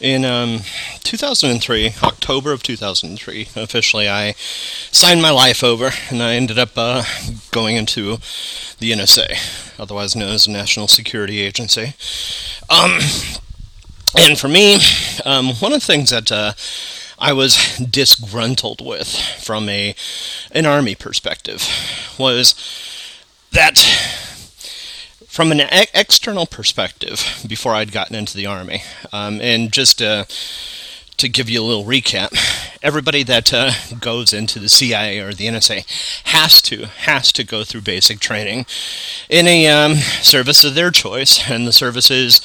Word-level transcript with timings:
In 0.00 0.24
um, 0.24 0.60
2003, 1.04 1.92
October 2.02 2.52
of 2.52 2.62
2003, 2.62 3.48
officially 3.54 4.08
I 4.08 4.32
signed 4.90 5.20
my 5.20 5.30
life 5.30 5.62
over 5.62 5.90
and 6.08 6.22
I 6.22 6.36
ended 6.36 6.58
up 6.58 6.70
uh, 6.74 7.04
going 7.50 7.76
into 7.76 8.16
the 8.78 8.92
NSA, 8.92 9.78
otherwise 9.78 10.16
known 10.16 10.30
as 10.32 10.46
the 10.46 10.52
National 10.52 10.88
Security 10.88 11.40
Agency. 11.40 11.92
Um, 12.70 13.00
and 14.16 14.38
for 14.38 14.48
me, 14.48 14.78
um, 15.26 15.50
one 15.56 15.74
of 15.74 15.80
the 15.80 15.86
things 15.86 16.08
that 16.08 16.32
uh, 16.32 16.54
I 17.18 17.34
was 17.34 17.76
disgruntled 17.76 18.80
with 18.84 19.14
from 19.42 19.68
a 19.68 19.94
an 20.52 20.64
army 20.64 20.94
perspective 20.94 21.68
was 22.18 22.54
that 23.52 23.84
from 25.30 25.52
an 25.52 25.60
e- 25.60 25.86
external 25.94 26.44
perspective 26.44 27.44
before 27.46 27.72
I'd 27.72 27.92
gotten 27.92 28.16
into 28.16 28.36
the 28.36 28.46
army, 28.46 28.82
um, 29.12 29.40
and 29.40 29.72
just 29.72 30.02
uh, 30.02 30.24
to 31.18 31.28
give 31.28 31.48
you 31.48 31.62
a 31.62 31.64
little 31.64 31.84
recap, 31.84 32.36
everybody 32.82 33.22
that 33.22 33.54
uh, 33.54 33.70
goes 34.00 34.32
into 34.32 34.58
the 34.58 34.68
CIA 34.68 35.20
or 35.20 35.32
the 35.32 35.46
NSA 35.46 35.86
has 36.24 36.60
to 36.62 36.86
has 37.04 37.30
to 37.32 37.44
go 37.44 37.62
through 37.62 37.82
basic 37.82 38.18
training 38.18 38.66
in 39.28 39.46
a 39.46 39.68
um, 39.68 39.94
service 39.94 40.64
of 40.64 40.74
their 40.74 40.90
choice, 40.90 41.48
and 41.48 41.64
the 41.64 41.72
services 41.72 42.40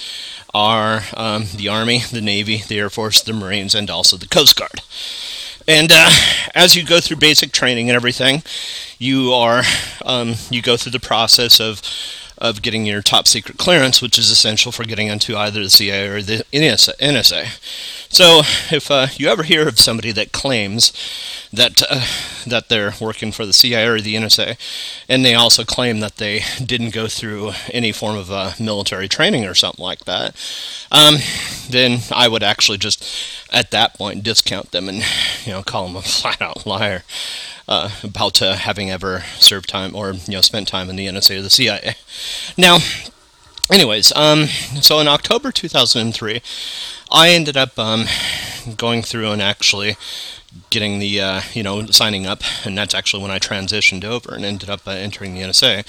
are 0.54 1.02
um, 1.17 1.45
the 1.56 1.67
Army, 1.67 2.04
the 2.12 2.22
Navy, 2.22 2.62
the 2.67 2.78
Air 2.78 2.92
Force, 2.92 3.23
the 3.23 3.34
Marines, 3.34 3.73
and 3.73 3.90
also 3.90 4.16
the 4.16 4.28
Coast 4.28 4.56
Guard. 4.56 4.81
And 5.67 5.92
uh, 5.92 6.12
as 6.54 6.76
you 6.76 6.86
go 6.86 7.00
through 7.00 7.17
basic 7.17 7.52
training 7.52 7.90
and 7.90 7.95
everything, 7.95 8.44
you 9.00 9.34
are 9.34 9.64
um, 10.06 10.36
you 10.52 10.62
go 10.62 10.78
through 10.78 10.92
the 10.92 11.00
process 11.00 11.59
of 11.59 11.81
of 12.38 12.62
getting 12.62 12.85
your 12.85 13.02
top 13.02 13.27
secret 13.27 13.57
clearance, 13.57 14.02
which 14.02 14.17
is 14.17 14.30
essential 14.30 14.71
for 14.71 14.84
getting 14.84 15.07
into 15.07 15.38
either 15.38 15.63
the 15.63 15.70
CIA 15.70 16.07
or 16.07 16.21
the 16.21 16.44
NSA. 16.52 17.45
So, 18.09 18.41
if 18.73 18.89
uh, 18.91 19.08
you 19.16 19.27
ever 19.27 19.44
hear 19.44 19.67
of 19.67 19.80
somebody 19.80 20.11
that 20.11 20.31
claims 20.31 20.94
that 21.52 21.81
uh, 21.89 22.05
that 22.47 22.69
they're 22.69 22.94
working 23.02 23.31
for 23.31 23.45
the 23.45 23.53
CIA 23.53 23.88
or 23.88 24.00
the 24.00 24.16
NSA, 24.16 24.58
and 25.09 25.25
they 25.25 25.33
also 25.33 25.64
claim 25.64 26.00
that 26.00 26.17
they 26.17 26.42
didn't 26.64 26.94
go 26.94 27.08
through 27.08 27.53
any 27.72 27.92
form 27.92 28.16
of 28.16 28.31
uh, 28.31 28.52
military 28.59 29.08
training 29.08 29.45
or 29.45 29.53
something 29.53 29.83
like 29.83 30.05
that, 30.05 30.36
um, 30.92 31.16
then 31.70 31.99
I 32.11 32.27
would 32.27 32.44
actually 32.44 32.77
just 32.77 33.05
at 33.52 33.72
that 33.72 33.95
point 33.95 34.23
discount 34.23 34.72
them 34.72 34.89
and 34.89 35.03
you 35.45 35.52
know 35.52 35.64
call 35.64 35.88
them 35.88 35.95
a 35.95 36.02
flat 36.03 36.42
out 36.42 36.66
liar 36.66 37.03
uh, 37.67 37.89
about 38.03 38.41
uh, 38.41 38.55
having 38.55 38.89
ever 38.89 39.23
served 39.38 39.69
time 39.69 39.95
or 39.95 40.13
you 40.13 40.33
know 40.33 40.41
spent 40.41 40.67
time 40.67 40.89
in 40.89 40.95
the 40.95 41.08
NSA 41.08 41.39
or 41.39 41.41
the 41.41 41.49
CIA. 41.49 41.95
Now, 42.58 42.77
anyways, 43.71 44.16
um, 44.16 44.45
so 44.81 44.99
in 44.99 45.08
October 45.08 45.52
2003, 45.52 46.41
I 47.11 47.30
ended 47.30 47.58
up 47.58 47.77
um, 47.77 48.05
going 48.77 49.02
through 49.02 49.31
and 49.31 49.41
actually 49.41 49.95
getting 50.70 51.00
the 51.00 51.22
uh, 51.22 51.42
you 51.53 51.64
know 51.64 51.86
signing 51.88 52.25
up, 52.25 52.42
and 52.66 52.78
that's 52.78 52.94
actually 52.94 53.22
when 53.22 53.31
I 53.31 53.39
transitioned 53.39 54.03
over 54.03 54.34
and 54.34 54.45
ended 54.45 54.70
up 54.70 54.88
uh, 54.88 54.92
entering 54.92 55.34
the 55.34 55.42
NSA 55.42 55.88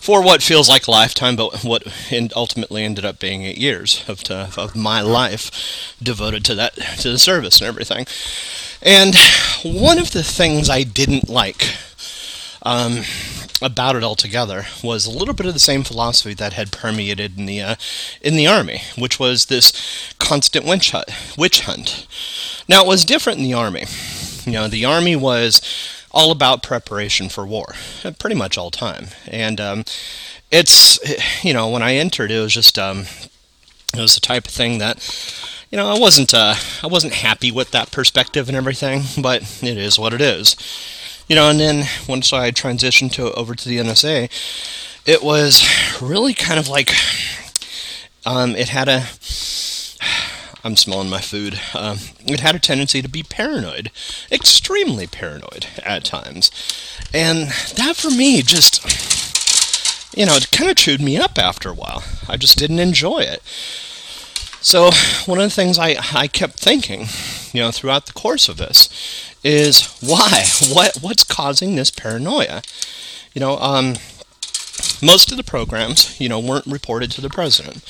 for 0.00 0.22
what 0.22 0.42
feels 0.42 0.68
like 0.68 0.86
a 0.86 0.90
lifetime, 0.90 1.36
but 1.36 1.62
what 1.64 1.86
ultimately 2.36 2.84
ended 2.84 3.04
up 3.04 3.18
being 3.18 3.42
eight 3.42 3.58
years 3.58 4.04
of 4.08 4.22
to, 4.24 4.50
of 4.56 4.76
my 4.76 5.00
life 5.00 5.96
devoted 6.02 6.44
to 6.46 6.54
that 6.54 6.74
to 6.74 7.10
the 7.10 7.18
service 7.18 7.60
and 7.60 7.68
everything. 7.68 8.06
And 8.82 9.14
one 9.62 9.98
of 9.98 10.12
the 10.12 10.22
things 10.22 10.68
I 10.68 10.82
didn't 10.82 11.28
like 11.28 11.74
um, 12.64 13.02
about 13.62 13.96
it 13.96 14.02
altogether 14.02 14.66
was 14.82 15.06
a 15.06 15.10
little 15.10 15.34
bit 15.34 15.46
of 15.46 15.54
the 15.54 15.60
same 15.60 15.84
philosophy 15.84 16.34
that 16.34 16.52
had 16.52 16.72
permeated 16.72 17.38
in 17.38 17.46
the 17.46 17.60
uh, 17.60 17.74
in 18.20 18.36
the 18.36 18.46
army, 18.46 18.82
which 18.96 19.18
was 19.18 19.46
this 19.46 19.72
constant 20.18 20.66
witch 20.66 20.90
hunt. 20.90 21.10
Witch 21.36 21.60
hunt. 21.60 22.06
Now 22.68 22.82
it 22.84 22.88
was 22.88 23.04
different 23.04 23.38
in 23.38 23.44
the 23.44 23.54
army. 23.54 23.84
You 24.44 24.52
know, 24.52 24.68
the 24.68 24.84
army 24.84 25.16
was 25.16 25.62
all 26.10 26.30
about 26.30 26.62
preparation 26.62 27.28
for 27.28 27.46
war, 27.46 27.74
uh, 28.04 28.12
pretty 28.18 28.36
much 28.36 28.58
all 28.58 28.70
time. 28.70 29.08
And 29.26 29.60
um, 29.60 29.84
it's 30.50 30.98
you 31.44 31.52
know 31.52 31.68
when 31.68 31.82
I 31.82 31.94
entered, 31.94 32.30
it 32.30 32.40
was 32.40 32.54
just 32.54 32.78
um, 32.78 33.06
it 33.94 34.00
was 34.00 34.14
the 34.14 34.20
type 34.20 34.46
of 34.46 34.52
thing 34.52 34.78
that 34.78 34.98
you 35.74 35.78
know, 35.78 35.88
I 35.88 35.98
wasn't 35.98 36.32
uh, 36.32 36.54
I 36.84 36.86
wasn't 36.86 37.14
happy 37.14 37.50
with 37.50 37.72
that 37.72 37.90
perspective 37.90 38.46
and 38.48 38.56
everything, 38.56 39.02
but 39.20 39.42
it 39.60 39.76
is 39.76 39.98
what 39.98 40.14
it 40.14 40.20
is. 40.20 40.54
You 41.28 41.36
know, 41.36 41.48
and 41.48 41.58
then 41.58 41.86
once 42.08 42.32
I 42.32 42.50
transitioned 42.50 43.12
to 43.12 43.32
over 43.32 43.54
to 43.54 43.68
the 43.68 43.78
NSA, 43.78 44.30
it 45.06 45.22
was 45.22 45.64
really 46.02 46.34
kind 46.34 46.58
of 46.58 46.68
like 46.68 46.92
um, 48.26 48.54
it 48.56 48.68
had 48.68 48.88
a 48.88 49.06
I'm 50.64 50.76
smelling 50.76 51.10
my 51.10 51.20
food. 51.20 51.60
Um, 51.74 51.98
it 52.20 52.40
had 52.40 52.54
a 52.54 52.58
tendency 52.58 53.02
to 53.02 53.08
be 53.08 53.22
paranoid, 53.22 53.90
extremely 54.32 55.06
paranoid 55.06 55.66
at 55.82 56.04
times, 56.04 56.50
and 57.12 57.48
that 57.76 57.96
for 57.96 58.10
me 58.10 58.42
just 58.42 58.82
you 60.16 60.26
know 60.26 60.34
it 60.34 60.50
kind 60.50 60.70
of 60.70 60.76
chewed 60.76 61.00
me 61.00 61.16
up 61.16 61.38
after 61.38 61.68
a 61.68 61.74
while. 61.74 62.02
I 62.28 62.36
just 62.36 62.58
didn't 62.58 62.78
enjoy 62.78 63.20
it. 63.20 63.42
So 64.64 64.90
one 65.26 65.38
of 65.40 65.44
the 65.44 65.54
things 65.54 65.78
I, 65.78 65.96
I 66.14 66.26
kept 66.26 66.58
thinking, 66.58 67.06
you 67.54 67.60
know, 67.60 67.70
throughout 67.70 68.06
the 68.06 68.12
course 68.12 68.48
of 68.48 68.56
this 68.58 68.88
is 69.42 69.96
why? 70.00 70.44
What 70.74 70.98
what's 71.00 71.24
causing 71.24 71.76
this 71.76 71.90
paranoia? 71.90 72.62
You 73.32 73.40
know, 73.40 73.58
um, 73.58 73.94
most 75.00 75.30
of 75.30 75.36
the 75.36 75.44
programs, 75.44 76.20
you 76.20 76.28
know, 76.28 76.40
weren't 76.40 76.66
reported 76.66 77.10
to 77.12 77.20
the 77.20 77.28
president. 77.28 77.84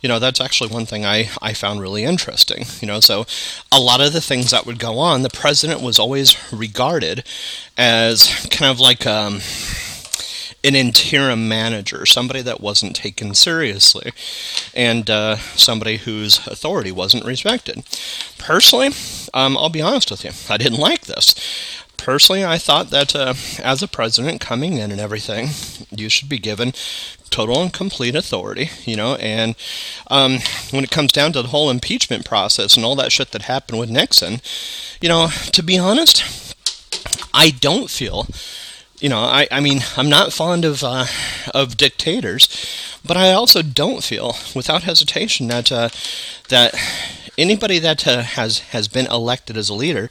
You 0.00 0.08
know, 0.08 0.18
that's 0.18 0.40
actually 0.40 0.70
one 0.70 0.86
thing 0.86 1.04
I, 1.04 1.28
I 1.42 1.52
found 1.52 1.80
really 1.80 2.04
interesting. 2.04 2.64
You 2.80 2.86
know, 2.86 3.00
so 3.00 3.26
a 3.70 3.80
lot 3.80 4.00
of 4.00 4.12
the 4.12 4.20
things 4.20 4.50
that 4.50 4.64
would 4.64 4.78
go 4.78 4.98
on, 4.98 5.22
the 5.22 5.28
president 5.28 5.82
was 5.82 5.98
always 5.98 6.36
regarded 6.52 7.24
as 7.76 8.46
kind 8.50 8.70
of 8.70 8.80
like 8.80 9.06
um, 9.06 9.40
an 10.62 10.74
interim 10.74 11.48
manager, 11.48 12.04
somebody 12.04 12.42
that 12.42 12.60
wasn't 12.60 12.94
taken 12.94 13.34
seriously, 13.34 14.12
and 14.74 15.08
uh, 15.08 15.36
somebody 15.36 15.98
whose 15.98 16.46
authority 16.46 16.92
wasn't 16.92 17.24
respected. 17.24 17.82
Personally, 18.38 18.90
um, 19.32 19.56
I'll 19.56 19.70
be 19.70 19.82
honest 19.82 20.10
with 20.10 20.24
you, 20.24 20.32
I 20.52 20.58
didn't 20.58 20.78
like 20.78 21.02
this. 21.02 21.34
Personally, 21.96 22.44
I 22.44 22.56
thought 22.56 22.90
that 22.90 23.14
uh, 23.14 23.34
as 23.62 23.82
a 23.82 23.88
president 23.88 24.40
coming 24.40 24.78
in 24.78 24.90
and 24.90 25.00
everything, 25.00 25.48
you 25.90 26.08
should 26.08 26.30
be 26.30 26.38
given 26.38 26.72
total 27.28 27.60
and 27.60 27.72
complete 27.72 28.14
authority, 28.14 28.70
you 28.84 28.96
know. 28.96 29.16
And 29.16 29.54
um, 30.08 30.38
when 30.70 30.82
it 30.82 30.90
comes 30.90 31.12
down 31.12 31.32
to 31.32 31.42
the 31.42 31.48
whole 31.48 31.70
impeachment 31.70 32.24
process 32.24 32.76
and 32.76 32.84
all 32.84 32.96
that 32.96 33.12
shit 33.12 33.32
that 33.32 33.42
happened 33.42 33.78
with 33.78 33.90
Nixon, 33.90 34.40
you 35.00 35.08
know, 35.08 35.28
to 35.52 35.62
be 35.62 35.78
honest, 35.78 36.24
I 37.32 37.50
don't 37.50 37.90
feel 37.90 38.26
you 39.00 39.08
know, 39.08 39.20
I, 39.20 39.48
I 39.50 39.60
mean, 39.60 39.80
I'm 39.96 40.08
not 40.08 40.32
fond 40.32 40.64
of 40.64 40.84
uh, 40.84 41.06
of 41.54 41.76
dictators, 41.76 42.48
but 43.04 43.16
I 43.16 43.32
also 43.32 43.62
don't 43.62 44.04
feel, 44.04 44.36
without 44.54 44.82
hesitation, 44.82 45.48
that 45.48 45.72
uh, 45.72 45.88
that 46.48 46.74
anybody 47.38 47.78
that 47.78 48.06
uh, 48.06 48.22
has 48.22 48.58
has 48.58 48.88
been 48.88 49.06
elected 49.06 49.56
as 49.56 49.70
a 49.70 49.74
leader 49.74 50.10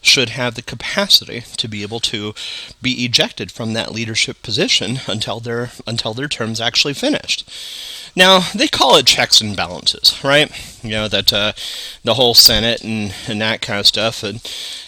should 0.00 0.30
have 0.30 0.54
the 0.54 0.62
capacity 0.62 1.42
to 1.58 1.68
be 1.68 1.82
able 1.82 2.00
to 2.00 2.34
be 2.80 3.04
ejected 3.04 3.52
from 3.52 3.74
that 3.74 3.92
leadership 3.92 4.42
position 4.42 5.00
until 5.06 5.40
their 5.40 5.70
until 5.86 6.14
their 6.14 6.28
term's 6.28 6.60
actually 6.60 6.94
finished. 6.94 7.48
Now 8.16 8.40
they 8.54 8.68
call 8.68 8.96
it 8.96 9.06
checks 9.06 9.40
and 9.40 9.56
balances, 9.56 10.18
right? 10.24 10.50
You 10.82 10.92
know 10.92 11.08
that 11.08 11.32
uh, 11.32 11.52
the 12.02 12.14
whole 12.14 12.34
Senate 12.34 12.82
and 12.82 13.14
and 13.28 13.40
that 13.40 13.60
kind 13.60 13.78
of 13.78 13.86
stuff, 13.86 14.22
and 14.22 14.40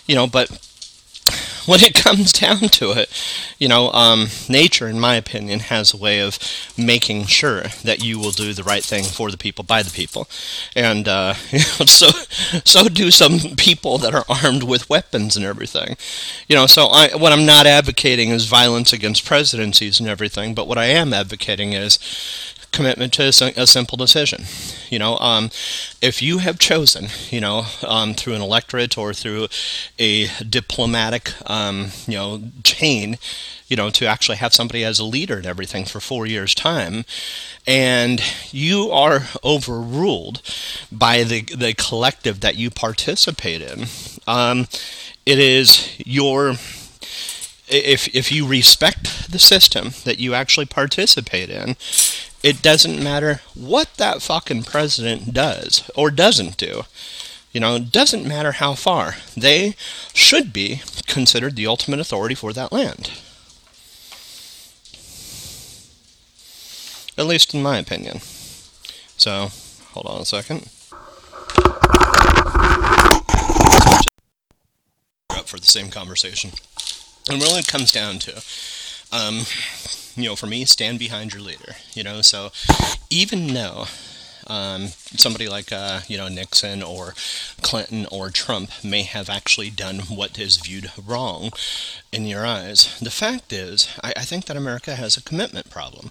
you 0.07 0.15
know, 0.15 0.27
but 0.27 0.51
when 1.66 1.81
it 1.81 1.94
comes 1.94 2.32
down 2.32 2.59
to 2.59 2.93
it, 2.93 3.09
you 3.59 3.69
know, 3.69 3.91
um, 3.93 4.28
nature, 4.48 4.88
in 4.88 4.98
my 4.98 5.15
opinion, 5.16 5.60
has 5.60 5.93
a 5.93 5.97
way 5.97 6.20
of 6.20 6.38
making 6.76 7.25
sure 7.26 7.62
that 7.84 8.03
you 8.03 8.19
will 8.19 8.31
do 8.31 8.53
the 8.53 8.62
right 8.62 8.84
thing 8.84 9.04
for 9.04 9.31
the 9.31 9.38
people, 9.38 9.65
by 9.65 9.82
the 9.82 9.91
people, 9.91 10.28
and 10.75 11.09
uh, 11.09 11.34
you 11.50 11.59
know, 11.59 11.87
so 11.87 12.09
so 12.65 12.89
do 12.89 13.10
some 13.10 13.57
people 13.57 13.98
that 13.98 14.15
are 14.15 14.24
armed 14.28 14.62
with 14.62 14.89
weapons 14.89 15.36
and 15.36 15.45
everything. 15.45 15.97
You 16.48 16.57
know, 16.57 16.66
so 16.66 16.86
I, 16.86 17.15
what 17.16 17.33
I'm 17.33 17.47
not 17.47 17.66
advocating 17.66 18.30
is 18.30 18.47
violence 18.47 18.92
against 18.92 19.24
presidencies 19.24 20.01
and 20.01 20.09
everything, 20.09 20.54
but 20.54 20.66
what 20.66 20.78
I 20.78 20.86
am 20.86 21.12
advocating 21.12 21.72
is 21.72 21.98
commitment 22.72 23.13
to 23.15 23.24
a, 23.57 23.66
simple 23.66 23.97
decision. 23.97 24.45
You 24.91 24.98
know, 24.98 25.16
um, 25.19 25.51
if 26.01 26.22
you 26.22 26.39
have 26.39 26.59
chosen, 26.59 27.09
you 27.30 27.41
know, 27.41 27.66
um, 27.86 28.15
through 28.15 28.34
an 28.34 28.42
electorate 28.42 28.98
or 28.98 29.13
through 29.13 29.48
a 29.98 30.28
diplomatic, 30.42 31.33
um, 31.48 31.89
you 32.07 32.16
know, 32.16 32.42
chain, 32.65 33.19
you 33.69 33.77
know, 33.77 33.91
to 33.91 34.07
actually 34.07 34.36
have 34.39 34.53
somebody 34.53 34.84
as 34.84 34.98
a 34.98 35.04
leader 35.04 35.36
and 35.36 35.47
everything 35.47 35.84
for 35.84 36.01
four 36.01 36.27
years' 36.27 36.54
time, 36.54 37.04
and 37.66 38.22
you 38.51 38.91
are 38.91 39.28
overruled 39.45 40.42
by 40.91 41.22
the 41.22 41.42
the 41.42 41.74
collective 41.74 42.41
that 42.41 42.57
you 42.57 42.71
participate 42.71 43.63
in, 43.63 43.86
um, 44.27 44.66
it 45.24 45.39
is 45.39 45.95
your 45.98 46.57
if 47.69 48.15
if 48.15 48.30
you 48.30 48.47
respect 48.47 49.30
the 49.30 49.39
system 49.39 49.92
that 50.04 50.19
you 50.19 50.34
actually 50.34 50.66
participate 50.66 51.48
in 51.48 51.77
it 52.42 52.60
doesn't 52.60 53.03
matter 53.03 53.41
what 53.54 53.94
that 53.94 54.21
fucking 54.21 54.65
president 54.65 55.33
does 55.33 55.89
or 55.94 56.10
doesn't 56.10 56.56
do. 56.56 56.83
You 57.53 57.60
know, 57.60 57.77
it 57.77 57.92
doesn't 57.92 58.27
matter 58.27 58.53
how 58.53 58.74
far. 58.74 59.16
They 59.36 59.77
should 60.15 60.53
be 60.53 60.83
considered 61.06 61.54
the 61.54 61.66
ultimate 61.66 62.00
authority 62.00 62.34
for 62.34 62.53
that 62.53 62.72
land. 62.72 63.10
At 67.18 67.27
least 67.27 67.54
in 67.54 67.62
my 67.62 67.78
opinion. 67.78 68.21
So, 69.18 69.50
hold 69.92 70.06
on 70.06 70.22
a 70.22 70.24
second. 70.24 70.68
Up 75.30 75.47
for 75.47 75.60
the 75.60 75.66
same 75.66 75.91
conversation. 75.91 76.53
And 77.30 77.41
really 77.41 77.60
it 77.60 77.68
comes 77.68 77.92
down 77.92 78.18
to, 78.21 78.42
um, 79.12 79.45
you 80.16 80.24
know, 80.28 80.36
for 80.36 80.47
me, 80.47 80.64
stand 80.64 80.98
behind 80.98 81.32
your 81.32 81.42
leader. 81.42 81.74
You 81.94 82.04
know, 82.04 82.22
so 82.22 82.50
even 83.10 83.54
though 83.54 83.86
um, 84.53 84.89
somebody 85.16 85.49
like 85.49 85.72
uh, 85.72 86.01
you 86.09 86.19
know 86.19 86.28
Nixon 86.28 86.83
or 86.83 87.15
Clinton 87.63 88.07
or 88.10 88.28
Trump 88.28 88.71
may 88.84 89.03
have 89.03 89.31
actually 89.31 89.71
done 89.71 90.01
what 90.01 90.39
is 90.39 90.57
viewed 90.59 90.91
wrong 91.03 91.51
in 92.13 92.27
your 92.27 92.45
eyes. 92.45 92.99
The 93.01 93.10
fact 93.10 93.53
is, 93.53 93.89
I, 94.04 94.13
I 94.15 94.22
think 94.22 94.45
that 94.45 94.57
America 94.57 94.95
has 94.95 95.16
a 95.16 95.22
commitment 95.22 95.71
problem, 95.71 96.10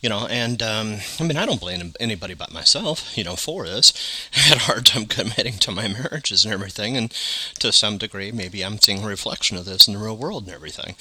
you 0.00 0.08
know. 0.08 0.26
And 0.26 0.62
um, 0.62 0.98
I 1.20 1.24
mean, 1.24 1.36
I 1.36 1.44
don't 1.44 1.60
blame 1.60 1.92
anybody 2.00 2.32
but 2.32 2.52
myself, 2.52 3.16
you 3.16 3.24
know, 3.24 3.36
for 3.36 3.66
this. 3.66 3.92
I 4.36 4.40
had 4.40 4.56
a 4.56 4.60
hard 4.60 4.86
time 4.86 5.04
committing 5.04 5.58
to 5.58 5.70
my 5.70 5.86
marriages 5.88 6.44
and 6.44 6.54
everything, 6.54 6.96
and 6.96 7.10
to 7.58 7.70
some 7.70 7.98
degree, 7.98 8.32
maybe 8.32 8.64
I'm 8.64 8.78
seeing 8.78 9.04
a 9.04 9.06
reflection 9.06 9.58
of 9.58 9.66
this 9.66 9.86
in 9.86 9.94
the 9.94 10.00
real 10.00 10.16
world 10.16 10.44
and 10.46 10.54
everything, 10.54 10.96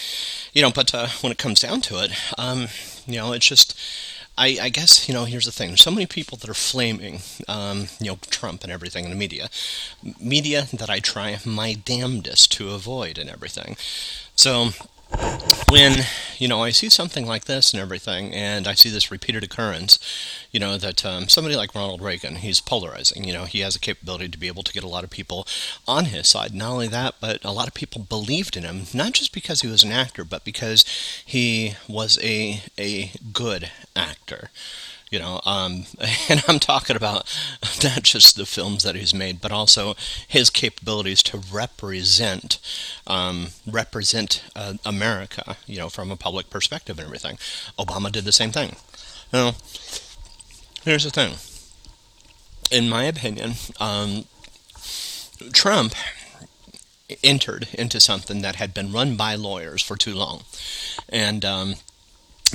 you 0.51 0.61
know. 0.61 0.71
But 0.71 0.93
uh, 0.93 1.07
when 1.21 1.31
it 1.31 1.37
comes 1.37 1.61
down 1.61 1.79
to 1.81 2.03
it, 2.03 2.11
um, 2.37 2.67
you 3.07 3.15
know, 3.15 3.31
it's 3.31 3.47
just 3.47 3.79
I, 4.37 4.57
I, 4.61 4.69
guess 4.69 5.07
you 5.07 5.13
know. 5.13 5.25
Here's 5.25 5.45
the 5.45 5.51
thing: 5.51 5.69
there's 5.69 5.81
so 5.81 5.91
many 5.91 6.05
people 6.05 6.37
that 6.39 6.49
are 6.49 6.55
flaming, 6.55 7.19
um, 7.47 7.87
you 7.99 8.11
know, 8.11 8.17
Trump 8.29 8.63
and 8.63 8.71
everything 8.71 9.05
in 9.05 9.11
the 9.11 9.15
media, 9.15 9.49
media 10.19 10.67
that 10.73 10.89
I 10.89 10.99
try 10.99 11.37
my 11.45 11.73
damnedest 11.73 12.51
to 12.53 12.71
avoid 12.71 13.17
and 13.17 13.29
everything. 13.29 13.77
So 14.35 14.69
when 15.69 16.05
you 16.37 16.47
know 16.47 16.61
I 16.61 16.69
see 16.69 16.89
something 16.89 17.25
like 17.25 17.45
this 17.45 17.73
and 17.73 17.81
everything, 17.81 18.33
and 18.33 18.67
I 18.67 18.73
see 18.73 18.89
this 18.89 19.11
repeated 19.11 19.43
occurrence, 19.43 19.97
you 20.51 20.59
know 20.59 20.77
that 20.77 21.05
um, 21.05 21.29
somebody 21.29 21.55
like 21.55 21.73
Ronald 21.73 22.01
Reagan, 22.01 22.37
he's 22.37 22.61
polarizing. 22.61 23.23
You 23.23 23.33
know, 23.33 23.45
he 23.45 23.59
has 23.61 23.75
a 23.75 23.79
capability 23.79 24.29
to 24.29 24.37
be 24.37 24.47
able 24.47 24.63
to 24.63 24.73
get 24.73 24.83
a 24.83 24.87
lot 24.87 25.03
of 25.03 25.09
people 25.09 25.47
on 25.87 26.05
his 26.05 26.27
side. 26.27 26.53
Not 26.53 26.71
only 26.71 26.87
that, 26.89 27.15
but 27.19 27.43
a 27.43 27.51
lot 27.51 27.67
of 27.67 27.73
people 27.73 28.01
believed 28.01 28.55
in 28.55 28.63
him, 28.63 28.83
not 28.93 29.13
just 29.13 29.33
because 29.33 29.61
he 29.61 29.67
was 29.67 29.83
an 29.83 29.91
actor, 29.91 30.23
but 30.23 30.45
because 30.45 30.85
he 31.25 31.75
was 31.87 32.19
a 32.21 32.61
a 32.77 33.11
good 33.31 33.71
actor 33.95 34.49
you 35.13 35.19
know 35.19 35.39
um, 35.45 35.85
and 36.29 36.43
i'm 36.47 36.59
talking 36.59 36.95
about 36.95 37.31
not 37.83 38.01
just 38.03 38.35
the 38.35 38.45
films 38.45 38.83
that 38.83 38.95
he's 38.95 39.13
made 39.13 39.39
but 39.39 39.51
also 39.51 39.95
his 40.27 40.49
capabilities 40.49 41.21
to 41.21 41.37
represent 41.37 42.59
um, 43.05 43.49
represent 43.67 44.43
uh, 44.55 44.73
america 44.83 45.55
you 45.67 45.77
know 45.77 45.89
from 45.89 46.11
a 46.11 46.15
public 46.15 46.49
perspective 46.49 46.97
and 46.97 47.05
everything. 47.05 47.37
Obama 47.77 48.11
did 48.11 48.25
the 48.25 48.31
same 48.31 48.51
thing. 48.51 48.75
Now 49.31 49.53
here's 50.83 51.03
the 51.03 51.11
thing. 51.11 51.35
In 52.71 52.89
my 52.89 53.03
opinion 53.03 53.53
um, 53.79 54.25
trump 55.53 55.93
entered 57.23 57.67
into 57.73 57.99
something 57.99 58.41
that 58.41 58.55
had 58.55 58.73
been 58.73 58.91
run 58.91 59.15
by 59.15 59.35
lawyers 59.35 59.83
for 59.83 59.95
too 59.95 60.15
long. 60.15 60.43
And 61.09 61.45
um, 61.45 61.75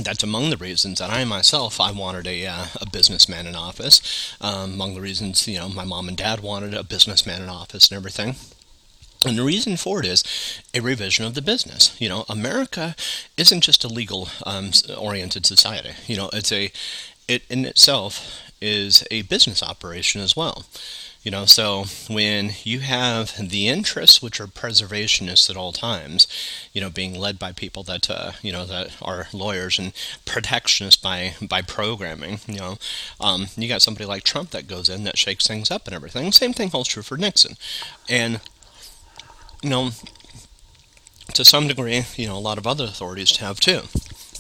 that's 0.05 0.23
among 0.23 0.51
the 0.51 0.57
reasons 0.57 0.99
that 0.99 1.11
I 1.11 1.25
myself 1.25 1.81
I 1.81 1.91
wanted 1.91 2.27
a 2.27 2.47
uh, 2.47 2.67
a 2.81 2.89
businessman 2.91 3.47
in 3.47 3.55
office. 3.55 4.01
Um, 4.41 4.75
among 4.75 4.95
the 4.95 5.01
reasons 5.01 5.47
you 5.49 5.59
know 5.59 5.69
my 5.69 5.85
mom 5.85 6.09
and 6.09 6.17
dad 6.17 6.41
wanted 6.41 6.75
a 6.75 6.85
businessman 6.85 7.43
in 7.43 7.49
office 7.49 7.89
and 7.89 7.97
everything. 7.97 8.37
And 9.27 9.37
the 9.37 9.45
reason 9.45 9.77
for 9.77 9.99
it 9.99 10.07
is 10.07 10.23
a 10.73 10.81
revision 10.81 11.25
of 11.25 11.35
the 11.35 11.43
business. 11.43 11.97
You 12.01 12.09
know, 12.09 12.25
America 12.29 12.95
isn't 13.37 13.63
just 13.63 13.83
a 13.83 13.89
legal 13.89 14.29
um, 14.47 14.71
oriented 14.97 15.45
society. 15.45 15.95
You 16.07 16.17
know, 16.17 16.31
it's 16.33 16.53
a 16.53 16.71
it 17.27 17.43
in 17.51 17.65
itself 17.65 18.43
is 18.61 19.05
a 19.11 19.23
business 19.23 19.63
operation 19.63 20.21
as 20.21 20.37
well. 20.37 20.67
You 21.29 21.33
know, 21.33 21.45
so 21.45 21.85
when 22.09 22.53
you 22.65 22.81
have 22.81 23.35
the 23.39 23.69
interests, 23.69 24.23
which 24.23 24.41
are 24.41 24.47
preservationists 24.47 25.51
at 25.51 25.59
all 25.59 25.73
times, 25.73 26.27
you 26.73 26.81
know, 26.81 26.89
being 26.89 27.15
led 27.15 27.39
by 27.39 27.53
people 27.53 27.83
that 27.83 28.09
uh, 28.09 28.33
you 28.41 28.51
know 28.51 28.65
that 28.65 28.97
are 29.03 29.27
lawyers 29.35 29.79
and 29.79 29.93
protectionists 30.25 30.97
by 30.97 31.35
by 31.43 31.61
programming, 31.61 32.41
you 32.47 32.55
know, 32.55 32.79
um, 33.21 33.49
you 33.59 33.69
got 33.69 33.83
somebody 33.83 34.07
like 34.07 34.23
Trump 34.23 34.53
that 34.53 34.67
goes 34.67 34.89
in 34.89 35.05
that 35.05 35.19
shakes 35.19 35.47
things 35.47 35.71
up 35.71 35.87
and 35.87 35.95
everything. 35.95 36.33
Same 36.33 36.55
thing 36.55 36.71
holds 36.71 36.89
true 36.89 37.03
for 37.03 37.19
Nixon, 37.19 37.59
and 38.09 38.41
you 39.63 39.69
know, 39.69 39.91
to 41.35 41.45
some 41.45 41.69
degree, 41.69 42.05
you 42.17 42.27
know, 42.27 42.39
a 42.39 42.41
lot 42.41 42.57
of 42.57 42.67
other 42.67 42.85
authorities 42.85 43.37
have 43.37 43.61
too. 43.61 43.83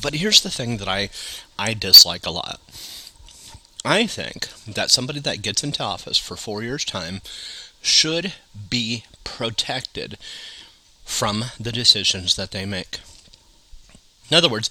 But 0.00 0.14
here's 0.14 0.40
the 0.42 0.48
thing 0.48 0.78
that 0.78 0.88
I 0.88 1.10
I 1.58 1.74
dislike 1.74 2.24
a 2.24 2.30
lot 2.30 2.62
I 3.84 4.06
think 4.06 4.48
that 4.66 4.90
somebody 4.90 5.20
that 5.20 5.42
gets 5.42 5.62
into 5.62 5.82
office 5.82 6.18
for 6.18 6.36
four 6.36 6.62
years' 6.62 6.84
time 6.84 7.20
should 7.80 8.34
be 8.68 9.04
protected 9.24 10.18
from 11.04 11.44
the 11.58 11.72
decisions 11.72 12.36
that 12.36 12.50
they 12.50 12.66
make. 12.66 12.98
In 14.30 14.36
other 14.36 14.48
words, 14.48 14.68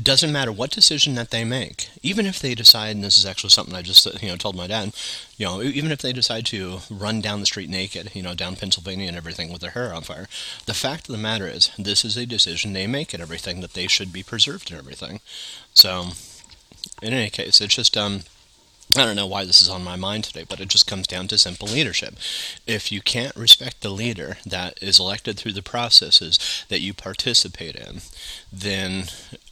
doesn't 0.00 0.32
matter 0.32 0.50
what 0.50 0.72
decision 0.72 1.14
that 1.14 1.30
they 1.30 1.44
make, 1.44 1.88
even 2.02 2.26
if 2.26 2.40
they 2.40 2.54
decide, 2.54 2.96
and 2.96 3.04
this 3.04 3.16
is 3.16 3.24
actually 3.24 3.50
something 3.50 3.74
I 3.74 3.82
just 3.82 4.04
uh, 4.06 4.10
you 4.20 4.28
know 4.28 4.36
told 4.36 4.56
my 4.56 4.66
dad, 4.66 4.92
you 5.36 5.46
know, 5.46 5.62
even 5.62 5.92
if 5.92 6.00
they 6.02 6.12
decide 6.12 6.46
to 6.46 6.80
run 6.90 7.20
down 7.20 7.38
the 7.38 7.46
street 7.46 7.70
naked, 7.70 8.10
you 8.14 8.22
know, 8.22 8.34
down 8.34 8.56
Pennsylvania 8.56 9.06
and 9.06 9.16
everything 9.16 9.52
with 9.52 9.60
their 9.60 9.70
hair 9.70 9.94
on 9.94 10.02
fire, 10.02 10.26
the 10.66 10.74
fact 10.74 11.08
of 11.08 11.12
the 11.12 11.22
matter 11.22 11.46
is, 11.46 11.70
this 11.78 12.04
is 12.04 12.16
a 12.16 12.26
decision 12.26 12.72
they 12.72 12.88
make 12.88 13.14
and 13.14 13.22
everything 13.22 13.60
that 13.60 13.74
they 13.74 13.86
should 13.86 14.12
be 14.12 14.24
preserved 14.24 14.70
and 14.72 14.80
everything. 14.80 15.20
So, 15.74 16.08
in 17.02 17.12
any 17.12 17.30
case, 17.30 17.60
it's 17.60 17.74
just 17.74 17.96
um, 17.96 18.20
I 18.96 19.04
don't 19.04 19.16
know 19.16 19.26
why 19.26 19.44
this 19.44 19.62
is 19.62 19.68
on 19.68 19.82
my 19.82 19.96
mind 19.96 20.24
today, 20.24 20.44
but 20.48 20.60
it 20.60 20.68
just 20.68 20.86
comes 20.86 21.06
down 21.06 21.26
to 21.28 21.38
simple 21.38 21.66
leadership. 21.66 22.14
If 22.66 22.92
you 22.92 23.00
can't 23.00 23.34
respect 23.34 23.80
the 23.80 23.88
leader 23.88 24.36
that 24.44 24.78
is 24.82 25.00
elected 25.00 25.36
through 25.36 25.52
the 25.52 25.62
processes 25.62 26.38
that 26.68 26.80
you 26.80 26.92
participate 26.92 27.76
in, 27.76 28.02
then 28.52 29.06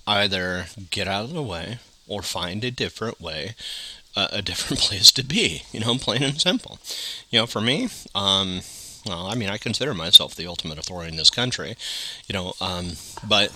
either 0.06 0.66
get 0.90 1.08
out 1.08 1.24
of 1.24 1.32
the 1.32 1.42
way 1.42 1.78
or 2.06 2.22
find 2.22 2.62
a 2.62 2.70
different 2.70 3.20
way, 3.20 3.54
uh, 4.14 4.28
a 4.30 4.42
different 4.42 4.80
place 4.82 5.10
to 5.12 5.24
be. 5.24 5.62
You 5.72 5.80
know, 5.80 5.96
plain 5.96 6.22
and 6.22 6.40
simple. 6.40 6.78
You 7.30 7.40
know, 7.40 7.46
for 7.46 7.62
me, 7.62 7.88
um, 8.14 8.60
well, 9.06 9.26
I 9.26 9.34
mean, 9.34 9.48
I 9.48 9.56
consider 9.56 9.94
myself 9.94 10.34
the 10.34 10.46
ultimate 10.46 10.78
authority 10.78 11.10
in 11.10 11.16
this 11.16 11.30
country. 11.30 11.74
You 12.28 12.34
know, 12.34 12.52
um, 12.60 12.92
but 13.26 13.50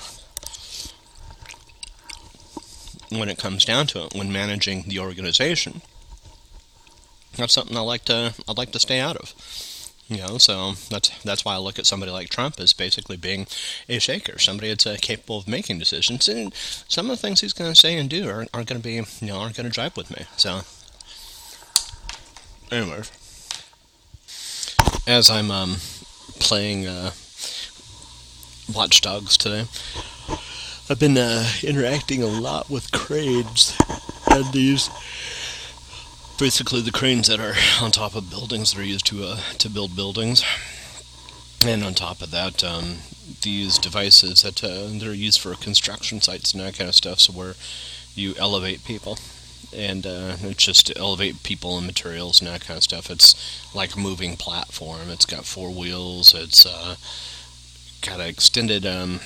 when 3.10 3.28
it 3.28 3.38
comes 3.38 3.64
down 3.64 3.86
to 3.88 4.04
it, 4.04 4.14
when 4.14 4.32
managing 4.32 4.84
the 4.88 4.98
organization. 4.98 5.82
That's 7.36 7.52
something 7.52 7.76
I 7.76 7.80
like 7.80 8.04
to 8.06 8.34
I'd 8.48 8.58
like 8.58 8.72
to 8.72 8.78
stay 8.78 9.00
out 9.00 9.16
of. 9.16 9.34
You 10.08 10.18
know, 10.18 10.38
so 10.38 10.74
that's 10.88 11.10
that's 11.24 11.44
why 11.44 11.54
I 11.54 11.58
look 11.58 11.80
at 11.80 11.86
somebody 11.86 12.12
like 12.12 12.28
Trump 12.28 12.60
as 12.60 12.72
basically 12.72 13.16
being 13.16 13.48
a 13.88 13.98
shaker, 13.98 14.38
somebody 14.38 14.68
that's 14.68 14.86
uh, 14.86 14.96
capable 15.00 15.38
of 15.38 15.48
making 15.48 15.80
decisions, 15.80 16.28
and 16.28 16.54
some 16.54 17.10
of 17.10 17.16
the 17.16 17.20
things 17.20 17.40
he's 17.40 17.52
going 17.52 17.72
to 17.72 17.78
say 17.78 17.98
and 17.98 18.08
do 18.08 18.28
aren't, 18.30 18.50
aren't 18.54 18.68
going 18.68 18.80
to 18.80 18.84
be, 18.84 18.94
you 18.94 19.32
know, 19.32 19.38
aren't 19.38 19.56
going 19.56 19.68
to 19.68 19.80
jive 19.80 19.96
with 19.96 20.16
me. 20.16 20.24
So, 20.36 20.60
anyway, 22.70 23.02
as 25.08 25.28
I'm 25.28 25.50
um, 25.50 25.76
playing 26.38 26.86
uh, 26.86 27.10
Watch 28.72 29.00
Dogs 29.00 29.36
today, 29.36 29.66
I've 30.88 31.00
been 31.00 31.18
uh, 31.18 31.44
interacting 31.64 32.22
a 32.22 32.26
lot 32.26 32.70
with 32.70 32.92
cranes. 32.92 33.76
And 34.30 34.52
these 34.52 34.88
basically 36.38 36.80
the 36.80 36.92
cranes 36.92 37.26
that 37.26 37.40
are 37.40 37.54
on 37.84 37.90
top 37.90 38.14
of 38.14 38.30
buildings 38.30 38.72
that 38.72 38.80
are 38.80 38.84
used 38.84 39.06
to 39.06 39.24
uh, 39.24 39.40
to 39.58 39.68
build 39.68 39.96
buildings. 39.96 40.44
And 41.66 41.82
on 41.82 41.94
top 41.94 42.22
of 42.22 42.30
that 42.30 42.62
um, 42.62 42.98
these 43.42 43.78
devices 43.78 44.42
that 44.42 44.62
uh, 44.62 44.86
that 44.86 45.02
are 45.02 45.12
used 45.12 45.40
for 45.40 45.54
construction 45.54 46.20
sites 46.20 46.52
and 46.52 46.62
that 46.62 46.78
kind 46.78 46.88
of 46.88 46.94
stuff 46.94 47.18
so 47.18 47.32
where 47.32 47.54
you 48.14 48.34
elevate 48.38 48.84
people. 48.84 49.18
And 49.76 50.06
uh, 50.06 50.36
it's 50.42 50.64
just 50.64 50.86
to 50.86 50.96
elevate 50.96 51.42
people 51.42 51.76
and 51.78 51.86
materials 51.86 52.40
and 52.40 52.48
that 52.48 52.60
kind 52.60 52.76
of 52.78 52.84
stuff. 52.84 53.10
It's 53.10 53.34
like 53.74 53.96
a 53.96 53.98
moving 53.98 54.36
platform. 54.36 55.10
It's 55.10 55.26
got 55.26 55.46
four 55.46 55.70
wheels. 55.72 56.32
It's 56.32 56.64
uh, 56.64 56.94
got 58.02 58.20
an 58.20 58.28
extended 58.28 58.86
um, 58.86 59.18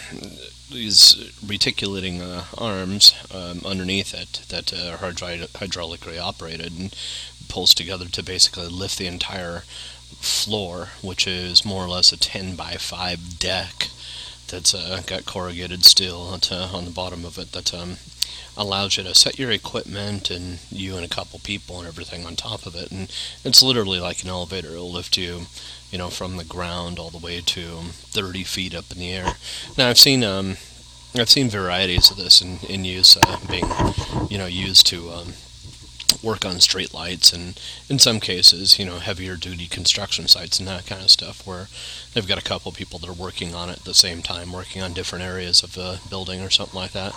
these 0.71 1.33
reticulating 1.45 2.23
uh, 2.23 2.45
arms 2.57 3.15
um, 3.35 3.61
underneath 3.65 4.15
it 4.15 4.45
that 4.49 4.73
uh, 4.73 4.93
are 4.93 5.12
hydraulically 5.12 6.21
operated 6.21 6.79
and 6.79 6.95
pulls 7.49 7.75
together 7.75 8.07
to 8.07 8.23
basically 8.23 8.69
lift 8.69 8.99
the 8.99 9.07
entire 9.07 9.65
floor, 10.21 10.89
which 11.03 11.27
is 11.27 11.65
more 11.65 11.85
or 11.85 11.89
less 11.89 12.12
a 12.12 12.19
10 12.19 12.57
by 12.57 12.73
5 12.73 13.39
deck 13.39 13.89
that's 14.49 14.75
uh, 14.75 15.03
got 15.07 15.27
corrugated 15.27 15.85
steel 15.85 16.39
uh, 16.50 16.71
on 16.73 16.85
the 16.85 16.91
bottom 16.91 17.25
of 17.25 17.39
it 17.39 17.53
that 17.53 17.73
um, 17.73 17.97
allows 18.57 18.97
you 18.97 19.05
to 19.05 19.15
set 19.15 19.39
your 19.39 19.50
equipment 19.50 20.31
and 20.31 20.59
you 20.71 20.97
and 20.97 21.05
a 21.05 21.09
couple 21.09 21.39
people 21.39 21.79
and 21.79 21.87
everything 21.87 22.27
on 22.27 22.37
top 22.37 22.67
of 22.67 22.75
it. 22.75 22.91
And 22.91 23.11
it's 23.45 23.62
literally 23.62 24.00
like 24.00 24.23
an 24.23 24.29
elevator. 24.29 24.71
It'll 24.71 24.91
lift 24.91 25.17
you, 25.17 25.47
you 25.91 25.99
know, 25.99 26.09
from 26.09 26.37
the 26.37 26.45
ground 26.45 26.99
all 26.99 27.11
the 27.11 27.19
way 27.19 27.41
to 27.41 27.63
30 27.63 28.45
feet 28.45 28.75
up 28.75 28.91
in 28.93 28.99
the 28.99 29.13
air. 29.13 29.33
Now 29.77 29.89
I've 29.89 29.99
seen 29.99 30.23
um, 30.25 30.57
I've 31.17 31.29
seen 31.29 31.49
varieties 31.49 32.11
of 32.11 32.17
this 32.17 32.41
in, 32.41 32.59
in 32.69 32.85
use 32.85 33.17
uh, 33.17 33.39
being, 33.51 33.69
you 34.29 34.39
know, 34.39 34.47
used 34.47 34.87
to 34.89 35.11
um, 35.11 35.33
work 36.23 36.45
on 36.45 36.61
street 36.61 36.95
lights 36.95 37.33
and 37.33 37.59
in 37.89 37.99
some 37.99 38.21
cases, 38.21 38.79
you 38.79 38.85
know, 38.85 38.99
heavier 38.99 39.35
duty 39.35 39.67
construction 39.67 40.29
sites 40.29 40.61
and 40.61 40.69
that 40.69 40.87
kind 40.87 41.03
of 41.03 41.11
stuff 41.11 41.45
where 41.45 41.67
they've 42.13 42.29
got 42.29 42.39
a 42.39 42.45
couple 42.45 42.71
people 42.71 43.01
that 43.01 43.09
are 43.09 43.13
working 43.13 43.55
on 43.55 43.69
it 43.69 43.79
at 43.79 43.85
the 43.85 43.95
same 43.95 44.23
time, 44.23 44.53
working 44.53 44.83
on 44.83 44.93
different 44.93 45.25
areas 45.25 45.65
of 45.65 45.75
the 45.75 46.01
building 46.09 46.41
or 46.41 46.51
something 46.51 46.79
like 46.79 46.93
that. 46.93 47.13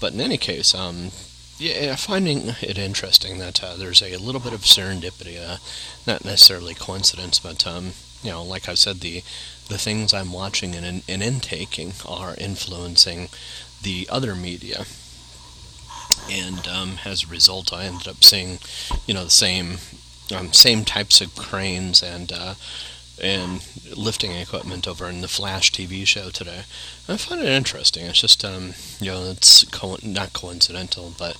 But 0.00 0.12
in 0.12 0.20
any 0.20 0.36
case, 0.36 0.74
um, 0.74 1.10
yeah, 1.58 1.96
finding 1.96 2.54
it 2.60 2.78
interesting 2.78 3.38
that 3.38 3.62
uh, 3.62 3.76
there's 3.76 4.02
a 4.02 4.16
little 4.16 4.40
bit 4.40 4.52
of 4.52 4.62
serendipity, 4.62 5.38
uh, 5.38 5.58
not 6.06 6.24
necessarily 6.24 6.74
coincidence, 6.74 7.38
but 7.38 7.66
um, 7.66 7.92
you 8.22 8.30
know, 8.30 8.42
like 8.42 8.68
I 8.68 8.74
said, 8.74 9.00
the 9.00 9.22
the 9.68 9.78
things 9.78 10.12
I'm 10.12 10.32
watching 10.32 10.74
and, 10.74 11.02
and 11.08 11.22
intaking 11.22 11.92
are 12.06 12.34
influencing 12.36 13.28
the 13.82 14.08
other 14.10 14.34
media 14.34 14.84
and 16.30 16.66
um, 16.68 16.98
as 17.04 17.24
a 17.24 17.28
result, 17.28 17.72
I 17.72 17.84
ended 17.84 18.08
up 18.08 18.22
seeing, 18.22 18.58
you 19.06 19.14
know, 19.14 19.24
the 19.24 19.30
same 19.30 19.78
um, 20.34 20.52
same 20.52 20.84
types 20.84 21.20
of 21.20 21.34
cranes 21.34 22.02
and 22.02 22.32
uh, 22.32 22.54
and 23.22 23.66
lifting 23.96 24.32
equipment 24.32 24.86
over 24.86 25.08
in 25.08 25.20
the 25.20 25.28
Flash 25.28 25.72
TV 25.72 26.06
show 26.06 26.30
today. 26.30 26.62
I 27.08 27.16
find 27.16 27.42
it 27.42 27.48
interesting. 27.48 28.06
It's 28.06 28.20
just, 28.20 28.44
um, 28.44 28.74
you 29.00 29.10
know, 29.10 29.24
it's 29.30 29.64
co- 29.64 29.98
not 30.02 30.32
coincidental, 30.32 31.12
but 31.18 31.36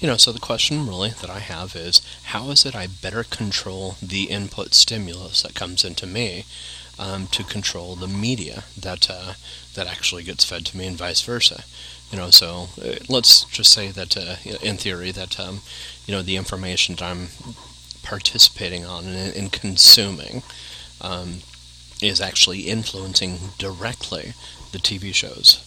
you 0.00 0.06
know. 0.06 0.16
So 0.16 0.32
the 0.32 0.38
question 0.38 0.86
really 0.86 1.10
that 1.10 1.30
I 1.30 1.40
have 1.40 1.74
is, 1.76 2.00
how 2.24 2.50
is 2.50 2.64
it 2.64 2.74
I 2.74 2.86
better 2.86 3.24
control 3.24 3.96
the 4.02 4.24
input 4.24 4.74
stimulus 4.74 5.42
that 5.42 5.54
comes 5.54 5.84
into 5.84 6.06
me? 6.06 6.44
Um, 6.96 7.26
to 7.32 7.42
control 7.42 7.96
the 7.96 8.06
media 8.06 8.62
that 8.78 9.10
uh, 9.10 9.32
that 9.74 9.88
actually 9.88 10.22
gets 10.22 10.44
fed 10.44 10.64
to 10.66 10.76
me, 10.76 10.86
and 10.86 10.96
vice 10.96 11.22
versa. 11.22 11.64
You 12.12 12.18
know, 12.18 12.30
so 12.30 12.68
uh, 12.80 12.98
let's 13.08 13.42
just 13.46 13.72
say 13.72 13.88
that, 13.88 14.16
uh, 14.16 14.36
in 14.62 14.76
theory, 14.76 15.10
that 15.10 15.40
um, 15.40 15.62
you 16.06 16.14
know 16.14 16.22
the 16.22 16.36
information 16.36 16.94
that 16.94 17.02
I'm 17.02 17.30
participating 18.04 18.84
on 18.84 19.06
and, 19.06 19.34
and 19.34 19.52
consuming 19.52 20.44
um, 21.00 21.40
is 22.00 22.20
actually 22.20 22.60
influencing 22.60 23.38
directly 23.58 24.34
the 24.72 24.78
TV 24.78 25.12
shows. 25.12 25.64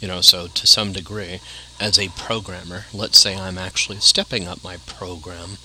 You 0.00 0.08
know, 0.08 0.20
so 0.20 0.46
to 0.46 0.66
some 0.66 0.92
degree, 0.92 1.40
as 1.78 1.98
a 1.98 2.08
programmer, 2.10 2.86
let's 2.92 3.18
say 3.18 3.36
I'm 3.36 3.58
actually 3.58 3.98
stepping 3.98 4.48
up 4.48 4.64
my 4.64 4.78
program, 4.86 5.58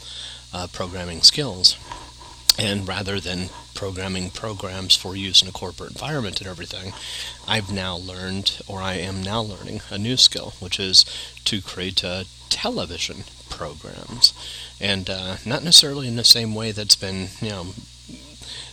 uh, 0.54 0.68
programming 0.72 1.22
skills, 1.22 1.78
and 2.58 2.88
rather 2.88 3.20
than 3.20 3.50
programming 3.74 4.30
programs 4.30 4.96
for 4.96 5.16
use 5.16 5.42
in 5.42 5.48
a 5.48 5.52
corporate 5.52 5.92
environment 5.92 6.40
and 6.40 6.50
everything, 6.50 6.94
I've 7.48 7.72
now 7.72 7.96
learned, 7.96 8.60
or 8.68 8.82
I 8.82 8.94
am 8.94 9.22
now 9.22 9.42
learning, 9.42 9.82
a 9.90 9.98
new 9.98 10.18
skill, 10.18 10.54
which 10.60 10.80
is 10.80 11.06
to 11.46 11.62
create 11.62 12.04
uh, 12.04 12.24
television 12.50 13.26
programs. 13.50 14.34
And 14.80 15.10
uh, 15.10 15.38
not 15.46 15.64
necessarily 15.64 16.08
in 16.08 16.16
the 16.16 16.24
same 16.24 16.56
way 16.56 16.72
that's 16.72 16.96
been, 16.96 17.30
you 17.42 17.50
know, 17.50 17.68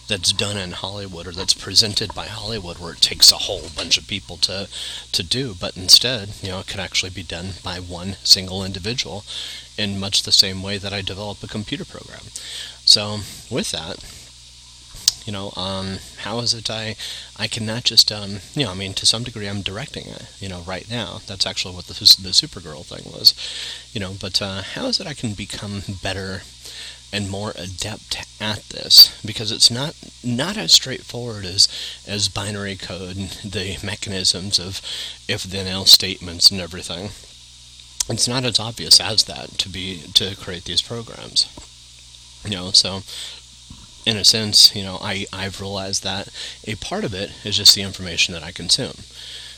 that's 0.08 0.32
done 0.32 0.56
in 0.56 0.72
Hollywood 0.72 1.26
or 1.26 1.32
that's 1.32 1.54
presented 1.54 2.14
by 2.14 2.26
Hollywood 2.26 2.78
where 2.78 2.92
it 2.92 3.00
takes 3.00 3.32
a 3.32 3.36
whole 3.36 3.68
bunch 3.74 3.96
of 3.98 4.08
people 4.08 4.36
to 4.38 4.68
to 5.12 5.22
do. 5.22 5.54
But 5.58 5.76
instead 5.76 6.30
you 6.42 6.48
know 6.48 6.60
it 6.60 6.66
can 6.66 6.80
actually 6.80 7.10
be 7.10 7.22
done 7.22 7.54
by 7.62 7.78
one 7.78 8.16
single 8.22 8.64
individual 8.64 9.24
in 9.78 10.00
much 10.00 10.22
the 10.22 10.32
same 10.32 10.62
way 10.62 10.78
that 10.78 10.92
I 10.92 11.02
develop 11.02 11.42
a 11.42 11.48
computer 11.48 11.84
program. 11.84 12.22
So 12.84 13.20
with 13.50 13.70
that 13.72 13.98
you 15.24 15.32
know 15.32 15.52
um, 15.56 15.98
how 16.18 16.40
is 16.40 16.54
it 16.54 16.70
i 16.70 16.96
i 17.36 17.46
cannot 17.46 17.84
just 17.84 18.10
um, 18.10 18.38
you 18.54 18.64
know 18.64 18.70
i 18.70 18.74
mean 18.74 18.92
to 18.94 19.06
some 19.06 19.22
degree 19.22 19.48
i'm 19.48 19.62
directing 19.62 20.06
it 20.06 20.26
you 20.40 20.48
know 20.48 20.60
right 20.62 20.90
now. 20.90 21.20
That's 21.26 21.46
actually 21.46 21.74
what 21.74 21.86
the, 21.86 21.94
the 21.94 22.30
supergirl 22.30 22.84
thing 22.84 23.10
was 23.12 23.34
you 23.92 24.00
know 24.00 24.14
but 24.20 24.40
uh, 24.42 24.62
how 24.62 24.86
is 24.86 25.00
it 25.00 25.06
i 25.06 25.14
can 25.14 25.34
become 25.34 25.82
better 26.02 26.42
and 27.12 27.30
more 27.30 27.52
adept 27.56 28.16
at 28.40 28.62
this 28.70 29.20
because 29.24 29.52
it's 29.52 29.70
not 29.70 29.94
not 30.24 30.56
as 30.56 30.72
straightforward 30.72 31.44
as 31.44 31.68
as 32.06 32.28
binary 32.28 32.76
code 32.76 33.16
and 33.16 33.30
the 33.44 33.78
mechanisms 33.84 34.58
of 34.58 34.80
if 35.28 35.42
then 35.42 35.66
else 35.66 35.92
statements 35.92 36.50
and 36.50 36.60
everything 36.60 37.10
it's 38.08 38.26
not 38.26 38.44
as 38.44 38.58
obvious 38.58 39.00
as 39.00 39.24
that 39.24 39.50
to 39.58 39.68
be 39.68 40.02
to 40.14 40.34
create 40.36 40.64
these 40.64 40.82
programs 40.82 41.46
you 42.44 42.56
know 42.56 42.70
so 42.70 43.02
in 44.04 44.16
a 44.16 44.24
sense, 44.24 44.74
you 44.74 44.82
know, 44.82 44.98
I, 45.00 45.26
I've 45.32 45.60
realized 45.60 46.02
that 46.02 46.28
a 46.66 46.74
part 46.76 47.04
of 47.04 47.14
it 47.14 47.30
is 47.44 47.56
just 47.56 47.74
the 47.74 47.82
information 47.82 48.34
that 48.34 48.42
I 48.42 48.50
consume. 48.50 48.94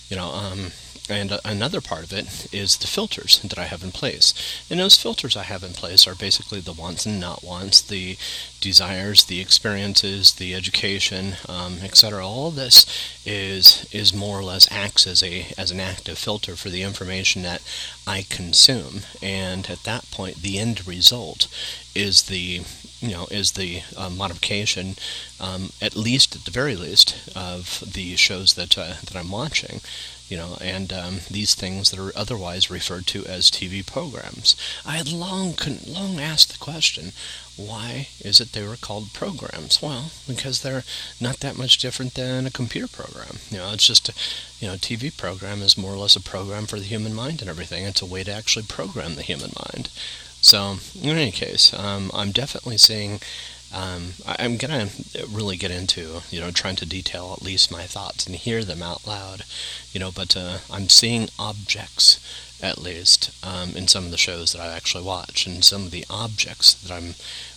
You 0.08 0.16
know, 0.16 0.28
um, 0.28 0.72
and 1.08 1.38
another 1.44 1.82
part 1.82 2.04
of 2.04 2.12
it 2.14 2.48
is 2.52 2.78
the 2.78 2.86
filters 2.86 3.38
that 3.40 3.58
I 3.58 3.64
have 3.64 3.82
in 3.82 3.92
place. 3.92 4.32
And 4.70 4.80
those 4.80 4.96
filters 4.96 5.36
I 5.36 5.42
have 5.42 5.62
in 5.62 5.72
place 5.72 6.06
are 6.06 6.14
basically 6.14 6.60
the 6.60 6.72
wants 6.72 7.04
and 7.04 7.20
not 7.20 7.44
wants, 7.44 7.82
the 7.82 8.16
desires, 8.60 9.24
the 9.24 9.40
experiences, 9.40 10.34
the 10.34 10.54
education, 10.54 11.36
um, 11.46 11.78
etc. 11.82 12.26
All 12.26 12.48
of 12.48 12.54
this 12.54 12.86
is 13.26 13.86
is 13.92 14.14
more 14.14 14.38
or 14.38 14.42
less 14.42 14.70
acts 14.72 15.06
as 15.06 15.22
a 15.22 15.52
as 15.58 15.70
an 15.70 15.80
active 15.80 16.16
filter 16.16 16.56
for 16.56 16.70
the 16.70 16.82
information 16.82 17.42
that 17.42 17.60
I 18.06 18.24
consume. 18.28 19.02
And 19.22 19.68
at 19.68 19.84
that 19.84 20.10
point, 20.10 20.36
the 20.36 20.58
end 20.58 20.86
result 20.86 21.48
is 21.94 22.24
the 22.24 22.62
you 23.00 23.10
know, 23.10 23.26
is 23.30 23.52
the 23.52 23.82
uh, 23.98 24.08
modification, 24.08 24.96
um, 25.38 25.70
at 25.82 25.94
least 25.94 26.34
at 26.34 26.46
the 26.46 26.50
very 26.50 26.74
least, 26.74 27.14
of 27.36 27.84
the 27.92 28.16
shows 28.16 28.54
that 28.54 28.78
uh, 28.78 28.94
that 29.04 29.14
I'm 29.14 29.30
watching. 29.30 29.82
You 30.28 30.38
know, 30.38 30.56
and 30.60 30.92
um, 30.92 31.20
these 31.30 31.54
things 31.54 31.90
that 31.90 32.00
are 32.00 32.16
otherwise 32.16 32.70
referred 32.70 33.06
to 33.08 33.26
as 33.26 33.50
TV 33.50 33.86
programs. 33.86 34.56
I 34.86 34.96
had 34.96 35.12
long 35.12 35.54
long 35.86 36.18
asked 36.18 36.52
the 36.52 36.58
question, 36.58 37.12
why 37.56 38.08
is 38.20 38.40
it 38.40 38.52
they 38.52 38.66
were 38.66 38.76
called 38.76 39.12
programs? 39.12 39.80
Well, 39.80 40.10
because 40.26 40.62
they're 40.62 40.84
not 41.20 41.40
that 41.40 41.56
much 41.56 41.78
different 41.78 42.14
than 42.14 42.46
a 42.46 42.50
computer 42.50 42.88
program. 42.88 43.38
You 43.50 43.58
know, 43.58 43.72
it's 43.72 43.86
just 43.86 44.08
a, 44.08 44.14
you 44.60 44.68
know, 44.68 44.74
TV 44.74 45.16
program 45.16 45.62
is 45.62 45.78
more 45.78 45.92
or 45.92 45.98
less 45.98 46.16
a 46.16 46.20
program 46.20 46.66
for 46.66 46.78
the 46.78 46.84
human 46.84 47.14
mind 47.14 47.40
and 47.40 47.50
everything. 47.50 47.84
It's 47.84 48.02
a 48.02 48.06
way 48.06 48.24
to 48.24 48.32
actually 48.32 48.66
program 48.66 49.14
the 49.14 49.22
human 49.22 49.52
mind. 49.70 49.88
So, 50.40 50.78
in 51.00 51.16
any 51.16 51.30
case, 51.30 51.72
um, 51.72 52.10
I'm 52.12 52.32
definitely 52.32 52.78
seeing. 52.78 53.20
Um, 53.74 54.12
I, 54.24 54.36
am 54.44 54.56
gonna 54.56 54.88
really 55.28 55.56
get 55.56 55.72
into 55.72 56.22
you 56.30 56.40
know 56.40 56.52
trying 56.52 56.76
to 56.76 56.86
detail 56.86 57.34
at 57.36 57.42
least 57.42 57.72
my 57.72 57.84
thoughts 57.84 58.24
and 58.24 58.36
hear 58.36 58.62
them 58.62 58.82
out 58.82 59.06
loud, 59.06 59.42
you 59.92 59.98
know. 59.98 60.12
But 60.12 60.36
uh, 60.36 60.58
I'm 60.70 60.88
seeing 60.88 61.28
objects 61.38 62.20
at 62.62 62.78
least 62.78 63.30
um, 63.44 63.76
in 63.76 63.88
some 63.88 64.04
of 64.04 64.10
the 64.12 64.16
shows 64.16 64.52
that 64.52 64.60
I 64.60 64.68
actually 64.68 65.02
watch, 65.02 65.46
and 65.46 65.64
some 65.64 65.86
of 65.86 65.90
the 65.90 66.06
objects 66.08 66.74
that 66.74 66.92
I'm 66.92 67.14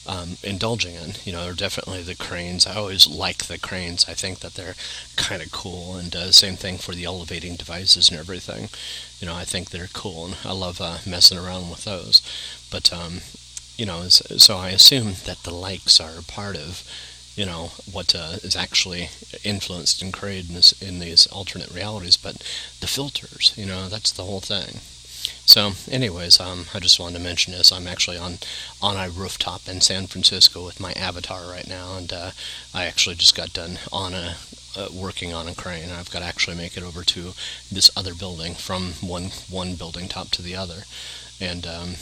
um, 0.08 0.38
indulging 0.44 0.96
in. 0.96 1.14
You 1.24 1.34
know, 1.34 1.48
are 1.48 1.54
definitely 1.54 2.02
the 2.02 2.16
cranes. 2.16 2.66
I 2.66 2.76
always 2.76 3.06
like 3.06 3.46
the 3.46 3.60
cranes. 3.60 4.10
I 4.10 4.14
think 4.14 4.40
that 4.40 4.56
they're 4.56 4.76
kind 5.18 5.44
of 5.44 5.52
cool, 5.52 5.98
and 5.98 6.16
uh, 6.16 6.32
same 6.32 6.56
thing 6.56 6.78
for 6.80 6.96
the 6.96 7.06
elevating 7.06 7.56
devices 7.56 8.10
and 8.10 8.18
everything. 8.18 8.70
You 9.20 9.28
know, 9.28 9.36
I 9.36 9.44
think 9.44 9.70
they're 9.70 9.90
cool, 9.94 10.26
and 10.26 10.38
I 10.44 10.54
love 10.54 10.82
uh, 10.82 10.98
messing 11.06 11.38
around 11.38 11.70
with 11.70 11.84
those. 11.86 12.22
But, 12.72 12.92
um, 12.92 13.22
you 13.78 13.86
know, 13.86 14.08
so 14.10 14.58
I 14.58 14.70
assume 14.70 15.14
that 15.26 15.44
the 15.44 15.54
likes 15.54 16.00
are 16.00 16.22
part 16.28 16.56
of, 16.56 16.84
you 17.36 17.46
know, 17.46 17.72
what 17.92 18.16
uh, 18.16 18.38
is 18.44 18.56
actually 18.56 19.10
influenced 19.44 20.02
and 20.02 20.12
created 20.12 20.50
in, 20.50 20.56
this, 20.56 20.82
in 20.82 21.00
these 21.00 21.28
alternate 21.28 21.72
realities. 21.72 22.18
But 22.18 22.38
the 22.80 22.88
filters, 22.88 23.54
you 23.56 23.66
know, 23.66 23.88
that's 23.88 24.12
the 24.12 24.24
whole 24.24 24.42
thing. 24.42 24.82
So, 25.46 25.74
anyways, 25.90 26.40
um, 26.40 26.66
I 26.74 26.80
just 26.80 27.00
wanted 27.00 27.18
to 27.18 27.24
mention 27.24 27.54
this. 27.54 27.72
I'm 27.72 27.88
actually 27.88 28.18
on 28.18 28.40
on 28.82 28.98
a 28.98 29.10
rooftop 29.10 29.68
in 29.68 29.82
San 29.82 30.08
Francisco 30.08 30.66
with 30.66 30.80
my 30.80 30.92
avatar 30.94 31.50
right 31.50 31.68
now, 31.68 31.98
and 31.98 32.12
uh, 32.12 32.32
I 32.74 32.86
actually 32.86 33.16
just 33.16 33.36
got 33.36 33.54
done 33.54 33.80
on 33.92 34.14
a 34.14 34.36
uh, 34.76 34.88
working 34.94 35.34
on 35.34 35.48
a 35.48 35.56
crane. 35.56 35.90
I've 35.90 36.12
got 36.12 36.20
to 36.20 36.26
actually 36.26 36.58
make 36.58 36.78
it 36.78 36.84
over 36.84 37.04
to 37.04 37.34
this 37.72 37.90
other 37.96 38.14
building 38.14 38.56
from 38.56 38.94
one 39.02 39.32
one 39.50 39.76
building 39.76 40.08
top 40.08 40.30
to 40.32 40.42
the 40.42 40.56
other 40.56 40.84
and 41.40 41.68
um, 41.68 41.96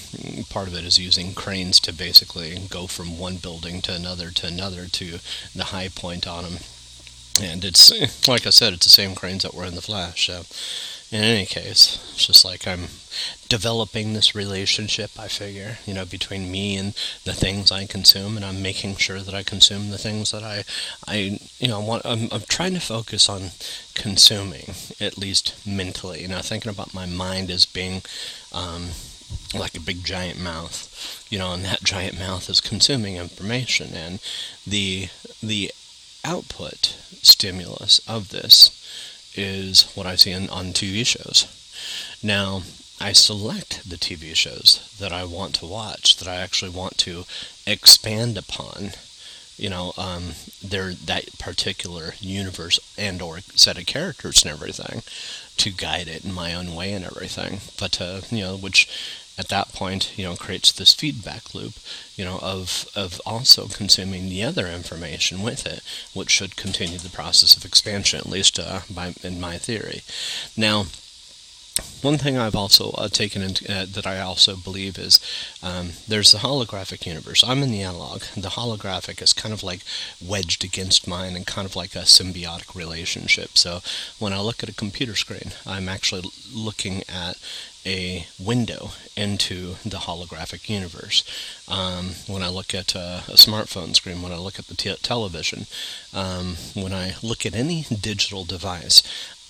part 0.50 0.68
of 0.68 0.76
it 0.76 0.86
is 0.86 0.98
using 0.98 1.34
cranes 1.34 1.80
to 1.82 1.94
basically 1.94 2.58
go 2.70 2.88
from 2.88 3.20
one 3.20 3.38
building 3.38 3.82
to 3.82 3.94
another 3.94 4.32
to 4.32 4.48
another 4.48 4.86
to 4.88 5.20
the 5.54 5.66
high 5.66 5.90
point 5.90 6.28
on 6.28 6.44
them. 6.44 6.58
And 7.42 7.66
it's 7.66 7.92
like 8.28 8.48
I 8.48 8.52
said, 8.52 8.74
it's 8.74 8.86
the 8.86 8.90
same 8.90 9.16
cranes 9.16 9.44
that 9.44 9.54
were 9.54 9.66
in 9.66 9.76
the 9.76 9.82
Flash. 9.82 10.28
So, 10.28 10.44
in 11.12 11.24
any 11.24 11.46
case, 11.46 12.00
it's 12.14 12.26
just 12.26 12.44
like 12.46 12.68
I'm 12.68 12.88
developing 13.48 14.14
this 14.14 14.34
relationship, 14.34 15.12
I 15.20 15.28
figure, 15.28 15.78
you 15.86 15.94
know, 15.94 16.06
between 16.06 16.52
me 16.52 16.78
and 16.78 16.94
the 17.26 17.34
things 17.34 17.72
I 17.72 17.86
consume, 17.86 18.36
and 18.36 18.46
I'm 18.46 18.62
making 18.62 18.96
sure 18.96 19.20
that 19.20 19.34
I 19.34 19.44
consume 19.44 19.92
the 19.92 19.98
things 19.98 20.32
that 20.32 20.44
I, 20.44 20.64
I 21.08 21.40
you 21.60 21.68
know, 21.68 21.80
want. 21.80 22.06
I'm, 22.06 22.30
I'm 22.32 22.42
trying 22.50 22.74
to 22.74 22.80
focus 22.80 23.30
on 23.30 23.52
consuming, 23.94 24.74
at 25.00 25.18
least 25.18 25.56
mentally, 25.66 26.22
you 26.22 26.28
know, 26.30 26.40
thinking 26.40 26.72
about 26.72 26.94
my 26.94 27.06
mind 27.06 27.52
as 27.52 27.66
being 27.66 28.02
um, 28.52 28.90
like 29.54 29.76
a 29.76 29.82
big 29.82 30.04
giant 30.04 30.40
mouth, 30.40 31.26
you 31.30 31.38
know, 31.38 31.54
and 31.54 31.64
that 31.66 31.84
giant 31.84 32.18
mouth 32.18 32.50
is 32.50 32.62
consuming 32.62 33.18
information, 33.18 33.94
and 33.94 34.20
the 34.66 35.10
the 35.42 35.72
output 36.24 36.98
stimulus 37.22 38.00
of 38.08 38.30
this 38.30 38.72
is 39.36 39.92
what 39.96 40.08
I 40.08 40.16
see 40.16 40.34
on, 40.34 40.50
on 40.50 40.68
TV 40.68 41.06
shows. 41.06 41.48
Now, 42.24 42.64
I 43.00 43.12
select 43.12 43.90
the 43.90 43.98
TV 43.98 44.36
shows 44.36 44.96
that 45.00 45.12
I 45.12 45.26
want 45.26 45.56
to 45.56 45.66
watch, 45.66 46.16
that 46.18 46.28
I 46.28 46.36
actually 46.36 46.72
want 46.72 46.98
to 47.00 47.26
expand 47.68 48.38
upon. 48.38 48.92
You 49.58 49.70
know, 49.70 49.94
um, 49.98 50.34
they're 50.64 50.94
that 50.94 51.38
particular 51.38 52.16
universe 52.20 52.80
and 52.98 53.22
or 53.22 53.40
set 53.40 53.78
of 53.78 53.86
characters 53.86 54.44
and 54.44 54.52
everything 54.52 55.04
to 55.58 55.72
guide 55.72 56.08
it 56.08 56.26
in 56.26 56.34
my 56.34 56.54
own 56.54 56.76
way 56.76 56.94
and 56.94 57.06
everything. 57.06 57.60
But 57.80 58.02
uh, 58.02 58.22
you 58.32 58.42
know, 58.42 58.58
which 58.58 58.88
at 59.38 59.50
that 59.50 59.74
point, 59.74 60.18
you 60.18 60.24
know, 60.24 60.36
creates 60.36 60.72
this 60.72 60.94
feedback 60.94 61.54
loop, 61.54 61.74
you 62.16 62.24
know, 62.24 62.40
of 62.42 62.88
of 62.96 63.22
also 63.26 63.68
consuming 63.68 64.30
the 64.30 64.44
other 64.44 64.68
information 64.68 65.42
with 65.42 65.66
it, 65.66 65.82
which 66.14 66.30
should 66.30 66.56
continue 66.56 66.98
the 66.98 67.10
process 67.10 67.56
of 67.58 67.66
expansion, 67.66 68.20
at 68.20 68.26
least 68.26 68.60
uh, 68.60 68.82
by 68.90 69.14
in 69.24 69.40
my 69.40 69.58
theory. 69.58 70.02
Now, 70.56 70.86
one 72.02 72.18
thing 72.18 72.38
I've 72.38 72.56
also 72.56 72.92
uh, 72.92 73.10
taken 73.10 73.42
into 73.42 73.70
uh, 73.70 73.86
that 73.86 74.08
I 74.08 74.22
also 74.22 74.56
believe 74.56 74.98
is 74.98 75.20
um, 75.62 75.92
there's 76.08 76.32
the 76.32 76.38
holographic 76.38 77.06
universe. 77.06 77.44
I'm 77.44 77.62
in 77.64 77.72
the 77.72 77.82
analog. 77.82 78.22
The 78.38 78.56
holographic 78.56 79.22
is 79.22 79.34
kind 79.34 79.54
of 79.54 79.62
like 79.62 79.82
wedged 80.26 80.64
against 80.64 81.08
mine 81.08 81.36
and 81.36 81.46
kind 81.46 81.66
of 81.66 81.76
like 81.76 81.94
a 81.94 82.08
symbiotic 82.08 82.76
relationship. 82.76 83.58
So 83.58 83.82
when 84.20 84.32
I 84.32 84.40
look 84.40 84.64
at 84.64 84.70
a 84.70 84.74
computer 84.74 85.16
screen, 85.16 85.52
I'm 85.66 85.90
actually 85.90 86.24
looking 86.54 87.04
at 87.10 87.38
a 87.86 88.28
window 88.40 88.92
into 89.16 89.76
the 89.84 90.00
holographic 90.00 90.70
universe. 90.70 91.24
Um, 91.68 92.16
when 92.28 92.42
I 92.42 92.50
look 92.50 92.74
at 92.74 92.96
uh, 92.96 93.22
a 93.28 93.36
smartphone 93.36 93.96
screen, 93.96 94.22
when 94.22 94.32
I 94.32 94.38
look 94.38 94.60
at 94.60 94.68
the 94.68 94.76
television, 95.02 95.68
um, 96.14 96.58
when 96.74 96.94
I 96.94 97.16
look 97.22 97.46
at 97.46 97.56
any 97.56 97.84
digital 97.84 98.44
device, 98.44 99.04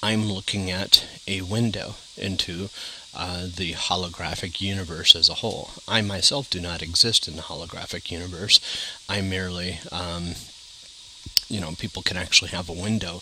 I'm 0.03 0.25
looking 0.25 0.69
at 0.69 1.05
a 1.27 1.41
window 1.41 1.95
into 2.17 2.69
uh, 3.15 3.47
the 3.47 3.73
holographic 3.73 4.59
universe 4.59 5.15
as 5.15 5.29
a 5.29 5.35
whole. 5.35 5.71
I 5.87 6.01
myself 6.01 6.49
do 6.49 6.59
not 6.59 6.81
exist 6.81 7.27
in 7.27 7.37
the 7.37 7.43
holographic 7.43 8.11
universe. 8.11 8.59
I 9.07 9.21
merely, 9.21 9.79
um, 9.91 10.35
you 11.47 11.61
know, 11.61 11.71
people 11.77 12.01
can 12.01 12.17
actually 12.17 12.51
have 12.51 12.69
a 12.69 12.73
window 12.73 13.21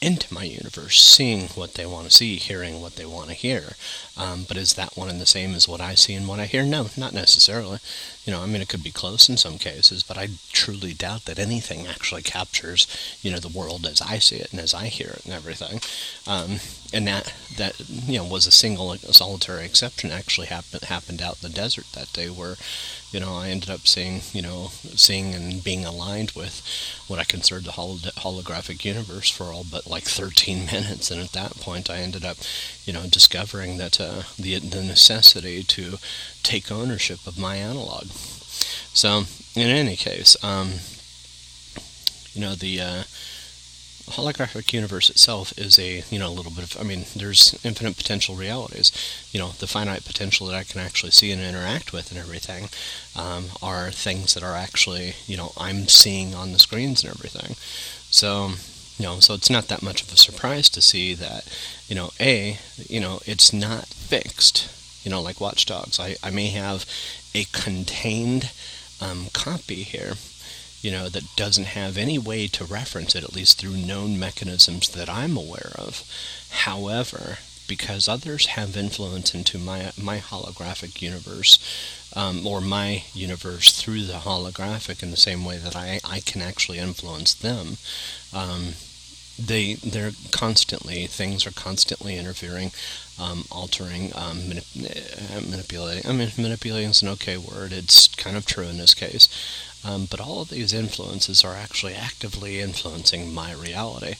into 0.00 0.32
my 0.34 0.42
universe, 0.42 1.00
seeing 1.00 1.48
what 1.48 1.74
they 1.74 1.86
want 1.86 2.06
to 2.06 2.12
see, 2.12 2.36
hearing 2.36 2.80
what 2.80 2.96
they 2.96 3.06
want 3.06 3.28
to 3.28 3.34
hear. 3.34 3.76
Um, 4.16 4.44
but 4.46 4.56
is 4.56 4.74
that 4.74 4.96
one 4.96 5.08
and 5.08 5.20
the 5.20 5.26
same 5.26 5.54
as 5.54 5.66
what 5.66 5.80
I 5.80 5.94
see 5.94 6.14
and 6.14 6.28
what 6.28 6.38
I 6.38 6.46
hear? 6.46 6.64
No, 6.64 6.88
not 6.96 7.14
necessarily. 7.14 7.78
You 8.24 8.32
know, 8.32 8.42
I 8.42 8.46
mean, 8.46 8.60
it 8.60 8.68
could 8.68 8.84
be 8.84 8.90
close 8.90 9.28
in 9.28 9.36
some 9.36 9.58
cases, 9.58 10.02
but 10.02 10.18
I 10.18 10.28
truly 10.52 10.92
doubt 10.92 11.24
that 11.24 11.38
anything 11.38 11.86
actually 11.86 12.22
captures, 12.22 12.86
you 13.22 13.30
know, 13.30 13.38
the 13.38 13.48
world 13.48 13.86
as 13.86 14.00
I 14.00 14.18
see 14.18 14.36
it 14.36 14.52
and 14.52 14.60
as 14.60 14.74
I 14.74 14.86
hear 14.86 15.08
it 15.08 15.24
and 15.24 15.32
everything. 15.32 15.80
Um, 16.26 16.60
and 16.92 17.08
that 17.08 17.32
that 17.56 17.80
you 17.88 18.18
know 18.18 18.24
was 18.24 18.46
a 18.46 18.50
single, 18.50 18.92
a 18.92 18.98
solitary 18.98 19.64
exception. 19.64 20.10
Actually 20.10 20.48
happened 20.48 20.84
happened 20.84 21.22
out 21.22 21.42
in 21.42 21.48
the 21.48 21.54
desert 21.54 21.86
that 21.94 22.12
day, 22.12 22.28
where 22.28 22.56
you 23.12 23.20
know, 23.20 23.36
I 23.36 23.50
ended 23.50 23.68
up 23.68 23.86
seeing, 23.86 24.22
you 24.32 24.40
know, 24.40 24.68
seeing 24.96 25.34
and 25.34 25.62
being 25.62 25.84
aligned 25.84 26.30
with 26.30 26.62
what 27.06 27.18
I 27.18 27.24
considered 27.24 27.64
the 27.64 27.72
hol- 27.72 27.98
holographic 27.98 28.84
universe 28.86 29.28
for 29.28 29.44
all 29.44 29.64
but 29.70 29.86
like 29.86 30.04
13 30.04 30.64
minutes. 30.72 31.10
And 31.10 31.20
at 31.20 31.32
that 31.32 31.60
point, 31.60 31.90
I 31.90 31.98
ended 31.98 32.24
up, 32.24 32.38
you 32.86 32.92
know, 32.92 33.02
discovering 33.06 33.76
that 33.76 34.00
uh, 34.02 34.22
the 34.38 34.58
the 34.58 34.82
necessity 34.82 35.62
to 35.62 35.98
take 36.42 36.70
ownership 36.70 37.26
of 37.26 37.38
my 37.38 37.56
analog. 37.56 38.06
So, 38.92 39.24
in 39.54 39.68
any 39.68 39.96
case, 39.96 40.36
um, 40.44 40.74
you 42.34 42.40
know, 42.40 42.54
the 42.54 42.80
uh, 42.80 43.02
holographic 44.10 44.72
universe 44.72 45.08
itself 45.08 45.56
is 45.56 45.78
a 45.78 46.02
you 46.10 46.18
know 46.18 46.28
a 46.28 46.36
little 46.36 46.52
bit 46.52 46.64
of 46.64 46.80
I 46.80 46.84
mean 46.84 47.06
there's 47.14 47.58
infinite 47.64 47.96
potential 47.96 48.34
realities 48.34 48.90
you 49.30 49.38
know 49.38 49.50
the 49.58 49.66
finite 49.66 50.04
potential 50.04 50.46
that 50.48 50.56
I 50.56 50.64
can 50.64 50.80
actually 50.80 51.12
see 51.12 51.30
and 51.30 51.40
interact 51.40 51.92
with 51.92 52.10
and 52.10 52.18
everything 52.18 52.68
um, 53.16 53.50
are 53.62 53.90
things 53.90 54.34
that 54.34 54.42
are 54.42 54.56
actually 54.56 55.14
you 55.26 55.36
know 55.36 55.52
I'm 55.56 55.88
seeing 55.88 56.34
on 56.34 56.52
the 56.52 56.58
screens 56.58 57.04
and 57.04 57.14
everything 57.14 57.56
so 58.10 58.52
you 59.02 59.08
know 59.08 59.18
so 59.18 59.34
it's 59.34 59.50
not 59.50 59.66
that 59.66 59.82
much 59.82 60.00
of 60.00 60.12
a 60.12 60.16
surprise 60.16 60.68
to 60.68 60.80
see 60.80 61.12
that 61.12 61.44
you 61.88 61.96
know 61.96 62.10
a 62.20 62.58
you 62.88 63.00
know 63.00 63.18
it's 63.26 63.52
not 63.52 63.86
fixed 63.86 64.70
you 65.04 65.10
know 65.10 65.20
like 65.20 65.40
Watch 65.40 65.66
Dogs. 65.66 65.98
I, 65.98 66.14
I 66.22 66.30
may 66.30 66.46
have 66.48 66.86
a 67.34 67.44
contained 67.52 68.52
um, 69.00 69.26
copy 69.32 69.82
here 69.82 70.14
you 70.82 70.90
know, 70.90 71.08
that 71.08 71.36
doesn't 71.36 71.78
have 71.78 71.96
any 71.96 72.18
way 72.18 72.48
to 72.48 72.64
reference 72.64 73.14
it, 73.14 73.22
at 73.22 73.36
least 73.36 73.56
through 73.56 73.76
known 73.76 74.18
mechanisms 74.18 74.88
that 74.88 75.08
I'm 75.08 75.36
aware 75.36 75.70
of. 75.76 76.02
However, 76.50 77.38
because 77.68 78.08
others 78.08 78.46
have 78.46 78.76
influence 78.76 79.32
into 79.32 79.58
my 79.58 79.92
my 79.96 80.18
holographic 80.18 81.00
universe, 81.00 81.58
um, 82.14 82.46
or 82.46 82.60
my 82.60 83.04
universe 83.14 83.72
through 83.80 84.04
the 84.04 84.24
holographic 84.24 85.02
in 85.02 85.10
the 85.10 85.16
same 85.16 85.44
way 85.44 85.56
that 85.58 85.76
I, 85.76 86.00
I 86.04 86.20
can 86.20 86.42
actually 86.42 86.78
influence 86.78 87.32
them. 87.32 87.78
Um, 88.34 88.74
they 89.46 89.74
they're 89.74 90.12
constantly 90.30 91.06
things 91.06 91.46
are 91.46 91.52
constantly 91.52 92.16
interfering, 92.16 92.72
um, 93.18 93.44
altering, 93.50 94.12
um, 94.14 94.38
manip- 94.42 95.36
uh, 95.36 95.40
manipulating. 95.40 96.08
I 96.08 96.12
mean, 96.12 96.30
manipulating 96.36 96.90
is 96.90 97.02
an 97.02 97.08
okay 97.08 97.36
word. 97.36 97.72
It's 97.72 98.06
kind 98.08 98.36
of 98.36 98.46
true 98.46 98.66
in 98.66 98.78
this 98.78 98.94
case. 98.94 99.28
Um, 99.84 100.06
but 100.08 100.20
all 100.20 100.42
of 100.42 100.50
these 100.50 100.72
influences 100.72 101.44
are 101.44 101.56
actually 101.56 101.94
actively 101.94 102.60
influencing 102.60 103.34
my 103.34 103.52
reality. 103.52 104.14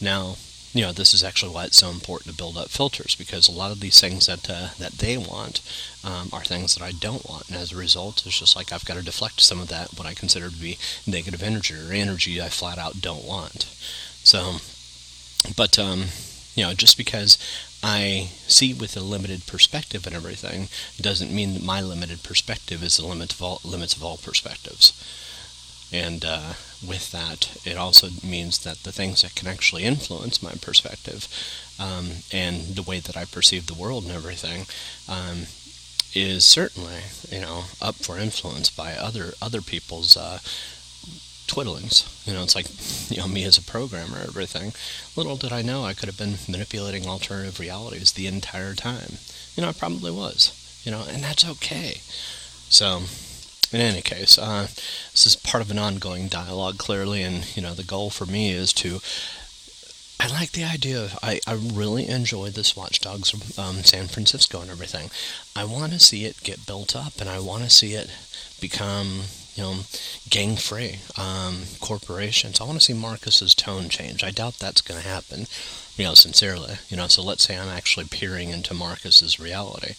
Now, 0.00 0.36
you 0.74 0.82
know, 0.82 0.92
this 0.92 1.14
is 1.14 1.24
actually 1.24 1.52
why 1.52 1.64
it's 1.64 1.78
so 1.78 1.90
important 1.90 2.30
to 2.30 2.36
build 2.36 2.56
up 2.56 2.68
filters 2.68 3.14
because 3.14 3.48
a 3.48 3.52
lot 3.52 3.72
of 3.72 3.80
these 3.80 4.00
things 4.00 4.26
that 4.26 4.48
uh, 4.48 4.68
that 4.78 4.92
they 4.92 5.16
want 5.16 5.60
um, 6.04 6.28
are 6.32 6.44
things 6.44 6.74
that 6.74 6.84
I 6.84 6.92
don't 6.92 7.28
want, 7.28 7.48
and 7.48 7.56
as 7.56 7.72
a 7.72 7.76
result, 7.76 8.24
it's 8.26 8.38
just 8.38 8.54
like 8.54 8.70
I've 8.72 8.84
got 8.84 8.94
to 8.94 9.02
deflect 9.02 9.40
some 9.40 9.60
of 9.60 9.68
that 9.68 9.96
what 9.96 10.06
I 10.06 10.14
consider 10.14 10.50
to 10.50 10.56
be 10.56 10.78
negative 11.06 11.42
energy 11.42 11.74
or 11.74 11.92
energy 11.92 12.40
I 12.40 12.48
flat 12.48 12.78
out 12.78 13.00
don't 13.00 13.24
want. 13.24 13.66
So, 14.28 14.56
but 15.56 15.78
um, 15.78 16.08
you 16.54 16.62
know, 16.64 16.74
just 16.74 16.98
because 16.98 17.38
I 17.82 18.28
see 18.46 18.74
with 18.74 18.94
a 18.94 19.00
limited 19.00 19.46
perspective 19.46 20.06
and 20.06 20.14
everything 20.14 20.68
doesn't 21.00 21.34
mean 21.34 21.54
that 21.54 21.62
my 21.62 21.80
limited 21.80 22.22
perspective 22.22 22.82
is 22.82 22.98
the 22.98 23.06
limit 23.06 23.32
of 23.32 23.40
all 23.40 23.60
limits 23.64 23.96
of 23.96 24.04
all 24.04 24.18
perspectives. 24.18 24.92
And 25.90 26.26
uh, 26.26 26.52
with 26.86 27.10
that, 27.12 27.56
it 27.64 27.78
also 27.78 28.08
means 28.22 28.58
that 28.64 28.82
the 28.82 28.92
things 28.92 29.22
that 29.22 29.34
can 29.34 29.48
actually 29.48 29.84
influence 29.84 30.42
my 30.42 30.52
perspective 30.60 31.26
um, 31.80 32.10
and 32.30 32.76
the 32.76 32.82
way 32.82 33.00
that 33.00 33.16
I 33.16 33.24
perceive 33.24 33.66
the 33.66 33.80
world 33.82 34.04
and 34.04 34.12
everything 34.12 34.66
um, 35.08 35.46
is 36.14 36.44
certainly, 36.44 37.00
you 37.30 37.40
know, 37.40 37.64
up 37.80 37.94
for 37.94 38.18
influence 38.18 38.68
by 38.68 38.92
other 38.92 39.32
other 39.40 39.62
people's 39.62 40.18
uh, 40.18 40.40
twiddlings. 41.48 42.26
You 42.26 42.34
know, 42.34 42.42
it's 42.42 42.54
like, 42.54 42.66
you 43.10 43.16
know, 43.16 43.26
me 43.26 43.44
as 43.44 43.58
a 43.58 43.62
programmer, 43.62 44.18
everything. 44.18 44.72
Little 45.16 45.36
did 45.36 45.52
I 45.52 45.62
know 45.62 45.84
I 45.84 45.94
could 45.94 46.08
have 46.08 46.18
been 46.18 46.38
manipulating 46.48 47.06
alternative 47.06 47.58
realities 47.58 48.12
the 48.12 48.26
entire 48.26 48.74
time. 48.74 49.18
You 49.56 49.62
know, 49.62 49.70
I 49.70 49.72
probably 49.72 50.12
was. 50.12 50.52
You 50.84 50.92
know, 50.92 51.04
and 51.08 51.22
that's 51.22 51.48
okay. 51.48 52.00
So, 52.70 53.02
in 53.72 53.80
any 53.80 54.00
case, 54.00 54.38
uh, 54.38 54.68
this 55.12 55.26
is 55.26 55.36
part 55.36 55.62
of 55.62 55.70
an 55.70 55.78
ongoing 55.78 56.28
dialogue, 56.28 56.78
clearly, 56.78 57.22
and, 57.22 57.44
you 57.56 57.62
know, 57.62 57.74
the 57.74 57.82
goal 57.82 58.10
for 58.10 58.26
me 58.26 58.52
is 58.52 58.72
to 58.74 59.00
I 60.20 60.26
like 60.26 60.50
the 60.50 60.64
idea 60.64 61.04
of, 61.04 61.18
I, 61.22 61.40
I 61.46 61.52
really 61.52 62.08
enjoy 62.08 62.50
this 62.50 62.76
Watch 62.76 63.00
Dogs 63.00 63.32
um, 63.56 63.84
San 63.84 64.08
Francisco 64.08 64.60
and 64.60 64.70
everything. 64.70 65.10
I 65.54 65.64
want 65.64 65.92
to 65.92 66.00
see 66.00 66.24
it 66.24 66.42
get 66.42 66.66
built 66.66 66.96
up 66.96 67.20
and 67.20 67.30
I 67.30 67.38
want 67.38 67.62
to 67.62 67.70
see 67.70 67.92
it 67.92 68.10
become 68.60 69.22
you 69.58 69.64
know, 69.64 69.74
gang 70.30 70.54
free 70.54 71.00
um, 71.16 71.62
corporations. 71.80 72.60
I 72.60 72.64
want 72.64 72.78
to 72.78 72.84
see 72.84 72.92
Marcus's 72.92 73.56
tone 73.56 73.88
change. 73.88 74.22
I 74.22 74.30
doubt 74.30 74.60
that's 74.60 74.80
going 74.80 75.00
to 75.00 75.08
happen, 75.08 75.46
you 75.96 76.04
know, 76.04 76.14
sincerely. 76.14 76.74
You 76.88 76.96
know, 76.96 77.08
so 77.08 77.24
let's 77.24 77.42
say 77.42 77.58
I'm 77.58 77.68
actually 77.68 78.06
peering 78.06 78.50
into 78.50 78.72
Marcus's 78.72 79.40
reality, 79.40 79.94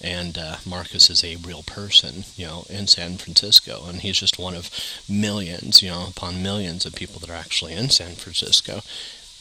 and 0.00 0.38
uh, 0.38 0.56
Marcus 0.64 1.10
is 1.10 1.24
a 1.24 1.36
real 1.36 1.64
person, 1.64 2.22
you 2.36 2.46
know, 2.46 2.66
in 2.70 2.86
San 2.86 3.16
Francisco, 3.16 3.82
and 3.88 4.00
he's 4.00 4.20
just 4.20 4.38
one 4.38 4.54
of 4.54 4.70
millions, 5.08 5.82
you 5.82 5.90
know, 5.90 6.06
upon 6.08 6.40
millions 6.40 6.86
of 6.86 6.94
people 6.94 7.18
that 7.18 7.30
are 7.30 7.34
actually 7.34 7.72
in 7.72 7.90
San 7.90 8.14
Francisco. 8.14 8.82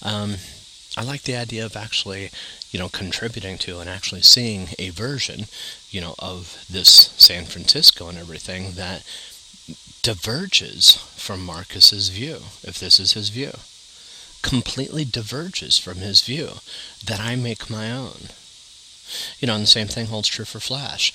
Um, 0.01 0.37
I 0.97 1.03
like 1.03 1.21
the 1.23 1.35
idea 1.35 1.63
of 1.63 1.75
actually, 1.75 2.31
you 2.71 2.79
know, 2.79 2.89
contributing 2.89 3.59
to 3.59 3.79
and 3.79 3.87
actually 3.87 4.21
seeing 4.21 4.69
a 4.79 4.89
version, 4.89 5.45
you 5.91 6.01
know, 6.01 6.15
of 6.17 6.65
this 6.67 7.13
San 7.19 7.45
Francisco 7.45 8.07
and 8.09 8.17
everything 8.17 8.71
that 8.71 9.03
diverges 10.01 10.95
from 11.15 11.45
Marcus's 11.45 12.09
view, 12.09 12.37
if 12.63 12.79
this 12.79 12.99
is 12.99 13.13
his 13.13 13.29
view. 13.29 13.51
Completely 14.41 15.05
diverges 15.05 15.77
from 15.77 15.97
his 15.97 16.21
view 16.21 16.59
that 17.03 17.19
I 17.19 17.35
make 17.35 17.69
my 17.69 17.91
own. 17.91 18.29
You 19.39 19.47
know, 19.47 19.55
and 19.55 19.63
the 19.63 19.67
same 19.67 19.87
thing 19.87 20.07
holds 20.07 20.27
true 20.27 20.45
for 20.45 20.59
Flash. 20.59 21.13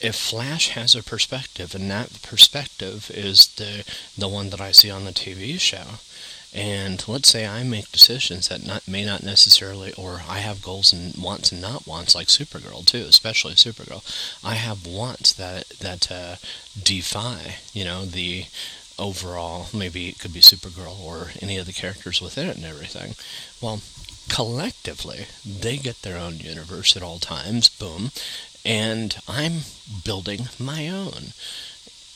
If 0.00 0.16
Flash 0.16 0.70
has 0.70 0.94
a 0.94 1.02
perspective, 1.02 1.74
and 1.74 1.90
that 1.90 2.22
perspective 2.22 3.10
is 3.14 3.48
the 3.56 3.84
the 4.16 4.28
one 4.28 4.50
that 4.50 4.60
I 4.60 4.72
see 4.72 4.90
on 4.90 5.04
the 5.04 5.12
TV 5.12 5.60
show, 5.60 6.00
and 6.52 7.06
let's 7.06 7.28
say 7.28 7.46
I 7.46 7.62
make 7.62 7.92
decisions 7.92 8.48
that 8.48 8.66
not, 8.66 8.88
may 8.88 9.04
not 9.04 9.22
necessarily, 9.22 9.92
or 9.94 10.22
I 10.28 10.38
have 10.38 10.62
goals 10.62 10.92
and 10.92 11.14
wants 11.16 11.52
and 11.52 11.62
not 11.62 11.86
wants, 11.86 12.14
like 12.14 12.26
Supergirl 12.26 12.84
too, 12.84 13.04
especially 13.08 13.54
Supergirl. 13.54 14.02
I 14.44 14.54
have 14.54 14.86
wants 14.86 15.32
that 15.32 15.68
that 15.80 16.10
uh, 16.10 16.36
defy, 16.82 17.56
you 17.72 17.84
know, 17.84 18.04
the 18.04 18.46
overall. 18.98 19.68
Maybe 19.72 20.08
it 20.08 20.18
could 20.18 20.34
be 20.34 20.40
Supergirl 20.40 20.98
or 21.00 21.30
any 21.40 21.56
of 21.56 21.66
the 21.66 21.72
characters 21.72 22.20
within 22.20 22.48
it 22.48 22.56
and 22.56 22.66
everything. 22.66 23.14
Well, 23.60 23.80
collectively, 24.28 25.26
they 25.46 25.76
get 25.76 26.02
their 26.02 26.18
own 26.18 26.38
universe 26.38 26.96
at 26.96 27.02
all 27.02 27.20
times. 27.20 27.68
Boom, 27.68 28.10
and 28.64 29.16
I'm 29.28 29.60
building 30.04 30.48
my 30.58 30.88
own 30.88 31.32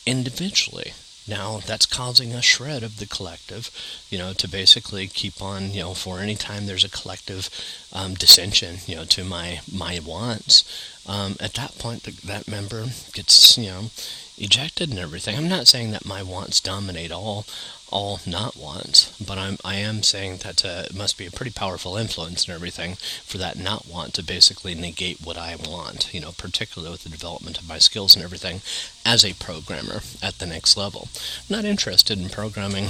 individually. 0.05 0.93
Now 1.27 1.59
that's 1.65 1.85
causing 1.85 2.33
a 2.33 2.41
shred 2.41 2.83
of 2.83 2.97
the 2.97 3.07
collective, 3.07 3.71
you 4.09 4.17
know, 4.17 4.33
to 4.33 4.47
basically 4.47 5.07
keep 5.07 5.41
on, 5.41 5.71
you 5.71 5.81
know, 5.81 5.93
for 5.93 6.19
any 6.19 6.35
time 6.35 6.65
there's 6.65 6.83
a 6.83 6.89
collective 6.89 7.49
um, 7.91 8.13
dissension, 8.13 8.77
you 8.85 8.95
know, 8.95 9.05
to 9.05 9.23
my 9.23 9.61
my 9.71 9.99
wants. 9.99 10.63
Um, 11.07 11.35
at 11.39 11.53
that 11.53 11.77
point, 11.77 12.03
the, 12.03 12.11
that 12.27 12.47
member 12.47 12.85
gets, 13.13 13.57
you 13.57 13.67
know, 13.67 13.91
ejected 14.37 14.89
and 14.89 14.99
everything. 14.99 15.35
I'm 15.37 15.49
not 15.49 15.67
saying 15.67 15.91
that 15.91 16.05
my 16.05 16.21
wants 16.23 16.59
dominate 16.59 17.11
all 17.11 17.45
all 17.91 18.19
not 18.25 18.55
want, 18.55 19.13
but 19.25 19.37
I'm 19.37 19.57
I 19.63 19.75
am 19.75 20.03
saying 20.03 20.37
that 20.37 20.65
uh, 20.65 20.83
it 20.85 20.95
must 20.95 21.17
be 21.17 21.25
a 21.25 21.31
pretty 21.31 21.51
powerful 21.51 21.97
influence 21.97 22.45
and 22.45 22.55
everything 22.55 22.95
for 23.23 23.37
that 23.37 23.57
not 23.57 23.87
want 23.87 24.13
to 24.15 24.23
basically 24.23 24.75
negate 24.75 25.21
what 25.23 25.37
I 25.37 25.55
want. 25.55 26.13
You 26.13 26.21
know, 26.21 26.31
particularly 26.37 26.91
with 26.91 27.03
the 27.03 27.09
development 27.09 27.59
of 27.59 27.67
my 27.67 27.77
skills 27.77 28.15
and 28.15 28.23
everything 28.23 28.61
as 29.05 29.23
a 29.23 29.33
programmer 29.33 30.01
at 30.21 30.39
the 30.39 30.47
next 30.47 30.75
level. 30.77 31.09
I'm 31.49 31.55
not 31.55 31.65
interested 31.65 32.19
in 32.19 32.29
programming. 32.29 32.87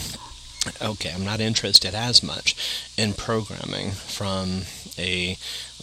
Okay, 0.82 1.12
I'm 1.12 1.26
not 1.26 1.40
interested 1.40 1.94
as 1.94 2.24
much 2.24 2.56
in 2.98 3.14
programming 3.14 3.92
from 3.92 4.64
a 4.98 5.38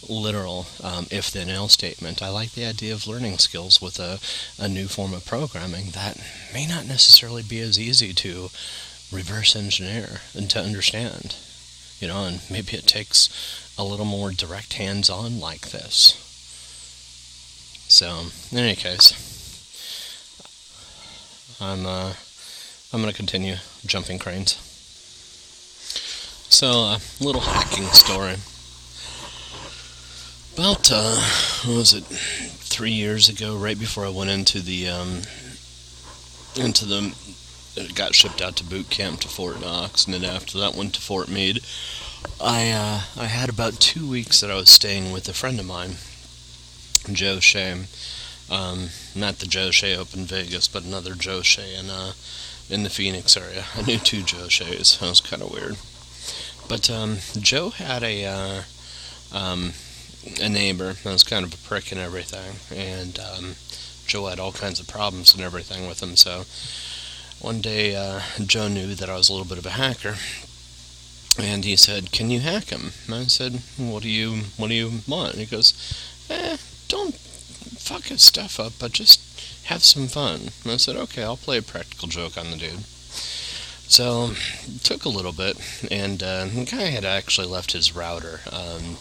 literal 0.09 0.65
um, 0.83 1.07
if 1.11 1.31
then 1.31 1.49
else 1.49 1.73
statement. 1.73 2.21
I 2.21 2.29
like 2.29 2.51
the 2.51 2.65
idea 2.65 2.93
of 2.93 3.07
learning 3.07 3.37
skills 3.37 3.81
with 3.81 3.99
a, 3.99 4.19
a 4.61 4.67
new 4.67 4.87
form 4.87 5.13
of 5.13 5.25
programming 5.25 5.91
that 5.91 6.19
may 6.53 6.67
not 6.67 6.85
necessarily 6.85 7.43
be 7.43 7.59
as 7.59 7.79
easy 7.79 8.13
to 8.13 8.49
reverse 9.13 9.55
engineer 9.55 10.21
and 10.35 10.49
to 10.49 10.59
understand. 10.59 11.35
You 11.99 12.07
know, 12.07 12.25
and 12.25 12.41
maybe 12.49 12.75
it 12.75 12.87
takes 12.87 13.29
a 13.77 13.83
little 13.83 14.05
more 14.05 14.31
direct 14.31 14.73
hands 14.73 15.09
on 15.09 15.39
like 15.39 15.69
this. 15.69 16.19
So, 17.87 18.25
in 18.51 18.57
any 18.57 18.75
case, 18.75 19.13
I'm 21.61 21.85
uh, 21.85 22.13
I'm 22.91 23.01
going 23.01 23.11
to 23.11 23.17
continue 23.17 23.55
jumping 23.85 24.19
cranes. 24.19 24.57
So, 26.49 26.67
a 26.67 26.99
little 27.19 27.41
hacking 27.41 27.85
story. 27.85 28.35
About 30.53 30.91
uh, 30.91 31.15
what 31.65 31.77
was 31.77 31.93
it? 31.93 32.03
Three 32.03 32.91
years 32.91 33.29
ago, 33.29 33.55
right 33.55 33.77
before 33.77 34.05
I 34.05 34.09
went 34.09 34.29
into 34.29 34.59
the 34.59 34.89
um, 34.89 35.21
into 36.55 36.85
the 36.85 37.15
it 37.75 37.95
got 37.95 38.15
shipped 38.15 38.41
out 38.41 38.55
to 38.57 38.63
boot 38.63 38.89
camp 38.89 39.19
to 39.21 39.27
Fort 39.27 39.59
Knox, 39.59 40.05
and 40.05 40.13
then 40.13 40.23
after 40.23 40.57
that 40.59 40.75
went 40.75 40.93
to 40.95 41.01
Fort 41.01 41.29
Meade. 41.29 41.61
I 42.39 42.71
uh, 42.71 43.01
I 43.21 43.25
had 43.25 43.49
about 43.49 43.79
two 43.79 44.09
weeks 44.09 44.41
that 44.41 44.51
I 44.51 44.55
was 44.55 44.69
staying 44.69 45.11
with 45.11 45.27
a 45.27 45.33
friend 45.33 45.59
of 45.59 45.65
mine, 45.65 45.95
Joe 47.11 47.39
Shea. 47.39 47.85
Um, 48.49 48.89
not 49.15 49.39
the 49.39 49.45
Joe 49.45 49.71
Shea 49.71 49.95
up 49.95 50.13
in 50.13 50.25
Vegas, 50.25 50.67
but 50.67 50.83
another 50.83 51.15
Joe 51.15 51.41
Shea 51.41 51.75
in 51.75 51.89
uh, 51.89 52.13
in 52.69 52.83
the 52.83 52.89
Phoenix 52.89 53.35
area. 53.35 53.65
I 53.75 53.81
knew 53.81 53.97
two 53.97 54.23
Joe 54.23 54.47
Sheas. 54.47 54.99
That 54.99 55.09
was 55.09 55.21
kind 55.21 55.41
of 55.41 55.51
weird. 55.51 55.77
But 56.67 56.89
um, 56.89 57.17
Joe 57.39 57.69
had 57.69 58.03
a 58.03 58.25
uh, 58.25 58.61
um, 59.33 59.73
a 60.41 60.49
neighbor 60.49 60.93
that 60.93 61.11
was 61.11 61.23
kind 61.23 61.45
of 61.45 61.53
a 61.53 61.57
prick 61.57 61.91
and 61.91 61.99
everything, 61.99 62.55
and 62.75 63.19
um, 63.19 63.55
Joe 64.05 64.27
had 64.27 64.39
all 64.39 64.51
kinds 64.51 64.79
of 64.79 64.87
problems 64.87 65.33
and 65.33 65.43
everything 65.43 65.87
with 65.87 66.01
him. 66.01 66.15
So 66.15 66.43
one 67.43 67.59
day, 67.59 67.93
uh, 67.93 68.21
Joe 68.45 68.69
knew 68.69 68.95
that 68.95 69.09
I 69.09 69.17
was 69.17 69.27
a 69.27 69.33
little 69.33 69.47
bit 69.47 69.57
of 69.57 69.65
a 69.65 69.71
hacker, 69.71 70.15
and 71.37 71.65
he 71.65 71.75
said, 71.75 72.13
"Can 72.13 72.31
you 72.31 72.39
hack 72.39 72.69
him?" 72.69 72.93
And 73.05 73.15
I 73.15 73.25
said, 73.25 73.61
"What 73.75 74.03
do 74.03 74.09
you 74.09 74.45
What 74.55 74.69
do 74.69 74.73
you 74.73 75.01
want?" 75.05 75.33
And 75.33 75.41
he 75.41 75.45
goes, 75.45 75.73
"Eh, 76.29 76.55
don't 76.87 77.15
fuck 77.77 78.03
his 78.03 78.21
stuff 78.21 78.61
up, 78.61 78.73
but 78.79 78.93
just 78.93 79.19
have 79.65 79.83
some 79.83 80.07
fun." 80.07 80.51
And 80.63 80.71
I 80.71 80.77
said, 80.77 80.95
"Okay, 80.95 81.21
I'll 81.23 81.35
play 81.35 81.57
a 81.57 81.61
practical 81.61 82.07
joke 82.07 82.37
on 82.37 82.49
the 82.49 82.57
dude." 82.57 82.85
So 83.89 84.35
it 84.65 84.83
took 84.83 85.03
a 85.03 85.09
little 85.09 85.33
bit, 85.33 85.57
and 85.91 86.23
uh, 86.23 86.45
the 86.45 86.63
guy 86.63 86.85
had 86.85 87.05
actually 87.05 87.47
left 87.47 87.73
his 87.73 87.93
router. 87.93 88.39
Um, 88.51 88.97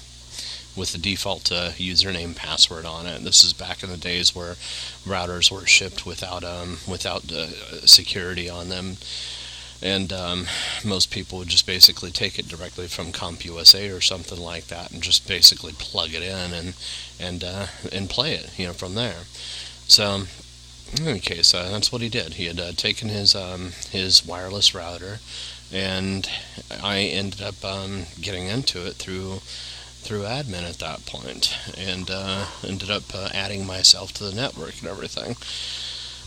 with 0.77 0.93
the 0.93 0.99
default 0.99 1.53
uh, 1.53 1.71
username 1.73 2.35
password 2.35 2.85
on 2.85 3.07
it. 3.07 3.23
This 3.23 3.45
is 3.45 3.53
back 3.53 3.83
in 3.83 3.91
the 3.91 3.97
days 3.97 4.35
where 4.35 4.55
routers 5.05 5.51
were 5.51 5.67
shipped 5.67 6.07
without 6.07 6.45
um, 6.45 6.79
without 6.89 7.31
uh, 7.31 7.49
security 7.87 8.49
on 8.49 8.69
them, 8.69 8.97
and 9.83 10.13
um, 10.13 10.47
most 10.85 11.11
people 11.11 11.39
would 11.39 11.49
just 11.49 11.67
basically 11.67 12.11
take 12.11 12.39
it 12.39 12.49
directly 12.49 12.87
from 12.87 13.13
CompUSA 13.13 13.95
or 13.97 14.01
something 14.01 14.41
like 14.41 14.69
that, 14.69 14.91
and 14.91 15.03
just 15.03 15.29
basically 15.29 15.73
plug 15.73 16.15
it 16.15 16.23
in 16.23 16.53
and 16.53 16.75
and 17.21 17.45
uh, 17.45 17.67
and 17.93 18.09
play 18.09 18.35
it, 18.35 18.59
you 18.59 18.67
know, 18.67 18.73
from 18.73 18.95
there. 18.95 19.25
So. 19.87 20.25
In 21.01 21.09
any 21.09 21.21
case, 21.21 21.55
uh, 21.55 21.71
that's 21.71 21.91
what 21.91 22.03
he 22.03 22.11
did. 22.11 22.35
He 22.35 22.45
had 22.45 22.61
uh, 22.61 22.73
taken 22.73 23.09
his 23.09 23.35
um, 23.35 23.73
his 23.91 24.27
wireless 24.27 24.75
router, 24.75 25.21
and 25.73 26.29
I 26.83 26.99
ended 26.99 27.41
up 27.41 27.65
um, 27.65 28.03
getting 28.21 28.47
into 28.47 28.87
it 28.87 28.97
through 28.97 29.41
through 30.03 30.23
admin 30.23 30.69
at 30.69 30.79
that 30.79 31.07
point 31.07 31.57
and 31.79 32.11
uh, 32.11 32.47
ended 32.67 32.91
up 32.91 33.05
uh, 33.15 33.29
adding 33.33 33.67
myself 33.67 34.13
to 34.13 34.25
the 34.25 34.35
network 34.35 34.79
and 34.81 34.89
everything. 34.89 35.37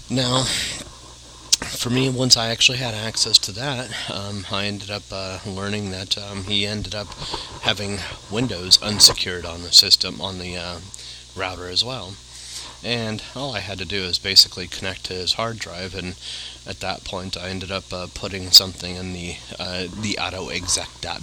Now, 0.10 0.44
for 1.60 1.90
me, 1.90 2.10
once 2.10 2.38
I 2.38 2.50
actually 2.50 2.78
had 2.78 2.94
access 2.94 3.38
to 3.40 3.52
that, 3.54 4.10
um, 4.10 4.46
I 4.52 4.66
ended 4.66 4.90
up 4.90 5.04
uh, 5.12 5.40
learning 5.46 5.92
that 5.92 6.18
um, 6.18 6.44
he 6.44 6.66
ended 6.66 6.96
up 6.96 7.08
having 7.62 8.00
Windows 8.32 8.82
unsecured 8.82 9.46
on 9.46 9.62
the 9.62 9.72
system, 9.72 10.22
on 10.22 10.40
the 10.40 10.58
uh, 10.58 10.80
router 11.36 11.68
as 11.68 11.84
well. 11.84 12.16
And 12.84 13.24
all 13.36 13.56
I 13.56 13.62
had 13.62 13.80
to 13.80 13.86
do 13.86 14.04
is 14.04 14.20
basically 14.20 14.68
connect 14.68 15.06
to 15.06 15.14
his 15.14 15.34
hard 15.34 15.58
drive, 15.58 15.96
and 15.96 16.16
at 16.68 16.82
that 16.82 17.04
point, 17.04 17.36
I 17.36 17.50
ended 17.50 17.72
up 17.72 17.92
uh, 17.92 18.08
putting 18.14 18.52
something 18.52 18.96
in 18.96 19.14
the 19.14 19.38
uh, 19.58 19.84
the 19.84 20.18
autoexec.bat 20.20 21.22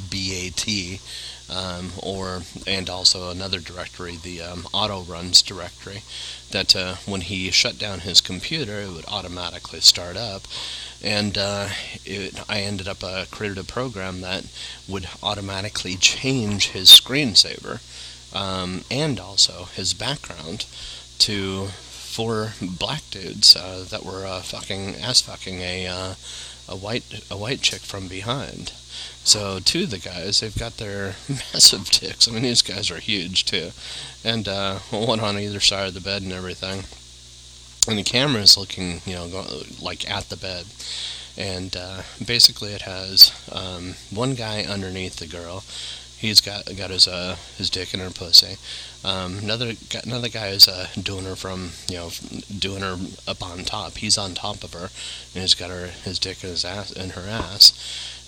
um, 1.51 1.93
or 2.03 2.43
and 2.67 2.89
also 2.89 3.31
another 3.31 3.61
directory, 3.61 4.17
the 4.17 4.43
um, 4.43 4.67
auto 4.73 5.03
runs 5.03 5.43
directory, 5.43 6.03
that 6.51 6.75
uh, 6.77 6.97
when 7.07 7.23
he 7.23 7.51
shut 7.51 7.79
down 7.79 8.01
his 8.01 8.21
computer, 8.21 8.81
it 8.81 8.91
would 8.91 9.07
automatically 9.09 9.81
start 9.81 10.17
up. 10.17 10.43
And 11.03 11.37
uh, 11.37 11.69
it, 12.05 12.39
I 12.49 12.61
ended 12.61 12.87
up 12.89 13.03
uh, 13.03 13.25
created 13.31 13.59
a 13.59 13.65
program 13.65 14.21
that 14.21 14.47
would 14.89 15.09
automatically 15.23 15.97
change 15.97 16.69
his 16.69 16.89
screensaver 16.89 17.81
um, 18.35 18.85
and 18.91 19.19
also 19.19 19.65
his 19.75 19.95
background 19.95 20.67
to 21.19 21.67
four 21.67 22.53
black 22.61 23.03
dudes 23.11 23.57
uh, 23.57 23.85
that 23.89 24.05
were 24.05 24.27
uh, 24.27 24.41
fucking 24.43 24.97
ass 24.97 25.23
fucking 25.23 25.61
a 25.61 25.87
uh, 25.87 26.15
a 26.69 26.77
white 26.77 27.25
a 27.31 27.37
white 27.37 27.61
chick 27.63 27.81
from 27.81 28.09
behind. 28.09 28.73
So 29.25 29.61
two 29.61 29.85
of 29.85 29.91
the 29.91 29.99
guys, 29.99 30.41
they've 30.41 30.59
got 30.59 30.79
their 30.79 31.15
massive 31.29 31.89
dicks. 31.91 32.29
I 32.29 32.33
mean, 32.33 32.43
these 32.43 32.63
guys 32.63 32.91
are 32.91 32.99
huge 32.99 33.45
too, 33.45 33.71
and 34.25 34.49
uh, 34.49 34.79
one 34.91 35.21
on 35.21 35.39
either 35.39 35.61
side 35.61 35.89
of 35.89 35.95
the 35.95 36.01
bed 36.01 36.23
and 36.23 36.33
everything. 36.33 36.85
And 37.89 37.99
the 37.99 38.05
camera 38.05 38.43
is 38.43 38.57
looking, 38.57 39.01
you 39.05 39.15
know, 39.15 39.63
like 39.81 40.09
at 40.09 40.29
the 40.29 40.37
bed, 40.37 40.67
and 41.37 41.77
uh, 41.77 42.03
basically 42.25 42.73
it 42.73 42.83
has 42.83 43.33
um, 43.51 43.95
one 44.11 44.35
guy 44.35 44.63
underneath 44.63 45.17
the 45.17 45.27
girl. 45.27 45.65
he's 46.23 46.41
got 46.41 46.65
got 46.77 46.91
his 46.91 47.09
uh 47.09 47.37
his 47.59 47.69
dick 47.69 47.93
in 47.93 48.01
her 48.01 48.11
pussy. 48.11 48.57
Um, 49.05 49.39
another 49.39 49.73
another 50.05 50.29
guy 50.29 50.49
is 50.49 50.69
uh, 50.69 50.87
doing 51.01 51.25
her 51.25 51.35
from 51.37 51.73
you 51.89 51.97
know 51.97 52.11
doing 52.57 52.83
her 52.83 52.97
up 53.27 53.43
on 53.43 53.65
top. 53.65 53.97
He's 53.99 54.17
on 54.17 54.35
top 54.35 54.63
of 54.63 54.73
her, 54.75 54.91
and 55.35 55.43
he's 55.43 55.55
got 55.55 55.71
her 55.71 55.89
his 55.89 56.19
dick 56.19 56.45
in 56.45 56.51
his 56.51 56.65
ass 56.65 56.93
in 56.93 57.11
her 57.11 57.27
ass. 57.29 57.73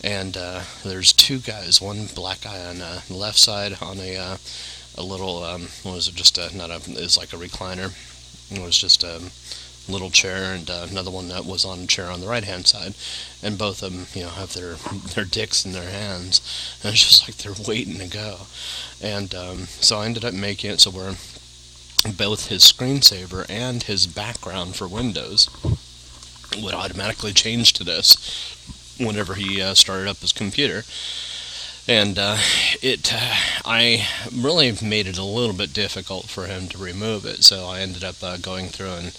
And 0.03 0.37
uh, 0.37 0.63
there's 0.85 1.13
two 1.13 1.39
guys, 1.39 1.81
one 1.81 2.07
black 2.15 2.43
guy 2.43 2.65
on 2.65 2.81
uh, 2.81 3.01
the 3.09 3.17
left 3.17 3.39
side 3.39 3.79
on 3.81 3.99
a 3.99 4.17
uh, 4.17 4.37
a 4.97 5.03
little 5.03 5.43
um, 5.43 5.69
what 5.83 5.95
was 5.95 6.09
it? 6.09 6.15
Just 6.15 6.39
a 6.39 6.55
not 6.57 6.71
a 6.71 6.81
it's 6.89 7.17
like 7.17 7.33
a 7.33 7.37
recliner. 7.37 7.93
It 8.51 8.63
was 8.63 8.77
just 8.77 9.03
a 9.03 9.21
little 9.89 10.11
chair, 10.11 10.55
and 10.55 10.69
uh, 10.71 10.87
another 10.91 11.11
one 11.11 11.29
that 11.29 11.45
was 11.45 11.65
on 11.65 11.81
a 11.81 11.87
chair 11.87 12.11
on 12.11 12.21
the 12.21 12.27
right 12.27 12.45
hand 12.45 12.67
side, 12.67 12.95
and 13.43 13.59
both 13.59 13.83
of 13.83 13.93
them, 13.93 14.07
you 14.15 14.23
know, 14.23 14.31
have 14.31 14.55
their 14.55 14.75
their 15.15 15.25
dicks 15.25 15.65
in 15.65 15.73
their 15.73 15.91
hands, 15.91 16.41
and 16.83 16.93
it's 16.93 17.07
just 17.07 17.29
like 17.29 17.37
they're 17.39 17.67
waiting 17.67 17.99
to 17.99 18.07
go. 18.07 18.41
And 19.03 19.35
um, 19.35 19.59
so 19.67 19.99
I 19.99 20.07
ended 20.07 20.25
up 20.25 20.35
making 20.35 20.71
it 20.71 20.81
so 20.81 20.91
where 20.91 21.15
both 22.13 22.49
his 22.49 22.63
screensaver 22.63 23.47
and 23.49 23.83
his 23.83 24.07
background 24.07 24.77
for 24.77 24.87
Windows 24.87 25.49
would 26.63 26.75
automatically 26.75 27.33
change 27.33 27.73
to 27.73 27.85
this 27.85 28.17
whenever 28.99 29.35
he 29.35 29.61
uh, 29.61 29.75
started 29.75 30.09
up 30.09 30.19
his 30.19 30.33
computer. 30.33 30.85
And 31.87 32.19
uh, 32.19 32.39
it, 32.83 33.13
uh, 33.13 33.35
I 33.65 34.07
really 34.35 34.73
made 34.83 35.07
it 35.07 35.19
a 35.19 35.25
little 35.25 35.55
bit 35.55 35.75
difficult 35.75 36.27
for 36.27 36.47
him 36.47 36.69
to 36.69 36.79
remove 36.79 37.27
it. 37.27 37.45
So 37.45 37.67
I 37.67 37.81
ended 37.81 38.03
up 38.03 38.23
uh, 38.23 38.39
going 38.39 38.69
through 38.69 38.93
and 38.93 39.17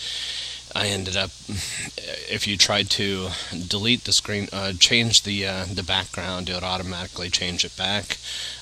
I 0.76 0.88
ended 0.88 1.16
up, 1.16 1.30
if 1.48 2.48
you 2.48 2.58
tried 2.58 2.90
to 2.92 3.30
delete 3.68 4.04
the 4.04 4.12
screen, 4.12 4.50
uh, 4.52 4.74
change 4.74 5.24
the 5.24 5.48
uh, 5.48 5.66
the 5.72 5.84
background, 5.84 6.50
it 6.50 6.54
would 6.54 6.64
automatically 6.64 7.30
change 7.30 7.64
it 7.64 7.78
back. 7.78 8.18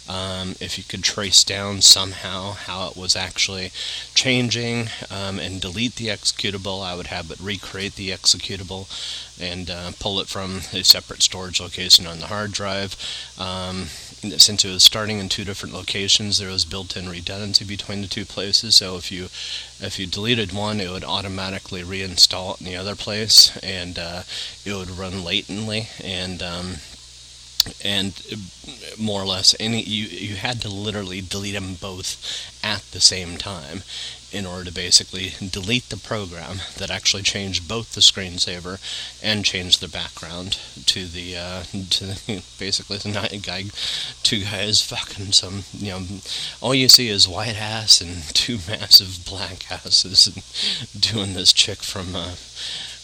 Um, 0.08 0.56
if 0.60 0.78
you 0.78 0.84
could 0.84 1.04
trace 1.04 1.44
down 1.44 1.82
somehow 1.82 2.52
how 2.52 2.88
it 2.90 2.98
was 2.98 3.16
actually 3.16 3.72
changing 4.14 4.90
um, 5.10 5.40
and 5.40 5.62
delete 5.62 5.96
the 5.96 6.08
executable, 6.08 6.84
I 6.84 6.96
would 6.96 7.08
have 7.08 7.32
it 7.32 7.40
recreate 7.40 7.96
the 7.96 8.10
executable 8.10 8.88
and 9.40 9.70
uh, 9.70 9.92
pull 10.00 10.20
it 10.20 10.28
from 10.28 10.62
a 10.74 10.84
separate 10.84 11.24
storage 11.24 11.60
location 11.62 12.06
on 12.06 12.20
the 12.20 12.28
hard 12.28 12.52
drive. 12.52 12.96
Um, 13.40 13.88
since 14.38 14.64
it 14.64 14.72
was 14.72 14.84
starting 14.84 15.20
in 15.20 15.28
two 15.30 15.44
different 15.44 15.74
locations, 15.74 16.38
there 16.38 16.50
was 16.50 16.66
built-in 16.66 17.10
redundancy 17.10 17.66
between 17.66 18.02
the 18.02 18.08
two 18.08 18.26
places. 18.26 18.76
So 18.76 18.96
if 18.98 19.12
you 19.12 19.26
if 19.86 20.00
you 20.00 20.06
deleted 20.06 20.54
one, 20.54 20.80
it 20.80 20.90
would 20.90 21.04
automatically 21.04 21.84
reinstall 21.84 22.56
it 22.56 22.62
in 22.62 22.66
the 22.66 22.78
other 22.78 22.96
place, 22.96 23.58
and 23.58 24.00
uh, 24.00 24.24
it 24.66 24.74
would 24.74 24.90
run 24.92 25.24
latently 25.26 25.90
and 26.02 26.42
um, 26.42 26.76
and 27.84 28.22
more 29.00 29.22
or 29.22 29.26
less 29.26 29.56
any 29.60 29.82
you 29.82 30.06
you 30.06 30.36
had 30.36 30.62
to 30.62 30.70
literally 30.70 31.22
delete 31.22 31.54
them 31.54 31.76
both 31.76 32.18
at 32.64 32.82
the 32.92 33.00
same 33.00 33.38
time 33.38 33.84
in 34.32 34.48
order 34.48 34.66
to 34.66 34.74
basically 34.74 35.34
delete 35.52 35.90
the 35.90 35.98
program 35.98 36.58
that 36.78 36.90
actually 36.90 37.22
changed 37.22 37.68
both 37.68 37.94
the 37.94 38.02
screensaver 38.02 38.80
and 39.22 39.46
changed 39.46 39.80
the 39.80 39.88
background 39.88 40.58
to 40.88 41.06
the 41.06 41.38
uh, 41.38 41.64
to 41.90 42.06
the, 42.06 42.44
basically 42.60 42.98
the 42.98 43.42
guy 43.44 43.64
two 44.24 44.44
guys 44.44 44.82
fucking 44.82 45.32
some 45.32 45.64
you 45.74 45.92
know 45.92 46.02
all 46.62 46.74
you 46.74 46.90
see 46.90 47.10
is 47.10 47.28
white 47.28 47.60
ass 47.60 48.02
and 48.02 48.24
two 48.34 48.58
massive 48.68 49.24
black 49.26 49.72
asses 49.72 50.26
doing 51.00 51.34
this 51.34 51.54
chick 51.54 51.84
from 51.84 52.16
uh, 52.16 52.34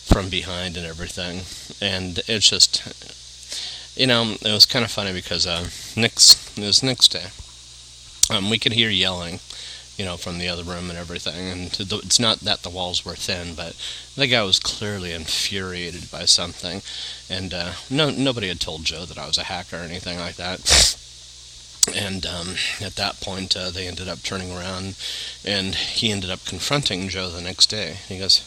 from 0.10 0.30
behind 0.30 0.76
and 0.76 0.88
everything. 0.88 1.42
And 1.80 2.20
it's 2.28 2.50
just 2.50 2.82
you 4.00 4.08
know 4.08 4.36
it 4.42 4.52
was 4.52 4.66
kind 4.66 4.84
of 4.84 4.92
funny 4.92 5.14
because 5.14 5.46
uh, 5.46 5.70
next 5.96 6.58
it 6.58 6.66
was 6.66 6.82
next 6.82 7.10
day 7.10 7.28
um, 8.36 8.50
we 8.50 8.58
could 8.58 8.74
hear 8.74 8.90
yelling 8.90 9.40
you 10.00 10.06
know, 10.06 10.16
from 10.16 10.38
the 10.38 10.48
other 10.48 10.64
room 10.64 10.90
and 10.90 10.98
everything. 10.98 11.50
And 11.50 11.78
it's 11.78 12.20
not 12.20 12.40
that 12.40 12.64
the 12.64 12.70
walls 12.70 13.04
were 13.04 13.16
thin, 13.16 13.54
but 13.54 13.76
the 14.16 14.28
guy 14.28 14.42
was 14.44 14.58
clearly 14.58 15.12
infuriated 15.12 16.10
by 16.10 16.24
something. 16.24 16.82
And 17.30 17.54
uh, 17.54 17.74
no, 17.90 18.10
nobody 18.10 18.48
had 18.48 18.62
told 18.62 18.86
Joe 18.86 19.04
that 19.04 19.18
I 19.18 19.28
was 19.28 19.38
a 19.38 19.44
hacker 19.44 19.76
or 19.76 19.82
anything 19.82 20.18
like 20.18 20.38
that. 20.38 20.96
And 21.94 22.26
um, 22.26 22.56
at 22.80 22.96
that 22.96 23.20
point, 23.20 23.58
uh, 23.58 23.72
they 23.72 23.88
ended 23.88 24.08
up 24.08 24.24
turning 24.24 24.56
around, 24.56 24.96
and 25.44 25.76
he 25.76 26.12
ended 26.12 26.30
up 26.30 26.46
confronting 26.46 27.10
Joe 27.10 27.30
the 27.30 27.42
next 27.42 27.66
day. 27.66 27.98
He 28.08 28.20
goes, 28.20 28.42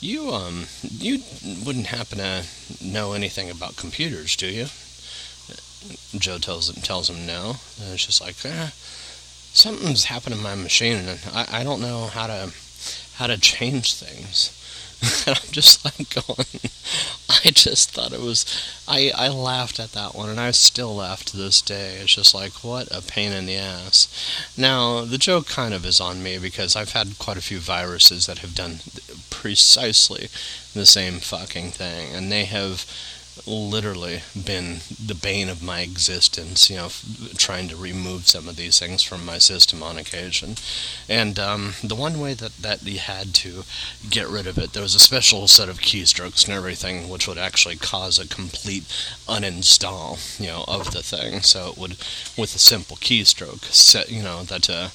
"You 0.00 0.32
um, 0.32 0.66
you 0.82 1.22
wouldn't 1.64 1.88
happen 1.88 2.18
to 2.18 2.44
know 2.80 3.12
anything 3.12 3.50
about 3.50 3.76
computers, 3.76 4.36
do 4.36 4.46
you?" 4.46 4.68
Joe 6.16 6.38
tells 6.38 6.68
him 6.68 6.82
tells 6.82 7.08
him 7.08 7.26
no, 7.26 7.56
and 7.80 7.94
it's 7.94 8.06
just 8.06 8.20
like, 8.20 8.44
eh, 8.44 8.70
something's 9.52 10.04
happened 10.04 10.34
to 10.34 10.40
my 10.40 10.54
machine, 10.54 10.96
and 10.96 11.20
I, 11.32 11.60
I 11.60 11.64
don't 11.64 11.80
know 11.80 12.06
how 12.06 12.26
to 12.26 12.52
how 13.14 13.26
to 13.26 13.38
change 13.38 13.94
things. 13.94 14.57
And 15.02 15.28
I'm 15.42 15.52
just 15.52 15.84
like 15.84 16.08
going. 16.10 16.60
I 17.30 17.50
just 17.50 17.90
thought 17.90 18.12
it 18.12 18.20
was. 18.20 18.44
I 18.86 19.12
I 19.14 19.28
laughed 19.28 19.78
at 19.78 19.92
that 19.92 20.14
one, 20.14 20.28
and 20.28 20.40
I 20.40 20.50
still 20.50 20.94
laugh 20.94 21.24
to 21.26 21.36
this 21.36 21.60
day. 21.60 21.98
It's 22.00 22.14
just 22.14 22.34
like 22.34 22.64
what 22.64 22.88
a 22.90 23.02
pain 23.02 23.32
in 23.32 23.46
the 23.46 23.56
ass. 23.56 24.08
Now 24.56 25.04
the 25.04 25.18
joke 25.18 25.46
kind 25.46 25.74
of 25.74 25.84
is 25.84 26.00
on 26.00 26.22
me 26.22 26.38
because 26.38 26.74
I've 26.74 26.92
had 26.92 27.18
quite 27.18 27.36
a 27.36 27.42
few 27.42 27.58
viruses 27.58 28.26
that 28.26 28.38
have 28.38 28.54
done 28.54 28.80
precisely 29.30 30.28
the 30.74 30.86
same 30.86 31.18
fucking 31.18 31.70
thing, 31.72 32.14
and 32.14 32.32
they 32.32 32.44
have 32.46 32.86
literally 33.46 34.22
been 34.34 34.78
the 35.04 35.14
bane 35.14 35.48
of 35.48 35.62
my 35.62 35.80
existence, 35.80 36.70
you 36.70 36.76
know, 36.76 36.88
trying 37.36 37.68
to 37.68 37.76
remove 37.76 38.28
some 38.28 38.48
of 38.48 38.56
these 38.56 38.78
things 38.78 39.02
from 39.02 39.24
my 39.24 39.38
system 39.38 39.82
on 39.82 39.98
occasion. 39.98 40.56
And 41.08 41.38
um, 41.38 41.74
the 41.82 41.94
one 41.94 42.20
way 42.20 42.34
that, 42.34 42.56
that 42.58 42.82
you 42.82 42.98
had 42.98 43.34
to 43.34 43.64
get 44.08 44.28
rid 44.28 44.46
of 44.46 44.58
it, 44.58 44.72
there 44.72 44.82
was 44.82 44.94
a 44.94 45.00
special 45.00 45.48
set 45.48 45.68
of 45.68 45.80
keystrokes 45.80 46.46
and 46.46 46.54
everything, 46.54 47.08
which 47.08 47.26
would 47.28 47.38
actually 47.38 47.76
cause 47.76 48.18
a 48.18 48.28
complete 48.28 48.84
uninstall, 49.28 50.18
you 50.40 50.48
know, 50.48 50.64
of 50.68 50.92
the 50.92 51.02
thing. 51.02 51.42
So 51.42 51.70
it 51.70 51.78
would, 51.78 51.96
with 52.36 52.54
a 52.54 52.58
simple 52.58 52.96
keystroke, 52.96 53.64
set, 53.64 54.10
you 54.10 54.22
know, 54.22 54.42
that 54.44 54.68
uh, 54.68 54.88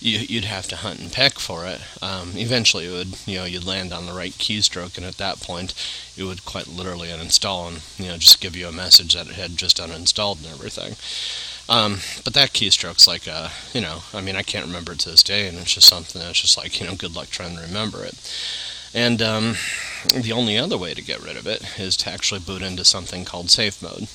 you, 0.00 0.36
would 0.36 0.44
have 0.44 0.68
to 0.68 0.76
hunt 0.76 1.00
and 1.00 1.12
peck 1.12 1.38
for 1.38 1.64
it. 1.66 1.80
Um, 2.02 2.32
eventually, 2.36 2.86
it 2.86 2.92
would 2.92 3.18
you 3.26 3.36
know 3.36 3.44
you'd 3.44 3.66
land 3.66 3.92
on 3.92 4.06
the 4.06 4.12
right 4.12 4.32
keystroke, 4.32 4.96
and 4.96 5.06
at 5.06 5.16
that 5.18 5.40
point, 5.40 5.74
it 6.16 6.24
would 6.24 6.44
quite 6.44 6.68
literally 6.68 7.08
uninstall 7.08 7.68
and 7.68 7.82
you 7.98 8.12
know 8.12 8.18
just 8.18 8.40
give 8.40 8.56
you 8.56 8.68
a 8.68 8.72
message 8.72 9.14
that 9.14 9.28
it 9.28 9.34
had 9.34 9.56
just 9.56 9.78
uninstalled 9.78 10.38
and 10.38 10.46
everything. 10.46 10.96
Um, 11.68 11.98
but 12.24 12.32
that 12.34 12.54
keystroke's 12.54 13.06
like 13.06 13.26
a, 13.26 13.50
you 13.74 13.82
know, 13.82 13.98
I 14.14 14.22
mean, 14.22 14.36
I 14.36 14.42
can't 14.42 14.66
remember 14.66 14.92
it 14.92 15.00
to 15.00 15.10
this 15.10 15.22
day, 15.22 15.46
and 15.46 15.58
it's 15.58 15.74
just 15.74 15.88
something 15.88 16.20
that's 16.20 16.40
just 16.40 16.56
like, 16.56 16.80
you 16.80 16.86
know, 16.86 16.94
good 16.94 17.14
luck 17.14 17.28
trying 17.28 17.56
to 17.56 17.62
remember 17.62 18.04
it. 18.04 18.14
And 18.94 19.20
um, 19.20 19.56
the 20.14 20.32
only 20.32 20.56
other 20.56 20.78
way 20.78 20.94
to 20.94 21.02
get 21.02 21.22
rid 21.22 21.36
of 21.36 21.46
it 21.46 21.78
is 21.78 21.94
to 21.98 22.10
actually 22.10 22.40
boot 22.40 22.62
into 22.62 22.84
something 22.84 23.26
called 23.26 23.50
safe 23.50 23.82
mode. 23.82 24.08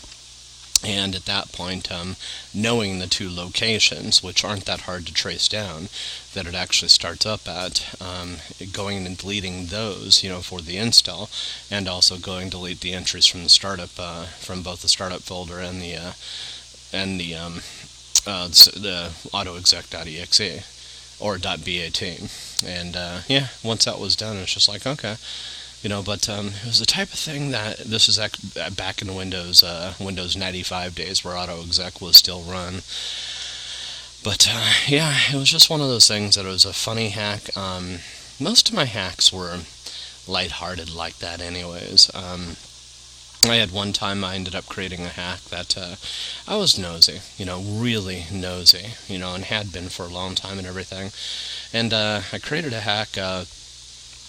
And 0.84 1.16
at 1.16 1.26
that 1.26 1.54
point, 1.54 1.90
um, 1.92 2.18
knowing 2.54 3.00
the 3.00 3.08
two 3.08 3.30
locations, 3.30 4.22
which 4.22 4.44
aren't 4.44 4.66
that 4.66 4.82
hard 4.82 5.06
to 5.06 5.14
trace 5.14 5.48
down, 5.48 5.88
that 6.34 6.46
it 6.46 6.56
actually 6.56 6.90
starts 6.90 7.26
up 7.26 7.48
at, 7.48 7.96
um, 8.02 8.38
going 8.74 9.06
and 9.06 9.18
deleting 9.18 9.68
those, 9.68 10.24
you 10.24 10.30
know, 10.30 10.42
for 10.42 10.60
the 10.60 10.78
install, 10.78 11.30
and 11.72 11.88
also 11.88 12.18
going 12.18 12.50
to 12.50 12.58
delete 12.58 12.82
the 12.82 12.94
entries 12.94 13.28
from 13.28 13.44
the 13.44 13.50
startup, 13.50 13.92
uh, 13.98 14.26
from 14.26 14.62
both 14.62 14.82
the 14.82 14.90
startup 14.90 15.22
folder 15.22 15.60
and 15.60 15.82
the 15.82 15.96
uh, 15.96 16.12
and 16.92 17.20
the 17.20 17.34
um, 17.34 17.62
uh, 18.28 18.48
the 18.48 19.12
autoexec.exe 19.34 21.20
or 21.20 21.38
.bat. 21.38 22.30
And 22.66 22.96
uh, 22.96 23.20
yeah, 23.28 23.48
once 23.64 23.86
that 23.86 24.00
was 24.00 24.16
done, 24.16 24.38
it's 24.38 24.54
just 24.54 24.68
like 24.68 24.86
okay 24.86 25.16
you 25.84 25.90
know, 25.90 26.02
but 26.02 26.30
um, 26.30 26.48
it 26.48 26.66
was 26.66 26.80
the 26.80 26.86
type 26.86 27.12
of 27.12 27.20
thing 27.20 27.52
that 27.52 27.78
this 27.80 28.08
is 28.08 28.18
back 28.76 29.02
in 29.02 29.14
Windows 29.14 29.62
uh, 29.62 29.94
Windows 30.00 30.36
95 30.36 30.96
days 30.96 31.24
where 31.24 31.36
AutoExec 31.36 32.02
was 32.02 32.16
still 32.16 32.42
run. 32.42 32.82
But 34.24 34.48
uh, 34.50 34.72
yeah, 34.88 35.14
it 35.30 35.36
was 35.36 35.50
just 35.50 35.70
one 35.70 35.82
of 35.82 35.90
those 35.90 36.08
things 36.08 36.36
that 36.36 36.46
it 36.46 36.50
was 36.50 36.64
a 36.64 36.72
funny 36.72 37.10
hack. 37.10 37.56
Um, 37.58 38.00
most 38.40 38.70
of 38.70 38.76
my 38.76 38.86
hacks 38.86 39.34
were 39.34 39.60
lighthearted 40.26 40.96
like 40.96 41.18
that, 41.18 41.42
anyways. 41.42 42.10
Um, 42.16 42.56
I 43.46 43.56
had 43.56 43.72
one 43.72 43.92
time 43.92 44.24
I 44.24 44.36
ended 44.36 44.56
up 44.56 44.68
creating 44.68 45.02
a 45.02 45.10
hack 45.10 45.42
that 45.50 45.78
uh, 45.78 45.96
I 46.48 46.56
was 46.56 46.80
nosy, 46.80 47.20
you 47.38 47.46
know, 47.46 47.60
really 47.60 48.26
nosy, 48.32 48.92
you 49.10 49.20
know, 49.20 49.36
and 49.36 49.44
had 49.44 49.74
been 49.74 49.90
for 49.90 50.06
a 50.06 50.14
long 50.14 50.34
time 50.34 50.58
and 50.58 50.66
everything. 50.66 51.12
And 51.78 51.92
uh, 51.92 52.22
I 52.32 52.40
created 52.40 52.72
a 52.72 52.80
hack 52.80 53.18
uh, 53.18 53.44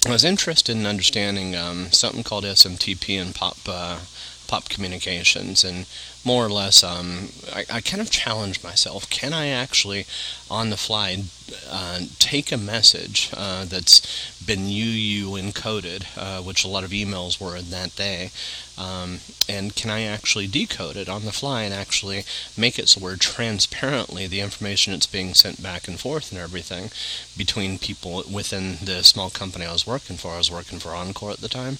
I 0.07 0.11
was 0.11 0.25
interested 0.25 0.77
in 0.77 0.85
understanding 0.85 1.57
um, 1.57 1.91
something 1.91 2.23
called 2.23 2.45
SMTP 2.45 3.21
and 3.21 3.35
POP 3.35 3.57
uh, 3.67 4.01
Pop 4.47 4.69
Communications, 4.69 5.65
and 5.65 5.87
more 6.25 6.45
or 6.45 6.51
less, 6.51 6.85
um, 6.85 7.31
I, 7.51 7.65
I, 7.71 7.81
kind 7.81 8.03
of 8.03 8.11
challenged 8.11 8.63
myself. 8.63 9.09
Can 9.09 9.33
I 9.33 9.49
actually, 9.49 10.05
on 10.51 10.69
the 10.69 10.77
fly, 10.77 11.25
uh, 11.71 12.01
take 12.19 12.51
a 12.51 12.57
message 12.57 13.31
uh, 13.37 13.65
that's 13.65 14.01
been 14.45 14.67
UU 14.67 15.33
encoded, 15.33 16.05
uh, 16.17 16.43
which 16.43 16.65
a 16.65 16.69
lot 16.69 16.85
of 16.85 16.91
emails 16.91 17.41
were 17.41 17.57
in 17.57 17.71
that 17.71 17.95
day, 17.97 18.31
um, 18.77 19.21
and 19.49 19.75
can 19.75 19.91
I 19.91 20.03
actually 20.03 20.47
decode 20.47 20.97
it 20.97 21.09
on 21.09 21.25
the 21.25 21.33
fly 21.33 21.63
and 21.63 21.73
actually 21.73 22.25
make 22.57 22.79
it 22.79 22.89
so 22.89 23.01
where 23.01 23.17
transparently 23.17 24.27
the 24.27 24.41
information 24.41 24.93
that's 24.93 25.07
being 25.07 25.35
sent 25.35 25.63
back 25.63 25.87
and 25.87 25.99
forth 25.99 26.33
and 26.33 26.41
everything 26.41 26.91
between 27.37 27.79
people 27.79 28.25
within 28.31 28.79
the 28.83 29.03
small 29.05 29.31
company 29.31 29.65
I 29.65 29.73
was 29.73 29.87
working 29.87 30.17
for, 30.17 30.33
I 30.33 30.39
was 30.39 30.51
working 30.51 30.79
for 30.79 30.95
Encore 30.95 31.31
at 31.31 31.41
the 31.41 31.49
time, 31.49 31.79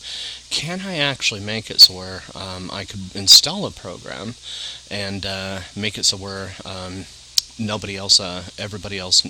can 0.51 0.81
I 0.83 0.97
actually 0.97 1.41
make 1.41 1.71
it 1.71 1.81
so 1.81 1.95
where 1.95 2.23
um, 2.35 2.71
I 2.71 2.85
could 2.85 3.15
install 3.15 3.67
a 3.67 3.71
program 3.71 4.35
and 4.91 5.27
uh, 5.27 5.61
make 5.75 5.99
it 5.99 6.05
so 6.05 6.17
where 6.17 6.53
um, 6.65 7.07
nobody 7.59 7.97
else, 7.97 8.21
uh, 8.21 8.45
everybody 8.59 8.99
else, 8.99 9.23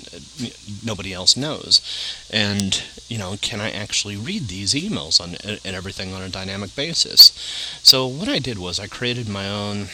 nobody 0.83 1.13
else 1.13 1.37
knows. 1.37 1.81
And 2.31 2.81
you 3.07 3.17
know, 3.17 3.37
can 3.41 3.61
I 3.61 3.71
actually 3.71 4.17
read 4.17 4.47
these 4.47 4.73
emails 4.73 5.21
on 5.21 5.35
and 5.43 5.75
everything 5.75 6.13
on 6.13 6.21
a 6.21 6.29
dynamic 6.29 6.75
basis? 6.75 7.31
So 7.83 8.07
what 8.07 8.27
I 8.27 8.39
did 8.39 8.57
was 8.57 8.79
I 8.79 8.87
created 8.87 9.29
my 9.29 9.49
own 9.49 9.83
uh, 9.83 9.87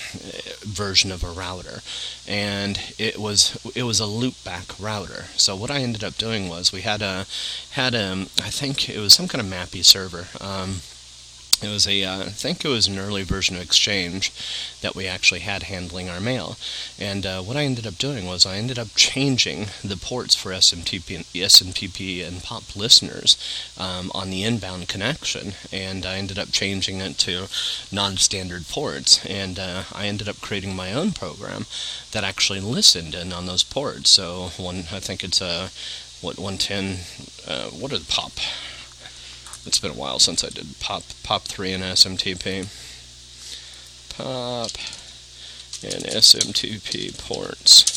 version 0.61 1.11
of 1.11 1.23
a 1.23 1.31
router, 1.31 1.81
and 2.27 2.79
it 2.97 3.17
was 3.19 3.57
it 3.75 3.83
was 3.83 3.99
a 3.99 4.03
loopback 4.03 4.81
router. 4.81 5.25
So 5.35 5.55
what 5.55 5.71
I 5.71 5.79
ended 5.81 6.03
up 6.03 6.17
doing 6.17 6.47
was 6.47 6.71
we 6.71 6.81
had 6.81 7.01
a 7.01 7.25
had 7.71 7.93
a 7.93 8.27
I 8.41 8.49
think 8.49 8.89
it 8.89 8.99
was 8.99 9.13
some 9.13 9.27
kind 9.27 9.41
of 9.41 9.51
MAPI 9.51 9.83
server. 9.83 10.27
Um, 10.39 10.81
it 11.63 11.69
was 11.69 11.87
a, 11.87 12.03
uh, 12.03 12.21
I 12.21 12.29
think 12.29 12.65
it 12.65 12.69
was 12.69 12.87
an 12.87 12.97
early 12.97 13.23
version 13.23 13.55
of 13.55 13.61
Exchange 13.61 14.31
that 14.81 14.95
we 14.95 15.07
actually 15.07 15.41
had 15.41 15.63
handling 15.63 16.09
our 16.09 16.19
mail. 16.19 16.57
And 16.99 17.25
uh, 17.25 17.41
what 17.41 17.57
I 17.57 17.63
ended 17.63 17.85
up 17.85 17.97
doing 17.97 18.25
was 18.25 18.45
I 18.45 18.57
ended 18.57 18.79
up 18.79 18.89
changing 18.95 19.67
the 19.83 19.97
ports 19.97 20.35
for 20.35 20.51
SMTP 20.51 21.15
and, 21.15 21.25
SMTP 21.25 22.27
and 22.27 22.43
POP 22.43 22.75
listeners 22.75 23.37
um, 23.77 24.11
on 24.15 24.29
the 24.29 24.43
inbound 24.43 24.87
connection. 24.87 25.53
And 25.71 26.05
I 26.05 26.17
ended 26.17 26.39
up 26.39 26.51
changing 26.51 26.99
it 26.99 27.17
to 27.19 27.47
non-standard 27.91 28.67
ports. 28.67 29.23
And 29.25 29.59
uh, 29.59 29.83
I 29.93 30.07
ended 30.07 30.27
up 30.27 30.41
creating 30.41 30.75
my 30.75 30.93
own 30.93 31.11
program 31.11 31.65
that 32.11 32.23
actually 32.23 32.59
listened 32.59 33.13
in 33.13 33.31
on 33.31 33.45
those 33.45 33.63
ports. 33.63 34.09
So 34.09 34.51
one, 34.57 34.85
I 34.91 34.99
think 34.99 35.23
it's 35.23 35.41
a, 35.41 35.45
uh, 35.45 35.69
what, 36.21 36.37
110, 36.37 36.99
uh, 37.47 37.69
what 37.69 37.91
are 37.91 37.97
the 37.97 38.05
POP? 38.05 38.33
It's 39.65 39.79
been 39.79 39.91
a 39.91 39.95
while 39.95 40.19
since 40.19 40.43
I 40.43 40.49
did 40.49 40.79
Pop 40.79 41.03
Pop 41.23 41.43
3 41.43 41.73
and 41.73 41.83
SMTP. 41.83 42.67
Pop 44.17 44.71
and 45.83 46.03
SMTP 46.03 47.17
ports. 47.17 47.91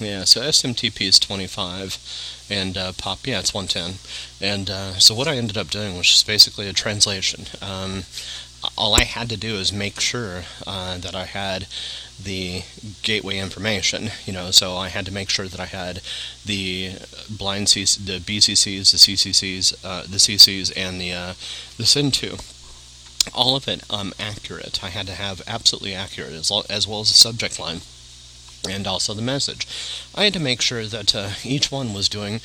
Yeah, 0.00 0.24
so 0.24 0.40
SMTP 0.40 1.08
is 1.08 1.18
25, 1.18 2.46
and 2.48 2.76
uh, 2.76 2.92
POP, 2.96 3.26
yeah, 3.26 3.38
it's 3.38 3.52
110. 3.52 3.98
And 4.40 4.70
uh, 4.70 4.98
so 4.98 5.14
what 5.14 5.28
I 5.28 5.36
ended 5.36 5.58
up 5.58 5.68
doing 5.68 5.96
was 5.96 6.08
just 6.08 6.26
basically 6.26 6.68
a 6.68 6.72
translation. 6.72 7.44
Um, 7.60 8.04
all 8.76 8.94
I 8.94 9.04
had 9.04 9.28
to 9.30 9.36
do 9.36 9.56
is 9.56 9.72
make 9.72 10.00
sure 10.00 10.44
uh, 10.66 10.98
that 10.98 11.14
I 11.14 11.24
had 11.24 11.66
the 12.22 12.62
gateway 13.02 13.38
information. 13.38 14.10
You 14.26 14.32
know, 14.32 14.50
so 14.50 14.76
I 14.76 14.88
had 14.88 15.06
to 15.06 15.12
make 15.12 15.30
sure 15.30 15.48
that 15.48 15.60
I 15.60 15.66
had 15.66 16.00
the 16.44 16.92
blind 17.28 17.68
the 17.68 18.20
BCCs, 18.20 18.90
the 18.90 18.98
CCCs, 18.98 19.84
uh, 19.84 20.02
the 20.02 20.18
CCs, 20.18 20.72
and 20.76 21.00
the 21.00 21.12
uh, 21.12 21.32
the 21.76 21.84
SYN2. 21.84 22.56
All 23.34 23.54
of 23.54 23.68
it 23.68 23.82
um, 23.90 24.12
accurate. 24.18 24.82
I 24.82 24.88
had 24.88 25.06
to 25.06 25.12
have 25.14 25.42
absolutely 25.46 25.94
accurate 25.94 26.32
as, 26.32 26.50
well, 26.50 26.64
as 26.70 26.88
well 26.88 27.00
as 27.00 27.08
the 27.08 27.14
subject 27.14 27.58
line 27.58 27.82
and 28.68 28.86
also 28.86 29.14
the 29.14 29.22
message. 29.22 29.66
I 30.14 30.24
had 30.24 30.32
to 30.34 30.40
make 30.40 30.60
sure 30.60 30.84
that 30.86 31.14
uh, 31.14 31.30
each 31.44 31.70
one 31.70 31.92
was 31.92 32.08
doing 32.08 32.40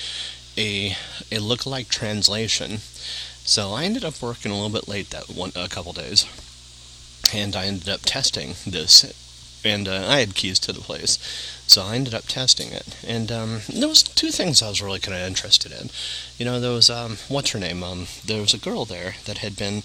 a 0.58 0.95
a 1.32 1.39
look-alike 1.39 1.89
translation 1.89 2.80
so 3.45 3.73
I 3.73 3.84
ended 3.84 4.03
up 4.03 4.21
working 4.21 4.51
a 4.51 4.55
little 4.55 4.69
bit 4.69 4.88
late 4.88 5.12
that 5.12 5.29
one 5.29 5.51
a 5.55 5.69
couple 5.69 5.93
days, 5.93 6.25
and 7.31 7.55
I 7.55 7.65
ended 7.65 7.88
up 7.88 8.01
testing 8.01 8.55
this, 8.65 9.62
and 9.63 9.88
uh, 9.88 10.05
I 10.08 10.19
had 10.19 10.34
keys 10.34 10.58
to 10.60 10.73
the 10.73 10.81
place, 10.81 11.19
so 11.67 11.84
I 11.84 11.95
ended 11.95 12.15
up 12.15 12.25
testing 12.27 12.71
it. 12.71 12.97
And 13.08 13.31
um, 13.31 13.62
there 13.71 13.88
was 13.88 14.01
two 14.01 14.31
things 14.31 14.62
I 14.62 14.69
was 14.69 14.81
really 14.81 14.99
kind 14.99 15.15
of 15.15 15.27
interested 15.27 15.71
in. 15.71 15.91
You 16.39 16.45
know, 16.45 16.60
there 16.60 16.71
was 16.71 16.89
um, 16.89 17.17
what's 17.27 17.51
her 17.51 17.60
name? 17.60 17.84
Um, 17.84 18.08
there 18.25 18.41
was 18.41 18.55
a 18.55 18.60
girl 18.60 18.84
there 18.84 19.15
that 19.25 19.38
had 19.38 19.55
been 19.55 19.84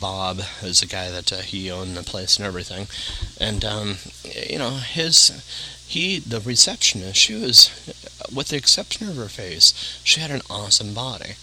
Bob, 0.00 0.40
who's 0.60 0.80
the 0.80 0.86
guy 0.86 1.10
that 1.10 1.30
uh, 1.30 1.42
he 1.42 1.70
owned 1.70 1.96
the 1.96 2.02
place 2.02 2.38
and 2.38 2.46
everything, 2.46 2.86
and 3.38 3.66
um, 3.66 3.96
you 4.48 4.58
know 4.58 4.70
his 4.70 5.30
he 5.86 6.18
the 6.18 6.40
receptionist 6.40 7.20
she 7.20 7.34
was 7.34 7.70
with 8.34 8.48
the 8.48 8.56
exception 8.56 9.06
of 9.06 9.16
her 9.16 9.28
face 9.28 10.00
she 10.02 10.18
had 10.18 10.30
an 10.30 10.40
awesome 10.48 10.94
body 10.94 11.34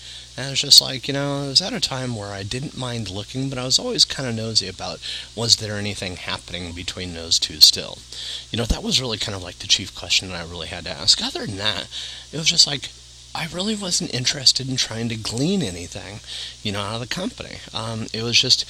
and 0.41 0.47
it 0.47 0.53
was 0.53 0.61
just 0.61 0.81
like, 0.81 1.07
you 1.07 1.13
know, 1.13 1.43
it 1.43 1.49
was 1.49 1.61
at 1.61 1.71
a 1.71 1.79
time 1.79 2.15
where 2.15 2.33
I 2.33 2.41
didn't 2.41 2.75
mind 2.75 3.11
looking, 3.11 3.47
but 3.47 3.59
I 3.59 3.63
was 3.63 3.77
always 3.77 4.05
kind 4.05 4.27
of 4.27 4.33
nosy 4.33 4.67
about 4.67 4.99
was 5.35 5.57
there 5.57 5.75
anything 5.75 6.15
happening 6.15 6.73
between 6.73 7.13
those 7.13 7.37
two 7.37 7.61
still. 7.61 7.99
You 8.49 8.57
know, 8.57 8.65
that 8.65 8.81
was 8.81 8.99
really 8.99 9.19
kind 9.19 9.35
of 9.35 9.43
like 9.43 9.59
the 9.59 9.67
chief 9.67 9.93
question 9.93 10.29
that 10.29 10.43
I 10.43 10.49
really 10.49 10.69
had 10.69 10.85
to 10.85 10.89
ask. 10.89 11.23
Other 11.23 11.45
than 11.45 11.57
that, 11.57 11.87
it 12.33 12.37
was 12.37 12.47
just 12.49 12.65
like, 12.65 12.89
I 13.35 13.49
really 13.53 13.75
wasn't 13.75 14.15
interested 14.15 14.67
in 14.67 14.77
trying 14.77 15.09
to 15.09 15.15
glean 15.15 15.61
anything, 15.61 16.21
you 16.63 16.71
know, 16.71 16.81
out 16.81 16.95
of 16.95 17.01
the 17.01 17.15
company. 17.15 17.57
Um, 17.71 18.07
it 18.11 18.23
was 18.23 18.39
just 18.39 18.65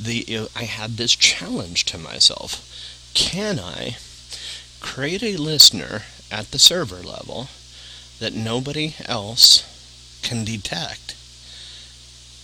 the 0.00 0.18
it, 0.18 0.52
I 0.54 0.64
had 0.64 0.98
this 0.98 1.16
challenge 1.16 1.84
to 1.86 1.98
myself: 1.98 3.10
Can 3.14 3.58
I 3.58 3.96
create 4.78 5.24
a 5.24 5.36
listener 5.36 6.02
at 6.30 6.52
the 6.52 6.60
server 6.60 7.02
level 7.02 7.48
that 8.20 8.34
nobody 8.34 8.94
else 9.04 9.64
can 10.22 10.44
detect 10.44 11.14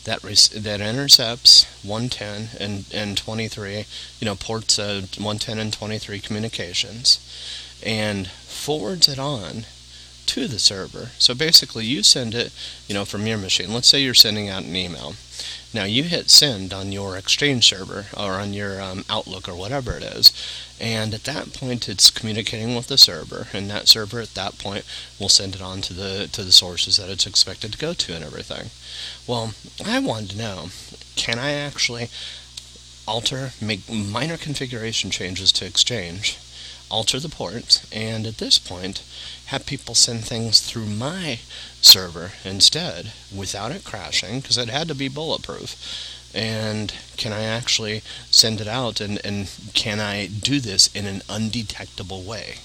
that 0.05 0.23
that 0.23 0.81
intercepts 0.81 1.65
110 1.83 2.61
and, 2.61 2.85
and 2.93 3.17
23, 3.17 3.87
you 4.21 4.25
know, 4.25 4.35
ports 4.35 4.79
uh, 4.79 5.03
110 5.17 5.59
and 5.59 5.73
23 5.73 6.21
communications, 6.21 7.19
and 7.85 8.29
forwards 8.29 9.09
it 9.09 9.19
on 9.19 9.65
to 10.27 10.47
the 10.47 10.59
server. 10.59 11.11
So 11.19 11.35
basically, 11.35 11.85
you 11.85 12.03
send 12.03 12.35
it, 12.35 12.53
you 12.87 12.95
know, 12.95 13.05
from 13.05 13.27
your 13.27 13.39
machine. 13.39 13.73
Let's 13.73 13.89
say 13.89 14.01
you're 14.01 14.15
sending 14.15 14.49
out 14.49 14.65
an 14.65 14.77
email. 14.77 15.15
Now 15.75 15.85
you 15.85 16.05
hit 16.05 16.31
send 16.31 16.73
on 16.73 16.93
your 16.93 17.17
Exchange 17.17 17.67
server 17.67 18.07
or 18.17 18.35
on 18.35 18.53
your 18.53 18.81
um, 18.81 19.05
Outlook 19.11 19.49
or 19.49 19.57
whatever 19.57 19.97
it 19.97 20.05
is, 20.05 20.33
and 20.81 21.13
at 21.13 21.25
that 21.25 21.53
point 21.53 21.89
it's 21.89 22.11
communicating 22.11 22.77
with 22.77 22.87
the 22.87 22.97
server, 22.97 23.49
and 23.53 23.69
that 23.71 23.89
server 23.89 24.21
at 24.21 24.35
that 24.35 24.57
point 24.59 24.85
will 25.19 25.29
send 25.29 25.57
it 25.57 25.63
on 25.63 25.81
to 25.81 25.93
the 25.93 26.29
to 26.31 26.45
the 26.45 26.53
sources 26.53 26.97
that 26.97 27.11
it's 27.11 27.27
expected 27.27 27.73
to 27.73 27.79
go 27.79 27.93
to 27.93 28.15
and 28.15 28.25
everything. 28.25 28.71
Well, 29.27 29.55
I 29.85 29.99
wanted 29.99 30.31
to 30.31 30.39
know, 30.39 30.69
can 31.17 31.41
I 31.41 31.53
actually 31.53 32.09
alter, 33.07 33.51
make 33.61 33.91
minor 33.91 34.37
configuration 34.37 35.11
changes 35.11 35.51
to 35.53 35.67
Exchange? 35.67 36.39
Alter 36.90 37.20
the 37.20 37.29
port, 37.29 37.85
and 37.92 38.27
at 38.27 38.38
this 38.38 38.59
point, 38.59 39.03
have 39.47 39.66
people 39.66 39.94
send 39.94 40.25
things 40.25 40.61
through 40.61 40.87
my 40.87 41.40
server 41.81 42.33
instead 42.44 43.12
without 43.35 43.73
it 43.73 43.85
crashing, 43.85 44.40
because 44.40 44.59
it 44.59 44.68
had 44.68 44.88
to 44.88 44.94
be 44.94 45.09
bulletproof. 45.09 45.77
And 46.35 46.92
can 47.16 47.33
I 47.33 47.44
actually 47.44 48.03
send 48.31 48.61
it 48.61 48.68
out, 48.68 49.01
and, 49.01 49.25
and 49.25 49.51
can 49.75 50.01
I 50.01 50.27
do 50.27 50.61
this 50.61 50.88
in 50.94 51.07
an 51.07 51.23
undetectable 51.29 52.23
way? 52.23 52.57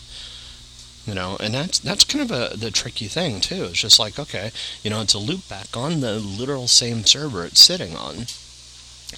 you 1.09 1.15
know 1.15 1.37
and 1.39 1.53
that's 1.53 1.79
that's 1.79 2.03
kind 2.03 2.29
of 2.29 2.31
a 2.31 2.55
the 2.55 2.69
tricky 2.69 3.07
thing 3.07 3.41
too 3.41 3.63
it's 3.65 3.79
just 3.81 3.99
like 3.99 4.19
okay 4.19 4.51
you 4.83 4.89
know 4.89 5.01
it's 5.01 5.15
a 5.15 5.17
loopback 5.17 5.75
on 5.75 6.01
the 6.01 6.19
literal 6.19 6.67
same 6.67 7.03
server 7.03 7.45
it's 7.45 7.61
sitting 7.61 7.95
on 7.95 8.27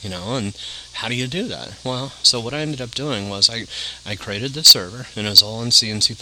you 0.02 0.10
know 0.10 0.36
and 0.36 0.58
how 0.94 1.08
do 1.08 1.16
you 1.16 1.28
do 1.28 1.48
that 1.48 1.78
well 1.84 2.10
so 2.24 2.40
what 2.40 2.54
i 2.54 2.60
ended 2.60 2.82
up 2.82 2.92
doing 2.92 3.30
was 3.30 3.50
i 3.50 3.66
i 4.10 4.16
created 4.16 4.54
the 4.54 4.64
server 4.64 5.08
and 5.16 5.28
it 5.28 5.30
was 5.30 5.44
all 5.44 5.62
in 5.62 5.72
c 5.72 5.90
and 5.90 6.04
c++ 6.04 6.16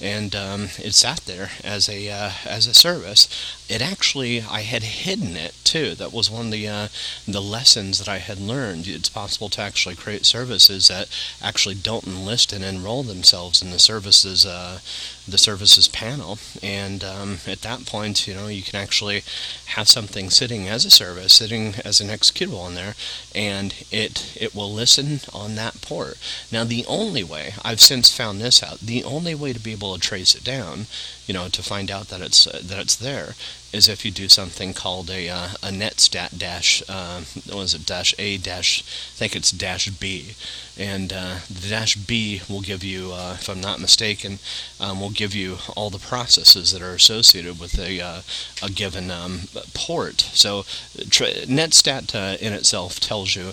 and 0.00 0.34
um, 0.34 0.68
it 0.78 0.94
sat 0.94 1.20
there 1.26 1.50
as 1.62 1.88
a 1.88 2.10
uh, 2.10 2.30
as 2.46 2.66
a 2.66 2.74
service 2.74 3.28
it 3.68 3.80
actually 3.80 4.42
I 4.42 4.60
had 4.60 4.82
hidden 4.82 5.36
it 5.36 5.54
too. 5.64 5.94
That 5.94 6.12
was 6.12 6.30
one 6.30 6.46
of 6.46 6.52
the 6.52 6.68
uh, 6.68 6.88
the 7.26 7.40
lessons 7.40 7.98
that 7.98 8.08
I 8.08 8.18
had 8.18 8.38
learned. 8.38 8.86
It's 8.86 9.08
possible 9.08 9.48
to 9.50 9.62
actually 9.62 9.94
create 9.94 10.26
services 10.26 10.88
that 10.88 11.08
actually 11.42 11.76
don't 11.76 12.06
enlist 12.06 12.52
and 12.52 12.62
enroll 12.62 13.02
themselves 13.02 13.62
in 13.62 13.70
the 13.70 13.78
services 13.78 14.44
uh, 14.44 14.80
the 15.26 15.38
services 15.38 15.88
panel. 15.88 16.38
And 16.62 17.02
um, 17.02 17.38
at 17.46 17.62
that 17.62 17.86
point, 17.86 18.26
you 18.26 18.34
know, 18.34 18.48
you 18.48 18.62
can 18.62 18.76
actually 18.76 19.22
have 19.66 19.88
something 19.88 20.28
sitting 20.28 20.68
as 20.68 20.84
a 20.84 20.90
service, 20.90 21.32
sitting 21.32 21.74
as 21.84 22.00
an 22.00 22.08
executable 22.08 22.53
in 22.62 22.74
there, 22.74 22.94
and 23.34 23.74
it 23.90 24.36
it 24.36 24.54
will 24.54 24.72
listen 24.72 25.20
on 25.32 25.54
that 25.54 25.80
port. 25.80 26.18
Now, 26.50 26.64
the 26.64 26.84
only 26.86 27.24
way 27.24 27.54
I've 27.64 27.80
since 27.80 28.10
found 28.10 28.40
this 28.40 28.62
out, 28.62 28.80
the 28.80 29.04
only 29.04 29.34
way 29.34 29.52
to 29.52 29.60
be 29.60 29.72
able 29.72 29.94
to 29.94 30.00
trace 30.00 30.34
it 30.34 30.44
down, 30.44 30.86
you 31.26 31.34
know, 31.34 31.48
to 31.48 31.62
find 31.62 31.90
out 31.90 32.08
that 32.08 32.20
it's 32.20 32.46
uh, 32.46 32.60
that 32.62 32.78
it's 32.78 32.96
there 32.96 33.34
is 33.74 33.88
if 33.88 34.04
you 34.04 34.10
do 34.10 34.28
something 34.28 34.72
called 34.72 35.10
a, 35.10 35.28
uh, 35.28 35.48
a 35.62 35.68
netstat 35.70 36.38
dash, 36.38 36.82
uh, 36.88 37.22
what 37.50 37.64
is 37.64 37.74
it, 37.74 37.84
dash 37.84 38.14
A 38.18 38.38
dash, 38.38 38.82
I 38.82 39.18
think 39.18 39.34
it's 39.34 39.50
dash 39.50 39.90
B. 39.90 40.34
And 40.78 41.12
uh, 41.12 41.36
the 41.50 41.68
dash 41.68 41.96
B 41.96 42.42
will 42.48 42.60
give 42.60 42.84
you, 42.84 43.12
uh, 43.12 43.36
if 43.38 43.48
I'm 43.48 43.60
not 43.60 43.80
mistaken, 43.80 44.38
um, 44.78 45.00
will 45.00 45.10
give 45.10 45.34
you 45.34 45.58
all 45.76 45.90
the 45.90 45.98
processes 45.98 46.70
that 46.70 46.82
are 46.82 46.94
associated 46.94 47.58
with 47.58 47.78
a, 47.78 48.00
uh, 48.00 48.20
a 48.62 48.70
given 48.70 49.10
um, 49.10 49.48
port. 49.74 50.20
So 50.32 50.62
netstat 50.96 52.14
uh, 52.14 52.36
in 52.40 52.52
itself 52.52 53.00
tells 53.00 53.34
you 53.34 53.52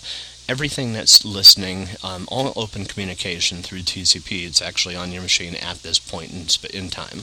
everything 0.52 0.92
that's 0.92 1.24
listening, 1.24 1.88
um, 2.04 2.28
all 2.30 2.52
open 2.58 2.84
communication 2.84 3.64
through 3.64 3.80
TCP, 3.80 4.46
it's 4.46 4.62
actually 4.62 4.98
on 4.98 5.10
your 5.14 5.22
machine 5.22 5.56
at 5.56 5.78
this 5.78 5.98
point 5.98 6.30
in, 6.30 6.84
in 6.84 6.90
time. 6.90 7.22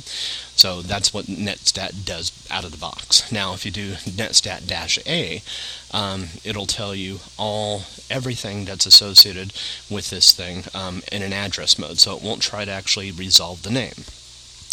So 0.57 0.81
that's 0.81 1.13
what 1.13 1.27
netstat 1.27 2.07
does 2.07 2.33
out 2.51 2.65
of 2.65 2.73
the 2.73 2.79
box. 2.79 3.31
Now, 3.31 3.53
if 3.53 3.67
you 3.67 3.71
do 3.71 3.93
netstat-a, 3.93 5.43
um, 5.95 6.29
it'll 6.43 6.65
tell 6.65 6.95
you 6.95 7.19
all 7.37 7.83
everything 8.11 8.65
that's 8.65 8.87
associated 8.87 9.53
with 9.91 10.09
this 10.09 10.33
thing 10.33 10.65
um, 10.73 11.03
in 11.13 11.21
an 11.21 11.35
address 11.35 11.79
mode. 11.79 11.99
So 11.99 12.17
it 12.17 12.23
won't 12.23 12.41
try 12.41 12.65
to 12.65 12.73
actually 12.73 13.11
resolve 13.11 13.63
the 13.63 13.71
name. 13.71 14.05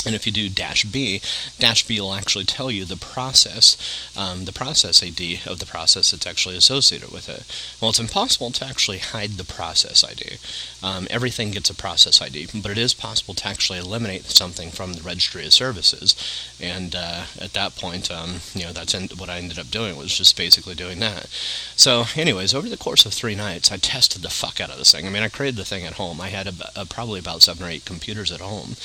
And 0.05 0.15
if 0.15 0.25
you 0.25 0.31
do 0.31 0.49
dash 0.49 0.83
B, 0.85 1.21
dash 1.59 1.85
B 1.85 1.99
will 1.99 2.13
actually 2.13 2.45
tell 2.45 2.69
you 2.69 2.85
the 2.85 2.97
process, 2.97 3.77
um, 4.17 4.45
the 4.45 4.53
process 4.53 5.03
ID 5.03 5.41
of 5.45 5.59
the 5.59 5.65
process 5.65 6.11
that's 6.11 6.27
actually 6.27 6.57
associated 6.57 7.11
with 7.11 7.29
it. 7.29 7.43
Well, 7.81 7.89
it's 7.89 7.99
impossible 7.99 8.51
to 8.51 8.65
actually 8.65 8.99
hide 8.99 9.31
the 9.31 9.43
process 9.43 10.03
ID. 10.03 10.37
Um, 10.83 11.07
everything 11.09 11.51
gets 11.51 11.69
a 11.69 11.75
process 11.75 12.21
ID, 12.21 12.47
but 12.61 12.71
it 12.71 12.77
is 12.77 12.93
possible 12.93 13.33
to 13.33 13.47
actually 13.47 13.79
eliminate 13.79 14.25
something 14.25 14.71
from 14.71 14.93
the 14.93 15.01
registry 15.01 15.45
of 15.45 15.53
services. 15.53 16.15
And 16.61 16.95
uh, 16.95 17.25
at 17.39 17.53
that 17.53 17.75
point, 17.75 18.11
um, 18.11 18.35
you 18.53 18.63
know, 18.63 18.71
that's 18.71 18.93
what 19.17 19.29
I 19.29 19.37
ended 19.37 19.59
up 19.59 19.71
doing 19.71 19.97
was 19.97 20.17
just 20.17 20.37
basically 20.37 20.75
doing 20.75 20.99
that. 20.99 21.27
So, 21.75 22.05
anyways, 22.15 22.53
over 22.53 22.69
the 22.69 22.77
course 22.77 23.05
of 23.05 23.13
three 23.13 23.35
nights, 23.35 23.71
I 23.71 23.77
tested 23.77 24.21
the 24.21 24.29
fuck 24.29 24.61
out 24.61 24.69
of 24.69 24.77
this 24.77 24.91
thing. 24.91 25.05
I 25.05 25.09
mean, 25.09 25.23
I 25.23 25.29
created 25.29 25.57
the 25.57 25.65
thing 25.65 25.85
at 25.85 25.93
home. 25.93 26.21
I 26.21 26.29
had 26.29 26.47
a, 26.47 26.53
a, 26.75 26.85
probably 26.85 27.19
about 27.19 27.41
seven 27.41 27.65
or 27.65 27.69
eight 27.69 27.85
computers 27.85 28.31
at 28.31 28.39
home, 28.39 28.75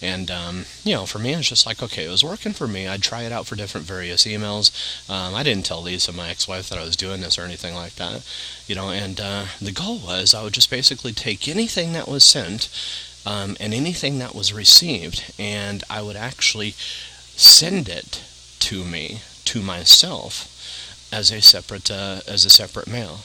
and 0.00 0.30
um, 0.30 0.64
you 0.84 0.94
know, 0.94 1.06
for 1.06 1.18
me, 1.18 1.34
it's 1.34 1.48
just 1.48 1.66
like, 1.66 1.82
okay, 1.82 2.04
it 2.04 2.10
was 2.10 2.24
working 2.24 2.52
for 2.52 2.66
me. 2.66 2.86
I'd 2.88 3.02
try 3.02 3.22
it 3.22 3.32
out 3.32 3.46
for 3.46 3.56
different 3.56 3.86
various 3.86 4.24
emails. 4.24 4.70
Um, 5.10 5.34
I 5.34 5.42
didn't 5.42 5.66
tell 5.66 5.82
Lisa, 5.82 6.12
my 6.12 6.28
ex-wife, 6.28 6.68
that 6.68 6.78
I 6.78 6.84
was 6.84 6.96
doing 6.96 7.20
this 7.20 7.38
or 7.38 7.42
anything 7.42 7.74
like 7.74 7.96
that, 7.96 8.26
you 8.66 8.74
know. 8.74 8.90
And 8.90 9.20
uh, 9.20 9.46
the 9.60 9.72
goal 9.72 9.98
was 9.98 10.34
I 10.34 10.42
would 10.42 10.54
just 10.54 10.70
basically 10.70 11.12
take 11.12 11.48
anything 11.48 11.92
that 11.92 12.08
was 12.08 12.24
sent 12.24 12.68
um, 13.26 13.56
and 13.60 13.74
anything 13.74 14.18
that 14.18 14.34
was 14.34 14.52
received, 14.52 15.34
and 15.38 15.84
I 15.90 16.02
would 16.02 16.16
actually 16.16 16.70
send 16.70 17.88
it 17.88 18.24
to 18.60 18.84
me 18.84 19.20
to 19.44 19.60
myself 19.60 20.54
as 21.12 21.30
a 21.30 21.40
separate 21.40 21.90
uh, 21.90 22.20
as 22.26 22.44
a 22.44 22.50
separate 22.50 22.88
mail. 22.88 23.20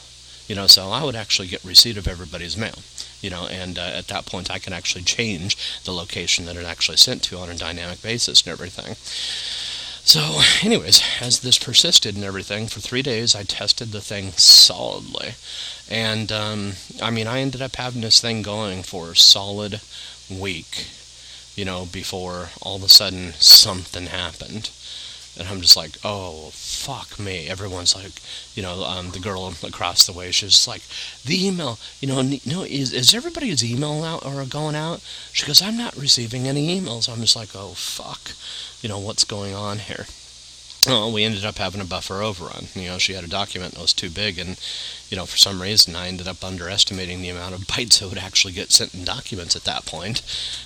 You 0.47 0.55
know, 0.55 0.67
so 0.67 0.89
I 0.89 1.03
would 1.03 1.15
actually 1.15 1.47
get 1.47 1.63
receipt 1.63 1.97
of 1.97 2.07
everybody's 2.07 2.57
mail 2.57 2.79
you 3.23 3.29
know, 3.29 3.47
and 3.47 3.79
uh, 3.79 3.81
at 3.81 4.07
that 4.09 4.25
point 4.25 4.51
I 4.51 4.59
can 4.59 4.73
actually 4.73 5.03
change 5.03 5.57
the 5.85 5.93
location 5.93 6.45
that 6.45 6.57
it 6.57 6.65
actually 6.65 6.97
sent 6.97 7.23
to 7.23 7.37
on 7.37 7.49
a 7.49 7.55
dynamic 7.55 8.01
basis 8.01 8.41
and 8.41 8.51
everything. 8.51 8.95
So, 10.05 10.41
anyways, 10.61 11.01
as 11.21 11.39
this 11.39 11.57
persisted 11.57 12.15
and 12.15 12.25
everything, 12.25 12.67
for 12.67 12.81
three 12.81 13.01
days 13.01 13.33
I 13.33 13.43
tested 13.43 13.93
the 13.93 14.01
thing 14.01 14.33
solidly. 14.33 15.35
And, 15.89 16.29
um, 16.29 16.73
I 17.01 17.09
mean, 17.09 17.25
I 17.25 17.39
ended 17.39 17.61
up 17.61 17.77
having 17.77 18.01
this 18.01 18.19
thing 18.19 18.41
going 18.41 18.83
for 18.83 19.11
a 19.11 19.15
solid 19.15 19.79
week, 20.29 20.87
you 21.55 21.63
know, 21.63 21.85
before 21.85 22.49
all 22.61 22.75
of 22.75 22.83
a 22.83 22.89
sudden 22.89 23.33
something 23.39 24.07
happened. 24.07 24.69
And 25.37 25.47
I'm 25.47 25.61
just 25.61 25.75
like, 25.75 25.97
oh, 26.03 26.51
fuck 26.53 27.19
me. 27.19 27.47
Everyone's 27.47 27.95
like, 27.95 28.11
you 28.53 28.61
know, 28.61 28.83
um, 28.83 29.09
the 29.11 29.19
girl 29.19 29.51
across 29.63 30.05
the 30.05 30.13
way, 30.13 30.31
she's 30.31 30.67
like, 30.67 30.83
the 31.25 31.47
email, 31.47 31.79
you 31.99 32.07
know, 32.07 32.21
no, 32.45 32.63
is, 32.63 32.93
is 32.93 33.15
everybody's 33.15 33.63
email 33.63 34.03
out 34.03 34.25
or 34.25 34.45
going 34.45 34.75
out? 34.75 35.01
She 35.31 35.45
goes, 35.47 35.61
I'm 35.61 35.77
not 35.77 35.95
receiving 35.95 36.47
any 36.47 36.79
emails. 36.79 37.11
I'm 37.11 37.21
just 37.21 37.35
like, 37.35 37.49
oh, 37.55 37.69
fuck. 37.69 38.31
You 38.81 38.89
know, 38.89 38.99
what's 38.99 39.23
going 39.23 39.55
on 39.55 39.79
here? 39.79 40.05
Well, 40.85 41.13
we 41.13 41.23
ended 41.23 41.45
up 41.45 41.59
having 41.59 41.79
a 41.79 41.85
buffer 41.85 42.21
overrun. 42.21 42.67
You 42.75 42.89
know, 42.89 42.97
she 42.97 43.13
had 43.13 43.23
a 43.23 43.27
document 43.27 43.73
that 43.73 43.81
was 43.81 43.93
too 43.93 44.09
big, 44.09 44.37
and 44.37 44.59
you 45.09 45.15
know, 45.15 45.25
for 45.25 45.37
some 45.37 45.61
reason, 45.61 45.95
I 45.95 46.07
ended 46.09 46.27
up 46.27 46.43
underestimating 46.43 47.21
the 47.21 47.29
amount 47.29 47.55
of 47.55 47.61
bytes 47.67 47.99
that 47.99 48.09
would 48.09 48.17
actually 48.17 48.51
get 48.51 48.73
sent 48.73 48.93
in 48.93 49.05
documents 49.05 49.55
at 49.55 49.63
that 49.63 49.85
point. 49.85 50.21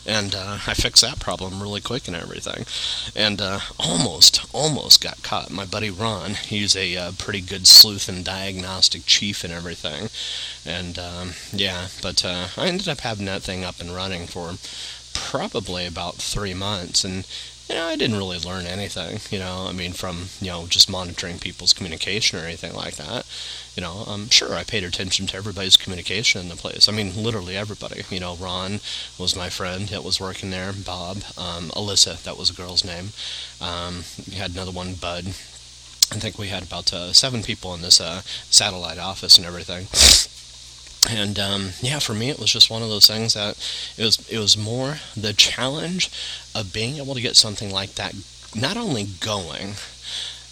and 0.07 0.33
uh, 0.33 0.59
I 0.65 0.73
fixed 0.73 1.03
that 1.03 1.19
problem 1.19 1.61
really 1.61 1.81
quick 1.81 2.07
and 2.07 2.15
everything, 2.15 2.65
and 3.15 3.39
uh, 3.39 3.59
almost, 3.79 4.43
almost 4.53 5.03
got 5.03 5.21
caught. 5.21 5.51
My 5.51 5.65
buddy 5.65 5.91
Ron, 5.91 6.31
he's 6.33 6.75
a 6.75 6.97
uh, 6.97 7.11
pretty 7.19 7.41
good 7.41 7.67
sleuth 7.67 8.09
and 8.09 8.25
diagnostic 8.25 9.05
chief 9.05 9.43
and 9.43 9.53
everything, 9.53 10.09
and 10.65 10.97
um, 10.97 11.33
yeah, 11.53 11.89
but 12.01 12.25
uh, 12.25 12.47
I 12.57 12.67
ended 12.67 12.87
up 12.87 13.01
having 13.01 13.25
that 13.27 13.43
thing 13.43 13.63
up 13.63 13.79
and 13.79 13.91
running 13.91 14.25
for 14.25 14.55
probably 15.13 15.85
about 15.85 16.15
three 16.15 16.55
months, 16.55 17.03
and 17.03 17.25
you 17.69 17.75
know, 17.75 17.85
I 17.85 17.95
didn't 17.95 18.17
really 18.17 18.39
learn 18.39 18.65
anything, 18.65 19.19
you 19.29 19.39
know, 19.39 19.67
I 19.67 19.73
mean, 19.73 19.91
from, 19.93 20.29
you 20.39 20.47
know, 20.47 20.67
just 20.67 20.89
monitoring 20.89 21.39
people's 21.39 21.73
communication 21.73 22.39
or 22.39 22.43
anything 22.43 22.73
like 22.73 22.95
that. 22.95 23.25
You 23.75 23.81
know, 23.81 24.05
um, 24.07 24.29
sure, 24.29 24.53
I 24.53 24.63
paid 24.63 24.83
attention 24.83 25.27
to 25.27 25.37
everybody's 25.37 25.77
communication 25.77 26.41
in 26.41 26.49
the 26.49 26.55
place. 26.55 26.87
I 26.87 26.91
mean, 26.91 27.21
literally 27.21 27.57
everybody. 27.57 28.03
You 28.09 28.19
know, 28.19 28.35
Ron 28.35 28.79
was 29.19 29.35
my 29.35 29.49
friend 29.49 29.89
that 29.89 30.03
was 30.03 30.19
working 30.19 30.49
there, 30.49 30.71
Bob, 30.73 31.17
um, 31.37 31.69
Alyssa, 31.69 32.21
that 32.23 32.37
was 32.37 32.49
a 32.49 32.53
girl's 32.53 32.85
name. 32.85 33.09
Um, 33.61 34.03
we 34.27 34.35
had 34.35 34.51
another 34.51 34.71
one, 34.71 34.95
Bud. 34.95 35.27
I 36.09 36.19
think 36.19 36.39
we 36.39 36.47
had 36.47 36.63
about 36.63 36.93
uh, 36.93 37.11
seven 37.11 37.43
people 37.43 37.73
in 37.73 37.81
this 37.81 37.99
uh, 37.99 38.21
satellite 38.49 38.97
office 38.97 39.37
and 39.37 39.45
everything 39.45 39.87
and 41.09 41.39
um, 41.39 41.69
yeah, 41.81 41.99
for 41.99 42.13
me, 42.13 42.29
it 42.29 42.39
was 42.39 42.51
just 42.51 42.69
one 42.69 42.81
of 42.81 42.89
those 42.89 43.07
things 43.07 43.33
that 43.33 43.57
it 43.97 44.03
was 44.03 44.27
it 44.29 44.39
was 44.39 44.57
more 44.57 44.97
the 45.15 45.33
challenge 45.33 46.09
of 46.55 46.73
being 46.73 46.97
able 46.97 47.13
to 47.13 47.21
get 47.21 47.35
something 47.35 47.71
like 47.71 47.95
that 47.95 48.15
not 48.55 48.77
only 48.77 49.05
going, 49.19 49.75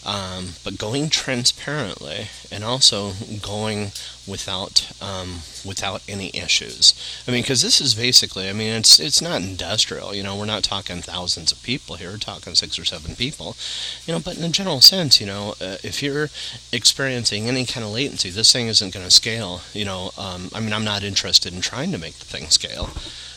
um, 0.06 0.50
but 0.64 0.78
going 0.78 1.10
transparently 1.10 2.28
and 2.52 2.64
also 2.64 3.14
going 3.42 3.92
without 4.28 4.92
um, 5.02 5.40
without 5.66 6.02
any 6.08 6.30
issues. 6.36 6.94
I 7.28 7.32
mean, 7.32 7.42
because 7.42 7.62
this 7.62 7.82
is 7.82 7.96
basically, 7.96 8.50
I 8.50 8.54
mean, 8.54 8.72
it's 8.72 9.00
it's 9.00 9.22
not 9.22 9.42
industrial. 9.42 10.14
You 10.14 10.24
know, 10.24 10.36
we're 10.36 10.46
not 10.46 10.64
talking 10.64 11.02
thousands 11.02 11.52
of 11.52 11.62
people 11.64 11.96
here. 11.96 12.12
We're 12.12 12.18
talking 12.18 12.56
six 12.56 12.78
or 12.78 12.86
seven 12.86 13.16
people. 13.16 13.56
You 14.06 14.14
know, 14.14 14.20
but 14.20 14.38
in 14.38 14.44
a 14.44 14.50
general 14.50 14.82
sense, 14.82 15.20
you 15.20 15.28
know, 15.28 15.56
uh, 15.60 15.78
if 15.84 16.02
you're 16.04 16.30
experiencing 16.72 17.48
any 17.48 17.66
kind 17.66 17.86
of 17.86 17.92
latency, 17.92 18.30
this 18.30 18.52
thing 18.54 18.68
isn't 18.68 18.94
going 18.94 19.06
to 19.06 19.12
scale. 19.12 19.62
You 19.74 19.86
know, 19.86 20.12
um, 20.18 20.50
I 20.54 20.60
mean, 20.60 20.74
I'm 20.74 20.86
not 20.86 21.04
interested 21.04 21.54
in 21.54 21.62
trying 21.62 21.92
to 21.92 21.98
make 21.98 22.20
the 22.20 22.26
thing 22.26 22.50
scale 22.50 22.90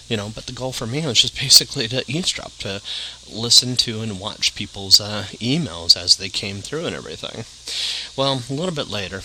you 0.09 0.17
know, 0.17 0.31
but 0.35 0.47
the 0.47 0.53
goal 0.53 0.73
for 0.73 0.87
me 0.87 1.07
was 1.07 1.21
just 1.23 1.39
basically 1.41 1.89
to 1.89 2.05
eavesdrop, 2.11 2.53
to 2.59 2.81
listen 3.31 3.77
to 3.77 4.01
and 4.01 4.21
watch 4.21 4.55
people's 4.55 5.01
uh, 5.01 5.27
emails 5.35 5.97
as 5.97 6.17
they 6.17 6.29
came 6.29 6.61
through 6.61 6.87
and 6.87 6.97
everything. 6.97 7.45
Well, 8.17 8.43
a 8.49 8.53
little 8.53 8.75
bit 8.75 8.89
later, 8.89 9.23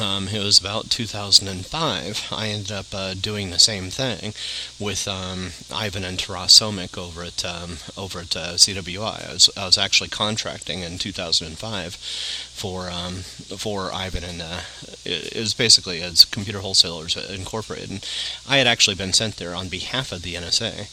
um, 0.00 0.28
it 0.28 0.42
was 0.42 0.58
about 0.58 0.90
2005. 0.90 2.28
I 2.32 2.48
ended 2.48 2.72
up 2.72 2.86
uh, 2.92 3.14
doing 3.14 3.50
the 3.50 3.58
same 3.58 3.90
thing 3.90 4.32
with 4.78 5.06
um, 5.08 5.50
Ivan 5.72 6.04
and 6.04 6.18
Taras 6.18 6.58
Somik 6.58 6.98
over 6.98 7.22
at 7.22 7.44
um, 7.44 7.78
over 7.96 8.20
at 8.20 8.36
uh, 8.36 8.54
CWI. 8.54 9.28
I 9.28 9.32
was, 9.32 9.50
I 9.56 9.66
was 9.66 9.78
actually 9.78 10.10
contracting 10.10 10.80
in 10.80 10.98
2005 10.98 11.94
for 11.94 12.90
um, 12.90 13.22
for 13.56 13.92
Ivan 13.92 14.24
and 14.24 14.42
uh, 14.42 14.60
it, 15.04 15.36
it 15.36 15.40
was 15.40 15.54
basically 15.54 16.00
as 16.00 16.24
Computer 16.24 16.60
Wholesalers 16.60 17.16
Incorporated. 17.16 17.90
And 17.90 18.08
I 18.48 18.58
had 18.58 18.66
actually 18.66 18.96
been 18.96 19.12
sent 19.12 19.36
there 19.36 19.54
on 19.54 19.68
behalf 19.68 20.12
of 20.12 20.22
the 20.22 20.34
NSA. 20.34 20.88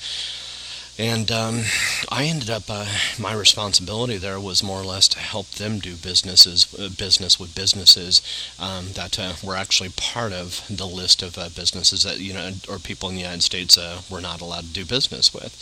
And 0.97 1.29
um, 1.29 1.63
I 2.09 2.23
ended 2.23 2.49
up, 2.49 2.63
uh, 2.69 2.85
my 3.19 3.33
responsibility 3.33 4.17
there 4.17 4.39
was 4.39 4.63
more 4.63 4.79
or 4.79 4.85
less 4.85 5.09
to 5.09 5.19
help 5.19 5.49
them 5.51 5.79
do 5.79 5.95
businesses, 5.95 6.73
uh, 6.79 6.87
business 6.87 7.37
with 7.37 7.53
businesses 7.53 8.21
um, 8.59 8.93
that 8.93 9.19
uh, 9.19 9.33
were 9.43 9.57
actually 9.57 9.89
part 9.89 10.31
of 10.31 10.65
the 10.69 10.87
list 10.87 11.21
of 11.21 11.37
uh, 11.37 11.49
businesses 11.49 12.03
that, 12.03 12.19
you 12.19 12.33
know, 12.33 12.51
or 12.69 12.79
people 12.79 13.09
in 13.09 13.15
the 13.15 13.21
United 13.21 13.43
States 13.43 13.77
uh, 13.77 14.01
were 14.09 14.21
not 14.21 14.39
allowed 14.39 14.65
to 14.65 14.73
do 14.73 14.85
business 14.85 15.33
with. 15.33 15.61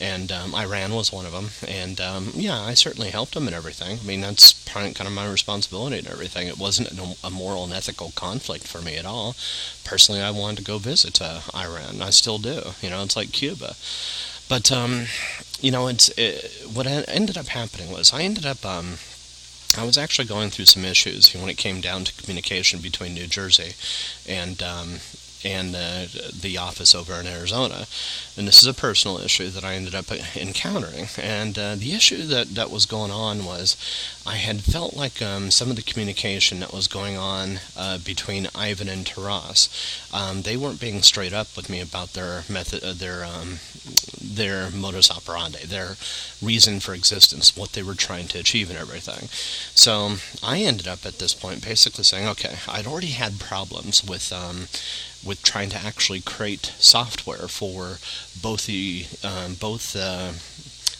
And 0.00 0.32
um, 0.32 0.54
Iran 0.54 0.94
was 0.94 1.12
one 1.12 1.26
of 1.26 1.32
them. 1.32 1.50
And 1.68 2.00
um, 2.00 2.30
yeah, 2.34 2.58
I 2.58 2.72
certainly 2.72 3.10
helped 3.10 3.34
them 3.34 3.46
and 3.46 3.54
everything. 3.54 3.98
I 4.02 4.06
mean, 4.06 4.22
that's 4.22 4.64
kind 4.64 4.98
of 4.98 5.12
my 5.12 5.30
responsibility 5.30 5.98
and 5.98 6.08
everything. 6.08 6.48
It 6.48 6.58
wasn't 6.58 6.98
a 7.22 7.30
moral 7.30 7.64
and 7.64 7.72
ethical 7.72 8.12
conflict 8.14 8.66
for 8.66 8.80
me 8.80 8.96
at 8.96 9.04
all. 9.04 9.36
Personally, 9.84 10.22
I 10.22 10.30
wanted 10.30 10.58
to 10.58 10.64
go 10.64 10.78
visit 10.78 11.20
uh, 11.20 11.40
Iran. 11.54 12.00
I 12.00 12.10
still 12.10 12.38
do. 12.38 12.62
You 12.80 12.88
know, 12.88 13.02
it's 13.02 13.16
like 13.16 13.32
Cuba. 13.32 13.74
But 14.50 14.72
um, 14.72 15.06
you 15.60 15.70
know, 15.70 15.86
it's 15.86 16.08
it, 16.18 16.66
what 16.74 16.86
ended 16.86 17.38
up 17.38 17.46
happening 17.46 17.92
was 17.92 18.12
I 18.12 18.22
ended 18.22 18.44
up 18.44 18.66
um, 18.66 18.98
I 19.78 19.84
was 19.84 19.96
actually 19.96 20.26
going 20.26 20.50
through 20.50 20.66
some 20.66 20.84
issues 20.84 21.32
when 21.32 21.48
it 21.48 21.56
came 21.56 21.80
down 21.80 22.02
to 22.04 22.12
communication 22.20 22.80
between 22.80 23.14
New 23.14 23.28
Jersey 23.28 23.74
and 24.28 24.60
um, 24.60 24.98
and 25.44 25.74
uh, 25.74 26.06
the 26.38 26.58
office 26.58 26.94
over 26.94 27.14
in 27.14 27.26
Arizona. 27.26 27.86
And 28.36 28.46
this 28.46 28.62
is 28.62 28.68
a 28.68 28.74
personal 28.74 29.18
issue 29.18 29.48
that 29.50 29.64
I 29.64 29.74
ended 29.74 29.94
up 29.94 30.10
encountering. 30.36 31.06
And 31.18 31.58
uh, 31.58 31.74
the 31.76 31.92
issue 31.92 32.22
that, 32.24 32.54
that 32.54 32.70
was 32.70 32.86
going 32.86 33.10
on 33.10 33.44
was 33.44 33.76
I 34.26 34.36
had 34.36 34.62
felt 34.62 34.94
like 34.94 35.22
um, 35.22 35.50
some 35.50 35.70
of 35.70 35.76
the 35.76 35.82
communication 35.82 36.60
that 36.60 36.72
was 36.72 36.86
going 36.86 37.16
on 37.16 37.60
uh, 37.76 37.98
between 37.98 38.48
Ivan 38.54 38.88
and 38.88 39.06
Taras, 39.06 39.68
um, 40.12 40.42
they 40.42 40.56
weren't 40.56 40.80
being 40.80 41.02
straight 41.02 41.32
up 41.32 41.56
with 41.56 41.70
me 41.70 41.80
about 41.80 42.12
their 42.12 42.44
method, 42.48 42.84
uh, 42.84 42.92
their 42.92 43.24
um, 43.24 43.58
their 44.20 44.70
modus 44.70 45.10
operandi, 45.10 45.64
their 45.64 45.96
reason 46.42 46.80
for 46.80 46.94
existence, 46.94 47.56
what 47.56 47.72
they 47.72 47.82
were 47.82 47.94
trying 47.94 48.28
to 48.28 48.38
achieve, 48.38 48.68
and 48.68 48.78
everything. 48.78 49.28
So 49.74 50.16
I 50.42 50.58
ended 50.60 50.86
up 50.86 51.06
at 51.06 51.18
this 51.18 51.34
point 51.34 51.64
basically 51.64 52.04
saying, 52.04 52.28
okay, 52.28 52.56
I'd 52.68 52.86
already 52.86 53.08
had 53.08 53.40
problems 53.40 54.04
with 54.04 54.32
um, 54.32 54.68
with 55.24 55.42
trying 55.42 55.70
to 55.70 55.76
actually 55.76 56.20
create 56.20 56.72
software 56.78 57.48
for 57.48 57.98
both 58.40 58.66
the 58.66 59.06
um, 59.22 59.54
both 59.54 59.94
uh, 59.96 60.32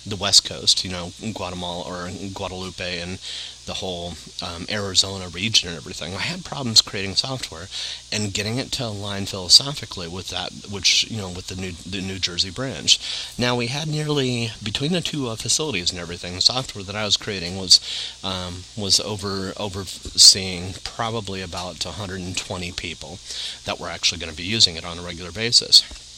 the 0.07 0.17
West 0.17 0.49
Coast, 0.49 0.85
you 0.85 0.91
know, 0.91 1.13
Guatemala 1.33 1.83
or 1.83 2.11
Guadalupe 2.33 3.01
and 3.01 3.19
the 3.67 3.75
whole 3.75 4.15
um, 4.43 4.67
Arizona 4.69 5.29
region 5.29 5.69
and 5.69 5.77
everything. 5.77 6.15
I 6.15 6.21
had 6.21 6.45
problems 6.45 6.83
creating 6.83 7.15
software 7.15 7.69
and 8.13 8.35
getting 8.35 8.59
it 8.59 8.73
to 8.73 8.87
align 8.87 9.27
philosophically 9.27 10.09
with 10.09 10.29
that, 10.29 10.51
which 10.71 11.09
you 11.11 11.19
know, 11.19 11.29
with 11.29 11.49
the 11.49 11.57
New 11.57 11.73
the 11.73 12.01
New 12.01 12.19
Jersey 12.19 12.51
branch. 12.51 12.99
Now 13.39 13.55
we 13.55 13.69
had 13.69 13.87
nearly 13.87 14.51
between 14.63 14.93
the 14.93 15.01
two 15.01 15.29
uh, 15.29 15.37
facilities 15.37 15.91
and 15.91 16.01
everything, 16.01 16.35
the 16.35 16.41
software 16.41 16.85
that 16.85 16.97
I 16.97 17.05
was 17.05 17.17
creating 17.17 17.59
was 17.59 17.81
um, 18.25 18.65
was 18.77 18.99
over 18.99 19.53
overseeing 19.57 20.75
probably 20.83 21.43
about 21.43 21.85
120 21.85 22.73
people 22.73 23.19
that 23.67 23.79
were 23.79 23.89
actually 23.89 24.19
going 24.19 24.33
to 24.33 24.37
be 24.37 24.43
using 24.43 24.77
it 24.77 24.85
on 24.85 24.99
a 24.99 25.03
regular 25.03 25.31
basis. 25.31 26.10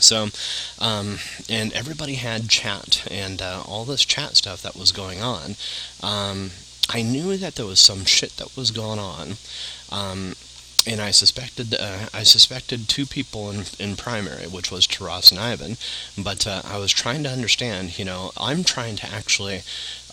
So, 0.00 0.28
um, 0.78 1.18
and 1.48 1.72
everybody 1.72 2.14
had 2.14 2.48
chat 2.48 3.06
and 3.10 3.40
uh, 3.40 3.62
all 3.66 3.84
this 3.84 4.04
chat 4.04 4.36
stuff 4.36 4.62
that 4.62 4.76
was 4.76 4.92
going 4.92 5.20
on. 5.20 5.56
Um, 6.02 6.50
I 6.88 7.02
knew 7.02 7.36
that 7.36 7.54
there 7.54 7.66
was 7.66 7.80
some 7.80 8.04
shit 8.04 8.36
that 8.36 8.56
was 8.56 8.70
going 8.70 8.98
on. 8.98 9.36
Um, 9.90 10.34
and 10.86 11.00
I 11.00 11.12
suspected 11.12 11.74
uh, 11.74 12.08
I 12.12 12.24
suspected 12.24 12.88
two 12.88 13.06
people 13.06 13.50
in, 13.50 13.64
in 13.78 13.96
primary, 13.96 14.46
which 14.46 14.70
was 14.70 14.86
Taras 14.86 15.30
and 15.30 15.40
Ivan. 15.40 15.78
But 16.18 16.46
uh, 16.46 16.60
I 16.64 16.78
was 16.78 16.92
trying 16.92 17.22
to 17.22 17.30
understand. 17.30 17.98
You 17.98 18.04
know, 18.04 18.32
I'm 18.36 18.64
trying 18.64 18.96
to 18.96 19.06
actually 19.06 19.62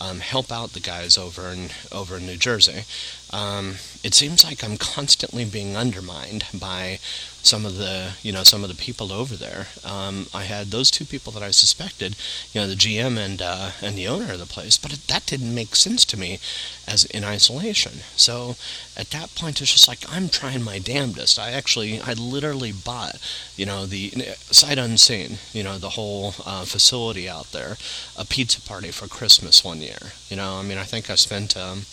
um, 0.01 0.19
help 0.19 0.51
out 0.51 0.73
the 0.73 0.79
guys 0.79 1.17
over 1.17 1.49
in 1.49 1.69
over 1.91 2.17
in 2.17 2.25
New 2.25 2.37
Jersey. 2.37 2.85
Um, 3.31 3.75
it 4.03 4.13
seems 4.13 4.43
like 4.43 4.63
I'm 4.63 4.77
constantly 4.77 5.45
being 5.45 5.77
undermined 5.77 6.45
by 6.53 6.99
some 7.43 7.65
of 7.65 7.77
the 7.77 8.13
you 8.21 8.31
know 8.31 8.43
some 8.43 8.63
of 8.63 8.69
the 8.69 8.75
people 8.75 9.13
over 9.13 9.35
there. 9.35 9.67
Um, 9.85 10.27
I 10.33 10.43
had 10.43 10.67
those 10.67 10.89
two 10.89 11.05
people 11.05 11.31
that 11.33 11.43
I 11.43 11.51
suspected, 11.51 12.15
you 12.51 12.61
know, 12.61 12.67
the 12.67 12.75
GM 12.75 13.17
and 13.17 13.41
uh, 13.41 13.71
and 13.81 13.95
the 13.95 14.07
owner 14.07 14.33
of 14.33 14.39
the 14.39 14.45
place, 14.45 14.77
but 14.77 14.91
it, 14.91 15.07
that 15.07 15.27
didn't 15.27 15.53
make 15.53 15.75
sense 15.75 16.03
to 16.05 16.19
me 16.19 16.39
as 16.87 17.05
in 17.05 17.23
isolation. 17.23 17.99
So 18.15 18.55
at 18.97 19.11
that 19.11 19.33
point, 19.35 19.61
it's 19.61 19.71
just 19.71 19.87
like 19.87 20.03
I'm 20.09 20.29
trying 20.29 20.63
my 20.63 20.79
damnedest. 20.79 21.37
I 21.37 21.51
actually 21.51 22.01
I 22.01 22.13
literally 22.13 22.71
bought 22.71 23.17
you 23.55 23.65
know 23.67 23.85
the 23.85 24.09
sight 24.49 24.79
unseen 24.79 25.37
you 25.53 25.63
know 25.63 25.77
the 25.77 25.91
whole 25.91 26.33
uh, 26.45 26.65
facility 26.65 27.29
out 27.29 27.51
there, 27.51 27.77
a 28.17 28.25
pizza 28.25 28.61
party 28.61 28.89
for 28.91 29.07
Christmas 29.07 29.63
one 29.63 29.81
year. 29.81 29.90
You 30.29 30.37
know, 30.37 30.55
I 30.55 30.63
mean 30.63 30.77
I 30.77 30.83
think 30.83 31.09
I 31.09 31.15
spent 31.15 31.57
um, 31.57 31.83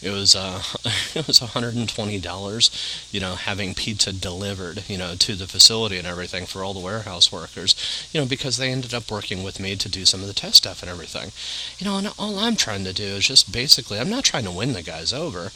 it 0.00 0.10
was 0.10 0.34
uh, 0.34 0.62
it 1.14 1.26
was 1.26 1.40
120 1.40 2.18
dollars, 2.20 2.70
you 3.10 3.20
know, 3.20 3.34
having 3.34 3.74
pizza 3.74 4.12
delivered 4.12 4.84
you 4.88 4.98
know, 4.98 5.14
to 5.16 5.34
the 5.34 5.46
facility 5.46 5.98
and 5.98 6.06
everything 6.06 6.46
for 6.46 6.62
all 6.62 6.74
the 6.74 6.80
warehouse 6.80 7.32
workers, 7.32 7.74
you 8.12 8.20
know, 8.20 8.26
because 8.26 8.56
they 8.56 8.70
ended 8.70 8.94
up 8.94 9.10
working 9.10 9.42
with 9.42 9.60
me 9.60 9.76
to 9.76 9.88
do 9.88 10.04
some 10.04 10.20
of 10.20 10.26
the 10.26 10.34
test 10.34 10.56
stuff 10.56 10.82
and 10.82 10.90
everything. 10.90 11.32
You 11.78 11.86
know, 11.90 11.98
and 11.98 12.12
all 12.18 12.38
I'm 12.38 12.56
trying 12.56 12.84
to 12.84 12.92
do 12.92 13.04
is 13.04 13.26
just 13.26 13.52
basically, 13.52 13.98
I'm 13.98 14.10
not 14.10 14.24
trying 14.24 14.44
to 14.44 14.50
win 14.50 14.72
the 14.72 14.82
guys 14.82 15.12
over. 15.12 15.50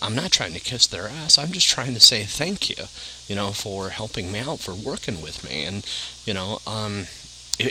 I'm 0.00 0.14
not 0.16 0.32
trying 0.32 0.52
to 0.54 0.60
kiss 0.60 0.86
their 0.86 1.08
ass. 1.08 1.38
I'm 1.38 1.52
just 1.52 1.68
trying 1.68 1.94
to 1.94 2.00
say 2.00 2.24
thank 2.24 2.68
you, 2.68 2.86
you 3.28 3.36
know, 3.36 3.52
for 3.52 3.90
helping 3.90 4.32
me 4.32 4.40
out, 4.40 4.58
for 4.58 4.74
working 4.74 5.22
with 5.22 5.44
me. 5.48 5.64
And, 5.64 5.86
you 6.26 6.34
know, 6.34 6.58
um, 6.66 7.06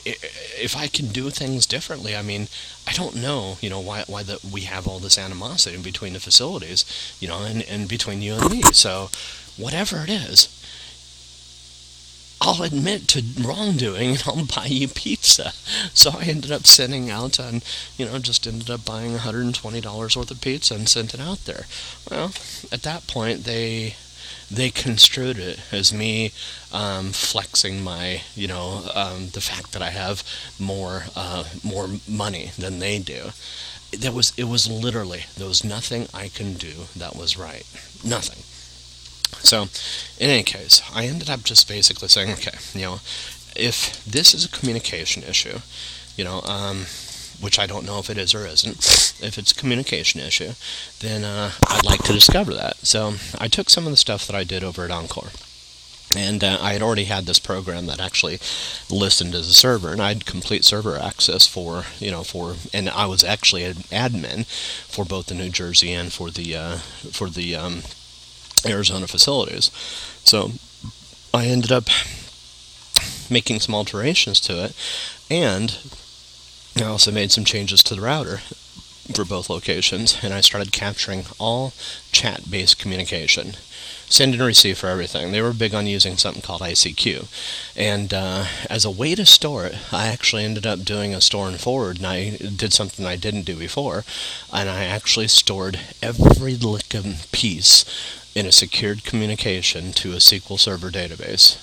if 0.06 0.76
I 0.76 0.88
can 0.88 1.08
do 1.08 1.30
things 1.30 1.66
differently, 1.66 2.16
I 2.16 2.22
mean, 2.22 2.48
I 2.88 2.94
don't 2.94 3.16
know, 3.16 3.58
you 3.62 3.70
know, 3.70 3.80
why 3.80 4.04
why 4.08 4.24
that 4.24 4.44
we 4.44 4.62
have 4.62 4.88
all 4.88 5.00
this 5.00 5.18
animosity 5.18 5.78
between 5.82 6.14
the 6.14 6.20
facilities, 6.20 6.86
you 7.20 7.28
know, 7.28 7.44
and, 7.44 7.64
and 7.64 7.88
between 7.88 8.22
you 8.22 8.36
and 8.36 8.50
me. 8.50 8.62
So, 8.74 9.10
whatever 9.58 10.04
it 10.04 10.10
is, 10.10 10.48
I'll 12.42 12.64
admit 12.64 13.08
to 13.10 13.24
wrongdoing 13.40 14.10
and 14.12 14.24
I'll 14.26 14.46
buy 14.46 14.66
you 14.66 14.88
pizza. 14.88 15.54
So 15.94 16.12
I 16.18 16.24
ended 16.24 16.52
up 16.52 16.66
sending 16.66 17.10
out 17.10 17.40
and 17.40 17.64
you 17.98 18.06
know, 18.06 18.18
just 18.18 18.48
ended 18.48 18.70
up 18.70 18.84
buying 18.84 19.14
$120 19.14 20.16
worth 20.18 20.32
of 20.32 20.42
pizza 20.42 20.74
and 20.74 20.90
sent 20.90 21.14
it 21.14 21.20
out 21.20 21.46
there. 21.46 21.66
Well, 22.10 22.32
at 22.72 22.82
that 22.82 23.06
point, 23.08 23.44
they 23.44 23.96
they 24.50 24.70
construed 24.70 25.38
it 25.38 25.60
as 25.72 25.94
me 25.94 26.32
um, 26.72 27.12
flexing 27.12 27.84
my, 27.84 28.22
you 28.36 28.48
know, 28.48 28.90
um, 28.94 29.30
the 29.30 29.42
fact 29.42 29.72
that 29.74 29.82
I 29.82 29.90
have 29.90 30.24
more 30.60 31.04
uh, 31.16 31.46
more 31.64 31.88
money 32.08 32.52
than 32.58 32.80
they 32.80 33.00
do. 33.00 33.32
There 33.92 34.12
was 34.12 34.34
it 34.38 34.46
was 34.46 34.70
literally 34.70 35.26
there 35.38 35.48
was 35.48 35.64
nothing 35.64 36.08
I 36.14 36.30
can 36.30 36.54
do 36.54 36.88
that 36.96 37.16
was 37.16 37.38
right. 37.38 37.66
Nothing. 38.04 38.44
So, 39.44 39.64
in 40.20 40.30
any 40.30 40.44
case, 40.44 40.82
I 40.94 41.06
ended 41.06 41.30
up 41.30 41.44
just 41.44 41.68
basically 41.68 42.10
saying, 42.10 42.32
okay, 42.34 42.58
you 42.74 42.82
know, 42.82 43.00
if 43.56 44.04
this 44.06 44.34
is 44.34 44.46
a 44.46 44.50
communication 44.50 45.24
issue, 45.24 45.60
you 46.16 46.24
know, 46.24 46.42
um, 46.46 46.86
which 47.42 47.60
I 47.60 47.68
don't 47.68 47.86
know 47.86 48.00
if 48.00 48.10
it 48.10 48.18
is 48.18 48.34
or 48.34 48.46
isn't, 48.46 48.78
if 49.22 49.38
it's 49.38 49.52
a 49.52 49.56
communication 49.56 50.22
issue, 50.22 50.52
then 51.00 51.24
uh, 51.24 51.52
I'd 51.68 51.86
like 51.86 52.04
to 52.04 52.14
discover 52.14 52.54
that. 52.54 52.78
So 52.78 53.16
I 53.40 53.48
took 53.48 53.70
some 53.70 53.86
of 53.86 53.92
the 53.92 53.98
stuff 53.98 54.26
that 54.28 54.36
I 54.36 54.44
did 54.44 54.64
over 54.64 54.86
at 54.86 54.92
Encore. 54.92 55.30
And 56.16 56.44
uh, 56.44 56.58
I 56.62 56.74
had 56.74 56.82
already 56.82 57.06
had 57.06 57.26
this 57.26 57.40
program 57.40 57.86
that 57.86 58.02
actually 58.02 58.40
listened 58.90 59.34
as 59.34 59.48
a 59.48 59.54
server, 59.54 59.92
and 59.94 60.02
I 60.02 60.10
had 60.10 60.26
complete 60.26 60.66
server 60.66 60.98
access 60.98 61.48
for, 61.48 61.86
you 62.00 62.12
know, 62.12 62.24
for, 62.24 62.56
and 62.74 62.90
I 62.90 63.06
was 63.06 63.24
actually 63.24 63.64
an 63.64 63.76
admin 63.92 64.46
for 64.88 65.06
both 65.06 65.28
the 65.28 65.36
New 65.36 65.50
Jersey 65.50 65.94
and 65.94 66.12
for 66.12 66.30
the, 66.30 66.56
uh, 66.56 66.78
for 67.12 67.30
the 67.30 67.56
um, 67.56 67.84
Arizona 68.66 69.08
facilities. 69.08 69.72
So 70.26 70.52
I 71.34 71.46
ended 71.46 71.72
up 71.72 71.86
making 73.30 73.62
some 73.62 73.74
alterations 73.74 74.42
to 74.42 74.66
it, 74.66 74.76
and 75.30 75.78
I 76.78 76.84
also 76.84 77.12
made 77.12 77.32
some 77.32 77.46
changes 77.46 77.84
to 77.84 77.96
the 77.96 78.02
router 78.02 78.38
for 79.14 79.26
both 79.26 79.50
locations, 79.50 80.20
and 80.24 80.34
I 80.34 80.42
started 80.42 80.72
capturing 80.72 81.26
all 81.40 81.74
chat 82.12 82.50
based 82.50 82.80
communication. 82.80 83.56
Send 84.08 84.34
and 84.34 84.44
receive 84.44 84.78
for 84.78 84.88
everything. 84.88 85.32
They 85.32 85.42
were 85.42 85.54
big 85.54 85.74
on 85.74 85.88
using 85.88 86.18
something 86.18 86.42
called 86.42 86.62
ICQ. 86.62 87.28
And 87.78 88.14
uh, 88.14 88.46
as 88.70 88.84
a 88.84 88.92
way 88.92 89.16
to 89.16 89.26
store 89.26 89.66
it, 89.66 89.78
I 89.94 90.08
actually 90.08 90.44
ended 90.44 90.66
up 90.66 90.84
doing 90.84 91.14
a 91.14 91.22
store 91.22 91.48
and 91.48 91.60
forward, 91.60 91.98
and 91.98 92.08
I 92.08 92.32
did 92.38 92.74
something 92.74 93.06
I 93.06 93.16
didn't 93.16 93.44
do 93.44 93.56
before. 93.56 94.04
And 94.52 94.70
I 94.70 94.84
actually 94.84 95.30
stored 95.30 95.80
every 96.02 96.56
lick 96.56 96.94
of 96.94 97.28
piece 97.32 97.86
in 98.36 98.46
a 98.46 98.52
secured 98.52 99.06
communication 99.06 99.94
to 99.94 100.12
a 100.12 100.18
SQL 100.18 100.60
Server 100.60 100.90
database. 100.90 101.58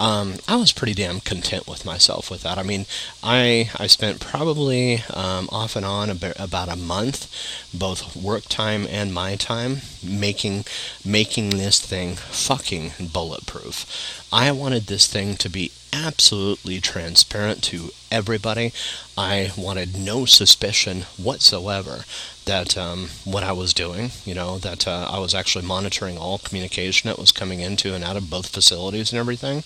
Um, 0.00 0.36
I 0.48 0.56
was 0.56 0.72
pretty 0.72 0.94
damn 0.94 1.20
content 1.20 1.68
with 1.68 1.84
myself 1.84 2.30
with 2.30 2.42
that. 2.42 2.56
I 2.56 2.62
mean, 2.62 2.86
I 3.22 3.68
I 3.78 3.86
spent 3.86 4.18
probably 4.18 5.04
um, 5.12 5.46
off 5.52 5.76
and 5.76 5.84
on 5.84 6.08
about 6.38 6.70
a 6.70 6.76
month, 6.76 7.30
both 7.74 8.16
work 8.16 8.44
time 8.48 8.86
and 8.88 9.12
my 9.12 9.36
time, 9.36 9.82
making 10.02 10.64
making 11.04 11.50
this 11.50 11.78
thing 11.78 12.16
fucking 12.16 12.92
bulletproof. 13.12 14.24
I 14.32 14.50
wanted 14.52 14.86
this 14.86 15.06
thing 15.06 15.36
to 15.36 15.50
be 15.50 15.70
absolutely 15.92 16.80
transparent 16.80 17.62
to 17.64 17.90
everybody. 18.10 18.72
I 19.18 19.50
wanted 19.56 19.98
no 19.98 20.24
suspicion 20.24 21.02
whatsoever 21.18 22.04
that 22.46 22.76
um, 22.76 23.10
what 23.24 23.42
I 23.42 23.52
was 23.52 23.74
doing, 23.74 24.10
you 24.24 24.34
know, 24.34 24.58
that 24.58 24.88
uh, 24.88 25.08
I 25.10 25.18
was 25.18 25.34
actually 25.34 25.64
monitoring 25.66 26.16
all 26.16 26.38
communication 26.38 27.08
that 27.08 27.18
was 27.18 27.32
coming 27.32 27.60
into 27.60 27.94
and 27.94 28.02
out 28.02 28.16
of 28.16 28.30
both 28.30 28.48
facilities 28.48 29.12
and 29.12 29.18
everything. 29.18 29.62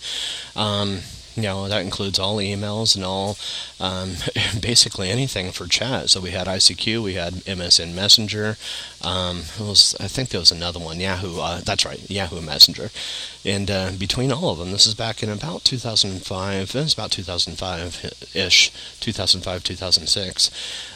Um, 0.57 1.01
you 1.37 1.43
know, 1.43 1.69
that 1.69 1.83
includes 1.83 2.19
all 2.19 2.37
emails 2.37 2.95
and 2.95 3.05
all, 3.05 3.37
um, 3.81 4.15
basically 4.61 5.11
anything 5.11 5.51
for 5.51 5.67
chat. 5.67 6.11
So 6.11 6.21
we 6.21 6.31
had 6.31 6.47
ICQ, 6.47 7.03
we 7.03 7.15
had 7.15 7.35
MSN 7.45 7.95
Messenger. 7.95 8.57
Um, 9.03 9.43
was, 9.59 9.97
I 9.99 10.07
think 10.07 10.29
there 10.29 10.41
was 10.41 10.53
another 10.53 10.79
one, 10.79 11.01
Yahoo. 11.01 11.41
Uh, 11.41 11.61
that's 11.61 11.85
right, 11.85 12.09
Yahoo 12.09 12.41
Messenger. 12.41 12.91
And 13.45 13.71
uh, 13.71 13.91
between 13.99 14.33
all 14.33 14.51
of 14.51 14.59
them, 14.59 14.71
this 14.71 14.87
is 14.87 14.95
back 14.95 15.23
in 15.23 15.29
about 15.29 15.65
2005. 15.65 16.61
It 16.61 16.75
was 16.75 16.95
about 16.95 17.11
2005-ish, 17.11 18.71
2005, 19.01 19.65
2006. 19.65 20.51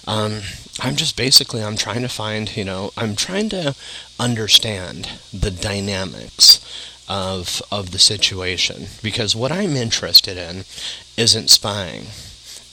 Um, 0.07 0.41
I'm 0.81 0.97
just 0.97 1.17
basically, 1.17 1.63
I'm 1.63 1.77
trying 1.77 2.03
to 2.03 2.09
find, 2.09 2.57
you 2.57 2.65
know, 2.65 2.93
I'm 2.97 3.17
trying 3.17 3.49
to 3.51 3.75
understand 4.21 5.11
the 5.33 5.51
dynamics 5.51 6.61
of 7.09 7.63
of 7.73 7.91
the 7.91 7.99
situation 7.99 8.87
because 9.03 9.35
what 9.35 9.53
I'm 9.53 9.77
interested 9.77 10.37
in 10.37 10.65
isn't 11.17 11.51
spying. 11.51 12.07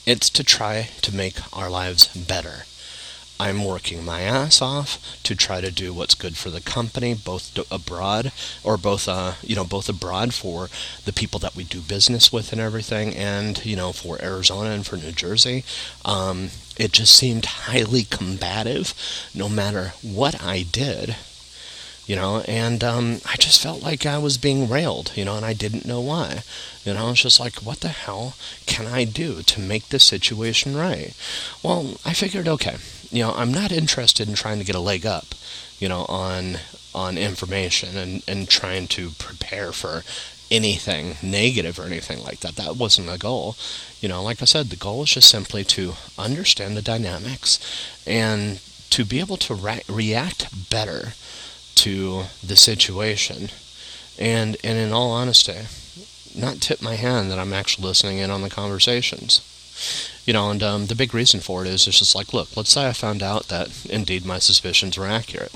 It's 0.04 0.30
to 0.30 0.44
try 0.44 0.90
to 1.02 1.14
make 1.14 1.36
our 1.56 1.68
lives 1.68 2.06
better. 2.14 2.64
I'm 3.38 3.64
working 3.64 4.04
my 4.04 4.22
ass 4.22 4.62
off 4.62 4.98
to 5.24 5.34
try 5.34 5.60
to 5.60 5.70
do 5.70 5.92
what's 5.92 6.14
good 6.14 6.36
for 6.36 6.48
the 6.48 6.60
company, 6.60 7.12
both 7.12 7.58
abroad 7.70 8.32
or 8.64 8.78
both, 8.78 9.08
uh, 9.08 9.34
you 9.42 9.54
know, 9.54 9.64
both 9.64 9.90
abroad 9.90 10.32
for 10.32 10.70
the 11.04 11.12
people 11.12 11.38
that 11.40 11.54
we 11.54 11.64
do 11.64 11.80
business 11.80 12.32
with 12.32 12.52
and 12.52 12.60
everything, 12.60 13.14
and 13.14 13.64
you 13.64 13.76
know, 13.76 13.92
for 13.92 14.22
Arizona 14.22 14.70
and 14.70 14.86
for 14.86 14.96
New 14.96 15.12
Jersey. 15.12 15.64
Um, 16.04 16.50
it 16.78 16.92
just 16.92 17.14
seemed 17.14 17.44
highly 17.44 18.04
combative, 18.04 18.94
no 19.34 19.48
matter 19.48 19.92
what 20.02 20.42
I 20.42 20.62
did 20.62 21.16
you 22.06 22.14
know, 22.14 22.42
and 22.46 22.84
um, 22.84 23.20
I 23.26 23.36
just 23.36 23.60
felt 23.60 23.82
like 23.82 24.06
I 24.06 24.18
was 24.18 24.38
being 24.38 24.68
railed, 24.68 25.12
you 25.16 25.24
know, 25.24 25.36
and 25.36 25.44
I 25.44 25.52
didn't 25.52 25.84
know 25.84 26.00
why. 26.00 26.42
You 26.84 26.94
know, 26.94 27.06
I 27.06 27.10
was 27.10 27.22
just 27.22 27.40
like, 27.40 27.56
what 27.56 27.80
the 27.80 27.88
hell 27.88 28.34
can 28.66 28.86
I 28.86 29.04
do 29.04 29.42
to 29.42 29.60
make 29.60 29.88
this 29.88 30.04
situation 30.04 30.76
right? 30.76 31.14
Well, 31.64 31.96
I 32.04 32.12
figured, 32.12 32.46
okay, 32.46 32.76
you 33.10 33.24
know, 33.24 33.32
I'm 33.32 33.52
not 33.52 33.72
interested 33.72 34.28
in 34.28 34.34
trying 34.34 34.58
to 34.58 34.64
get 34.64 34.76
a 34.76 34.80
leg 34.80 35.04
up, 35.04 35.34
you 35.78 35.88
know, 35.88 36.06
on 36.08 36.58
on 36.94 37.18
information 37.18 37.98
and, 37.98 38.22
and 38.26 38.48
trying 38.48 38.88
to 38.88 39.10
prepare 39.18 39.70
for 39.70 40.02
anything 40.50 41.16
negative 41.22 41.78
or 41.78 41.82
anything 41.82 42.22
like 42.22 42.40
that. 42.40 42.56
That 42.56 42.76
wasn't 42.76 43.08
the 43.08 43.18
goal. 43.18 43.56
You 44.00 44.08
know, 44.08 44.22
like 44.22 44.40
I 44.40 44.46
said, 44.46 44.66
the 44.66 44.76
goal 44.76 45.02
is 45.02 45.10
just 45.10 45.28
simply 45.28 45.64
to 45.64 45.94
understand 46.16 46.76
the 46.76 46.82
dynamics 46.82 47.58
and 48.06 48.60
to 48.90 49.04
be 49.04 49.20
able 49.20 49.36
to 49.38 49.54
re- 49.54 49.82
react 49.88 50.70
better 50.70 51.12
to 51.76 52.24
the 52.44 52.56
situation. 52.56 53.50
And, 54.18 54.56
and 54.64 54.78
in 54.78 54.92
all 54.92 55.12
honesty, 55.12 55.66
not 56.34 56.60
tip 56.60 56.82
my 56.82 56.96
hand 56.96 57.30
that 57.30 57.38
I'm 57.38 57.52
actually 57.52 57.86
listening 57.86 58.18
in 58.18 58.30
on 58.30 58.42
the 58.42 58.50
conversations. 58.50 59.42
You 60.24 60.32
know, 60.32 60.50
and 60.50 60.62
um, 60.62 60.86
the 60.86 60.94
big 60.94 61.14
reason 61.14 61.40
for 61.40 61.64
it 61.64 61.68
is 61.68 61.86
it's 61.86 61.98
just 61.98 62.14
like, 62.14 62.32
look, 62.32 62.56
let's 62.56 62.70
say 62.70 62.88
I 62.88 62.92
found 62.92 63.22
out 63.22 63.48
that 63.48 63.86
indeed 63.86 64.24
my 64.24 64.38
suspicions 64.38 64.98
were 64.98 65.06
accurate 65.06 65.52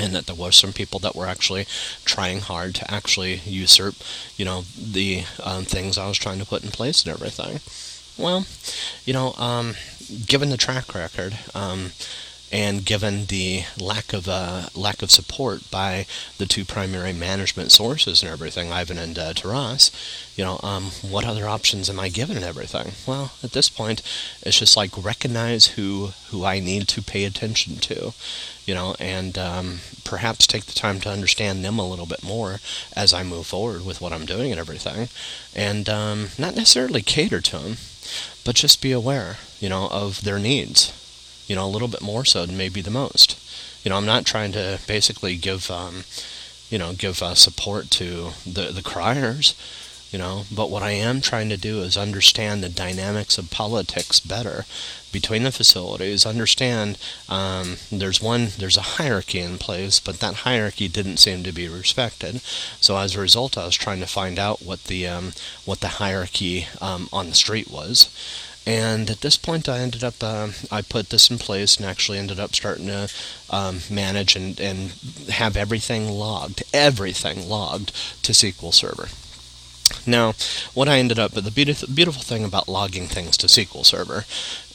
and 0.00 0.14
that 0.14 0.26
there 0.26 0.34
were 0.34 0.52
some 0.52 0.72
people 0.72 0.98
that 1.00 1.14
were 1.14 1.26
actually 1.26 1.66
trying 2.04 2.40
hard 2.40 2.74
to 2.76 2.90
actually 2.90 3.36
usurp, 3.44 3.94
you 4.36 4.44
know, 4.44 4.62
the 4.76 5.24
um, 5.42 5.64
things 5.64 5.98
I 5.98 6.08
was 6.08 6.18
trying 6.18 6.38
to 6.38 6.46
put 6.46 6.64
in 6.64 6.70
place 6.70 7.04
and 7.04 7.12
everything. 7.12 7.60
Well, 8.18 8.46
you 9.04 9.12
know, 9.12 9.34
um, 9.34 9.74
given 10.26 10.50
the 10.50 10.56
track 10.56 10.94
record, 10.94 11.38
um, 11.54 11.92
and 12.52 12.84
given 12.84 13.24
the 13.26 13.64
lack 13.80 14.12
of 14.12 14.28
uh, 14.28 14.68
lack 14.74 15.02
of 15.02 15.10
support 15.10 15.68
by 15.70 16.06
the 16.36 16.44
two 16.44 16.66
primary 16.66 17.12
management 17.14 17.72
sources 17.72 18.22
and 18.22 18.30
everything, 18.30 18.70
Ivan 18.70 18.98
and 18.98 19.18
uh, 19.18 19.32
Taras, 19.32 19.90
you 20.36 20.44
know, 20.44 20.60
um, 20.62 20.90
what 21.00 21.24
other 21.24 21.48
options 21.48 21.88
am 21.88 21.98
I 21.98 22.10
given 22.10 22.36
and 22.36 22.44
everything? 22.44 22.92
Well, 23.06 23.32
at 23.42 23.52
this 23.52 23.70
point, 23.70 24.02
it's 24.42 24.58
just 24.58 24.76
like 24.76 25.02
recognize 25.02 25.68
who 25.68 26.10
who 26.28 26.44
I 26.44 26.60
need 26.60 26.88
to 26.88 27.02
pay 27.02 27.24
attention 27.24 27.76
to, 27.76 28.12
you 28.66 28.74
know, 28.74 28.94
and 29.00 29.38
um, 29.38 29.80
perhaps 30.04 30.46
take 30.46 30.66
the 30.66 30.72
time 30.74 31.00
to 31.00 31.10
understand 31.10 31.64
them 31.64 31.78
a 31.78 31.88
little 31.88 32.06
bit 32.06 32.22
more 32.22 32.60
as 32.94 33.14
I 33.14 33.22
move 33.22 33.46
forward 33.46 33.86
with 33.86 34.02
what 34.02 34.12
I'm 34.12 34.26
doing 34.26 34.50
and 34.50 34.60
everything, 34.60 35.08
and 35.56 35.88
um, 35.88 36.28
not 36.38 36.54
necessarily 36.54 37.00
cater 37.00 37.40
to 37.40 37.58
them, 37.58 37.76
but 38.44 38.56
just 38.56 38.82
be 38.82 38.92
aware, 38.92 39.38
you 39.58 39.70
know, 39.70 39.88
of 39.90 40.22
their 40.24 40.38
needs 40.38 40.92
you 41.52 41.56
know, 41.56 41.66
a 41.66 41.74
little 41.74 41.86
bit 41.86 42.00
more 42.00 42.24
so 42.24 42.46
than 42.46 42.56
maybe 42.56 42.80
the 42.80 42.90
most. 42.90 43.38
You 43.84 43.90
know, 43.90 43.98
I'm 43.98 44.06
not 44.06 44.24
trying 44.24 44.52
to 44.52 44.80
basically 44.86 45.36
give, 45.36 45.70
um, 45.70 46.04
you 46.70 46.78
know, 46.78 46.94
give 46.94 47.22
uh, 47.22 47.34
support 47.34 47.90
to 47.90 48.30
the 48.46 48.72
the 48.72 48.80
criers, 48.80 49.54
you 50.10 50.18
know, 50.18 50.44
but 50.50 50.70
what 50.70 50.82
I 50.82 50.92
am 50.92 51.20
trying 51.20 51.50
to 51.50 51.58
do 51.58 51.80
is 51.82 51.98
understand 51.98 52.62
the 52.62 52.70
dynamics 52.70 53.36
of 53.36 53.50
politics 53.50 54.18
better 54.18 54.64
between 55.12 55.42
the 55.42 55.52
facilities. 55.52 56.24
Understand 56.24 56.96
um, 57.28 57.76
there's 57.90 58.22
one, 58.22 58.48
there's 58.56 58.78
a 58.78 58.96
hierarchy 58.96 59.40
in 59.40 59.58
place, 59.58 60.00
but 60.00 60.20
that 60.20 60.36
hierarchy 60.36 60.88
didn't 60.88 61.18
seem 61.18 61.42
to 61.42 61.52
be 61.52 61.68
respected. 61.68 62.40
So 62.80 62.96
as 62.96 63.14
a 63.14 63.20
result, 63.20 63.58
I 63.58 63.66
was 63.66 63.76
trying 63.76 64.00
to 64.00 64.06
find 64.06 64.38
out 64.38 64.62
what 64.62 64.84
the 64.84 65.06
um, 65.06 65.32
what 65.66 65.80
the 65.80 66.00
hierarchy 66.00 66.68
um, 66.80 67.10
on 67.12 67.28
the 67.28 67.34
street 67.34 67.70
was. 67.70 68.08
And 68.64 69.10
at 69.10 69.22
this 69.22 69.36
point, 69.36 69.68
I 69.68 69.78
ended 69.78 70.04
up, 70.04 70.14
uh, 70.22 70.48
I 70.70 70.82
put 70.82 71.10
this 71.10 71.30
in 71.30 71.38
place 71.38 71.76
and 71.76 71.86
actually 71.86 72.18
ended 72.18 72.38
up 72.38 72.54
starting 72.54 72.86
to 72.86 73.08
um, 73.50 73.80
manage 73.90 74.36
and, 74.36 74.60
and 74.60 74.92
have 75.30 75.56
everything 75.56 76.08
logged, 76.08 76.62
everything 76.72 77.48
logged 77.48 77.92
to 78.22 78.32
SQL 78.32 78.72
Server. 78.72 79.08
Now, 80.06 80.34
what 80.74 80.88
I 80.88 80.98
ended 80.98 81.18
up, 81.18 81.34
but 81.34 81.44
the 81.44 81.50
beautiful, 81.50 82.22
thing 82.22 82.44
about 82.44 82.68
logging 82.68 83.06
things 83.06 83.36
to 83.38 83.46
SQL 83.46 83.84
Server 83.84 84.24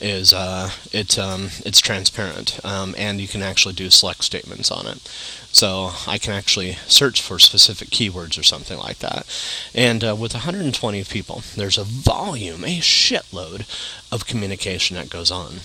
is 0.02 0.34
uh, 0.34 0.72
it's 0.92 1.18
um, 1.18 1.50
it's 1.66 1.80
transparent, 1.80 2.60
um, 2.66 2.94
and 2.98 3.22
you 3.22 3.28
can 3.28 3.42
actually 3.42 3.74
do 3.74 3.90
select 3.90 4.24
statements 4.24 4.72
on 4.72 4.86
it. 4.88 5.00
So 5.52 5.92
I 6.08 6.18
can 6.18 6.34
actually 6.34 6.74
search 6.88 7.22
for 7.22 7.40
specific 7.40 7.90
keywords 7.90 8.40
or 8.40 8.44
something 8.44 8.78
like 8.78 9.00
that. 9.00 9.26
And 9.74 10.04
uh, 10.04 10.16
with 10.16 10.34
120 10.34 11.04
people, 11.06 11.42
there's 11.56 11.78
a 11.78 11.84
volume, 11.84 12.64
a 12.64 12.80
shitload 12.80 13.66
of 14.12 14.28
communication 14.28 14.98
that 14.98 15.10
goes 15.10 15.32
on 15.32 15.62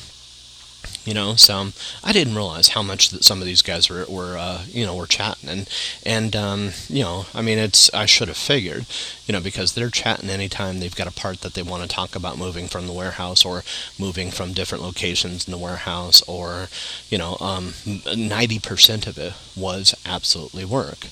you 1.05 1.15
know. 1.15 1.35
So 1.37 1.69
I 2.03 2.13
didn't 2.13 2.35
realize 2.35 2.69
how 2.69 2.83
much 2.83 3.11
that 3.11 3.25
some 3.25 3.41
of 3.41 3.47
these 3.47 3.63
guys 3.63 3.89
were, 3.89 4.05
were 4.09 4.37
uh, 4.37 4.63
you 4.69 4.87
know, 4.87 4.95
were 4.95 5.07
chatting, 5.07 5.49
and 5.49 5.69
and 6.05 6.37
um, 6.37 6.71
you 6.89 7.03
know, 7.03 7.27
I 7.35 7.43
mean, 7.43 7.59
it's 7.59 7.93
I 7.93 8.07
should 8.07 8.29
have 8.29 8.37
figured, 8.37 8.87
you 9.33 9.39
know, 9.39 9.43
because 9.43 9.73
they're 9.73 9.89
chatting 9.89 10.29
anytime 10.29 10.79
they've 10.79 10.95
got 10.95 11.07
a 11.07 11.11
part 11.11 11.41
that 11.41 11.55
they 11.55 11.63
want 11.63 11.83
to 11.83 11.89
talk 11.89 12.15
about 12.15 12.37
moving 12.37 12.69
from 12.69 12.87
the 12.87 12.93
warehouse 12.93 13.47
or 13.47 13.65
moving 13.99 14.31
from 14.31 14.53
different 14.53 14.85
locations 14.85 15.49
in 15.49 15.53
the 15.53 15.57
warehouse, 15.57 16.21
or 16.29 16.69
you 17.09 17.17
know, 17.17 17.39
um, 17.41 17.69
90% 17.87 19.07
of 19.07 19.17
it 19.17 19.33
was 19.57 19.95
absolutely 20.05 20.67
work, 20.67 21.07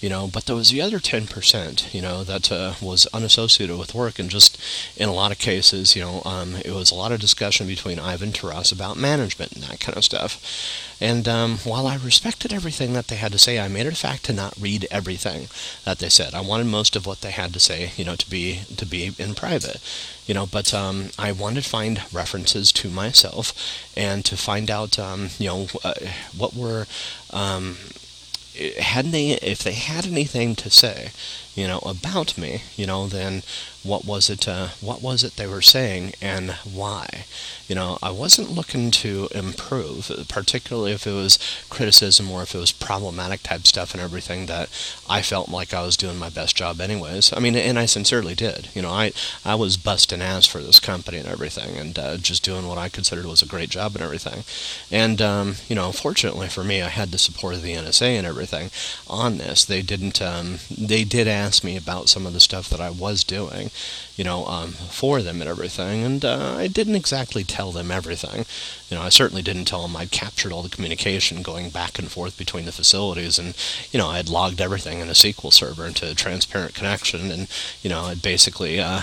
you 0.00 0.08
know. 0.08 0.26
But 0.26 0.46
there 0.46 0.56
was 0.56 0.70
the 0.70 0.82
other 0.82 0.98
10%, 0.98 1.94
you 1.94 2.02
know, 2.02 2.24
that 2.24 2.50
uh, 2.50 2.74
was 2.82 3.06
unassociated 3.14 3.78
with 3.78 3.94
work, 3.94 4.18
and 4.18 4.28
just 4.28 4.60
in 4.96 5.08
a 5.08 5.14
lot 5.14 5.30
of 5.30 5.38
cases, 5.38 5.94
you 5.94 6.02
know, 6.02 6.22
um, 6.24 6.56
it 6.56 6.72
was 6.72 6.90
a 6.90 6.96
lot 6.96 7.12
of 7.12 7.20
discussion 7.20 7.68
between 7.68 8.00
Ivan 8.00 8.32
Taras 8.32 8.72
about 8.72 8.96
management 8.96 9.52
and 9.52 9.62
that 9.62 9.78
kind 9.78 9.96
of 9.96 10.02
stuff. 10.02 10.88
And 11.00 11.26
um, 11.26 11.58
while 11.58 11.86
I 11.86 11.96
respected 11.96 12.52
everything 12.52 12.92
that 12.92 13.08
they 13.08 13.16
had 13.16 13.32
to 13.32 13.38
say, 13.38 13.58
I 13.58 13.68
made 13.68 13.86
it 13.86 13.94
a 13.94 13.96
fact 13.96 14.24
to 14.24 14.32
not 14.32 14.54
read 14.60 14.86
everything 14.90 15.48
that 15.84 15.98
they 15.98 16.10
said. 16.10 16.34
I 16.34 16.42
wanted 16.42 16.66
most 16.66 16.94
of 16.94 17.06
what 17.06 17.22
they 17.22 17.30
had 17.30 17.54
to 17.54 17.60
say, 17.60 17.92
you 17.96 18.04
know, 18.04 18.16
to 18.16 18.28
be 18.28 18.60
to 18.76 18.84
be 18.84 19.14
in 19.18 19.34
private, 19.34 19.80
you 20.26 20.34
know. 20.34 20.46
But 20.46 20.74
um, 20.74 21.10
I 21.18 21.32
wanted 21.32 21.62
to 21.64 21.70
find 21.70 22.02
references 22.12 22.70
to 22.72 22.90
myself 22.90 23.54
and 23.96 24.24
to 24.26 24.36
find 24.36 24.70
out, 24.70 24.98
um, 24.98 25.30
you 25.38 25.46
know, 25.46 25.66
uh, 25.82 25.94
what 26.36 26.54
were 26.54 26.86
um, 27.30 27.76
hadn't 28.78 29.12
they 29.12 29.30
if 29.30 29.62
they 29.62 29.72
had 29.72 30.06
anything 30.06 30.54
to 30.56 30.70
say 30.70 31.10
you 31.54 31.66
know 31.66 31.78
about 31.80 32.36
me 32.36 32.62
you 32.76 32.86
know 32.86 33.06
then 33.06 33.42
what 33.82 34.04
was 34.04 34.28
it 34.28 34.46
uh, 34.46 34.68
what 34.80 35.02
was 35.02 35.24
it 35.24 35.36
they 35.36 35.46
were 35.46 35.62
saying 35.62 36.12
and 36.20 36.52
why? 36.70 37.24
You 37.68 37.76
know 37.76 37.98
i 38.02 38.10
wasn't 38.10 38.50
looking 38.50 38.90
to 38.90 39.28
improve 39.32 40.10
particularly 40.28 40.90
if 40.90 41.06
it 41.06 41.12
was 41.12 41.38
criticism 41.68 42.28
or 42.28 42.42
if 42.42 42.52
it 42.52 42.58
was 42.58 42.72
problematic 42.72 43.44
type 43.44 43.64
stuff 43.64 43.94
and 43.94 44.02
everything 44.02 44.46
that 44.46 44.68
i 45.08 45.22
felt 45.22 45.48
like 45.48 45.72
i 45.72 45.82
was 45.82 45.96
doing 45.96 46.18
my 46.18 46.30
best 46.30 46.56
job 46.56 46.80
anyways. 46.80 47.32
I 47.32 47.38
mean 47.38 47.54
and 47.54 47.78
i 47.78 47.86
sincerely 47.86 48.34
did. 48.34 48.70
You 48.74 48.82
know 48.82 48.90
i 48.90 49.12
i 49.44 49.54
was 49.54 49.76
busting 49.76 50.20
ass 50.20 50.46
for 50.46 50.58
this 50.60 50.80
company 50.80 51.18
and 51.18 51.28
everything 51.28 51.76
and 51.76 51.96
uh, 51.96 52.16
just 52.16 52.42
doing 52.42 52.66
what 52.66 52.76
i 52.78 52.88
considered 52.88 53.24
was 53.24 53.40
a 53.40 53.46
great 53.46 53.70
job 53.70 53.94
and 53.94 54.02
everything. 54.02 54.42
And 54.90 55.22
um, 55.22 55.54
you 55.68 55.76
know 55.76 55.92
fortunately 55.92 56.48
for 56.48 56.64
me 56.64 56.82
i 56.82 56.88
had 56.88 57.12
the 57.12 57.18
support 57.18 57.54
of 57.54 57.62
the 57.62 57.74
nsa 57.74 58.02
and 58.02 58.26
everything 58.26 58.70
on 59.08 59.38
this. 59.38 59.64
They 59.64 59.82
didn't 59.82 60.20
um, 60.20 60.58
they 60.76 61.04
did 61.04 61.28
ask 61.28 61.62
me 61.62 61.76
about 61.76 62.08
some 62.08 62.26
of 62.26 62.32
the 62.32 62.40
stuff 62.40 62.68
that 62.70 62.80
i 62.80 62.90
was 62.90 63.22
doing 63.22 63.69
you 64.20 64.24
know, 64.24 64.44
um, 64.44 64.72
for 64.72 65.22
them 65.22 65.40
and 65.40 65.48
everything. 65.48 66.04
And 66.04 66.22
uh, 66.24 66.56
I 66.58 66.66
didn't 66.66 66.94
exactly 66.94 67.42
tell 67.42 67.72
them 67.72 67.90
everything. 67.90 68.44
You 68.90 68.96
know, 68.98 69.02
I 69.02 69.08
certainly 69.08 69.40
didn't 69.40 69.64
tell 69.64 69.80
them 69.80 69.96
I'd 69.96 70.10
captured 70.10 70.52
all 70.52 70.62
the 70.62 70.68
communication 70.68 71.40
going 71.40 71.70
back 71.70 71.98
and 71.98 72.10
forth 72.10 72.36
between 72.36 72.66
the 72.66 72.72
facilities, 72.72 73.38
and 73.38 73.54
you 73.92 73.98
know, 73.98 74.08
I 74.08 74.16
had 74.16 74.28
logged 74.28 74.60
everything 74.60 75.00
in 75.00 75.08
a 75.08 75.12
SQL 75.12 75.52
server 75.52 75.86
into 75.86 76.10
a 76.10 76.14
transparent 76.14 76.74
connection, 76.74 77.30
and 77.30 77.48
you 77.82 77.88
know, 77.88 78.02
I'd 78.02 78.20
basically 78.20 78.80
uh, 78.80 79.00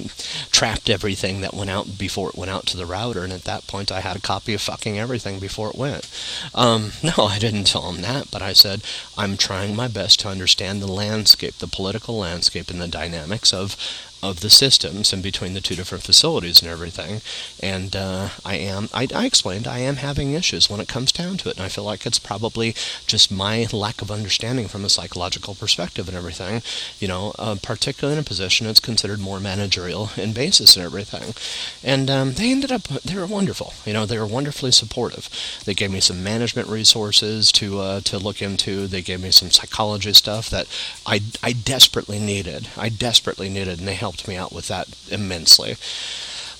trapped 0.52 0.90
everything 0.90 1.40
that 1.40 1.54
went 1.54 1.70
out 1.70 1.98
before 1.98 2.28
it 2.28 2.36
went 2.36 2.50
out 2.50 2.66
to 2.66 2.76
the 2.76 2.86
router. 2.86 3.24
And 3.24 3.32
at 3.32 3.44
that 3.44 3.66
point, 3.66 3.90
I 3.90 4.00
had 4.00 4.16
a 4.16 4.20
copy 4.20 4.54
of 4.54 4.60
fucking 4.60 4.98
everything 4.98 5.40
before 5.40 5.70
it 5.70 5.76
went. 5.76 6.08
Um, 6.54 6.92
no, 7.02 7.24
I 7.24 7.38
didn't 7.40 7.64
tell 7.64 7.90
them 7.90 8.02
that, 8.02 8.30
but 8.30 8.42
I 8.42 8.52
said 8.52 8.82
I'm 9.16 9.36
trying 9.36 9.74
my 9.74 9.88
best 9.88 10.20
to 10.20 10.28
understand 10.28 10.80
the 10.80 10.92
landscape, 10.92 11.58
the 11.58 11.66
political 11.66 12.18
landscape, 12.18 12.70
and 12.70 12.80
the 12.80 12.86
dynamics 12.86 13.52
of 13.52 13.74
of 14.22 14.40
the 14.40 14.50
systems 14.50 15.12
and 15.12 15.22
between 15.22 15.54
the 15.54 15.60
two 15.60 15.74
different 15.74 16.04
facilities 16.04 16.62
and 16.62 16.70
everything. 16.70 17.20
And 17.62 17.94
uh, 17.96 18.30
I 18.44 18.56
am, 18.56 18.88
I, 18.92 19.08
I, 19.14 19.26
explained, 19.26 19.66
I 19.66 19.78
am 19.78 19.96
having 19.96 20.34
issues 20.34 20.68
when 20.68 20.80
it 20.80 20.88
comes 20.88 21.12
down 21.12 21.36
to 21.38 21.48
it. 21.48 21.56
And 21.56 21.64
I 21.64 21.68
feel 21.68 21.84
like 21.84 22.06
it's 22.06 22.18
probably 22.18 22.74
just 23.06 23.30
my 23.30 23.66
lack 23.72 24.02
of 24.02 24.10
understanding 24.10 24.68
from 24.68 24.84
a 24.84 24.88
psychological 24.88 25.54
perspective 25.54 26.08
and 26.08 26.16
everything. 26.16 26.62
You 26.98 27.08
know, 27.08 27.32
uh, 27.38 27.56
particularly 27.62 28.18
in 28.18 28.22
a 28.22 28.26
position 28.26 28.66
that's 28.66 28.80
considered 28.80 29.20
more 29.20 29.40
managerial 29.40 30.10
in 30.16 30.32
basis 30.32 30.76
and 30.76 30.84
everything. 30.84 31.34
And 31.82 32.10
um, 32.10 32.32
they 32.34 32.50
ended 32.50 32.72
up, 32.72 32.82
they 32.84 33.16
were 33.16 33.26
wonderful. 33.26 33.74
You 33.86 33.92
know, 33.92 34.06
they 34.06 34.18
were 34.18 34.26
wonderfully 34.26 34.72
supportive. 34.72 35.28
They 35.64 35.74
gave 35.74 35.90
me 35.90 36.00
some 36.00 36.22
management 36.22 36.68
resources 36.68 37.52
to 37.52 37.80
uh, 37.80 38.00
to 38.02 38.18
look 38.18 38.42
into. 38.42 38.86
They 38.86 39.02
gave 39.02 39.22
me 39.22 39.30
some 39.30 39.50
psychology 39.50 40.12
stuff 40.12 40.50
that 40.50 40.66
I, 41.06 41.20
I 41.42 41.52
desperately 41.52 42.18
needed. 42.18 42.68
I 42.76 42.88
desperately 42.88 43.48
needed, 43.48 43.78
and 43.78 43.88
they 43.88 43.94
helped 43.94 44.09
helped 44.10 44.26
me 44.26 44.34
out 44.34 44.52
with 44.52 44.66
that 44.66 44.88
immensely. 45.08 45.76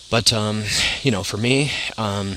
But 0.08 0.32
um, 0.32 0.64
you 1.02 1.10
know, 1.10 1.24
for 1.24 1.36
me, 1.36 1.72
um, 1.98 2.36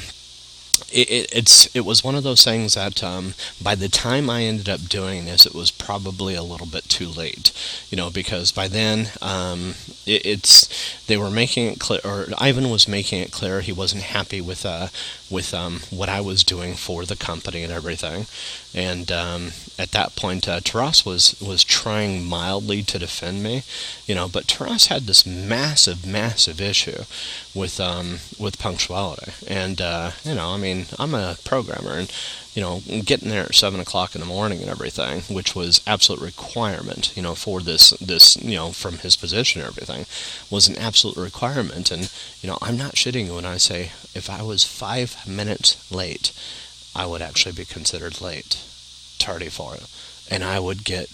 it, 0.91 1.09
it, 1.09 1.29
it's 1.31 1.75
it 1.75 1.85
was 1.85 2.03
one 2.03 2.15
of 2.15 2.23
those 2.23 2.43
things 2.43 2.73
that 2.73 3.03
um, 3.03 3.35
by 3.61 3.75
the 3.75 3.89
time 3.89 4.27
I 4.27 4.43
ended 4.43 4.69
up 4.69 4.89
doing 4.89 5.25
this, 5.25 5.45
it 5.45 5.53
was 5.53 5.69
probably 5.69 6.33
a 6.33 6.41
little 6.41 6.65
bit 6.65 6.89
too 6.89 7.07
late, 7.07 7.51
you 7.89 7.95
know, 7.95 8.09
because 8.09 8.51
by 8.51 8.67
then 8.67 9.09
um, 9.21 9.75
it, 10.05 10.25
it's 10.25 11.05
they 11.05 11.17
were 11.17 11.31
making 11.31 11.67
it 11.67 11.79
clear, 11.79 12.01
or 12.03 12.27
Ivan 12.39 12.71
was 12.71 12.87
making 12.87 13.21
it 13.21 13.31
clear 13.31 13.61
he 13.61 13.71
wasn't 13.71 14.03
happy 14.03 14.41
with 14.41 14.65
uh, 14.65 14.87
with 15.29 15.53
um, 15.53 15.81
what 15.91 16.09
I 16.09 16.21
was 16.21 16.43
doing 16.43 16.73
for 16.73 17.05
the 17.05 17.15
company 17.15 17.61
and 17.63 17.71
everything, 17.71 18.25
and 18.73 19.11
um, 19.11 19.51
at 19.77 19.91
that 19.91 20.15
point, 20.15 20.47
uh, 20.47 20.59
Taras 20.59 21.05
was 21.05 21.39
was 21.41 21.63
trying 21.63 22.25
mildly 22.25 22.83
to 22.83 22.99
defend 22.99 23.43
me, 23.43 23.63
you 24.05 24.15
know, 24.15 24.27
but 24.27 24.47
Taras 24.47 24.87
had 24.87 25.03
this 25.03 25.25
massive, 25.25 26.05
massive 26.05 26.59
issue 26.59 27.03
with 27.53 27.79
um, 27.79 28.19
with 28.39 28.59
punctuality, 28.59 29.31
and 29.47 29.81
uh, 29.81 30.11
you 30.23 30.35
know, 30.35 30.49
I 30.49 30.57
mean, 30.57 30.87
I'm 30.97 31.13
a 31.13 31.37
programmer, 31.43 31.93
and 31.93 32.11
you 32.53 32.61
know, 32.61 32.81
getting 33.03 33.29
there 33.29 33.45
at 33.45 33.55
seven 33.55 33.79
o'clock 33.79 34.13
in 34.13 34.21
the 34.21 34.27
morning 34.27 34.61
and 34.61 34.69
everything, 34.69 35.21
which 35.21 35.55
was 35.55 35.81
absolute 35.87 36.21
requirement, 36.21 37.15
you 37.15 37.23
know, 37.23 37.33
for 37.35 37.61
this 37.61 37.91
this 37.91 38.37
you 38.37 38.55
know 38.55 38.71
from 38.71 38.99
his 38.99 39.15
position 39.15 39.61
and 39.61 39.67
everything, 39.69 40.05
was 40.49 40.67
an 40.67 40.77
absolute 40.77 41.17
requirement, 41.17 41.91
and 41.91 42.11
you 42.41 42.49
know, 42.49 42.57
I'm 42.61 42.77
not 42.77 42.93
shitting 42.93 43.25
you 43.27 43.35
when 43.35 43.45
I 43.45 43.57
say 43.57 43.91
if 44.15 44.29
I 44.29 44.41
was 44.41 44.63
five 44.63 45.27
minutes 45.27 45.91
late, 45.91 46.31
I 46.95 47.05
would 47.05 47.21
actually 47.21 47.53
be 47.53 47.65
considered 47.65 48.21
late 48.21 48.61
tardy 49.19 49.49
for 49.49 49.75
it. 49.75 49.87
And 50.29 50.43
I 50.43 50.59
would 50.59 50.83
get 50.83 51.09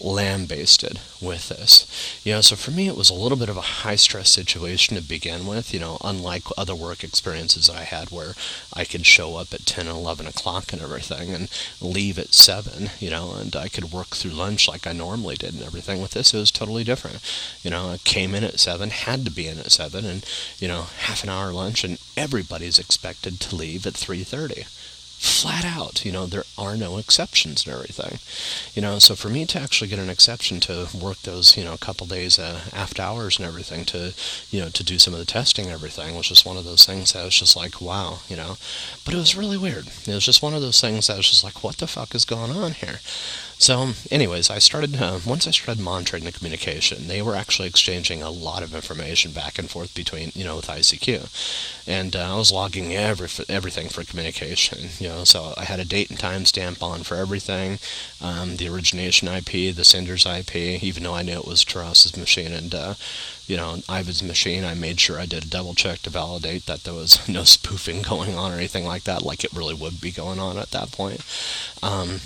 lambasted 0.00 1.00
with 1.20 1.48
this. 1.48 2.20
You 2.24 2.34
know, 2.34 2.40
so 2.40 2.56
for 2.56 2.70
me, 2.70 2.88
it 2.88 2.96
was 2.96 3.10
a 3.10 3.14
little 3.14 3.38
bit 3.38 3.48
of 3.48 3.56
a 3.56 3.82
high 3.82 3.96
stress 3.96 4.30
situation 4.30 4.96
to 4.96 5.02
begin 5.02 5.46
with, 5.46 5.72
you 5.72 5.80
know, 5.80 5.98
unlike 6.04 6.44
other 6.56 6.74
work 6.74 7.02
experiences 7.02 7.70
I 7.70 7.84
had 7.84 8.10
where 8.10 8.34
I 8.74 8.84
could 8.84 9.06
show 9.06 9.36
up 9.36 9.52
at 9.54 9.66
10 9.66 9.86
and 9.86 9.96
11 9.96 10.26
o'clock 10.26 10.72
and 10.72 10.82
everything 10.82 11.32
and 11.32 11.48
leave 11.80 12.18
at 12.18 12.34
7, 12.34 12.90
you 12.98 13.10
know, 13.10 13.34
and 13.38 13.54
I 13.56 13.68
could 13.68 13.92
work 13.92 14.08
through 14.08 14.32
lunch 14.32 14.68
like 14.68 14.86
I 14.86 14.92
normally 14.92 15.36
did 15.36 15.54
and 15.54 15.62
everything. 15.62 16.02
With 16.02 16.12
this, 16.12 16.34
it 16.34 16.38
was 16.38 16.50
totally 16.50 16.84
different. 16.84 17.20
You 17.62 17.70
know, 17.70 17.90
I 17.90 17.98
came 17.98 18.34
in 18.34 18.44
at 18.44 18.60
7, 18.60 18.90
had 18.90 19.24
to 19.24 19.30
be 19.30 19.48
in 19.48 19.58
at 19.58 19.72
7, 19.72 20.04
and, 20.04 20.24
you 20.58 20.68
know, 20.68 20.86
half 21.00 21.22
an 21.22 21.30
hour 21.30 21.52
lunch, 21.52 21.84
and 21.84 21.98
everybody's 22.16 22.78
expected 22.78 23.40
to 23.40 23.56
leave 23.56 23.86
at 23.86 23.94
3.30 23.94 24.66
flat 25.26 25.64
out. 25.64 26.04
You 26.04 26.12
know, 26.12 26.26
there 26.26 26.44
are 26.56 26.76
no 26.76 26.98
exceptions 26.98 27.66
and 27.66 27.74
everything. 27.74 28.18
You 28.74 28.82
know, 28.82 28.98
so 28.98 29.14
for 29.14 29.28
me 29.28 29.44
to 29.46 29.60
actually 29.60 29.88
get 29.88 29.98
an 29.98 30.10
exception 30.10 30.60
to 30.60 30.88
work 30.94 31.18
those, 31.22 31.56
you 31.56 31.64
know, 31.64 31.76
couple 31.76 32.06
days 32.06 32.38
uh, 32.38 32.60
after 32.72 33.02
hours 33.02 33.38
and 33.38 33.46
everything 33.46 33.84
to, 33.86 34.14
you 34.50 34.60
know, 34.60 34.68
to 34.70 34.84
do 34.84 34.98
some 34.98 35.12
of 35.12 35.20
the 35.20 35.26
testing 35.26 35.66
and 35.66 35.74
everything 35.74 36.16
was 36.16 36.28
just 36.28 36.46
one 36.46 36.56
of 36.56 36.64
those 36.64 36.84
things 36.84 37.12
that 37.12 37.24
was 37.24 37.34
just 37.34 37.56
like, 37.56 37.80
wow, 37.80 38.20
you 38.28 38.36
know. 38.36 38.56
But 39.04 39.14
it 39.14 39.18
was 39.18 39.36
really 39.36 39.58
weird. 39.58 39.88
It 40.06 40.14
was 40.14 40.24
just 40.24 40.42
one 40.42 40.54
of 40.54 40.62
those 40.62 40.80
things 40.80 41.06
that 41.06 41.16
was 41.16 41.30
just 41.30 41.44
like, 41.44 41.62
what 41.62 41.78
the 41.78 41.86
fuck 41.86 42.14
is 42.14 42.24
going 42.24 42.50
on 42.50 42.72
here? 42.72 43.00
So, 43.58 43.92
anyways, 44.10 44.50
I 44.50 44.58
started 44.58 45.00
uh, 45.00 45.18
once 45.24 45.46
I 45.46 45.50
started 45.50 45.82
monitoring 45.82 46.24
the 46.24 46.32
communication. 46.32 47.08
They 47.08 47.22
were 47.22 47.34
actually 47.34 47.68
exchanging 47.68 48.22
a 48.22 48.28
lot 48.28 48.62
of 48.62 48.74
information 48.74 49.32
back 49.32 49.58
and 49.58 49.70
forth 49.70 49.94
between, 49.94 50.30
you 50.34 50.44
know, 50.44 50.56
with 50.56 50.66
ICQ, 50.66 51.86
and 51.86 52.14
uh, 52.14 52.34
I 52.34 52.36
was 52.36 52.52
logging 52.52 52.94
every 52.94 53.28
everything 53.48 53.88
for 53.88 54.04
communication. 54.04 54.90
You 54.98 55.08
know, 55.08 55.24
so 55.24 55.54
I 55.56 55.64
had 55.64 55.80
a 55.80 55.86
date 55.86 56.10
and 56.10 56.18
time 56.18 56.44
stamp 56.44 56.82
on 56.82 57.02
for 57.02 57.16
everything, 57.16 57.78
um, 58.20 58.56
the 58.56 58.68
origination 58.68 59.26
IP, 59.26 59.74
the 59.74 59.84
sender's 59.84 60.26
IP, 60.26 60.54
even 60.82 61.02
though 61.02 61.14
I 61.14 61.22
knew 61.22 61.38
it 61.38 61.46
was 61.46 61.64
Taras's 61.64 62.16
machine 62.16 62.52
and. 62.52 62.74
Uh, 62.74 62.94
you 63.48 63.56
know, 63.56 63.76
Ivan's 63.88 64.24
machine, 64.24 64.64
I 64.64 64.74
made 64.74 64.98
sure 64.98 65.20
I 65.20 65.26
did 65.26 65.44
a 65.44 65.48
double 65.48 65.74
check 65.74 66.00
to 66.00 66.10
validate 66.10 66.66
that 66.66 66.82
there 66.82 66.92
was 66.92 67.28
no 67.28 67.44
spoofing 67.44 68.02
going 68.02 68.34
on 68.34 68.50
or 68.50 68.56
anything 68.56 68.84
like 68.84 69.04
that, 69.04 69.22
like 69.22 69.44
it 69.44 69.52
really 69.52 69.72
would 69.72 70.00
be 70.00 70.10
going 70.10 70.40
on 70.40 70.58
at 70.58 70.72
that 70.72 70.90
point. 70.90 71.20
Um, 71.80 72.18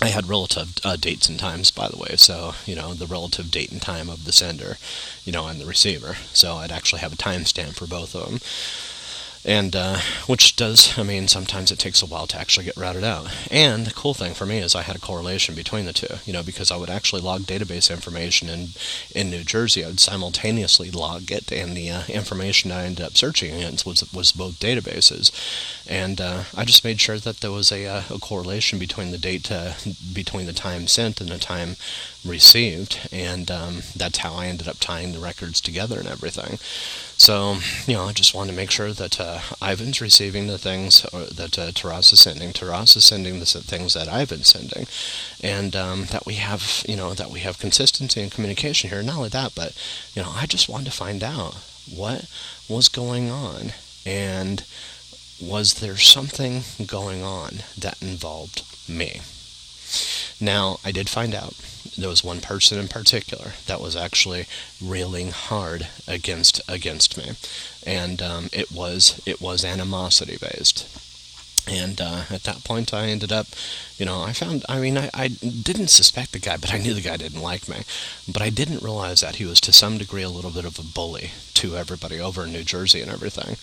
I 0.00 0.08
had 0.08 0.28
relative 0.28 0.74
uh, 0.84 0.96
dates 0.96 1.28
and 1.28 1.38
times, 1.38 1.70
by 1.70 1.88
the 1.88 1.96
way. 1.96 2.16
So, 2.16 2.54
you 2.66 2.74
know, 2.74 2.92
the 2.92 3.06
relative 3.06 3.50
date 3.50 3.72
and 3.72 3.80
time 3.80 4.10
of 4.10 4.24
the 4.24 4.32
sender, 4.32 4.76
you 5.24 5.32
know, 5.32 5.46
and 5.46 5.60
the 5.60 5.66
receiver. 5.66 6.16
So 6.32 6.56
I'd 6.56 6.72
actually 6.72 7.00
have 7.00 7.14
a 7.14 7.16
timestamp 7.16 7.76
for 7.76 7.86
both 7.86 8.14
of 8.14 8.28
them 8.28 8.40
and 9.46 9.76
uh, 9.76 10.00
which 10.26 10.56
does, 10.56 10.98
I 10.98 11.04
mean, 11.04 11.28
sometimes 11.28 11.70
it 11.70 11.78
takes 11.78 12.02
a 12.02 12.06
while 12.06 12.26
to 12.26 12.38
actually 12.38 12.66
get 12.66 12.76
routed 12.76 13.04
out. 13.04 13.28
And 13.48 13.86
the 13.86 13.94
cool 13.94 14.12
thing 14.12 14.34
for 14.34 14.44
me 14.44 14.58
is 14.58 14.74
I 14.74 14.82
had 14.82 14.96
a 14.96 15.00
correlation 15.00 15.54
between 15.54 15.86
the 15.86 15.92
two, 15.92 16.16
you 16.26 16.32
know, 16.32 16.42
because 16.42 16.72
I 16.72 16.76
would 16.76 16.90
actually 16.90 17.22
log 17.22 17.42
database 17.42 17.88
information 17.88 18.48
in 18.48 18.68
in 19.14 19.30
New 19.30 19.44
Jersey. 19.44 19.84
I 19.84 19.86
would 19.86 20.00
simultaneously 20.00 20.90
log 20.90 21.30
it, 21.30 21.52
and 21.52 21.76
the 21.76 21.90
uh, 21.90 22.02
information 22.08 22.72
I 22.72 22.86
ended 22.86 23.06
up 23.06 23.16
searching 23.16 23.54
against 23.54 23.86
was 23.86 24.12
was 24.12 24.32
both 24.32 24.58
databases. 24.58 25.30
And 25.88 26.20
uh, 26.20 26.44
I 26.56 26.64
just 26.64 26.84
made 26.84 27.00
sure 27.00 27.18
that 27.18 27.40
there 27.40 27.52
was 27.52 27.70
a, 27.70 27.86
uh, 27.86 28.02
a 28.10 28.18
correlation 28.18 28.80
between 28.80 29.12
the 29.12 29.18
data 29.18 29.76
between 30.12 30.46
the 30.46 30.52
time 30.52 30.88
sent 30.88 31.20
and 31.20 31.30
the 31.30 31.38
time 31.38 31.76
received, 32.24 33.08
and 33.12 33.48
um, 33.50 33.82
that's 33.94 34.18
how 34.18 34.34
I 34.34 34.46
ended 34.46 34.66
up 34.66 34.78
tying 34.80 35.12
the 35.12 35.20
records 35.20 35.60
together 35.60 36.00
and 36.00 36.08
everything. 36.08 36.58
So, 37.18 37.56
you 37.86 37.94
know, 37.94 38.04
I 38.04 38.12
just 38.12 38.34
wanted 38.34 38.52
to 38.52 38.56
make 38.56 38.70
sure 38.70 38.92
that 38.92 39.18
uh, 39.18 39.40
Ivan's 39.62 40.02
receiving 40.02 40.46
the 40.46 40.58
things 40.58 41.02
that 41.02 41.58
uh, 41.58 41.72
Taras 41.72 42.12
is 42.12 42.20
sending, 42.20 42.52
Taras 42.52 42.94
is 42.94 43.06
sending 43.06 43.40
the 43.40 43.46
things 43.46 43.94
that 43.94 44.06
Ivan's 44.06 44.48
sending, 44.48 44.86
and 45.42 45.74
um, 45.74 46.04
that 46.06 46.26
we 46.26 46.34
have, 46.34 46.84
you 46.86 46.94
know, 46.94 47.14
that 47.14 47.30
we 47.30 47.40
have 47.40 47.58
consistency 47.58 48.20
and 48.20 48.30
communication 48.30 48.90
here. 48.90 49.02
Not 49.02 49.16
only 49.16 49.28
that, 49.30 49.54
but, 49.54 49.74
you 50.14 50.22
know, 50.22 50.30
I 50.34 50.46
just 50.46 50.68
wanted 50.68 50.86
to 50.86 50.90
find 50.92 51.24
out 51.24 51.54
what 51.90 52.26
was 52.68 52.88
going 52.88 53.30
on, 53.30 53.72
and 54.04 54.64
was 55.40 55.74
there 55.74 55.96
something 55.96 56.62
going 56.86 57.22
on 57.22 57.62
that 57.78 58.00
involved 58.02 58.62
me? 58.88 59.22
Now, 60.38 60.78
I 60.84 60.92
did 60.92 61.08
find 61.08 61.34
out 61.34 61.54
there 61.96 62.08
was 62.08 62.24
one 62.24 62.40
person 62.40 62.78
in 62.78 62.88
particular 62.88 63.52
that 63.66 63.80
was 63.80 63.96
actually 63.96 64.46
railing 64.82 65.30
hard 65.30 65.88
against 66.06 66.60
against 66.68 67.16
me, 67.16 67.32
and 67.86 68.20
um, 68.22 68.48
it 68.52 68.70
was 68.70 69.20
it 69.26 69.40
was 69.40 69.64
animosity 69.64 70.36
based. 70.40 70.86
And 71.68 72.00
uh, 72.00 72.22
at 72.30 72.44
that 72.44 72.62
point, 72.64 72.94
I 72.94 73.08
ended 73.08 73.32
up, 73.32 73.48
you 73.98 74.06
know, 74.06 74.22
I 74.22 74.32
found, 74.32 74.64
I 74.68 74.78
mean, 74.78 74.96
I, 74.96 75.10
I 75.12 75.28
didn't 75.28 75.88
suspect 75.88 76.32
the 76.32 76.38
guy, 76.38 76.56
but 76.56 76.72
I 76.72 76.78
knew 76.78 76.94
the 76.94 77.00
guy 77.00 77.16
didn't 77.16 77.42
like 77.42 77.68
me. 77.68 77.78
But 78.30 78.42
I 78.42 78.50
didn't 78.50 78.82
realize 78.82 79.20
that 79.20 79.36
he 79.36 79.44
was 79.44 79.60
to 79.62 79.72
some 79.72 79.98
degree 79.98 80.22
a 80.22 80.28
little 80.28 80.52
bit 80.52 80.64
of 80.64 80.78
a 80.78 80.82
bully 80.82 81.30
to 81.54 81.76
everybody 81.76 82.20
over 82.20 82.44
in 82.44 82.52
New 82.52 82.62
Jersey 82.62 83.00
and 83.00 83.10
everything. 83.10 83.56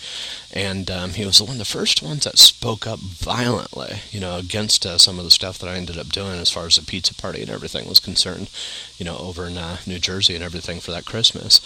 And 0.52 0.90
um, 0.90 1.10
he 1.10 1.24
was 1.24 1.40
one 1.40 1.52
of 1.52 1.58
the 1.58 1.64
first 1.64 2.02
ones 2.02 2.24
that 2.24 2.38
spoke 2.38 2.86
up 2.86 2.98
violently, 2.98 4.00
you 4.10 4.20
know, 4.20 4.36
against 4.36 4.84
uh, 4.84 4.98
some 4.98 5.18
of 5.18 5.24
the 5.24 5.30
stuff 5.30 5.58
that 5.58 5.70
I 5.70 5.76
ended 5.76 5.96
up 5.96 6.08
doing 6.08 6.38
as 6.40 6.50
far 6.50 6.66
as 6.66 6.76
the 6.76 6.84
pizza 6.84 7.14
party 7.14 7.40
and 7.40 7.50
everything 7.50 7.88
was 7.88 8.00
concerned, 8.00 8.50
you 8.98 9.04
know, 9.04 9.16
over 9.16 9.46
in 9.46 9.56
uh, 9.56 9.78
New 9.86 9.98
Jersey 9.98 10.34
and 10.34 10.44
everything 10.44 10.80
for 10.80 10.90
that 10.90 11.06
Christmas. 11.06 11.60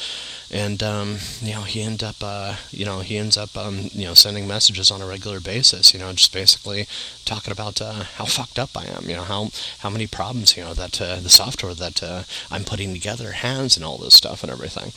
And 0.51 0.83
um, 0.83 1.19
you 1.43 1.53
know, 1.53 1.63
he 1.63 1.83
ended 1.83 2.05
up, 2.05 2.17
uh, 2.23 2.57
you 2.71 2.87
know, 2.87 3.01
he 3.01 3.19
ends 3.19 3.37
up, 3.37 3.57
um, 3.57 3.91
you 3.93 4.07
know, 4.07 4.15
sending 4.15 4.49
messages 4.49 4.91
on 4.91 5.03
a 5.03 5.07
regular 5.07 5.41
basis, 5.41 5.93
you 5.93 6.01
know, 6.01 6.13
just 6.13 6.33
basically 6.33 6.87
talking 7.25 7.53
about 7.53 7.83
uh, 7.83 8.05
how 8.17 8.25
fucked 8.25 8.59
up 8.59 8.71
I 8.77 8.87
am, 8.87 9.09
you 9.09 9.17
know, 9.17 9.25
how 9.25 9.51
how 9.81 9.91
many 9.91 10.07
problems, 10.07 10.57
you 10.57 10.65
know, 10.65 10.75
that 10.75 11.01
uh, 11.01 11.17
the 11.17 11.29
software 11.29 11.75
that 11.75 12.03
uh, 12.03 12.23
I'm 12.51 12.65
putting 12.65 12.95
together 12.95 13.33
has 13.33 13.77
and 13.77 13.85
all 13.85 13.99
this 13.99 14.15
stuff 14.15 14.43
and 14.43 14.51
everything. 14.51 14.93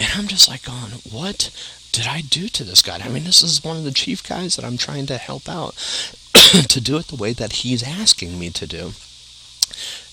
And 0.00 0.10
I'm 0.18 0.26
just 0.26 0.48
like, 0.48 0.64
going, 0.64 1.00
what 1.10 1.50
did 1.92 2.06
I 2.06 2.20
do 2.20 2.48
to 2.48 2.64
this 2.64 2.82
guy? 2.82 2.98
I 2.98 3.08
mean, 3.08 3.24
this 3.24 3.42
is 3.42 3.64
one 3.64 3.76
of 3.76 3.84
the 3.84 3.92
chief 3.92 4.26
guys 4.26 4.56
that 4.56 4.64
I'm 4.64 4.76
trying 4.76 5.06
to 5.06 5.16
help 5.16 5.48
out 5.48 5.74
to 6.68 6.80
do 6.80 6.96
it 6.98 7.06
the 7.06 7.16
way 7.16 7.32
that 7.32 7.64
he's 7.64 7.82
asking 7.82 8.38
me 8.38 8.50
to 8.50 8.66
do. 8.66 8.92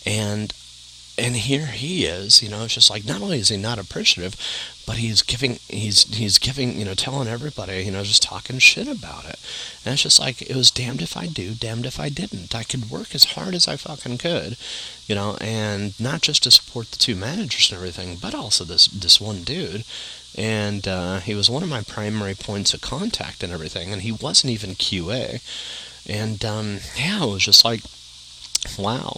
And 0.05 0.53
and 1.17 1.35
here 1.35 1.67
he 1.67 2.05
is, 2.05 2.41
you 2.41 2.49
know, 2.49 2.63
it's 2.63 2.73
just 2.73 2.89
like 2.89 3.05
not 3.05 3.21
only 3.21 3.39
is 3.39 3.49
he 3.49 3.57
not 3.57 3.77
appreciative, 3.77 4.35
but 4.85 4.97
he's 4.97 5.21
giving 5.21 5.59
he's 5.69 6.03
he's 6.15 6.37
giving 6.37 6.77
you 6.77 6.85
know 6.85 6.93
telling 6.93 7.27
everybody 7.27 7.83
you 7.83 7.91
know 7.91 8.03
just 8.03 8.23
talking 8.23 8.59
shit 8.59 8.87
about 8.87 9.25
it. 9.25 9.39
And 9.85 9.93
it's 9.93 10.03
just 10.03 10.19
like 10.19 10.41
it 10.41 10.55
was 10.55 10.71
damned 10.71 11.01
if 11.01 11.15
i 11.15 11.27
do 11.27 11.53
damned 11.53 11.85
if 11.85 11.99
i 11.99 12.09
didn't. 12.09 12.55
I 12.55 12.63
could 12.63 12.89
work 12.89 13.15
as 13.15 13.23
hard 13.35 13.55
as 13.55 13.67
i 13.67 13.77
fucking 13.77 14.17
could 14.17 14.57
you 15.07 15.15
know 15.15 15.37
and 15.39 15.99
not 15.99 16.21
just 16.21 16.43
to 16.43 16.51
support 16.51 16.91
the 16.91 16.97
two 16.97 17.15
managers 17.15 17.71
and 17.71 17.77
everything 17.77 18.17
but 18.21 18.35
also 18.35 18.63
this 18.63 18.87
this 18.87 19.21
one 19.21 19.43
dude. 19.43 19.85
And 20.35 20.87
uh, 20.87 21.19
he 21.19 21.35
was 21.35 21.47
one 21.47 21.61
of 21.61 21.69
my 21.69 21.83
primary 21.83 22.33
points 22.33 22.73
of 22.73 22.81
contact 22.81 23.43
and 23.43 23.53
everything 23.53 23.93
and 23.93 24.01
he 24.01 24.11
wasn't 24.11 24.51
even 24.51 24.71
qa 24.71 25.41
and 26.09 26.43
um, 26.43 26.79
yeah 26.97 27.23
it 27.23 27.29
was 27.29 27.45
just 27.45 27.63
like 27.63 27.81
Wow. 28.77 29.17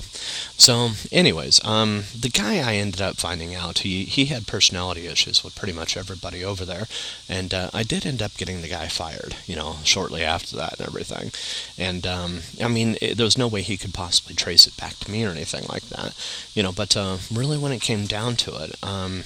So, 0.58 0.92
anyways, 1.12 1.64
um, 1.64 2.06
the 2.18 2.30
guy 2.30 2.58
I 2.58 2.76
ended 2.76 3.02
up 3.02 3.18
finding 3.18 3.54
out, 3.54 3.80
he, 3.80 4.06
he 4.06 4.26
had 4.26 4.48
personality 4.48 5.08
issues 5.08 5.44
with 5.44 5.56
pretty 5.56 5.74
much 5.74 5.96
everybody 5.96 6.44
over 6.44 6.66
there. 6.66 6.88
And 7.30 7.54
uh, 7.54 7.70
I 7.74 7.84
did 7.84 8.06
end 8.06 8.22
up 8.22 8.38
getting 8.38 8.62
the 8.62 8.68
guy 8.68 8.88
fired, 8.88 9.36
you 9.46 9.56
know, 9.56 9.78
shortly 9.84 10.24
after 10.24 10.56
that 10.58 10.80
and 10.80 10.88
everything. 10.88 11.32
And, 11.78 12.06
um, 12.08 12.42
I 12.62 12.68
mean, 12.68 12.98
it, 13.02 13.18
there 13.18 13.26
was 13.26 13.38
no 13.38 13.48
way 13.48 13.62
he 13.62 13.78
could 13.78 13.94
possibly 13.94 14.36
trace 14.36 14.68
it 14.68 14.78
back 14.78 14.98
to 15.00 15.12
me 15.12 15.24
or 15.26 15.30
anything 15.30 15.66
like 15.70 15.84
that, 15.90 16.16
you 16.54 16.64
know, 16.64 16.72
but 16.72 16.98
uh, 16.98 17.18
really 17.32 17.58
when 17.58 17.72
it 17.72 17.82
came 17.82 18.06
down 18.06 18.36
to 18.38 18.56
it, 18.64 18.76
um, 18.84 19.24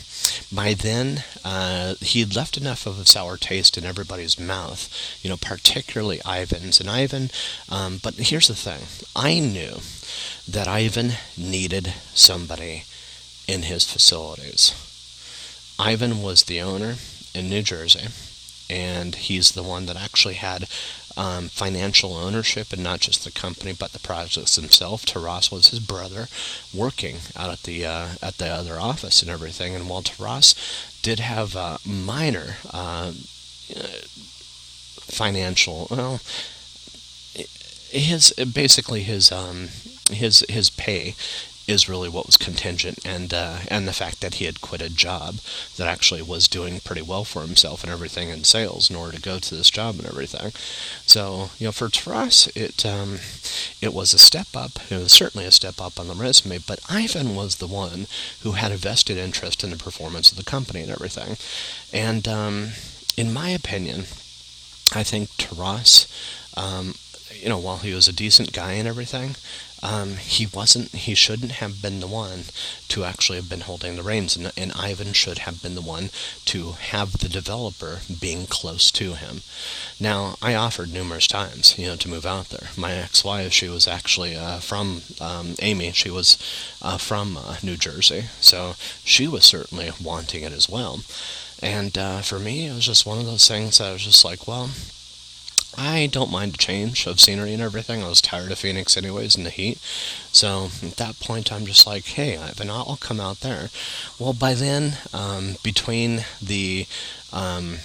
by 0.51 0.73
then, 0.73 1.23
uh, 1.43 1.95
he'd 2.01 2.35
left 2.35 2.57
enough 2.57 2.85
of 2.85 2.99
a 2.99 3.05
sour 3.05 3.37
taste 3.37 3.77
in 3.77 3.85
everybody's 3.85 4.39
mouth, 4.39 4.89
you 5.21 5.29
know, 5.29 5.37
particularly 5.37 6.21
Ivan's. 6.25 6.79
And 6.79 6.89
Ivan, 6.89 7.29
um, 7.69 7.99
but 8.01 8.15
here's 8.15 8.47
the 8.47 8.55
thing 8.55 8.81
I 9.15 9.39
knew 9.39 9.79
that 10.47 10.67
Ivan 10.67 11.13
needed 11.37 11.93
somebody 12.13 12.83
in 13.47 13.63
his 13.63 13.83
facilities. 13.83 14.73
Ivan 15.77 16.21
was 16.21 16.43
the 16.43 16.61
owner 16.61 16.95
in 17.33 17.49
New 17.49 17.61
Jersey, 17.61 18.07
and 18.69 19.15
he's 19.15 19.51
the 19.51 19.63
one 19.63 19.85
that 19.85 19.95
actually 19.95 20.35
had 20.35 20.67
um, 21.19 21.49
financial 21.49 22.15
ownership 22.15 22.71
and 22.71 22.81
not 22.81 23.01
just 23.01 23.25
the 23.25 23.31
company 23.31 23.73
but 23.77 23.91
the 23.91 23.99
projects 23.99 24.55
themselves. 24.55 25.03
Taras 25.03 25.51
was 25.51 25.67
his 25.67 25.81
brother, 25.81 26.29
working 26.73 27.17
out 27.35 27.51
at 27.51 27.63
the 27.63 27.85
uh, 27.85 28.07
at 28.21 28.37
the 28.37 28.47
other 28.47 28.79
office 28.79 29.21
and 29.21 29.29
everything. 29.29 29.75
And 29.75 29.89
while 29.89 30.01
Taras 30.01 30.55
did 31.01 31.19
have 31.19 31.57
a 31.57 31.79
minor 31.85 32.55
uh, 32.71 33.11
financial, 35.01 35.87
well, 35.91 36.21
his 37.91 38.31
basically 38.53 39.03
his 39.03 39.29
um, 39.29 39.67
his 40.11 40.45
his 40.47 40.69
pay 40.69 41.15
is 41.69 41.87
really 41.87 42.09
what 42.09 42.25
was 42.25 42.37
contingent, 42.37 42.99
and 43.05 43.33
uh, 43.33 43.59
and 43.67 43.87
the 43.87 43.93
fact 43.93 44.21
that 44.21 44.35
he 44.35 44.45
had 44.45 44.61
quit 44.61 44.81
a 44.81 44.89
job 44.89 45.35
that 45.77 45.87
actually 45.87 46.21
was 46.21 46.47
doing 46.47 46.79
pretty 46.79 47.01
well 47.01 47.23
for 47.23 47.41
himself 47.41 47.83
and 47.83 47.91
everything 47.91 48.29
in 48.29 48.43
sales 48.43 48.89
in 48.89 48.95
order 48.95 49.15
to 49.15 49.21
go 49.21 49.39
to 49.39 49.55
this 49.55 49.69
job 49.69 49.95
and 49.99 50.07
everything. 50.07 50.51
So 51.05 51.51
you 51.59 51.67
know, 51.67 51.71
for 51.71 51.89
Taras, 51.89 52.47
it 52.55 52.85
um, 52.85 53.19
it 53.81 53.93
was 53.93 54.13
a 54.13 54.19
step 54.19 54.47
up. 54.55 54.71
It 54.89 54.97
was 54.97 55.11
certainly 55.11 55.45
a 55.45 55.51
step 55.51 55.79
up 55.79 55.99
on 55.99 56.07
the 56.07 56.15
resume. 56.15 56.59
But 56.65 56.79
Ivan 56.89 57.35
was 57.35 57.55
the 57.55 57.67
one 57.67 58.07
who 58.41 58.53
had 58.53 58.71
a 58.71 58.77
vested 58.77 59.17
interest 59.17 59.63
in 59.63 59.69
the 59.69 59.77
performance 59.77 60.31
of 60.31 60.37
the 60.37 60.43
company 60.43 60.81
and 60.81 60.91
everything. 60.91 61.37
And 61.93 62.27
um, 62.27 62.69
in 63.15 63.31
my 63.31 63.49
opinion, 63.49 64.01
I 64.93 65.03
think 65.03 65.29
Taras. 65.37 66.07
Um, 66.57 66.95
you 67.39 67.47
know, 67.47 67.59
while 67.59 67.77
he 67.77 67.93
was 67.93 68.07
a 68.07 68.13
decent 68.13 68.51
guy 68.51 68.73
and 68.73 68.87
everything, 68.87 69.35
um, 69.81 70.17
he 70.17 70.45
wasn't, 70.45 70.89
he 70.89 71.15
shouldn't 71.15 71.53
have 71.53 71.81
been 71.81 71.99
the 71.99 72.07
one 72.07 72.45
to 72.89 73.03
actually 73.03 73.37
have 73.37 73.49
been 73.49 73.61
holding 73.61 73.95
the 73.95 74.03
reins, 74.03 74.35
and, 74.35 74.51
and, 74.57 74.71
Ivan 74.73 75.13
should 75.13 75.39
have 75.39 75.61
been 75.61 75.75
the 75.75 75.81
one 75.81 76.09
to 76.45 76.71
have 76.73 77.19
the 77.19 77.29
developer 77.29 77.99
being 78.19 78.45
close 78.45 78.91
to 78.91 79.13
him. 79.13 79.41
Now, 79.99 80.35
I 80.41 80.55
offered 80.55 80.91
numerous 80.91 81.27
times, 81.27 81.77
you 81.77 81.87
know, 81.87 81.95
to 81.97 82.09
move 82.09 82.25
out 82.25 82.49
there. 82.49 82.69
My 82.77 82.93
ex-wife, 82.93 83.51
she 83.51 83.69
was 83.69 83.87
actually 83.87 84.35
uh, 84.35 84.59
from 84.59 85.01
um, 85.21 85.55
Amy, 85.61 85.91
she 85.91 86.09
was 86.09 86.37
uh, 86.81 86.97
from 86.97 87.37
uh, 87.37 87.57
New 87.63 87.77
Jersey, 87.77 88.25
so 88.39 88.75
she 89.03 89.27
was 89.27 89.45
certainly 89.45 89.91
wanting 90.01 90.43
it 90.43 90.53
as 90.53 90.67
well. 90.69 91.01
And 91.61 91.97
uh, 91.97 92.21
for 92.21 92.39
me, 92.39 92.67
it 92.67 92.73
was 92.73 92.85
just 92.85 93.05
one 93.05 93.19
of 93.19 93.25
those 93.25 93.47
things 93.47 93.77
that 93.77 93.89
I 93.89 93.93
was 93.93 94.03
just 94.03 94.23
like, 94.23 94.47
well, 94.47 94.69
I 95.77 96.07
don't 96.07 96.31
mind 96.31 96.55
a 96.55 96.57
change 96.57 97.05
of 97.05 97.19
scenery 97.19 97.53
and 97.53 97.61
everything. 97.61 98.03
I 98.03 98.09
was 98.09 98.21
tired 98.21 98.51
of 98.51 98.59
Phoenix 98.59 98.97
anyways 98.97 99.35
in 99.35 99.43
the 99.43 99.49
heat. 99.49 99.77
So 100.31 100.69
at 100.83 100.97
that 100.97 101.19
point, 101.19 101.51
I'm 101.51 101.65
just 101.65 101.85
like, 101.85 102.05
hey, 102.05 102.37
Ivan, 102.37 102.69
I'll 102.69 102.97
come 102.99 103.19
out 103.19 103.41
there. 103.41 103.69
Well, 104.17 104.33
by 104.33 104.55
then, 104.55 104.97
um, 105.13 105.55
between 105.63 106.25
the 106.41 106.85
um, 107.31 107.77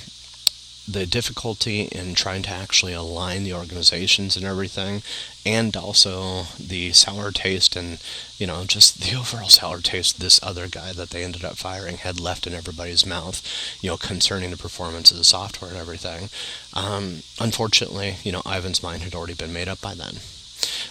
the 0.87 1.07
difficulty 1.07 1.83
in 1.83 2.15
trying 2.15 2.43
to 2.43 2.51
actually 2.51 2.93
align 2.93 3.45
the 3.45 3.55
organizations 3.55 4.37
and 4.37 4.45
everything, 4.45 5.03
and 5.47 5.77
also 5.77 6.45
the 6.59 6.93
sour 6.93 7.31
taste 7.31 7.77
and 7.77 7.99
you 8.39 8.47
know 8.47 8.65
just 8.65 9.01
the 9.01 9.17
overall 9.19 9.49
sour 9.49 9.81
taste 9.81 10.21
this 10.21 10.41
other 10.43 10.69
guy 10.69 10.93
that 10.93 11.11
they 11.11 11.25
ended 11.25 11.45
up 11.45 11.57
firing 11.57 11.97
had 11.99 12.21
left 12.21 12.47
in 12.47 12.55
everybody's 12.55 13.07
mouth, 13.07 13.43
you 13.81 13.91
know, 13.91 13.97
concerning 13.97 14.51
the 14.51 14.57
performance 14.57 15.11
of 15.11 15.17
the 15.17 15.25
software 15.25 15.71
and 15.71 15.79
everything. 15.79 16.29
Um, 16.75 17.23
unfortunately, 17.41 18.17
you 18.23 18.33
know, 18.33 18.43
Ivan's 18.47 18.83
mind 18.83 19.03
had 19.03 19.15
already 19.15 19.35
been 19.35 19.53
made 19.53 19.69
up 19.69 19.81
by 19.81 19.95
then. 19.95 20.17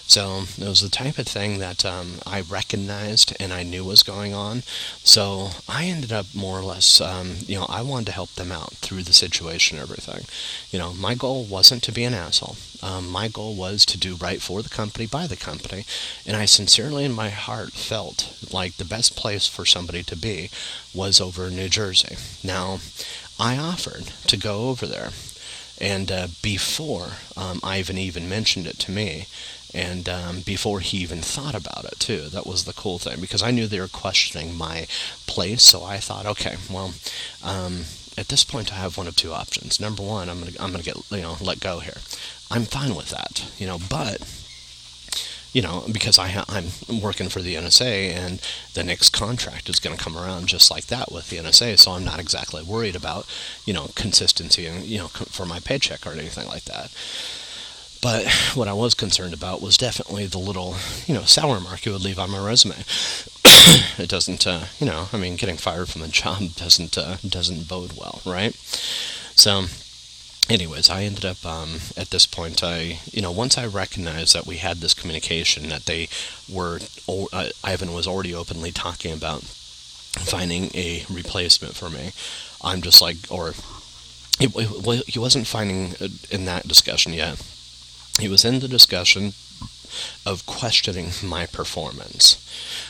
So 0.08 0.44
it 0.58 0.68
was 0.68 0.82
the 0.82 0.90
type 0.90 1.18
of 1.18 1.28
thing 1.28 1.60
that 1.60 1.86
um, 1.86 2.20
I 2.26 2.42
recognized 2.42 3.36
and 3.40 3.52
I 3.52 3.64
knew 3.64 3.84
was 3.84 4.04
going 4.04 4.34
on. 4.34 4.64
So 5.04 5.50
I 5.68 5.86
ended 5.86 6.12
up 6.12 6.28
more 6.36 6.60
or 6.60 6.64
less, 6.64 7.02
um, 7.02 7.38
you 7.48 7.56
know, 7.56 7.66
I 7.70 7.82
wanted 7.82 8.08
to 8.08 8.12
help 8.12 8.32
them 8.36 8.52
out 8.52 8.74
through 8.76 9.04
the 9.04 9.14
situation 9.14 9.78
and 9.78 9.84
everything. 9.84 10.26
You 10.72 10.80
know, 10.80 10.94
my 10.94 11.16
goal 11.16 11.46
wasn't 11.46 11.84
to 11.84 11.92
be 11.92 12.04
an 12.04 12.14
asshole. 12.14 12.58
Um, 12.82 13.10
my 13.10 13.28
goal 13.28 13.56
was 13.56 13.86
to 13.86 13.98
do 13.98 14.16
right 14.16 14.42
for 14.42 14.62
the 14.62 14.70
company, 14.70 15.08
by 15.08 15.26
the 15.26 15.38
company. 15.38 15.86
And 16.26 16.36
I 16.36 16.46
sincerely 16.46 17.06
in 17.06 17.14
my 17.14 17.30
heart 17.30 17.72
felt 17.72 18.38
like 18.52 18.76
the 18.76 18.86
best 18.86 19.16
place 19.16 19.48
for 19.48 19.66
somebody 19.66 20.04
to 20.04 20.18
be 20.18 20.50
was 20.94 21.22
over 21.22 21.48
in 21.48 21.56
New 21.56 21.70
Jersey. 21.70 22.18
Now, 22.44 22.80
I 23.40 23.58
offered 23.58 24.12
to 24.28 24.38
go 24.38 24.70
over 24.70 24.86
there. 24.86 25.10
And 25.82 26.12
uh, 26.12 26.28
before 26.42 27.14
um, 27.36 27.60
Ivan 27.64 27.98
even 27.98 28.30
mentioned 28.30 28.68
it 28.68 28.80
to 28.80 28.92
me, 28.92 29.28
and 29.74 30.08
um, 30.08 30.42
before 30.42 30.80
he 30.80 30.98
even 30.98 31.22
thought 31.22 31.56
about 31.56 31.86
it 31.86 32.00
too 32.00 32.30
that 32.30 32.46
was 32.46 32.66
the 32.66 32.74
cool 32.74 33.00
thing 33.00 33.20
because 33.20 33.42
i 33.44 33.52
knew 33.52 33.68
they 33.68 33.80
were 33.80 33.88
questioning 33.88 34.56
my 34.56 34.86
place 35.28 35.64
so 35.64 35.84
i 35.84 35.98
thought 35.98 36.26
okay 36.26 36.56
well 36.72 36.94
um, 37.44 37.84
at 38.18 38.28
this 38.28 38.44
point 38.44 38.72
i 38.72 38.76
have 38.76 38.98
one 38.98 39.08
of 39.08 39.16
two 39.16 39.34
options 39.34 39.80
number 39.80 40.04
one 40.04 40.30
i'm 40.30 40.40
gonna 40.40 40.52
i'm 40.60 40.72
gonna 40.72 40.84
get 40.84 40.98
you 41.12 41.22
know 41.22 41.38
let 41.42 41.60
go 41.60 41.80
here 41.80 41.98
i'm 42.52 42.64
fine 42.64 42.96
with 42.96 43.10
that 43.10 43.46
you 43.58 43.68
know 43.68 43.80
but 43.90 44.22
you 45.54 45.62
know, 45.62 45.86
because 45.92 46.18
I 46.18 46.30
ha- 46.30 46.46
I'm 46.50 46.70
working 47.00 47.30
for 47.30 47.42
the 47.42 47.56
NSA, 47.56 48.10
and 48.10 48.42
the 48.74 48.84
next 48.84 49.12
contract 49.12 49.70
is 49.70 49.80
going 49.80 49.96
to 49.96 50.04
come 50.04 50.18
around 50.18 50.48
just 50.48 50.72
like 50.72 50.88
that 50.88 51.12
with 51.12 51.30
the 51.30 51.38
NSA. 51.38 51.78
So 51.78 51.92
I'm 51.92 52.04
not 52.04 52.20
exactly 52.20 52.64
worried 52.64 52.96
about, 52.96 53.28
you 53.64 53.74
know, 53.74 53.92
consistency 53.96 54.66
and 54.66 54.84
you 54.84 54.98
know 54.98 55.08
for 55.08 55.46
my 55.46 55.60
paycheck 55.60 56.08
or 56.08 56.12
anything 56.12 56.48
like 56.48 56.66
that. 56.66 56.92
But 58.04 58.28
what 58.54 58.68
I 58.68 58.74
was 58.74 58.94
concerned 58.94 59.34
about 59.34 59.62
was 59.62 59.78
definitely 59.78 60.28
the 60.28 60.38
little, 60.38 60.76
you 61.08 61.16
know, 61.16 61.24
sour 61.24 61.60
mark 61.60 61.88
it 61.88 61.92
would 61.92 62.04
leave 62.04 62.20
on 62.20 62.30
my 62.30 62.46
resume. 62.46 62.76
it 63.98 64.10
doesn't, 64.10 64.46
uh, 64.46 64.66
you 64.80 64.86
know, 64.86 65.08
I 65.14 65.18
mean, 65.18 65.38
getting 65.38 65.58
fired 65.58 65.90
from 65.90 66.04
a 66.04 66.10
job 66.10 66.54
doesn't 66.56 66.98
uh, 66.98 67.18
doesn't 67.28 67.68
bode 67.68 67.94
well, 67.94 68.22
right? 68.26 68.54
So, 69.36 69.66
anyways, 70.50 70.90
I 70.90 71.04
ended 71.04 71.26
up 71.26 71.44
um, 71.46 71.80
at 71.98 72.10
this 72.10 72.28
point. 72.28 72.64
I, 72.64 73.00
you 73.12 73.22
know, 73.22 73.32
once 73.32 73.58
I 73.58 73.66
recognized 73.66 74.36
that 74.36 74.46
we 74.46 74.58
had 74.58 74.78
this 74.78 74.94
communication, 74.94 75.70
that 75.70 75.86
they 75.86 76.10
were, 76.52 76.80
uh, 77.08 77.50
Ivan 77.64 77.94
was 77.94 78.06
already 78.06 78.36
openly 78.36 78.72
talking 78.72 79.14
about 79.14 79.42
finding 79.42 80.66
a 80.76 81.06
replacement 81.10 81.76
for 81.76 81.90
me. 81.90 82.12
I'm 82.62 82.82
just 82.82 83.02
like, 83.02 83.18
or 83.32 83.54
he, 84.38 84.48
he 85.08 85.20
wasn't 85.20 85.48
finding 85.48 85.96
uh, 86.00 86.10
in 86.30 86.46
that 86.46 86.68
discussion 86.68 87.14
yet 87.14 87.42
he 88.20 88.28
was 88.28 88.46
in 88.46 88.60
the 88.60 88.68
discussion 88.68 89.34
of 90.26 90.46
questioning 90.46 91.12
my 91.24 91.46
performance. 91.46 92.40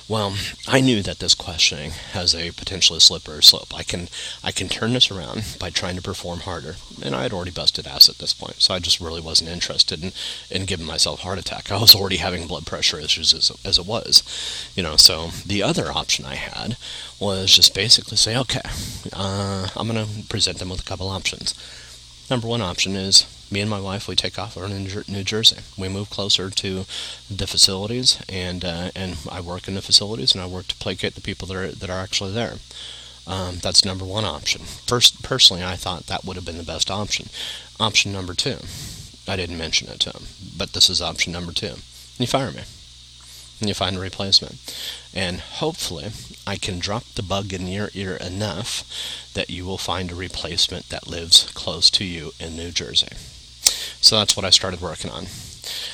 Well, 0.08 0.36
I 0.68 0.82
knew 0.82 1.02
that 1.04 1.20
this 1.20 1.36
questioning 1.36 1.92
has 2.12 2.36
a 2.36 2.52
potentially 2.52 3.00
slippery 3.00 3.44
slope. 3.44 3.74
I 3.76 3.84
can 3.84 4.10
I 4.44 4.52
can 4.52 4.70
turn 4.70 4.94
this 4.94 5.12
around 5.12 5.58
by 5.60 5.70
trying 5.70 5.96
to 5.96 6.02
perform 6.02 6.42
harder, 6.42 6.76
and 7.02 7.16
I 7.16 7.24
had 7.24 7.34
already 7.34 7.52
busted 7.52 7.88
ass 7.88 8.10
at 8.10 8.18
this 8.18 8.34
point, 8.34 8.62
so 8.62 8.74
I 8.74 8.80
just 8.80 9.00
really 9.00 9.22
wasn't 9.22 9.50
interested 9.50 10.04
in, 10.04 10.12
in 10.50 10.66
giving 10.66 10.86
myself 10.86 11.20
a 11.20 11.24
heart 11.24 11.40
attack. 11.40 11.72
I 11.72 11.80
was 11.80 11.96
already 11.96 12.18
having 12.18 12.48
blood 12.48 12.66
pressure 12.66 13.00
issues 13.00 13.34
as, 13.34 13.52
as 13.66 13.78
it 13.78 13.86
was, 13.86 14.24
you 14.76 14.84
know. 14.84 14.98
So 14.98 15.30
the 15.46 15.64
other 15.64 15.92
option 15.92 16.26
I 16.26 16.36
had 16.36 16.78
was 17.20 17.54
just 17.54 17.74
basically 17.74 18.18
say, 18.18 18.38
okay, 18.38 18.62
uh, 19.14 19.70
I'm 19.76 19.88
going 19.88 20.06
to 20.06 20.28
present 20.28 20.60
them 20.60 20.70
with 20.70 20.82
a 20.82 20.86
couple 20.86 21.10
options. 21.10 21.54
Number 22.30 22.48
one 22.48 22.62
option 22.62 22.96
is 22.96 23.26
me 23.54 23.62
and 23.62 23.70
my 23.70 23.80
wife, 23.80 24.08
we 24.08 24.16
take 24.16 24.40
off. 24.40 24.56
We're 24.58 24.66
in 24.66 24.84
New 25.08 25.24
Jersey. 25.24 25.58
We 25.78 25.88
move 25.88 26.10
closer 26.10 26.50
to 26.50 26.86
the 27.30 27.46
facilities, 27.46 28.20
and 28.28 28.66
uh, 28.66 28.90
and 28.96 29.18
I 29.32 29.42
work 29.42 29.68
in 29.68 29.76
the 29.76 29.82
facilities, 29.82 30.34
and 30.34 30.42
I 30.42 30.48
work 30.48 30.68
to 30.70 30.76
placate 30.78 31.14
the 31.14 31.22
people 31.22 31.48
that 31.48 31.56
are 31.56 31.72
that 31.72 31.90
are 31.90 32.00
actually 32.00 32.34
there. 32.34 32.56
Um, 33.28 33.60
that's 33.62 33.86
number 33.86 34.04
one 34.04 34.26
option. 34.26 34.64
First, 34.64 35.22
personally, 35.24 35.64
I 35.64 35.76
thought 35.76 36.08
that 36.08 36.26
would 36.26 36.36
have 36.36 36.46
been 36.46 36.58
the 36.58 36.64
best 36.64 36.90
option. 36.90 37.30
Option 37.80 38.12
number 38.12 38.34
two, 38.34 38.58
I 39.28 39.36
didn't 39.38 39.58
mention 39.58 39.88
it 39.88 40.00
to 40.02 40.10
him, 40.10 40.24
but 40.58 40.74
this 40.74 40.90
is 40.90 41.02
option 41.02 41.32
number 41.32 41.54
two. 41.54 41.76
You 42.18 42.28
fire 42.28 42.52
me, 42.52 42.64
and 43.60 43.70
you 43.70 43.76
find 43.76 43.96
a 43.96 44.00
replacement, 44.00 44.58
and 45.14 45.40
hopefully, 45.40 46.08
I 46.48 46.56
can 46.58 46.80
drop 46.80 47.04
the 47.14 47.24
bug 47.24 47.54
in 47.54 47.68
your 47.68 47.92
ear 47.94 48.16
enough 48.16 48.84
that 49.36 49.52
you 49.52 49.64
will 49.64 49.78
find 49.78 50.12
a 50.12 50.16
replacement 50.16 50.90
that 50.90 51.08
lives 51.08 51.52
close 51.54 51.92
to 51.92 52.04
you 52.04 52.32
in 52.40 52.58
New 52.58 52.72
Jersey. 52.72 53.16
So 54.02 54.18
that's 54.18 54.36
what 54.36 54.46
I 54.46 54.50
started 54.50 54.82
working 54.82 55.12
on. 55.12 55.28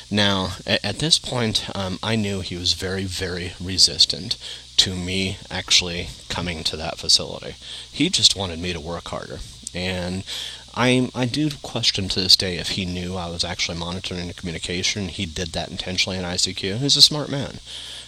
Now, 0.10 0.54
at, 0.66 1.00
this 1.00 1.20
point, 1.20 1.70
um, 1.76 2.00
I 2.02 2.16
knew 2.16 2.42
he 2.42 2.56
was 2.56 2.74
very, 2.74 3.04
very 3.04 3.54
resistant 3.62 4.38
to 4.78 4.96
me 4.96 5.38
actually 5.52 6.10
coming 6.30 6.64
to 6.64 6.78
that 6.78 6.98
facility. 6.98 7.56
He 7.92 8.10
just 8.10 8.36
wanted 8.36 8.60
me 8.60 8.74
to 8.74 8.80
work 8.80 9.10
harder. 9.10 9.40
And 9.74 10.24
I, 10.74 11.10
I 11.14 11.26
do 11.26 11.50
question 11.62 12.08
to 12.10 12.20
this 12.20 12.36
day 12.36 12.58
if 12.58 12.70
he 12.70 12.86
knew 12.86 13.16
I 13.16 13.30
was 13.30 13.44
actually 13.44 13.78
monitoring 13.78 14.28
the 14.28 14.34
communication. 14.34 15.10
He 15.10 15.26
did 15.26 15.50
that 15.50 15.70
intentionally 15.70 16.18
in 16.18 16.24
ICQ. 16.24 16.78
He's 16.78 16.98
a 16.98 17.02
smart 17.02 17.30
man, 17.30 17.60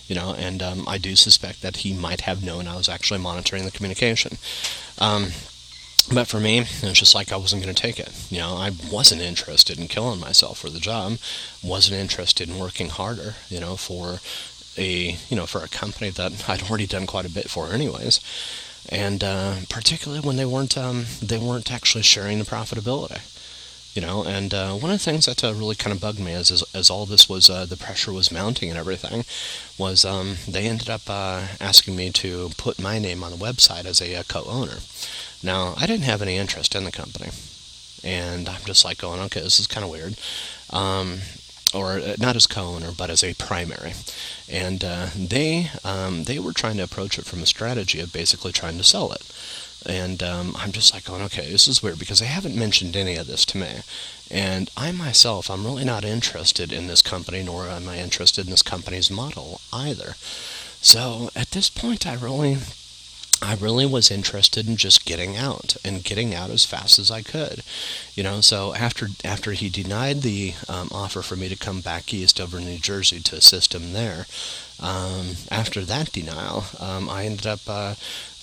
you 0.07 0.15
know, 0.15 0.33
and 0.37 0.63
um, 0.63 0.87
I 0.87 0.97
do 0.97 1.15
suspect 1.15 1.61
that 1.61 1.77
he 1.77 1.93
might 1.93 2.21
have 2.21 2.43
known 2.43 2.67
I 2.67 2.77
was 2.77 2.89
actually 2.89 3.19
monitoring 3.19 3.65
the 3.65 3.71
communication. 3.71 4.37
Um, 4.97 5.31
but 6.11 6.27
for 6.27 6.39
me, 6.39 6.59
it 6.59 6.83
was 6.83 6.99
just 6.99 7.15
like 7.15 7.31
I 7.31 7.37
wasn't 7.37 7.63
going 7.63 7.73
to 7.73 7.81
take 7.81 7.99
it. 7.99 8.11
You 8.29 8.39
know, 8.39 8.55
I 8.55 8.71
wasn't 8.91 9.21
interested 9.21 9.79
in 9.79 9.87
killing 9.87 10.19
myself 10.19 10.59
for 10.59 10.69
the 10.69 10.79
job. 10.79 11.17
wasn't 11.63 11.99
interested 11.99 12.49
in 12.49 12.59
working 12.59 12.89
harder. 12.89 13.35
You 13.49 13.59
know, 13.59 13.75
for 13.75 14.19
a 14.77 15.17
you 15.29 15.35
know 15.35 15.45
for 15.45 15.63
a 15.63 15.67
company 15.67 16.09
that 16.11 16.45
I'd 16.49 16.63
already 16.69 16.87
done 16.87 17.07
quite 17.07 17.25
a 17.25 17.33
bit 17.33 17.49
for 17.49 17.73
anyways, 17.73 18.19
and 18.89 19.23
uh, 19.23 19.55
particularly 19.69 20.25
when 20.25 20.37
they 20.37 20.45
weren't 20.45 20.77
um, 20.77 21.05
they 21.21 21.37
weren't 21.37 21.71
actually 21.71 22.03
sharing 22.03 22.39
the 22.39 22.45
profitability. 22.45 23.21
You 23.93 24.01
know, 24.01 24.23
and 24.23 24.53
uh, 24.53 24.71
one 24.75 24.89
of 24.89 24.99
the 24.99 25.03
things 25.03 25.25
that 25.25 25.43
uh, 25.43 25.53
really 25.53 25.75
kind 25.75 25.93
of 25.93 25.99
bugged 25.99 26.17
me 26.17 26.31
as, 26.31 26.49
as, 26.49 26.63
as 26.73 26.89
all 26.89 27.05
this 27.05 27.27
was, 27.27 27.49
uh, 27.49 27.65
the 27.65 27.75
pressure 27.75 28.13
was 28.13 28.31
mounting 28.31 28.69
and 28.69 28.79
everything, 28.79 29.25
was 29.77 30.05
um, 30.05 30.37
they 30.47 30.69
ended 30.69 30.89
up 30.89 31.01
uh, 31.09 31.47
asking 31.59 31.97
me 31.97 32.09
to 32.11 32.51
put 32.55 32.81
my 32.81 32.99
name 32.99 33.21
on 33.21 33.31
the 33.31 33.37
website 33.37 33.83
as 33.83 34.01
a, 34.01 34.13
a 34.13 34.23
co-owner. 34.23 34.77
Now, 35.43 35.73
I 35.77 35.85
didn't 35.85 36.05
have 36.05 36.21
any 36.21 36.37
interest 36.37 36.75
in 36.75 36.83
the 36.83 36.91
company, 36.91 37.31
and 38.03 38.47
I'm 38.47 38.61
just 38.65 38.85
like 38.85 38.97
going, 38.97 39.19
okay, 39.21 39.41
this 39.41 39.59
is 39.59 39.67
kind 39.67 39.83
of 39.83 39.91
weird. 39.91 40.17
Um, 40.69 41.19
or 41.73 41.93
uh, 41.93 42.15
not 42.19 42.35
as 42.35 42.47
co-owner, 42.47 42.91
but 42.97 43.09
as 43.09 43.23
a 43.23 43.33
primary. 43.35 43.93
And 44.49 44.83
uh, 44.83 45.07
they 45.15 45.69
um, 45.83 46.25
they 46.25 46.39
were 46.39 46.53
trying 46.53 46.77
to 46.77 46.83
approach 46.83 47.17
it 47.17 47.25
from 47.25 47.41
a 47.41 47.45
strategy 47.45 47.99
of 47.99 48.13
basically 48.13 48.51
trying 48.51 48.77
to 48.77 48.83
sell 48.83 49.11
it. 49.13 49.23
And 49.85 50.21
um, 50.21 50.55
I'm 50.57 50.71
just 50.71 50.93
like 50.93 51.05
going, 51.05 51.23
okay, 51.23 51.49
this 51.49 51.67
is 51.67 51.81
weird 51.81 51.97
because 51.97 52.19
they 52.19 52.27
haven't 52.27 52.55
mentioned 52.55 52.95
any 52.95 53.15
of 53.15 53.27
this 53.27 53.45
to 53.45 53.57
me. 53.57 53.81
And 54.29 54.69
I 54.77 54.91
myself, 54.91 55.49
I'm 55.49 55.65
really 55.65 55.83
not 55.83 56.05
interested 56.05 56.71
in 56.71 56.87
this 56.87 57.01
company, 57.01 57.41
nor 57.43 57.67
am 57.67 57.89
I 57.89 57.97
interested 57.97 58.45
in 58.45 58.51
this 58.51 58.61
company's 58.61 59.09
model 59.09 59.59
either. 59.73 60.13
So 60.81 61.29
at 61.35 61.51
this 61.51 61.69
point, 61.69 62.05
I 62.05 62.13
really 62.13 62.57
I 63.41 63.55
really 63.55 63.87
was 63.87 64.11
interested 64.11 64.67
in 64.67 64.77
just 64.77 65.05
getting 65.05 65.35
out 65.35 65.75
and 65.83 66.03
getting 66.03 66.35
out 66.35 66.51
as 66.51 66.63
fast 66.63 66.99
as 66.99 67.09
I 67.09 67.23
could, 67.23 67.63
you 68.13 68.21
know. 68.23 68.39
So 68.41 68.75
after 68.75 69.07
after 69.25 69.53
he 69.53 69.69
denied 69.69 70.21
the 70.21 70.53
um, 70.69 70.89
offer 70.91 71.21
for 71.21 71.35
me 71.35 71.49
to 71.49 71.55
come 71.55 71.81
back 71.81 72.13
east 72.13 72.39
over 72.39 72.59
New 72.59 72.77
Jersey 72.77 73.19
to 73.19 73.35
assist 73.37 73.73
him 73.73 73.93
there, 73.93 74.27
um, 74.79 75.37
after 75.49 75.81
that 75.81 76.11
denial, 76.11 76.65
um, 76.79 77.09
I 77.09 77.25
ended 77.25 77.47
up 77.47 77.61
uh, 77.67 77.95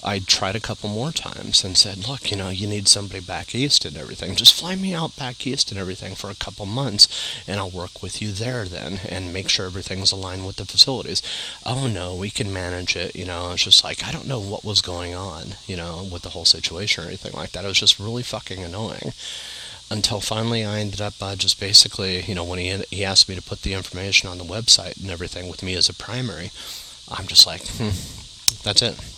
I 0.03 0.21
tried 0.21 0.55
a 0.55 0.61
couple 0.61 0.89
more 0.89 1.11
times 1.11 1.65
and 1.65 1.77
said, 1.77 2.07
look, 2.07 2.31
you 2.31 2.37
know, 2.37 2.51
you 2.51 2.69
need 2.69 2.87
somebody 2.87 3.21
back 3.21 3.55
east 3.55 3.85
and 3.85 3.97
everything. 3.97 4.37
Just 4.37 4.55
fly 4.55 4.77
me 4.77 4.95
out 4.95 5.17
back 5.17 5.45
east 5.47 5.73
and 5.73 5.81
everything 5.81 6.15
for 6.15 6.31
a 6.31 6.37
couple 6.37 6.67
months, 6.67 7.09
and 7.49 7.59
I'll 7.59 7.71
work 7.71 8.01
with 8.03 8.23
you 8.23 8.31
there 8.31 8.65
then 8.65 9.01
and 9.09 9.33
make 9.33 9.49
sure 9.49 9.67
everything's 9.67 10.13
aligned 10.13 10.47
with 10.47 10.57
the 10.57 10.65
facilities. 10.65 11.21
Oh 11.67 11.89
no, 11.89 12.15
we 12.15 12.31
can 12.31 12.53
manage 12.53 12.95
it. 12.95 13.17
You 13.17 13.25
know, 13.25 13.53
it's 13.53 13.65
just 13.65 13.83
like 13.83 14.07
I 14.07 14.13
don't 14.13 14.29
know 14.29 14.41
what 14.41 14.65
was 14.65 14.81
going 14.81 15.15
on, 15.15 15.57
you 15.67 15.77
know, 15.77 16.07
with 16.11 16.23
the 16.23 16.31
whole 16.31 16.45
situation 16.45 17.03
or 17.03 17.09
anything 17.09 17.33
like 17.33 17.51
that. 17.53 17.65
It 17.65 17.69
was 17.69 17.81
just 17.81 17.99
really 17.99 18.23
fucking 18.23 18.63
annoying. 18.63 19.13
Until 19.91 20.21
finally, 20.21 20.65
I 20.65 20.81
ended 20.81 21.01
up 21.01 21.15
uh, 21.21 21.35
just 21.35 21.59
basically, 21.59 22.21
you 22.23 22.35
know, 22.35 22.45
when 22.45 22.59
he 22.61 22.85
he 22.91 23.05
asked 23.05 23.29
me 23.29 23.35
to 23.35 23.43
put 23.43 23.63
the 23.63 23.75
information 23.75 24.29
on 24.29 24.39
the 24.39 24.45
website 24.45 25.01
and 25.01 25.11
everything 25.11 25.49
with 25.49 25.63
me 25.63 25.75
as 25.75 25.89
a 25.89 25.95
primary, 25.95 26.51
I'm 27.09 27.27
just 27.27 27.47
like, 27.47 27.67
hmm, 27.67 27.97
that's 28.63 28.83
it 28.83 29.18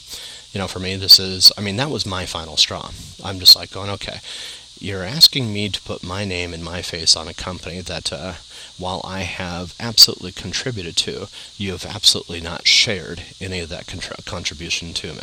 you 0.53 0.59
know, 0.59 0.67
for 0.67 0.81
me, 0.81 0.97
this 0.97 1.19
is, 1.19 1.53
I 1.57 1.61
mean, 1.61 1.77
that 1.77 1.91
was 1.91 2.05
my 2.05 2.27
final 2.27 2.57
straw. 2.57 2.91
I'm 3.25 3.39
just 3.39 3.55
like 3.55 3.71
going, 3.71 3.91
okay, 3.91 4.19
you're 4.81 5.05
asking 5.05 5.53
me 5.53 5.69
to 5.69 5.81
put 5.83 6.03
my 6.03 6.25
name 6.25 6.53
and 6.53 6.65
my 6.65 6.83
face 6.83 7.15
on 7.15 7.29
a 7.29 7.35
company 7.35 7.81
that, 7.83 8.13
uh, 8.13 8.35
while 8.79 9.03
I 9.05 9.21
have 9.21 9.75
absolutely 9.79 10.33
contributed 10.33 10.97
to, 10.99 11.29
you 11.57 11.73
have 11.73 11.85
absolutely 11.85 12.41
not 12.41 12.67
shared 12.67 13.23
any 13.41 13.61
of 13.61 13.69
that 13.69 13.87
contra- 13.87 14.23
contribution 14.25 14.95
to 14.95 15.13
me. 15.13 15.23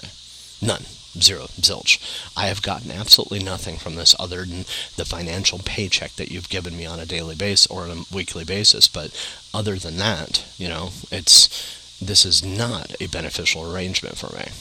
None. 0.62 0.86
Zero. 1.20 1.48
Zilch. 1.60 1.98
I 2.38 2.46
have 2.48 2.62
gotten 2.62 2.92
absolutely 2.92 3.40
nothing 3.40 3.78
from 3.78 3.96
this 3.96 4.16
other 4.20 4.46
than 4.46 4.66
the 4.96 5.06
financial 5.06 5.60
paycheck 5.60 6.12
that 6.14 6.32
you've 6.32 6.50
given 6.50 6.78
me 6.78 6.86
on 6.86 7.00
a 7.00 7.08
daily 7.08 7.36
basis 7.36 7.66
or 7.68 7.84
on 7.84 7.90
a 7.90 8.16
weekly 8.16 8.44
basis. 8.44 8.88
But 8.88 9.12
other 9.54 9.78
than 9.78 9.98
that, 9.98 10.46
you 10.58 10.70
know, 10.70 10.92
it's, 11.12 11.98
this 12.00 12.24
is 12.24 12.46
not 12.46 12.94
a 13.02 13.08
beneficial 13.08 13.74
arrangement 13.74 14.18
for 14.18 14.32
me 14.36 14.52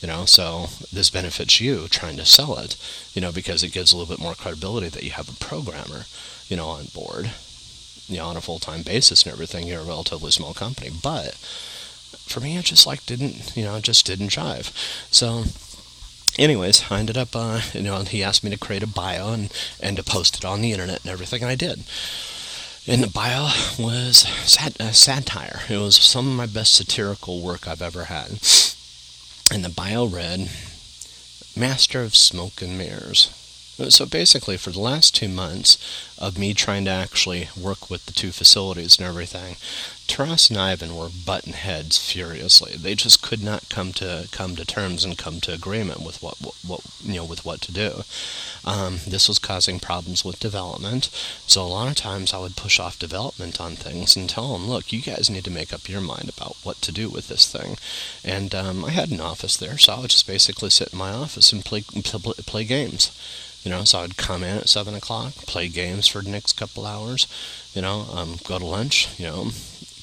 you 0.00 0.08
know 0.08 0.24
so 0.24 0.66
this 0.92 1.10
benefits 1.10 1.60
you 1.60 1.86
trying 1.88 2.16
to 2.16 2.24
sell 2.24 2.56
it 2.58 2.76
you 3.14 3.20
know 3.20 3.32
because 3.32 3.62
it 3.62 3.72
gives 3.72 3.92
a 3.92 3.96
little 3.96 4.14
bit 4.14 4.22
more 4.22 4.34
credibility 4.34 4.88
that 4.88 5.02
you 5.02 5.10
have 5.10 5.28
a 5.28 5.44
programmer 5.44 6.04
you 6.48 6.56
know 6.56 6.68
on 6.68 6.86
board 6.94 7.30
you 8.10 8.16
know 8.16 8.26
on 8.26 8.36
a 8.36 8.40
full-time 8.40 8.82
basis 8.82 9.22
and 9.22 9.32
everything. 9.32 9.66
You're 9.66 9.80
a 9.80 9.84
relatively 9.84 10.32
small 10.32 10.52
company. 10.52 10.90
But 10.90 11.34
for 12.26 12.40
me 12.40 12.56
it 12.56 12.64
just 12.64 12.86
like 12.86 13.06
didn't 13.06 13.56
you 13.56 13.64
know 13.64 13.80
just 13.80 14.06
didn't 14.06 14.28
jive 14.28 14.70
so 15.12 15.44
anyways 16.40 16.84
i 16.88 16.98
ended 17.00 17.16
up 17.16 17.30
uh, 17.34 17.60
you 17.72 17.82
know 17.82 18.02
he 18.02 18.22
asked 18.22 18.44
me 18.44 18.50
to 18.50 18.58
create 18.58 18.84
a 18.84 18.86
bio 18.86 19.32
and 19.32 19.52
and 19.80 19.96
to 19.96 20.02
post 20.04 20.36
it 20.36 20.44
on 20.44 20.60
the 20.60 20.70
internet 20.70 21.00
and 21.02 21.10
everything 21.10 21.42
and 21.42 21.50
i 21.50 21.54
did. 21.54 21.84
And 22.86 23.02
the 23.02 23.10
bio 23.10 23.50
was 23.78 24.26
sat- 24.48 24.80
uh, 24.80 24.90
satire. 24.90 25.60
It 25.68 25.76
was 25.76 25.96
some 25.96 26.26
of 26.26 26.34
my 26.34 26.46
best 26.46 26.74
satirical 26.74 27.40
work 27.40 27.68
I've 27.68 27.82
ever 27.82 28.04
had 28.04 28.40
and 29.50 29.64
the 29.64 29.68
bio 29.68 30.06
read 30.06 30.48
Master 31.56 32.02
of 32.02 32.14
Smoke 32.14 32.62
and 32.62 32.78
Mirrors. 32.78 33.39
So 33.88 34.04
basically, 34.04 34.58
for 34.58 34.70
the 34.70 34.80
last 34.80 35.14
two 35.14 35.28
months 35.28 35.78
of 36.18 36.38
me 36.38 36.52
trying 36.52 36.84
to 36.84 36.90
actually 36.90 37.48
work 37.58 37.88
with 37.88 38.04
the 38.04 38.12
two 38.12 38.30
facilities 38.30 38.98
and 38.98 39.06
everything, 39.08 39.56
Taras 40.06 40.50
and 40.50 40.58
Ivan 40.58 40.96
were 40.96 41.08
butting 41.08 41.52
heads 41.52 41.96
furiously. 41.96 42.72
They 42.76 42.94
just 42.94 43.22
could 43.22 43.42
not 43.42 43.68
come 43.68 43.92
to 43.94 44.28
come 44.32 44.56
to 44.56 44.64
terms 44.64 45.04
and 45.04 45.16
come 45.16 45.40
to 45.40 45.54
agreement 45.54 46.00
with 46.02 46.20
what, 46.20 46.34
what, 46.40 46.56
what 46.66 46.80
you 47.02 47.14
know 47.14 47.24
with 47.24 47.44
what 47.44 47.60
to 47.62 47.72
do. 47.72 48.02
Um, 48.64 48.98
this 49.06 49.28
was 49.28 49.38
causing 49.38 49.78
problems 49.78 50.24
with 50.24 50.40
development. 50.40 51.08
So 51.46 51.62
a 51.62 51.64
lot 51.64 51.88
of 51.88 51.94
times 51.94 52.34
I 52.34 52.38
would 52.38 52.56
push 52.56 52.80
off 52.80 52.98
development 52.98 53.60
on 53.60 53.76
things 53.76 54.16
and 54.16 54.28
tell 54.28 54.52
them, 54.52 54.68
look, 54.68 54.92
you 54.92 55.00
guys 55.00 55.30
need 55.30 55.44
to 55.44 55.50
make 55.50 55.72
up 55.72 55.88
your 55.88 56.00
mind 56.00 56.28
about 56.28 56.56
what 56.64 56.82
to 56.82 56.92
do 56.92 57.08
with 57.08 57.28
this 57.28 57.50
thing. 57.50 57.76
And 58.24 58.54
um, 58.54 58.84
I 58.84 58.90
had 58.90 59.10
an 59.10 59.20
office 59.20 59.56
there, 59.56 59.78
so 59.78 59.94
I 59.94 60.00
would 60.00 60.10
just 60.10 60.26
basically 60.26 60.70
sit 60.70 60.92
in 60.92 60.98
my 60.98 61.12
office 61.12 61.52
and 61.52 61.64
play 61.64 61.82
play, 61.82 62.34
play 62.46 62.64
games. 62.64 63.12
You 63.62 63.70
know, 63.70 63.84
so 63.84 64.00
I'd 64.00 64.16
come 64.16 64.42
in 64.42 64.58
at 64.58 64.68
seven 64.68 64.94
o'clock, 64.94 65.34
play 65.46 65.68
games 65.68 66.08
for 66.08 66.22
the 66.22 66.30
next 66.30 66.54
couple 66.54 66.86
hours. 66.86 67.26
You 67.74 67.82
know, 67.82 68.06
um, 68.12 68.36
go 68.44 68.58
to 68.58 68.64
lunch. 68.64 69.08
You 69.18 69.26
know, 69.26 69.50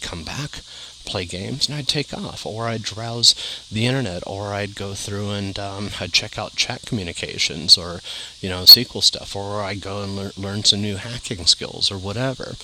come 0.01 0.23
back, 0.23 0.61
play 1.05 1.25
games, 1.25 1.67
and 1.67 1.77
I'd 1.77 1.87
take 1.87 2.13
off, 2.13 2.45
or 2.45 2.67
I'd 2.67 2.83
browse 2.83 3.33
the 3.71 3.85
internet, 3.85 4.23
or 4.27 4.53
I'd 4.53 4.75
go 4.75 4.93
through 4.93 5.31
and 5.31 5.57
um, 5.57 5.89
I'd 5.99 6.13
check 6.13 6.37
out 6.37 6.55
chat 6.55 6.83
communications, 6.85 7.77
or 7.77 8.01
you 8.41 8.49
know 8.49 8.63
SQL 8.63 9.03
stuff, 9.03 9.35
or 9.35 9.61
I'd 9.61 9.81
go 9.81 10.03
and 10.03 10.15
lear- 10.15 10.31
learn 10.37 10.63
some 10.63 10.81
new 10.81 10.97
hacking 10.97 11.45
skills, 11.45 11.91
or 11.91 11.97
whatever, 11.97 12.55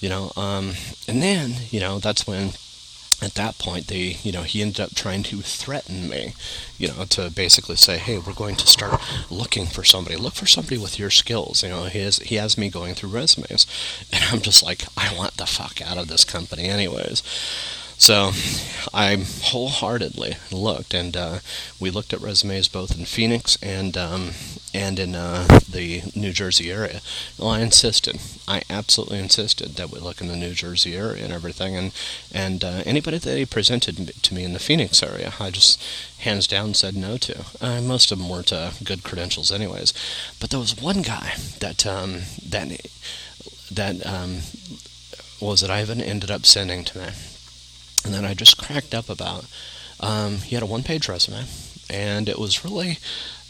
you 0.00 0.08
know. 0.08 0.32
Um, 0.36 0.74
and 1.06 1.22
then 1.22 1.54
you 1.70 1.80
know 1.80 1.98
that's 1.98 2.26
when 2.26 2.52
at 3.20 3.34
that 3.34 3.58
point 3.58 3.88
they 3.88 4.16
you 4.22 4.30
know 4.30 4.42
he 4.42 4.62
ended 4.62 4.80
up 4.80 4.94
trying 4.94 5.22
to 5.24 5.38
threaten 5.40 6.08
me 6.08 6.34
you 6.78 6.86
know 6.88 7.04
to 7.04 7.30
basically 7.30 7.74
say 7.76 7.98
hey 7.98 8.18
we're 8.18 8.32
going 8.32 8.54
to 8.56 8.66
start 8.66 9.00
looking 9.30 9.66
for 9.66 9.84
somebody. 9.84 10.16
Look 10.16 10.34
for 10.34 10.46
somebody 10.46 10.78
with 10.78 10.98
your 10.98 11.10
skills. 11.10 11.62
You 11.62 11.70
know 11.70 11.84
he 11.84 12.00
has 12.00 12.18
he 12.18 12.36
has 12.36 12.56
me 12.58 12.68
going 12.68 12.94
through 12.94 13.10
resumes. 13.10 13.66
And 14.12 14.24
i'm 14.32 14.40
just 14.40 14.62
like 14.64 14.84
i 14.96 15.14
want 15.16 15.36
the 15.36 15.46
fuck 15.46 15.80
out 15.82 15.98
of 15.98 16.08
this 16.08 16.24
company 16.24 16.64
anyways 16.64 17.22
So 17.98 18.30
I 18.94 19.16
wholeheartedly 19.42 20.36
looked, 20.52 20.94
and 20.94 21.16
uh, 21.16 21.38
we 21.80 21.90
looked 21.90 22.12
at 22.12 22.20
resumes 22.20 22.68
both 22.68 22.96
in 22.96 23.04
Phoenix 23.04 23.58
and 23.60 23.96
um, 23.98 24.30
and 24.72 24.98
in 24.98 25.14
uh, 25.16 25.46
the 25.68 26.02
New 26.14 26.32
Jersey 26.32 26.70
area. 26.70 27.00
Well, 27.36 27.50
I 27.50 27.60
insisted, 27.60 28.20
I 28.46 28.62
absolutely 28.70 29.18
insisted 29.18 29.74
that 29.76 29.90
we 29.90 29.98
look 29.98 30.20
in 30.20 30.28
the 30.28 30.36
New 30.36 30.54
Jersey 30.54 30.96
area 30.96 31.24
and 31.24 31.32
everything, 31.32 31.76
and 31.76 31.92
and 32.32 32.64
uh, 32.64 32.82
anybody 32.86 33.18
that 33.18 33.36
he 33.36 33.44
presented 33.44 34.14
to 34.22 34.34
me 34.34 34.44
in 34.44 34.52
the 34.52 34.58
Phoenix 34.60 35.02
area, 35.02 35.34
I 35.40 35.50
just 35.50 35.82
hands 36.18 36.46
down 36.46 36.74
said 36.74 36.94
no 36.94 37.16
to. 37.18 37.44
Uh, 37.60 37.80
most 37.80 38.12
of 38.12 38.18
them 38.18 38.28
weren't 38.28 38.52
uh, 38.52 38.70
good 38.84 39.02
credentials, 39.02 39.50
anyways. 39.50 39.92
But 40.40 40.50
there 40.50 40.60
was 40.60 40.80
one 40.80 41.02
guy 41.02 41.32
that 41.58 41.84
um, 41.84 42.22
that 42.46 42.86
that 43.72 44.06
um, 44.06 44.38
was 45.40 45.60
that 45.60 45.70
Ivan 45.70 46.00
ended 46.00 46.30
up 46.30 46.46
sending 46.46 46.84
to 46.84 46.98
me, 46.98 47.08
and 48.04 48.14
then 48.14 48.24
I 48.24 48.34
just 48.34 48.58
cracked 48.58 48.94
up 48.94 49.08
about. 49.08 49.46
Um, 50.00 50.38
he 50.38 50.54
had 50.54 50.62
a 50.62 50.66
one-page 50.66 51.08
resume, 51.08 51.44
and 51.90 52.28
it 52.28 52.38
was 52.38 52.64
really. 52.64 52.98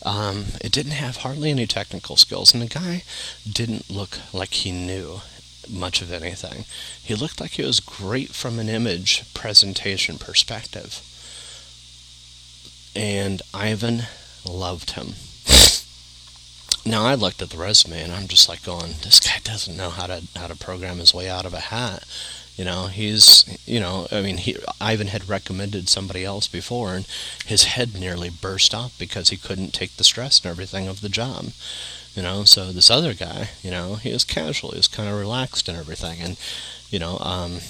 Um, 0.04 0.46
it 0.60 0.70
didn't 0.70 0.92
have 0.92 1.18
hardly 1.18 1.50
any 1.50 1.66
technical 1.66 2.16
skills, 2.16 2.54
and 2.54 2.62
the 2.62 2.66
guy 2.66 3.02
didn't 3.50 3.90
look 3.90 4.18
like 4.32 4.54
he 4.54 4.70
knew 4.70 5.20
much 5.68 6.00
of 6.00 6.12
anything. 6.12 6.64
He 7.02 7.14
looked 7.14 7.40
like 7.40 7.52
he 7.52 7.62
was 7.62 7.80
great 7.80 8.30
from 8.30 8.58
an 8.58 8.68
image 8.68 9.24
presentation 9.34 10.18
perspective. 10.18 11.02
And 12.94 13.42
Ivan 13.52 14.04
loved 14.44 14.92
him. 14.92 15.14
Now 16.86 17.04
I 17.04 17.14
looked 17.14 17.42
at 17.42 17.50
the 17.50 17.58
resume 17.58 18.02
and 18.02 18.12
I'm 18.12 18.28
just 18.28 18.48
like 18.48 18.62
going, 18.62 18.94
this 19.02 19.20
guy 19.20 19.40
doesn't 19.44 19.76
know 19.76 19.90
how 19.90 20.06
to 20.06 20.22
how 20.36 20.46
to 20.46 20.56
program 20.56 20.98
his 20.98 21.12
way 21.12 21.28
out 21.28 21.44
of 21.44 21.52
a 21.52 21.60
hat. 21.60 22.04
You 22.58 22.64
know, 22.64 22.88
he's 22.88 23.44
you 23.66 23.78
know, 23.78 24.08
I 24.10 24.20
mean, 24.20 24.38
he 24.38 24.56
Ivan 24.80 25.06
had 25.06 25.28
recommended 25.28 25.88
somebody 25.88 26.24
else 26.24 26.48
before, 26.48 26.94
and 26.94 27.06
his 27.46 27.64
head 27.64 27.94
nearly 27.94 28.30
burst 28.30 28.74
off 28.74 28.98
because 28.98 29.30
he 29.30 29.36
couldn't 29.36 29.72
take 29.72 29.96
the 29.96 30.04
stress 30.04 30.40
and 30.40 30.50
everything 30.50 30.88
of 30.88 31.00
the 31.00 31.08
job. 31.08 31.52
You 32.16 32.22
know, 32.22 32.42
so 32.42 32.72
this 32.72 32.90
other 32.90 33.14
guy, 33.14 33.50
you 33.62 33.70
know, 33.70 33.94
he 33.94 34.12
was 34.12 34.24
casual, 34.24 34.72
he 34.72 34.78
was 34.78 34.88
kind 34.88 35.08
of 35.08 35.16
relaxed 35.16 35.68
and 35.68 35.78
everything, 35.78 36.20
and 36.20 36.36
you 36.90 36.98
know, 36.98 37.18
um, 37.20 37.60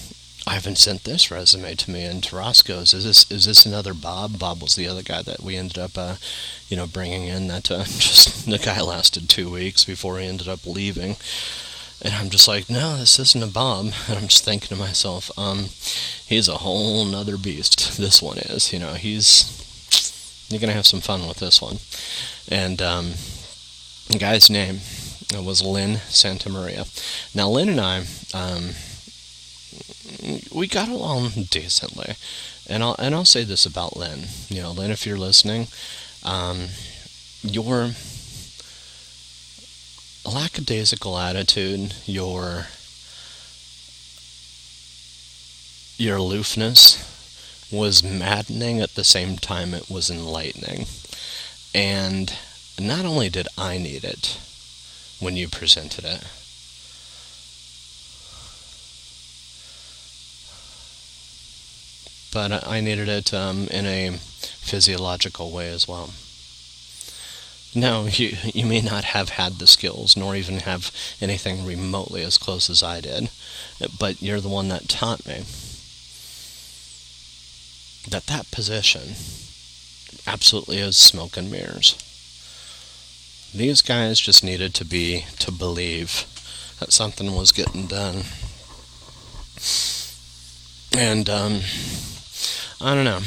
Ivan 0.47 0.77
sent 0.77 1.05
this 1.05 1.31
resume 1.31 1.75
to 1.75 1.91
me, 1.91 2.05
and 2.05 2.25
Taras 2.25 2.63
goes, 2.63 2.95
"Is 2.95 3.05
this 3.05 3.31
is 3.31 3.45
this 3.45 3.67
another 3.67 3.93
Bob?" 3.93 4.39
Bob 4.39 4.63
was 4.63 4.75
the 4.75 4.89
other 4.89 5.03
guy 5.03 5.21
that 5.21 5.43
we 5.43 5.57
ended 5.57 5.77
up, 5.77 5.99
uh, 5.99 6.15
you 6.71 6.77
know, 6.79 6.87
bringing 6.87 7.25
in. 7.25 7.49
That 7.49 7.71
uh, 7.71 7.85
just 7.99 8.47
the 8.47 8.57
guy 8.57 8.81
lasted 8.81 9.29
two 9.29 9.51
weeks 9.51 9.85
before 9.85 10.19
he 10.19 10.27
ended 10.27 10.49
up 10.49 10.65
leaving, 10.65 11.17
and 12.03 12.15
I'm 12.15 12.31
just 12.31 12.49
like, 12.49 12.71
"No, 12.71 12.97
this 12.97 13.19
isn't 13.19 13.43
a 13.43 13.47
Bob." 13.47 13.93
And 14.09 14.19
I'm 14.19 14.29
just 14.29 14.45
thinking 14.45 14.69
to 14.69 14.77
myself, 14.77 15.31
um, 15.39 15.67
he's 16.27 16.49
a 16.49 16.59
whole 16.59 17.05
nother 17.05 17.37
beast. 17.37 17.99
This 17.99 18.23
one 18.23 18.39
is, 18.39 18.73
you 18.73 18.79
know, 18.79 18.95
he's 18.95 19.55
you're 20.49 20.61
gonna 20.61 20.73
have 20.73 20.87
some 20.87 21.01
fun 21.01 21.27
with 21.27 21.39
this 21.39 21.61
one, 21.61 21.79
and 22.51 22.81
um, 22.81 23.15
the 24.09 24.19
guy's 24.19 24.49
name 24.49 24.81
was 25.35 25.63
Lynn 25.63 25.97
Santamaria. 26.09 26.87
Now, 27.35 27.49
Lynn 27.49 27.69
and 27.69 27.81
I. 27.81 28.05
Um, 28.33 28.71
we 30.53 30.67
got 30.67 30.89
along 30.89 31.31
decently. 31.51 32.15
And 32.69 32.83
I'll 32.83 32.97
and 32.99 33.15
I'll 33.15 33.25
say 33.25 33.45
this 33.45 33.65
about 33.65 33.97
Lynn. 33.97 34.27
You 34.49 34.63
know, 34.63 34.73
Lynn, 34.73 34.91
if 34.91 35.07
you're 35.07 35.19
listening, 35.19 35.69
um, 36.23 36.69
your 37.43 37.93
lackadaisical 40.29 41.19
attitude, 41.19 41.95
your 42.07 42.67
your 45.97 46.17
aloofness 46.17 47.05
was 47.73 48.03
maddening 48.03 48.81
at 48.81 48.95
the 48.95 49.05
same 49.05 49.37
time 49.37 49.75
it 49.75 49.91
was 49.91 50.11
enlightening. 50.11 50.87
And 51.75 52.33
not 52.81 53.05
only 53.05 53.29
did 53.29 53.49
I 53.59 53.79
need 53.79 54.05
it 54.05 54.39
when 55.19 55.37
you 55.37 55.49
presented 55.49 56.05
it, 56.05 56.25
but 62.33 62.67
I 62.67 62.81
needed 62.81 63.09
it 63.09 63.35
um, 63.35 63.67
in 63.69 63.87
a 63.87 64.19
physiological 64.19 65.51
way 65.51 65.69
as 65.71 65.89
well. 65.89 66.11
No, 67.75 68.07
you, 68.07 68.37
you 68.55 68.65
may 68.65 68.81
not 68.81 69.05
have 69.05 69.31
had 69.31 69.55
the 69.55 69.67
skills, 69.67 70.17
nor 70.17 70.35
even 70.35 70.61
have 70.61 70.91
anything 71.21 71.65
remotely 71.67 72.23
as 72.23 72.39
close 72.39 72.71
as 72.71 72.83
I 72.83 73.01
did, 73.01 73.31
but 73.99 74.23
you're 74.23 74.41
the 74.41 74.49
one 74.49 74.69
that 74.69 74.89
taught 74.89 75.27
me 75.27 75.45
that 78.09 78.27
that 78.27 78.51
position 78.51 79.15
absolutely 80.27 80.79
is 80.79 80.97
smoke 80.97 81.37
and 81.37 81.51
mirrors. 81.51 81.95
These 83.55 83.83
guys 83.83 84.19
just 84.19 84.43
needed 84.43 84.75
to 84.75 84.85
be, 84.85 85.27
to 85.39 85.53
believe 85.53 86.25
that 86.81 86.93
something 86.93 87.35
was 87.35 87.53
getting 87.53 87.87
done. 87.87 88.25
And, 90.97 91.29
um, 91.29 91.61
I 92.81 92.95
don't 92.95 93.05
know. 93.05 93.21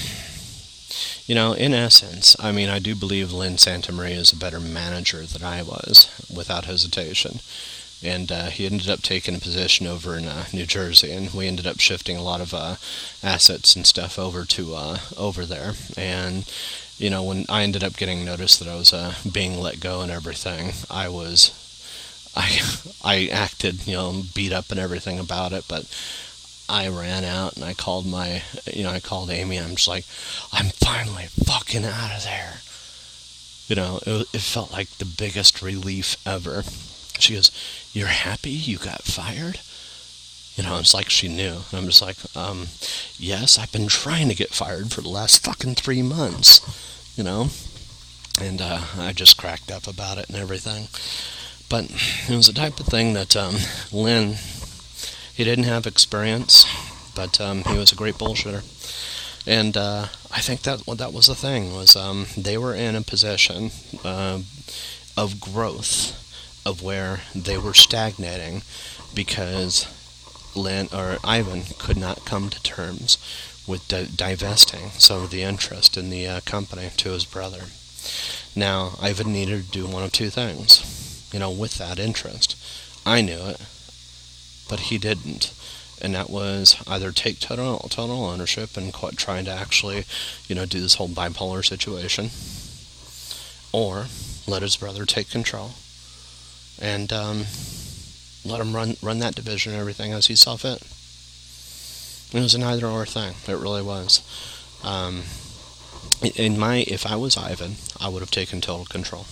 You 1.32 1.36
know, 1.36 1.54
in 1.54 1.74
essence, 1.74 2.36
I 2.42 2.52
mean, 2.52 2.68
I 2.68 2.80
do 2.80 2.94
believe 2.94 3.32
Lynn 3.32 3.56
Santamaria 3.56 4.18
is 4.18 4.34
a 4.34 4.36
better 4.36 4.60
manager 4.60 5.22
than 5.26 5.46
I 5.46 5.64
was, 5.64 6.10
without 6.30 6.66
hesitation. 6.66 7.40
And 8.04 8.30
uh, 8.30 8.48
he 8.48 8.66
ended 8.66 8.90
up 8.90 9.02
taking 9.02 9.36
a 9.36 9.40
position 9.40 9.88
over 9.88 10.18
in 10.18 10.26
uh, 10.26 10.48
New 10.52 10.66
Jersey, 10.66 11.10
and 11.14 11.34
we 11.34 11.48
ended 11.48 11.66
up 11.66 11.80
shifting 11.80 12.18
a 12.18 12.22
lot 12.22 12.42
of 12.42 12.54
uh, 12.54 12.76
assets 13.24 13.78
and 13.78 13.88
stuff 13.88 14.20
over 14.20 14.44
to 14.44 14.76
uh, 14.76 14.98
over 15.16 15.46
there. 15.46 15.76
And 15.96 16.52
you 16.98 17.10
know, 17.10 17.24
when 17.24 17.46
I 17.48 17.64
ended 17.64 17.86
up 17.86 17.96
getting 17.96 18.26
notice 18.26 18.58
that 18.58 18.68
I 18.68 18.76
was 18.76 18.92
uh, 18.92 19.14
being 19.32 19.58
let 19.58 19.80
go 19.80 20.02
and 20.02 20.12
everything, 20.12 20.74
I 20.90 21.08
was, 21.08 21.54
I, 22.36 22.60
I 23.06 23.28
acted, 23.32 23.88
you 23.88 23.94
know, 23.94 24.24
beat 24.36 24.52
up 24.52 24.70
and 24.70 24.82
everything 24.82 25.18
about 25.18 25.54
it, 25.54 25.64
but 25.70 25.86
I 26.72 26.88
ran 26.88 27.26
out 27.26 27.56
and 27.56 27.66
I 27.66 27.74
called 27.74 28.06
my, 28.06 28.44
you 28.74 28.84
know, 28.84 28.92
I 28.92 29.02
called 29.02 29.30
Amy 29.30 29.58
I'm 29.58 29.76
just 29.76 29.88
like, 29.88 30.06
I'm 30.54 30.70
finally 30.70 31.26
fucking 31.26 31.84
out 31.84 32.16
of 32.16 32.24
there. 32.24 32.62
You 33.68 33.76
know, 33.76 34.00
it, 34.06 34.28
it 34.34 34.42
felt 34.42 34.72
like 34.72 34.90
the 34.92 35.06
biggest 35.06 35.62
relief 35.62 36.16
ever. 36.26 36.64
She 37.20 37.36
goes, 37.36 37.52
You're 37.94 38.08
happy 38.08 38.52
you 38.52 38.78
got 38.78 39.04
fired? 39.04 39.60
You 40.56 40.64
know, 40.64 40.80
it's 40.80 40.94
like 40.94 41.10
she 41.10 41.28
knew. 41.28 41.62
And 41.72 41.74
I'm 41.74 41.86
just 41.86 42.02
like, 42.02 42.18
um, 42.36 42.68
yes, 43.18 43.58
I've 43.58 43.72
been 43.72 43.88
trying 43.88 44.30
to 44.30 44.36
get 44.36 44.54
fired 44.54 44.92
for 44.92 45.02
the 45.02 45.10
last 45.10 45.44
fucking 45.44 45.76
three 45.76 46.02
months, 46.02 46.60
you 47.18 47.24
know? 47.24 47.50
And 48.42 48.62
uh, 48.62 48.82
I 48.98 49.14
just 49.14 49.38
cracked 49.38 49.72
up 49.72 49.88
about 49.88 50.18
it 50.18 50.28
and 50.28 50.38
everything. 50.38 50.88
But 51.70 51.86
it 52.30 52.36
was 52.36 52.48
the 52.48 52.54
type 52.54 52.80
of 52.80 52.88
thing 52.88 53.14
that 53.14 53.36
um, 53.36 53.56
Lynn 53.94 54.36
he 55.34 55.44
didn't 55.44 55.66
have 55.66 55.88
experience, 55.88 56.66
but 57.16 57.40
um, 57.42 57.64
he 57.64 57.78
was 57.78 57.92
a 57.92 57.96
great 57.96 58.16
bullshitter. 58.16 58.64
And 59.48 59.76
uh, 59.76 60.08
I 60.32 60.40
think 60.40 60.62
that 60.62 60.82
what 60.86 60.98
that 61.00 61.14
was 61.14 61.28
the 61.28 61.36
thing 61.36 61.74
was 61.74 61.96
um, 61.96 62.28
they 62.38 62.58
were 62.58 62.76
in 62.76 62.96
a 62.96 63.02
position 63.02 63.72
uh, 64.04 64.42
of 65.18 65.40
growth, 65.40 66.18
of 66.66 66.84
where 66.84 67.22
they 67.34 67.58
were 67.58 67.74
stagnating, 67.74 68.62
because 69.16 69.88
Lynn 70.56 70.90
or 70.94 71.18
Ivan 71.24 71.64
could 71.80 71.98
not 71.98 72.26
come 72.26 72.50
to 72.50 72.62
terms 72.62 73.18
with 73.68 73.88
di- 73.88 74.08
divesting 74.16 74.92
some 74.92 75.24
of 75.24 75.32
the 75.32 75.44
interest 75.44 75.98
in 75.98 76.10
the 76.10 76.28
uh, 76.28 76.40
company 76.42 76.90
to 76.98 77.10
his 77.10 77.26
brother. 77.26 77.64
Now, 78.56 78.94
Ivan 79.02 79.32
needed 79.32 79.66
to 79.66 79.72
do 79.72 79.88
one 79.88 80.04
of 80.04 80.12
two 80.12 80.30
things, 80.30 81.30
you 81.32 81.40
know, 81.40 81.52
with 81.52 81.78
that 81.78 82.00
interest. 82.00 82.56
I 83.06 83.22
knew 83.22 83.40
it, 83.48 83.62
but 84.72 84.80
he 84.80 84.98
didn't. 84.98 85.54
And 86.02 86.16
that 86.16 86.30
was 86.30 86.82
either 86.88 87.12
take 87.12 87.40
total, 87.40 87.78
total 87.90 88.24
ownership 88.24 88.78
and 88.78 88.92
quite 88.92 89.18
trying 89.18 89.44
to 89.46 89.52
actually, 89.52 90.06
you 90.48 90.56
know, 90.56 90.66
do 90.66 90.80
this 90.80 90.96
whole 90.96 91.10
bipolar 91.10 91.64
situation, 91.64 92.32
or 93.74 94.06
let 94.48 94.64
his 94.64 94.78
brother 94.78 95.06
take 95.06 95.30
control 95.30 95.72
and 96.82 97.12
um, 97.12 97.46
let 98.44 98.62
him 98.62 98.74
run 98.74 98.96
run 99.04 99.20
that 99.20 99.36
division 99.36 99.74
and 99.74 99.82
everything 99.82 100.14
as 100.14 100.28
he 100.28 100.36
saw 100.36 100.56
fit. 100.56 100.82
It 102.36 102.42
was 102.42 102.56
an 102.56 102.64
either 102.64 102.88
or 102.88 103.06
thing. 103.06 103.36
It 103.48 103.60
really 103.60 103.84
was. 103.84 104.24
Um, 104.84 105.24
in 106.36 106.58
my, 106.58 106.86
if 106.88 107.06
I 107.06 107.18
was 107.18 107.36
Ivan, 107.36 107.76
I 108.00 108.08
would 108.08 108.22
have 108.22 108.32
taken 108.32 108.62
total 108.62 108.86
control. 108.86 109.28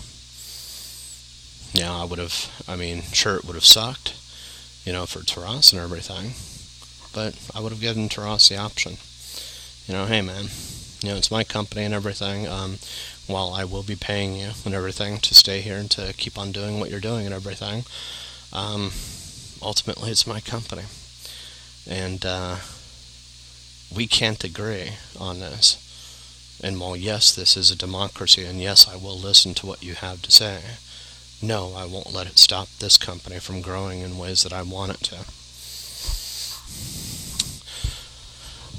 Yeah, 1.72 1.96
I 1.96 2.04
would 2.04 2.20
have. 2.20 2.52
I 2.68 2.76
mean, 2.76 3.04
sure, 3.14 3.38
it 3.38 3.46
would 3.46 3.56
have 3.56 3.66
sucked 3.66 4.18
you 4.90 4.94
know, 4.94 5.06
for 5.06 5.24
Taras 5.24 5.72
and 5.72 5.80
everything. 5.80 6.34
But 7.14 7.38
I 7.56 7.62
would 7.62 7.72
have 7.72 7.80
given 7.80 8.10
Taras 8.10 8.50
the 8.50 8.58
option. 8.58 8.98
You 9.86 9.94
know, 9.94 10.08
hey 10.08 10.22
man, 10.22 10.46
you 11.04 11.10
know, 11.10 11.16
it's 11.16 11.30
my 11.30 11.44
company 11.44 11.84
and 11.84 11.94
everything. 11.94 12.48
Um, 12.48 12.80
while 13.28 13.54
I 13.54 13.66
will 13.66 13.84
be 13.84 13.96
paying 13.96 14.36
you 14.36 14.50
and 14.66 14.74
everything 14.74 15.20
to 15.20 15.36
stay 15.36 15.62
here 15.62 15.78
and 15.78 15.92
to 15.92 16.12
keep 16.14 16.40
on 16.40 16.52
doing 16.52 16.80
what 16.80 16.90
you're 16.90 17.00
doing 17.00 17.28
and 17.28 17.36
everything, 17.36 17.84
um, 18.52 18.90
ultimately 19.62 20.10
it's 20.10 20.26
my 20.26 20.40
company. 20.40 20.86
And 21.88 22.26
uh, 22.26 22.56
we 23.96 24.08
can't 24.08 24.44
agree 24.44 24.94
on 25.20 25.40
this. 25.40 25.78
And 26.64 26.80
while 26.80 26.96
yes, 26.96 27.32
this 27.36 27.56
is 27.56 27.70
a 27.70 27.78
democracy, 27.78 28.44
and 28.44 28.60
yes, 28.60 28.90
I 28.90 28.96
will 28.96 29.20
listen 29.20 29.54
to 29.54 29.68
what 29.68 29.84
you 29.84 29.94
have 29.94 30.24
to 30.24 30.32
say, 30.32 30.62
no, 31.42 31.74
I 31.76 31.86
won't 31.86 32.14
let 32.14 32.28
it 32.28 32.38
stop 32.38 32.68
this 32.80 32.98
company 32.98 33.40
from 33.40 33.62
growing 33.62 34.02
in 34.02 34.18
ways 34.18 34.44
that 34.44 34.54
I 34.54 34.62
want 34.62 34.92
it 34.92 35.00
to. 35.06 35.26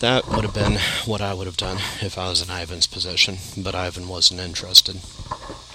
That 0.01 0.29
would 0.29 0.45
have 0.45 0.55
been 0.55 0.79
what 1.05 1.21
I 1.21 1.35
would 1.35 1.47
have 1.47 1.57
done 1.57 1.77
if 2.01 2.17
I 2.17 2.29
was 2.29 2.41
in 2.41 2.51
Ivan's 2.51 2.87
position, 2.87 3.39
but 3.57 3.75
Ivan 3.75 4.09
wasn't 4.09 4.41
interested. 4.41 4.97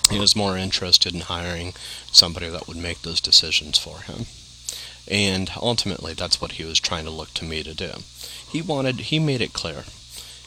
He 0.10 0.20
was 0.20 0.36
more 0.36 0.58
interested 0.58 1.14
in 1.14 1.22
hiring 1.22 1.74
somebody 2.12 2.50
that 2.50 2.68
would 2.68 2.78
make 2.78 3.02
those 3.02 3.22
decisions 3.22 3.78
for 3.78 4.00
him. 4.00 4.26
And 5.08 5.52
ultimately, 5.62 6.14
that's 6.14 6.42
what 6.42 6.54
he 6.54 6.64
was 6.64 6.80
trying 6.80 7.06
to 7.06 7.12
look 7.12 7.34
to 7.36 7.46
me 7.46 7.62
to 7.64 7.76
do. 7.76 7.92
He 8.52 8.62
wanted, 8.62 9.02
he 9.02 9.20
made 9.20 9.42
it 9.42 9.54
clear, 9.54 9.84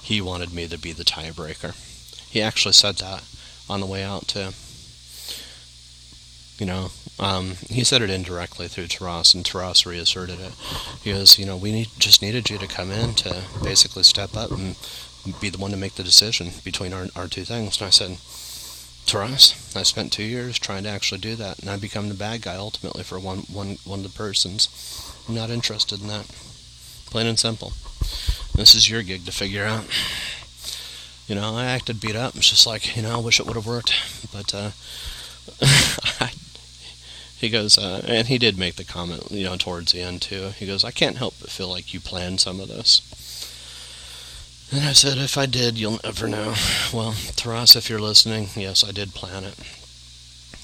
he 0.03 0.21
wanted 0.21 0.53
me 0.53 0.67
to 0.69 0.79
be 0.79 0.93
the 0.93 1.05
tiebreaker. 1.05 1.75
He 2.31 2.43
actually 2.43 2.73
said 2.73 2.97
that 2.97 3.23
on 3.69 3.81
the 3.81 3.87
way 3.87 4.03
out, 4.03 4.27
too. 4.29 4.51
You 6.59 6.67
know, 6.67 6.91
um, 7.21 7.55
he 7.69 7.85
said 7.85 8.03
it 8.03 8.11
indirectly 8.11 8.69
through 8.69 8.89
Taras, 8.89 9.35
and 9.35 9.45
Taras 9.45 9.87
reasserted 9.87 10.41
it. 10.41 10.53
He 11.03 11.13
goes, 11.13 11.39
you 11.39 11.47
know, 11.47 11.57
we 11.57 11.73
need, 11.73 11.89
just 11.99 12.21
needed 12.23 12.51
you 12.51 12.59
to 12.59 12.67
come 12.67 12.91
in 12.91 13.15
to 13.15 13.43
basically 13.63 14.03
step 14.03 14.37
up 14.37 14.51
and 14.51 14.77
be 15.41 15.51
the 15.51 15.59
one 15.59 15.71
to 15.71 15.77
make 15.77 15.95
the 15.95 16.03
decision 16.03 16.51
between 16.65 16.93
our, 16.93 17.07
our 17.15 17.29
two 17.29 17.45
things. 17.45 17.81
And 17.81 17.87
I 17.87 17.91
said, 17.91 18.19
Taras, 19.07 19.75
I 19.75 19.85
spent 19.85 20.13
two 20.13 20.23
years 20.23 20.59
trying 20.59 20.83
to 20.83 20.91
actually 20.91 21.21
do 21.21 21.35
that, 21.37 21.61
and 21.61 21.71
I 21.71 21.77
become 21.77 22.09
the 22.09 22.15
bad 22.15 22.43
guy 22.43 22.57
ultimately 22.57 23.03
for 23.03 23.19
one, 23.19 23.39
one, 23.53 23.79
one 23.85 24.01
of 24.01 24.13
the 24.13 24.17
persons. 24.17 24.69
I'm 25.29 25.35
not 25.35 25.51
interested 25.51 26.01
in 26.01 26.09
that. 26.09 26.27
Plain 27.07 27.27
and 27.27 27.39
simple. 27.39 27.73
This 28.55 28.75
is 28.75 28.91
your 28.91 29.03
gig 29.03 29.25
to 29.25 29.33
figure 29.33 29.65
out. 29.65 29.85
You 31.27 31.35
know, 31.35 31.57
I 31.57 31.67
acted 31.67 32.01
beat 32.01 32.17
up. 32.17 32.37
It's 32.37 32.51
just 32.51 32.67
like, 32.67 32.97
you 32.97 33.03
know, 33.03 33.17
I 33.17 33.23
wish 33.23 33.39
it 33.39 33.47
would 33.47 33.57
have 33.57 33.67
worked. 33.67 33.93
But 34.33 34.55
uh, 34.55 34.71
I 36.21 36.33
he 37.39 37.49
goes, 37.51 37.79
uh, 37.79 38.03
and 38.07 38.27
he 38.27 38.37
did 38.37 38.59
make 38.59 38.75
the 38.75 38.85
comment, 38.85 39.31
you 39.31 39.45
know, 39.45 39.57
towards 39.57 39.93
the 39.93 40.01
end 40.01 40.23
too. 40.23 40.49
He 40.59 40.67
goes, 40.67 40.83
I 40.83 40.91
can't 40.91 41.19
help 41.19 41.35
but 41.41 41.51
feel 41.51 41.69
like 41.69 41.95
you 41.95 42.01
planned 42.01 42.41
some 42.41 42.59
of 42.59 42.69
this. 42.69 43.01
And 44.73 44.85
I 44.85 44.93
said, 44.93 45.19
if 45.19 45.39
I 45.39 45.47
did, 45.47 45.79
you'll 45.79 46.01
never 46.05 46.29
know. 46.29 46.55
Well, 46.93 47.15
Taras, 47.37 47.77
if 47.77 47.89
you're 47.89 48.01
listening, 48.01 48.49
yes, 48.57 48.85
I 48.87 48.91
did 48.91 49.15
plan 49.15 49.45
it. 49.45 49.55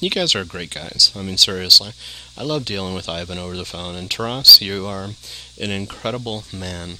You 0.00 0.10
guys 0.10 0.34
are 0.34 0.44
great 0.44 0.74
guys. 0.74 1.12
I 1.16 1.22
mean, 1.22 1.38
seriously. 1.38 1.92
I 2.36 2.42
love 2.42 2.64
dealing 2.64 2.94
with 2.94 3.08
Ivan 3.08 3.38
over 3.38 3.56
the 3.56 3.64
phone. 3.64 3.94
And 3.94 4.10
Taras, 4.10 4.60
you 4.60 4.86
are 4.86 5.10
an 5.60 5.70
incredible 5.70 6.44
man. 6.52 6.96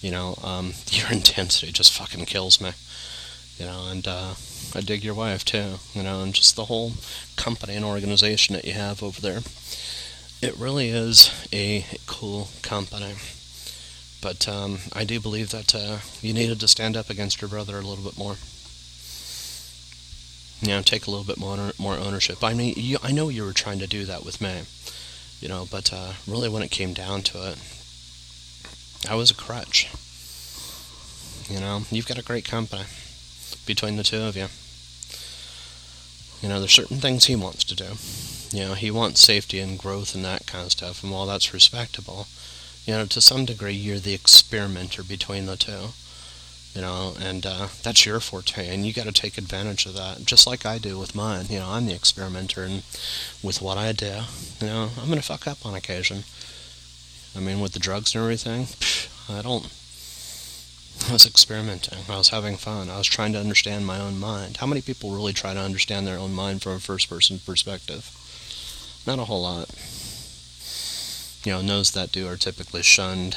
You 0.00 0.10
know, 0.10 0.36
um, 0.42 0.72
your 0.90 1.12
intensity 1.12 1.70
just 1.70 1.92
fucking 1.92 2.24
kills 2.24 2.60
me. 2.60 2.70
You 3.58 3.64
know, 3.64 3.88
and 3.90 4.06
uh, 4.06 4.34
I 4.74 4.80
dig 4.82 5.02
your 5.02 5.14
wife 5.14 5.44
too, 5.44 5.76
you 5.94 6.02
know, 6.02 6.22
and 6.22 6.34
just 6.34 6.56
the 6.56 6.66
whole 6.66 6.92
company 7.36 7.74
and 7.74 7.84
organization 7.84 8.54
that 8.54 8.66
you 8.66 8.74
have 8.74 9.02
over 9.02 9.20
there. 9.20 9.40
It 10.42 10.58
really 10.58 10.88
is 10.90 11.30
a 11.52 11.86
cool 12.06 12.48
company. 12.60 13.14
But 14.20 14.46
um, 14.48 14.78
I 14.92 15.04
do 15.04 15.20
believe 15.20 15.50
that 15.50 15.74
uh, 15.74 15.98
you 16.20 16.34
needed 16.34 16.60
to 16.60 16.68
stand 16.68 16.96
up 16.96 17.08
against 17.08 17.40
your 17.40 17.48
brother 17.48 17.78
a 17.78 17.82
little 17.82 18.04
bit 18.04 18.18
more. 18.18 18.36
You 20.60 20.68
know, 20.68 20.82
take 20.82 21.06
a 21.06 21.10
little 21.10 21.24
bit 21.24 21.38
more 21.38 21.72
more 21.78 21.96
ownership. 21.96 22.42
I 22.42 22.52
mean, 22.52 22.74
you, 22.76 22.98
I 23.02 23.12
know 23.12 23.28
you 23.28 23.44
were 23.44 23.52
trying 23.52 23.78
to 23.78 23.86
do 23.86 24.04
that 24.04 24.24
with 24.24 24.40
me, 24.40 24.62
you 25.40 25.48
know, 25.48 25.66
but 25.70 25.92
uh, 25.92 26.12
really 26.26 26.48
when 26.48 26.62
it 26.62 26.70
came 26.70 26.92
down 26.92 27.22
to 27.22 27.50
it, 27.50 27.58
I 29.08 29.14
was 29.14 29.30
a 29.30 29.34
crutch. 29.34 29.88
You 31.48 31.60
know, 31.60 31.82
you've 31.90 32.08
got 32.08 32.18
a 32.18 32.22
great 32.22 32.44
company 32.44 32.84
between 33.66 33.96
the 33.96 34.02
two 34.02 34.22
of 34.22 34.36
you. 34.36 34.46
You 36.42 36.48
know, 36.48 36.60
there's 36.60 36.72
certain 36.72 36.98
things 36.98 37.24
he 37.24 37.36
wants 37.36 37.64
to 37.64 37.74
do. 37.74 37.96
You 38.56 38.68
know, 38.68 38.74
he 38.74 38.90
wants 38.90 39.20
safety 39.20 39.58
and 39.58 39.78
growth 39.78 40.14
and 40.14 40.24
that 40.24 40.46
kind 40.46 40.64
of 40.64 40.72
stuff, 40.72 41.02
and 41.02 41.12
while 41.12 41.26
that's 41.26 41.52
respectable, 41.52 42.26
you 42.86 42.94
know, 42.94 43.04
to 43.06 43.20
some 43.20 43.44
degree, 43.44 43.72
you're 43.72 43.98
the 43.98 44.14
experimenter 44.14 45.02
between 45.02 45.46
the 45.46 45.56
two. 45.56 45.88
You 46.74 46.82
know, 46.82 47.14
and 47.18 47.46
uh, 47.46 47.68
that's 47.82 48.04
your 48.04 48.20
forte, 48.20 48.68
and 48.68 48.84
you 48.84 48.92
got 48.92 49.06
to 49.06 49.12
take 49.12 49.38
advantage 49.38 49.86
of 49.86 49.94
that, 49.94 50.26
just 50.26 50.46
like 50.46 50.66
I 50.66 50.76
do 50.76 50.98
with 50.98 51.14
mine. 51.14 51.46
You 51.48 51.60
know, 51.60 51.70
I'm 51.70 51.86
the 51.86 51.94
experimenter, 51.94 52.64
and 52.64 52.82
with 53.42 53.62
what 53.62 53.78
I 53.78 53.92
do, 53.92 54.20
you 54.60 54.66
know, 54.66 54.90
I'm 55.00 55.08
gonna 55.08 55.22
fuck 55.22 55.46
up 55.46 55.64
on 55.64 55.74
occasion. 55.74 56.24
I 57.34 57.40
mean, 57.40 57.60
with 57.60 57.72
the 57.72 57.78
drugs 57.78 58.14
and 58.14 58.22
everything, 58.22 58.68
I 59.34 59.40
don't 59.40 59.72
I 61.08 61.12
was 61.12 61.26
experimenting. 61.26 61.98
I 62.08 62.18
was 62.18 62.30
having 62.30 62.56
fun. 62.56 62.90
I 62.90 62.98
was 62.98 63.06
trying 63.06 63.32
to 63.32 63.38
understand 63.38 63.86
my 63.86 64.00
own 64.00 64.18
mind. 64.18 64.56
How 64.56 64.66
many 64.66 64.80
people 64.82 65.10
really 65.10 65.32
try 65.32 65.54
to 65.54 65.60
understand 65.60 66.06
their 66.06 66.18
own 66.18 66.32
mind 66.32 66.62
from 66.62 66.72
a 66.72 66.80
first 66.80 67.08
person 67.08 67.38
perspective? 67.38 68.10
Not 69.06 69.20
a 69.20 69.24
whole 69.24 69.42
lot. 69.42 69.70
You 71.44 71.52
know, 71.52 71.62
those 71.62 71.92
that 71.92 72.10
do 72.10 72.26
are 72.26 72.36
typically 72.36 72.82
shunned, 72.82 73.36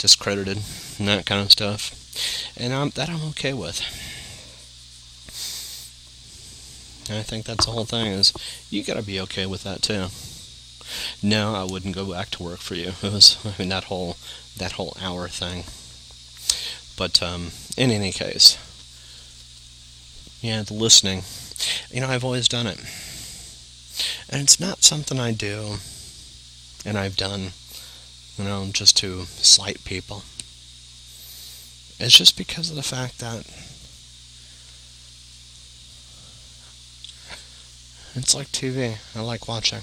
discredited, 0.00 0.58
and 0.98 1.06
that 1.06 1.26
kind 1.26 1.42
of 1.42 1.52
stuff. 1.52 1.94
And 2.56 2.74
I'm, 2.74 2.90
that 2.90 3.08
I'm 3.08 3.22
okay 3.28 3.52
with. 3.52 3.80
And 7.08 7.18
I 7.18 7.22
think 7.22 7.46
that's 7.46 7.66
the 7.66 7.72
whole 7.72 7.84
thing 7.84 8.06
is 8.06 8.32
you 8.68 8.82
got 8.82 8.96
to 8.96 9.02
be 9.02 9.20
okay 9.20 9.46
with 9.46 9.62
that 9.62 9.82
too. 9.82 10.08
No, 11.22 11.54
I 11.54 11.64
wouldn't 11.64 11.94
go 11.94 12.10
back 12.12 12.30
to 12.30 12.42
work 12.42 12.58
for 12.60 12.74
you. 12.74 12.92
It 13.02 13.12
was 13.12 13.38
I 13.44 13.54
mean 13.58 13.68
that 13.68 13.84
whole 13.84 14.16
that 14.56 14.72
whole 14.72 14.96
hour 15.00 15.28
thing. 15.28 15.64
But 16.96 17.22
um, 17.22 17.52
in 17.76 17.90
any 17.90 18.10
case, 18.10 18.58
yeah, 20.40 20.62
the 20.62 20.74
listening. 20.74 21.22
You 21.90 22.00
know, 22.00 22.08
I've 22.08 22.24
always 22.24 22.48
done 22.48 22.66
it, 22.66 22.78
and 24.30 24.42
it's 24.42 24.60
not 24.60 24.84
something 24.84 25.18
I 25.18 25.32
do, 25.32 25.78
and 26.84 26.96
I've 26.96 27.16
done, 27.16 27.52
you 28.36 28.44
know, 28.44 28.66
just 28.72 28.96
to 28.98 29.24
slight 29.24 29.84
people. 29.84 30.22
It's 32.00 32.16
just 32.16 32.36
because 32.36 32.70
of 32.70 32.76
the 32.76 32.82
fact 32.82 33.18
that 33.18 33.44
it's 38.14 38.34
like 38.34 38.48
TV. 38.48 38.98
I 39.16 39.20
like 39.20 39.48
watching. 39.48 39.82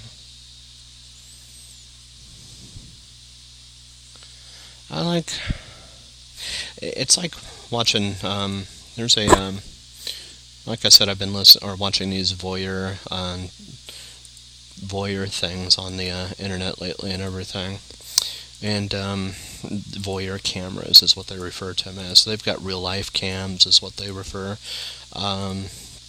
I 4.90 5.02
like. 5.02 5.32
It's 6.80 7.16
like 7.16 7.34
watching. 7.70 8.16
Um, 8.22 8.64
there's 8.96 9.16
a. 9.16 9.26
Um, 9.28 9.58
like 10.66 10.84
I 10.84 10.88
said, 10.88 11.08
I've 11.08 11.18
been 11.18 11.32
listening 11.32 11.68
or 11.68 11.76
watching 11.76 12.10
these 12.10 12.32
voyeur 12.32 12.98
um, 13.10 13.48
voyeur 14.80 15.28
things 15.30 15.78
on 15.78 15.96
the 15.96 16.10
uh, 16.10 16.28
internet 16.38 16.80
lately 16.80 17.12
and 17.12 17.22
everything. 17.22 17.78
And 18.62 18.94
um, 18.94 19.30
voyeur 19.62 20.42
cameras 20.42 21.02
is 21.02 21.16
what 21.16 21.26
they 21.26 21.38
refer 21.38 21.74
to 21.74 21.84
them 21.84 21.98
as. 22.04 22.20
So 22.20 22.30
they've 22.30 22.42
got 22.42 22.64
real 22.64 22.80
life 22.80 23.12
cams, 23.12 23.66
is 23.66 23.82
what 23.82 23.96
they 23.96 24.10
refer. 24.10 24.58
Um, 25.12 25.66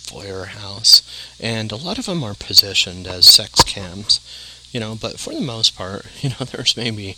voyeur 0.08 0.48
house, 0.48 1.02
and 1.40 1.72
a 1.72 1.76
lot 1.76 1.99
of 1.99 2.06
them 2.06 2.24
are 2.24 2.34
positioned 2.34 3.08
as 3.08 3.26
sex 3.26 3.64
cams, 3.64 4.22
you 4.72 4.80
know. 4.80 4.95
But 4.99 5.20
for 5.20 5.34
the 5.34 5.41
most 5.41 5.76
part, 5.76 6.06
you 6.22 6.30
know, 6.30 6.45
there's 6.45 6.78
maybe 6.78 7.18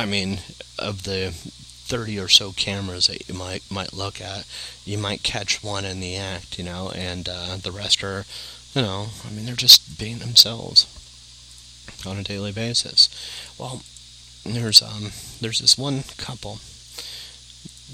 I 0.00 0.06
mean, 0.06 0.38
of 0.78 1.02
the 1.02 1.30
30 1.30 2.18
or 2.18 2.28
so 2.28 2.52
cameras 2.52 3.08
that 3.08 3.28
you 3.28 3.34
might 3.34 3.70
might 3.70 3.92
look 3.92 4.18
at, 4.18 4.46
you 4.86 4.96
might 4.96 5.22
catch 5.22 5.62
one 5.62 5.84
in 5.84 6.00
the 6.00 6.16
act, 6.16 6.58
you 6.58 6.64
know, 6.64 6.90
and 6.94 7.28
uh, 7.28 7.58
the 7.58 7.70
rest 7.70 8.02
are, 8.02 8.24
you 8.74 8.80
know, 8.80 9.08
I 9.26 9.30
mean, 9.30 9.44
they're 9.44 9.54
just 9.54 9.98
being 9.98 10.18
themselves 10.18 10.86
on 12.06 12.16
a 12.16 12.22
daily 12.22 12.50
basis. 12.50 13.10
Well, 13.58 13.82
there's 14.46 14.80
um 14.80 15.12
there's 15.42 15.58
this 15.58 15.76
one 15.76 16.04
couple 16.16 16.60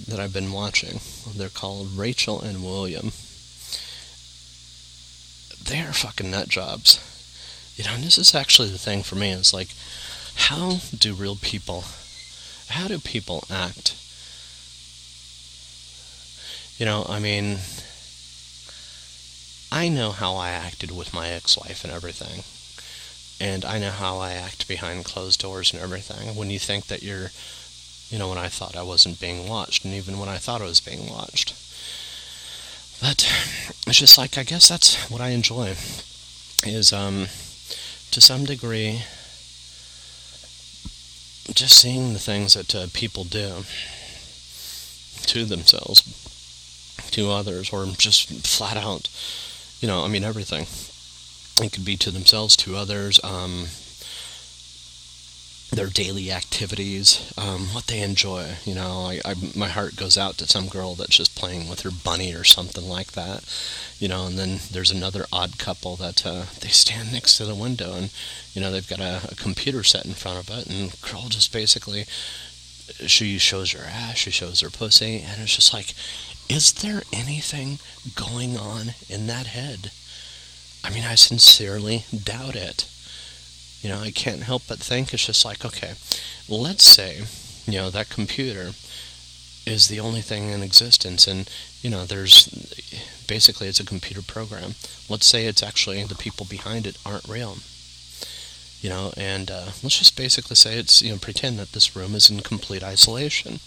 that 0.07 0.21
I've 0.21 0.33
been 0.33 0.53
watching. 0.53 1.01
They're 1.35 1.49
called 1.49 1.91
Rachel 1.97 2.41
and 2.41 2.63
William. 2.63 3.11
They're 5.61 5.93
fucking 5.93 6.31
nut 6.31 6.49
jobs. 6.49 7.01
You 7.75 7.83
know, 7.83 7.95
and 7.95 8.05
this 8.05 8.17
is 8.17 8.33
actually 8.33 8.69
the 8.69 8.79
thing 8.79 9.03
for 9.03 9.17
me. 9.17 9.33
It's 9.33 9.53
like 9.53 9.71
how 10.37 10.79
do 10.97 11.15
real 11.15 11.37
people, 11.37 11.85
how 12.69 12.89
do 12.89 12.99
people 12.99 13.45
act? 13.51 13.97
You 16.79 16.87
know, 16.87 17.07
I 17.09 17.19
mean, 17.19 17.59
I 19.73 19.89
know 19.89 20.13
how 20.13 20.37
I 20.37 20.51
acted 20.51 20.91
with 20.91 21.13
my 21.13 21.29
ex-wife 21.29 21.85
and 21.85 21.93
everything. 21.93 22.45
And 23.39 23.65
I 23.65 23.79
know 23.79 23.91
how 23.91 24.19
I 24.19 24.33
act 24.33 24.67
behind 24.69 25.05
closed 25.05 25.41
doors 25.41 25.73
and 25.73 25.83
everything. 25.83 26.35
When 26.35 26.51
you 26.51 26.59
think 26.59 26.87
that 26.87 27.03
you're, 27.03 27.31
you 28.09 28.19
know, 28.19 28.29
when 28.29 28.39
I 28.39 28.49
thought 28.49 28.77
I 28.77 28.83
wasn't 28.83 29.21
being 29.21 29.49
watched, 29.49 29.85
and 29.85 29.93
even 29.93 30.19
when 30.19 30.29
I 30.29 30.39
thought 30.39 30.63
I 30.63 30.65
was 30.67 30.81
being 30.81 31.11
watched. 31.11 31.55
But 33.01 33.25
it's 33.87 33.99
just 33.99 34.17
like, 34.17 34.39
I 34.39 34.43
guess 34.43 34.69
that's 34.69 35.11
what 35.11 35.21
I 35.21 35.31
enjoy, 35.31 35.75
is, 36.65 36.93
um, 36.95 37.27
to 38.11 38.21
some 38.21 38.45
degree, 38.45 39.03
just 41.55 41.79
seeing 41.79 42.13
the 42.13 42.19
things 42.19 42.55
that 42.55 42.75
uh, 42.75 42.87
people 42.93 43.25
do 43.25 43.65
to 45.27 45.45
themselves, 45.45 46.03
to 47.11 47.31
others, 47.31 47.73
or 47.73 47.87
just 47.99 48.47
flat 48.47 48.77
out, 48.77 49.09
you 49.81 49.89
know, 49.89 50.05
I 50.05 50.09
mean, 50.09 50.25
everything. 50.25 50.67
It 51.65 51.73
could 51.73 51.85
be 51.85 51.97
to 51.97 52.11
themselves, 52.11 52.57
to 52.57 52.77
others, 52.77 53.19
um, 53.25 53.67
their 55.73 55.89
daily 55.89 56.31
activities, 56.31 57.33
um, 57.37 57.67
what 57.75 57.87
they 57.87 58.01
enjoy. 58.01 58.55
You 58.65 58.75
know, 58.75 59.11
I, 59.11 59.21
I, 59.25 59.35
my 59.55 59.69
heart 59.69 59.97
goes 59.97 60.17
out 60.17 60.39
to 60.39 60.47
some 60.47 60.69
girl 60.69 60.95
that's 60.95 61.17
just 61.17 61.37
playing 61.37 61.69
with 61.69 61.81
her 61.83 61.91
bunny 61.91 62.33
or 62.35 62.45
something 62.45 62.89
like 62.89 63.13
that. 63.13 63.45
You 63.99 64.09
know, 64.09 64.27
and 64.27 64.39
then 64.39 64.61
there's 64.71 64.91
another 64.91 65.27
odd 65.33 65.59
couple 65.59 65.97
that 65.97 66.25
uh, 66.25 66.45
they 66.61 66.69
stand 66.69 67.13
next 67.13 67.37
to 67.37 67.45
the 67.45 67.55
window 67.55 67.95
and, 67.95 68.11
you 68.55 68.61
know, 68.61 68.71
they've 68.71 68.89
got 68.89 69.01
a, 69.01 69.29
a 69.31 69.35
computer 69.35 69.83
set 69.83 70.05
in 70.05 70.15
front 70.15 70.39
of 70.39 70.57
it, 70.57 70.67
and 70.67 71.01
girl 71.03 71.29
just 71.29 71.53
basically, 71.53 72.05
she 73.07 73.39
shows 73.39 73.73
her 73.73 73.85
ass, 73.85 74.17
she 74.17 74.31
shows 74.31 74.61
her 74.61 74.71
pussy, 74.71 75.21
and 75.21 75.43
it's 75.43 75.57
just 75.57 75.75
like, 75.75 75.95
is 76.49 76.73
there 76.75 77.03
anything 77.13 77.79
going 78.15 78.57
on 78.57 78.95
in 79.09 79.27
that 79.27 79.47
head? 79.47 79.91
I 80.85 80.91
mean, 80.91 81.05
I 81.05 81.17
sincerely 81.17 82.05
doubt 82.15 82.55
it. 82.55 82.87
You 83.83 83.91
know, 83.91 84.01
I 84.01 84.11
can't 84.11 84.43
help 84.43 84.63
but 84.69 84.79
think 84.79 85.13
it's 85.13 85.27
just 85.27 85.45
like, 85.45 85.65
okay, 85.65 85.93
let's 86.49 86.85
say, 86.85 87.23
you 87.67 87.79
know, 87.79 87.91
that 87.91 88.09
computer 88.09 88.73
is 89.67 89.89
the 89.89 90.01
only 90.01 90.21
thing 90.21 90.51
in 90.51 90.63
existence 90.63 91.27
and, 91.27 91.51
you 91.83 91.91
know, 91.91 92.05
there's 92.05 92.49
basically 93.27 93.69
it's 93.69 93.81
a 93.81 93.85
computer 93.85 94.23
program. 94.23 94.75
Let's 95.09 95.27
say 95.27 95.47
it's 95.47 95.63
actually 95.63 96.03
the 96.05 96.15
people 96.15 96.47
behind 96.49 96.87
it 96.87 96.99
aren't 97.05 97.29
real. 97.29 97.59
You 98.81 98.91
know, 98.91 99.13
and 99.17 99.51
uh, 99.51 99.67
let's 99.83 99.99
just 99.99 100.17
basically 100.17 100.57
say 100.57 100.79
it's, 100.79 101.03
you 101.03 101.13
know, 101.13 101.19
pretend 101.19 101.59
that 101.59 101.73
this 101.73 101.97
room 101.97 102.15
is 102.15 102.31
in 102.31 102.41
complete 102.41 102.85
isolation. 102.85 103.59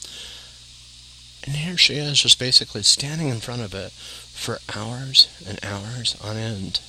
And 1.45 1.55
here 1.55 1.77
she 1.77 1.95
is, 1.95 2.21
just 2.21 2.39
basically 2.39 2.83
standing 2.83 3.29
in 3.29 3.39
front 3.39 3.61
of 3.61 3.73
it 3.73 3.91
for 3.91 4.59
hours 4.75 5.27
and 5.47 5.59
hours 5.63 6.15
on 6.23 6.37
end 6.37 6.79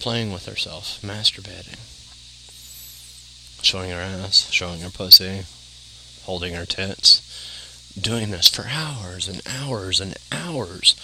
playing 0.00 0.32
with 0.32 0.46
herself, 0.46 1.00
masturbating, 1.02 1.78
showing 3.62 3.90
her 3.90 4.00
ass, 4.00 4.50
showing 4.50 4.80
her 4.80 4.90
pussy, 4.90 5.42
holding 6.24 6.54
her 6.54 6.66
tits, 6.66 7.22
doing 8.00 8.30
this 8.30 8.48
for 8.48 8.66
hours 8.68 9.28
and 9.28 9.42
hours 9.46 10.00
and 10.00 10.16
hours 10.32 10.94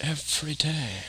every 0.00 0.54
day. 0.54 1.04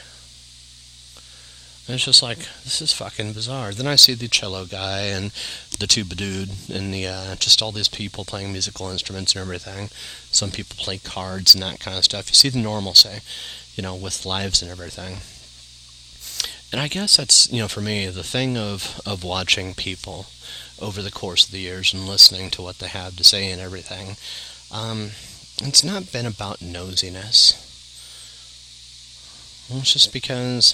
And 1.85 1.95
it's 1.95 2.05
just 2.05 2.23
like, 2.23 2.37
this 2.63 2.81
is 2.81 2.93
fucking 2.93 3.33
bizarre. 3.33 3.73
Then 3.73 3.87
I 3.87 3.95
see 3.95 4.13
the 4.13 4.29
cello 4.29 4.65
guy 4.65 5.01
and 5.01 5.31
the 5.79 5.87
tuba 5.87 6.15
dude 6.15 6.51
and 6.73 6.93
the 6.93 7.07
uh, 7.07 7.35
just 7.35 7.61
all 7.61 7.73
these 7.73 7.89
people 7.89 8.23
playing 8.23 8.53
musical 8.53 8.89
instruments 8.89 9.35
and 9.35 9.41
everything. 9.41 9.89
Some 10.31 10.51
people 10.51 10.77
play 10.77 10.97
cards 10.99 11.53
and 11.53 11.61
that 11.61 11.81
kind 11.81 11.97
of 11.97 12.05
stuff. 12.05 12.29
You 12.29 12.35
see 12.35 12.47
the 12.47 12.59
normal, 12.59 12.93
say, 12.93 13.19
you 13.75 13.83
know, 13.83 13.95
with 13.95 14.25
lives 14.25 14.61
and 14.61 14.71
everything. 14.71 15.17
And 16.73 16.81
I 16.81 16.87
guess 16.87 17.17
that's, 17.17 17.51
you 17.51 17.59
know, 17.59 17.67
for 17.67 17.81
me, 17.81 18.07
the 18.07 18.23
thing 18.23 18.57
of, 18.57 18.99
of 19.05 19.23
watching 19.23 19.75
people 19.75 20.25
over 20.81 21.03
the 21.03 21.11
course 21.11 21.45
of 21.45 21.51
the 21.51 21.59
years 21.59 21.93
and 21.93 22.07
listening 22.07 22.49
to 22.49 22.63
what 22.63 22.79
they 22.79 22.87
have 22.87 23.15
to 23.17 23.23
say 23.23 23.51
and 23.51 23.61
everything, 23.61 24.17
um, 24.71 25.11
it's 25.61 25.83
not 25.83 26.11
been 26.11 26.25
about 26.25 26.61
nosiness. 26.61 27.53
It's 29.69 29.93
just 29.93 30.11
because, 30.11 30.73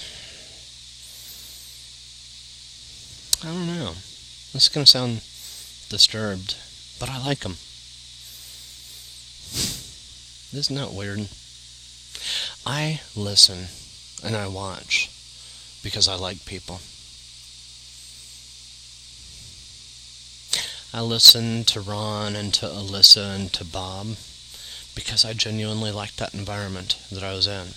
I 3.44 3.52
don't 3.52 3.66
know. 3.66 3.92
This 4.54 4.62
is 4.62 4.68
going 4.70 4.86
to 4.86 4.90
sound 4.90 5.16
disturbed, 5.90 6.56
but 6.98 7.10
I 7.10 7.22
like 7.22 7.40
them. 7.40 7.56
Isn't 10.58 10.76
that 10.76 10.94
weird? 10.94 11.28
I 12.64 13.02
listen 13.14 13.66
and 14.24 14.34
I 14.34 14.48
watch 14.48 15.10
because 15.82 16.08
I 16.08 16.14
like 16.14 16.44
people. 16.44 16.80
I 20.92 21.00
listen 21.00 21.64
to 21.64 21.80
Ron 21.80 22.34
and 22.34 22.52
to 22.54 22.66
Alyssa 22.66 23.36
and 23.36 23.52
to 23.52 23.64
Bob 23.64 24.16
because 24.94 25.24
I 25.24 25.32
genuinely 25.32 25.92
liked 25.92 26.16
that 26.18 26.34
environment 26.34 26.96
that 27.12 27.22
I 27.22 27.32
was 27.32 27.46
in. 27.46 27.68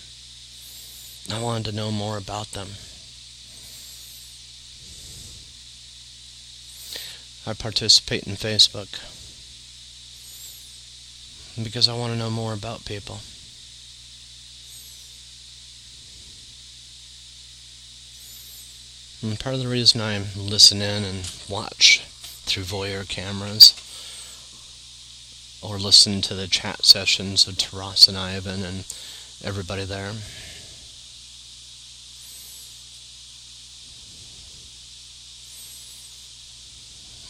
I 1.31 1.41
wanted 1.41 1.65
to 1.69 1.75
know 1.75 1.91
more 1.91 2.17
about 2.17 2.51
them. 2.51 2.69
I 7.45 7.53
participate 7.53 8.23
in 8.23 8.35
Facebook 8.35 8.89
because 11.61 11.88
I 11.88 11.95
want 11.95 12.13
to 12.13 12.19
know 12.19 12.30
more 12.30 12.53
about 12.53 12.85
people. 12.85 13.19
And 19.23 19.39
part 19.39 19.55
of 19.55 19.61
the 19.61 19.69
reason 19.69 20.01
I 20.01 20.21
listen 20.35 20.81
in 20.81 21.05
and 21.05 21.31
watch 21.47 22.01
through 22.43 22.63
voyeur 22.63 23.07
cameras 23.07 23.73
or 25.61 25.79
listen 25.79 26.21
to 26.23 26.33
the 26.33 26.45
chat 26.45 26.83
sessions 26.83 27.47
of 27.47 27.57
Taras 27.57 28.09
and 28.09 28.17
Ivan 28.17 28.65
and 28.65 28.83
everybody 29.41 29.85
there. 29.85 30.11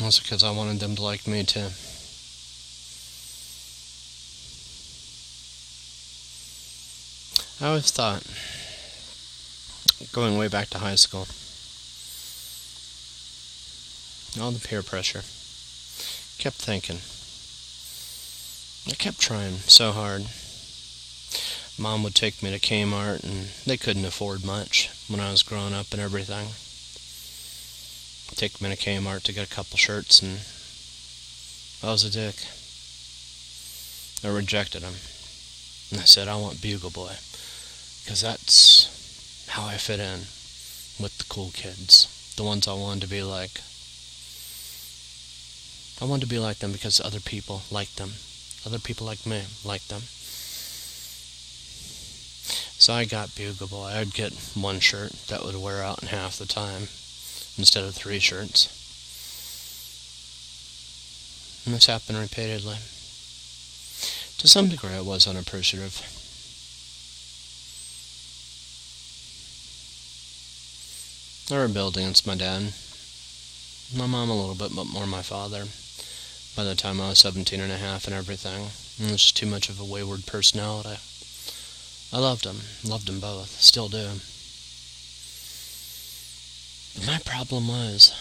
Was 0.03 0.19
because 0.19 0.43
I 0.43 0.49
wanted 0.49 0.79
them 0.79 0.95
to 0.95 1.03
like 1.03 1.27
me 1.27 1.43
too. 1.43 1.69
I 7.61 7.69
always 7.69 7.91
thought, 7.91 8.23
going 10.11 10.39
way 10.39 10.47
back 10.47 10.71
to 10.71 10.79
high 10.79 10.95
school, 10.95 11.27
all 14.41 14.51
the 14.51 14.65
peer 14.65 14.81
pressure. 14.81 15.23
Kept 16.39 16.55
thinking. 16.55 16.99
I 18.91 18.95
kept 18.95 19.19
trying 19.19 19.57
so 19.67 19.91
hard. 19.91 20.25
Mom 21.77 22.03
would 22.03 22.15
take 22.15 22.43
me 22.43 22.51
to 22.51 22.59
Kmart, 22.59 23.23
and 23.23 23.49
they 23.65 23.77
couldn't 23.77 24.05
afford 24.05 24.45
much 24.45 24.89
when 25.07 25.19
I 25.19 25.31
was 25.31 25.43
growing 25.43 25.73
up 25.73 25.87
and 25.91 26.01
everything. 26.01 26.49
Take 28.35 28.61
me 28.61 28.75
to 28.75 28.81
Kmart 28.81 29.23
to 29.23 29.33
get 29.33 29.47
a 29.47 29.53
couple 29.53 29.77
shirts, 29.77 30.21
and 30.21 30.39
I 31.81 31.91
was 31.91 32.03
a 32.03 32.11
dick. 32.11 32.35
I 34.23 34.35
rejected 34.35 34.81
them. 34.81 34.95
And 35.91 35.99
I 35.99 36.05
said, 36.05 36.27
I 36.27 36.35
want 36.35 36.61
Bugle 36.61 36.89
Boy. 36.89 37.13
Because 38.03 38.21
that's 38.21 39.47
how 39.49 39.65
I 39.65 39.77
fit 39.77 39.99
in 39.99 40.21
with 41.01 41.17
the 41.17 41.25
cool 41.29 41.51
kids. 41.53 42.33
The 42.35 42.43
ones 42.43 42.67
I 42.67 42.73
wanted 42.73 43.01
to 43.01 43.09
be 43.09 43.21
like. 43.21 43.61
I 46.01 46.05
wanted 46.05 46.21
to 46.21 46.27
be 46.27 46.39
like 46.39 46.59
them 46.59 46.71
because 46.71 46.99
other 46.99 47.19
people 47.19 47.61
liked 47.71 47.97
them. 47.97 48.13
Other 48.65 48.79
people 48.79 49.05
like 49.05 49.25
me 49.25 49.43
liked 49.63 49.89
them. 49.89 50.01
So 52.77 52.93
I 52.93 53.05
got 53.05 53.35
Bugle 53.35 53.67
Boy. 53.67 53.91
I'd 53.93 54.13
get 54.13 54.33
one 54.55 54.79
shirt 54.79 55.13
that 55.27 55.45
would 55.45 55.55
wear 55.55 55.81
out 55.83 56.01
in 56.01 56.09
half 56.09 56.37
the 56.37 56.45
time 56.45 56.89
instead 57.57 57.83
of 57.83 57.93
three 57.93 58.19
shirts. 58.19 58.67
And 61.65 61.73
this 61.73 61.85
happened 61.85 62.17
repeatedly. 62.17 62.75
To 64.39 64.47
some 64.47 64.67
degree, 64.67 64.93
I 64.93 65.01
was 65.01 65.27
unappreciative. 65.27 66.01
I 71.51 71.55
rebelled 71.55 71.95
against 71.95 72.27
my 72.27 72.35
dad. 72.35 72.73
My 73.95 74.07
mom 74.07 74.29
a 74.29 74.35
little 74.37 74.55
bit, 74.55 74.75
but 74.75 74.85
more 74.85 75.05
my 75.05 75.21
father 75.21 75.65
by 76.55 76.63
the 76.63 76.75
time 76.75 77.01
I 77.01 77.09
was 77.09 77.19
17 77.19 77.59
and 77.59 77.71
a 77.71 77.77
half 77.77 78.05
and 78.05 78.15
everything. 78.15 78.65
It 78.99 79.11
was 79.11 79.21
just 79.21 79.37
too 79.37 79.47
much 79.47 79.69
of 79.69 79.79
a 79.79 79.85
wayward 79.85 80.25
personality. 80.25 80.99
I 82.11 82.19
loved 82.19 82.43
them, 82.43 82.61
loved 82.83 83.07
them 83.07 83.19
both, 83.19 83.59
still 83.59 83.89
do. 83.89 84.19
But 86.95 87.07
my 87.07 87.17
problem 87.25 87.67
was, 87.67 88.13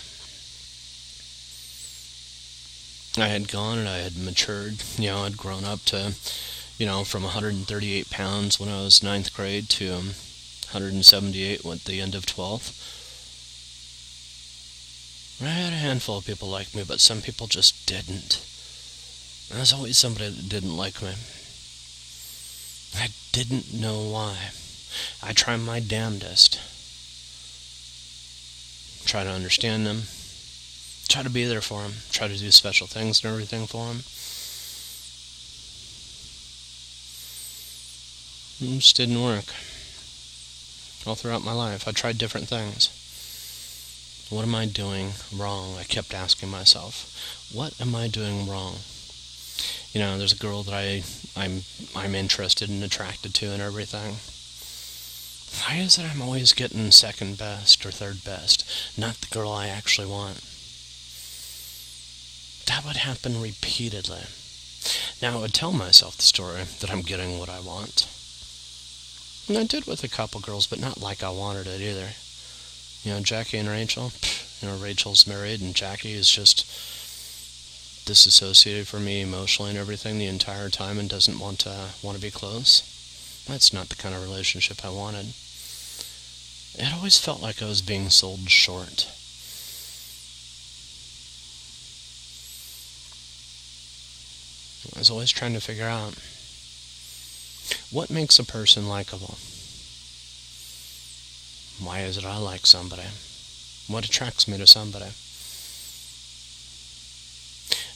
I 3.18 3.28
had 3.28 3.48
gone 3.48 3.78
and 3.78 3.88
I 3.88 3.98
had 3.98 4.16
matured. 4.16 4.82
You 4.96 5.08
know, 5.08 5.24
I'd 5.24 5.36
grown 5.36 5.64
up 5.64 5.84
to, 5.86 6.14
you 6.78 6.86
know, 6.86 7.04
from 7.04 7.24
138 7.24 8.08
pounds 8.08 8.58
when 8.58 8.70
I 8.70 8.80
was 8.82 9.02
ninth 9.02 9.34
grade 9.34 9.68
to 9.70 9.92
um, 9.92 10.06
178 10.72 11.66
at 11.66 11.84
the 11.84 12.00
end 12.00 12.14
of 12.14 12.24
12th. 12.24 13.01
I 15.44 15.50
had 15.50 15.72
a 15.72 15.76
handful 15.76 16.18
of 16.18 16.26
people 16.26 16.48
like 16.48 16.74
me, 16.74 16.84
but 16.86 17.00
some 17.00 17.20
people 17.20 17.48
just 17.48 17.86
didn't. 17.86 18.40
There's 19.50 19.72
always 19.72 19.98
somebody 19.98 20.28
that 20.30 20.48
didn't 20.48 20.76
like 20.76 21.02
me. 21.02 21.14
I 22.96 23.08
didn't 23.32 23.72
know 23.74 24.00
why. 24.02 24.36
I 25.22 25.32
tried 25.32 25.58
my 25.58 25.80
damnedest. 25.80 26.60
Try 29.04 29.24
to 29.24 29.30
understand 29.30 29.84
them. 29.84 30.02
try 31.08 31.22
to 31.22 31.30
be 31.30 31.44
there 31.44 31.60
for 31.60 31.82
them. 31.82 31.94
try 32.12 32.28
to 32.28 32.36
do 32.36 32.50
special 32.50 32.86
things 32.86 33.24
and 33.24 33.32
everything 33.32 33.66
for 33.66 33.88
them. 33.88 34.04
It 38.60 38.78
just 38.78 38.96
didn't 38.96 39.22
work. 39.22 39.46
All 41.04 41.16
throughout 41.16 41.44
my 41.44 41.52
life, 41.52 41.88
I 41.88 41.90
tried 41.90 42.16
different 42.16 42.48
things. 42.48 42.90
What 44.32 44.46
am 44.46 44.54
I 44.54 44.64
doing 44.64 45.12
wrong? 45.36 45.76
I 45.78 45.84
kept 45.84 46.14
asking 46.14 46.48
myself, 46.48 47.52
what 47.52 47.78
am 47.78 47.94
I 47.94 48.08
doing 48.08 48.48
wrong? 48.48 48.76
You 49.92 50.00
know, 50.00 50.16
there's 50.16 50.32
a 50.32 50.36
girl 50.36 50.62
that 50.62 50.72
I, 50.72 51.02
I'm, 51.36 51.64
I'm 51.94 52.14
interested 52.14 52.70
and 52.70 52.82
attracted 52.82 53.34
to 53.34 53.52
and 53.52 53.60
everything. 53.60 54.16
Why 55.60 55.84
is 55.84 55.98
it 55.98 56.10
I'm 56.10 56.22
always 56.22 56.54
getting 56.54 56.90
second 56.92 57.36
best 57.36 57.84
or 57.84 57.90
third 57.90 58.24
best, 58.24 58.64
not 58.96 59.16
the 59.16 59.26
girl 59.26 59.52
I 59.52 59.68
actually 59.68 60.06
want? 60.06 60.40
That 62.64 62.86
would 62.86 63.04
happen 63.04 63.42
repeatedly. 63.42 64.22
Now, 65.20 65.36
I 65.36 65.40
would 65.42 65.52
tell 65.52 65.72
myself 65.72 66.16
the 66.16 66.22
story 66.22 66.62
that 66.80 66.90
I'm 66.90 67.02
getting 67.02 67.38
what 67.38 67.50
I 67.50 67.60
want. 67.60 68.08
And 69.46 69.58
I 69.58 69.64
did 69.64 69.84
with 69.84 70.02
a 70.02 70.08
couple 70.08 70.40
girls, 70.40 70.66
but 70.66 70.80
not 70.80 71.02
like 71.02 71.22
I 71.22 71.28
wanted 71.28 71.66
it 71.66 71.82
either. 71.82 72.12
You 73.04 73.12
know, 73.12 73.20
Jackie 73.20 73.58
and 73.58 73.68
Rachel, 73.68 74.12
you 74.60 74.68
know, 74.68 74.76
Rachel's 74.76 75.26
married 75.26 75.60
and 75.60 75.74
Jackie 75.74 76.12
is 76.12 76.30
just 76.30 76.66
disassociated 78.06 78.86
from 78.86 79.04
me 79.04 79.20
emotionally 79.20 79.70
and 79.70 79.78
everything 79.78 80.18
the 80.18 80.26
entire 80.26 80.68
time 80.68 80.98
and 80.98 81.08
doesn't 81.08 81.38
want 81.38 81.58
to 81.60 81.88
want 82.02 82.16
to 82.16 82.22
be 82.22 82.30
close. 82.30 82.82
That's 83.48 83.72
not 83.72 83.88
the 83.88 83.96
kind 83.96 84.14
of 84.14 84.22
relationship 84.22 84.84
I 84.84 84.90
wanted. 84.90 85.34
It 86.78 86.94
always 86.94 87.18
felt 87.18 87.42
like 87.42 87.60
I 87.60 87.66
was 87.66 87.82
being 87.82 88.08
sold 88.08 88.48
short. 88.48 89.08
I 94.94 94.98
was 94.98 95.10
always 95.10 95.30
trying 95.30 95.54
to 95.54 95.60
figure 95.60 95.86
out 95.86 96.14
what 97.90 98.10
makes 98.10 98.38
a 98.38 98.44
person 98.44 98.88
likable. 98.88 99.38
Why 101.80 102.00
is 102.00 102.16
it 102.16 102.24
I 102.24 102.38
like 102.38 102.66
somebody? 102.66 103.08
What 103.88 104.04
attracts 104.04 104.46
me 104.46 104.58
to 104.58 104.66
somebody? 104.66 105.10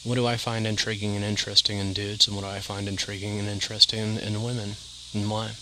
What 0.07 0.15
do 0.15 0.27
I 0.27 0.37
find 0.37 0.67
intriguing 0.67 1.17
and 1.17 1.25
interesting 1.25 1.79
in 1.79 1.93
dudes, 1.93 2.29
and 2.29 2.37
what 2.37 2.43
do 2.43 2.51
I 2.51 2.61
find 2.61 2.87
intriguing 2.87 3.41
and 3.41 3.49
interesting 3.49 4.19
in, 4.19 4.43
women, 4.43 4.77
and 5.13 5.29
why? 5.29 5.53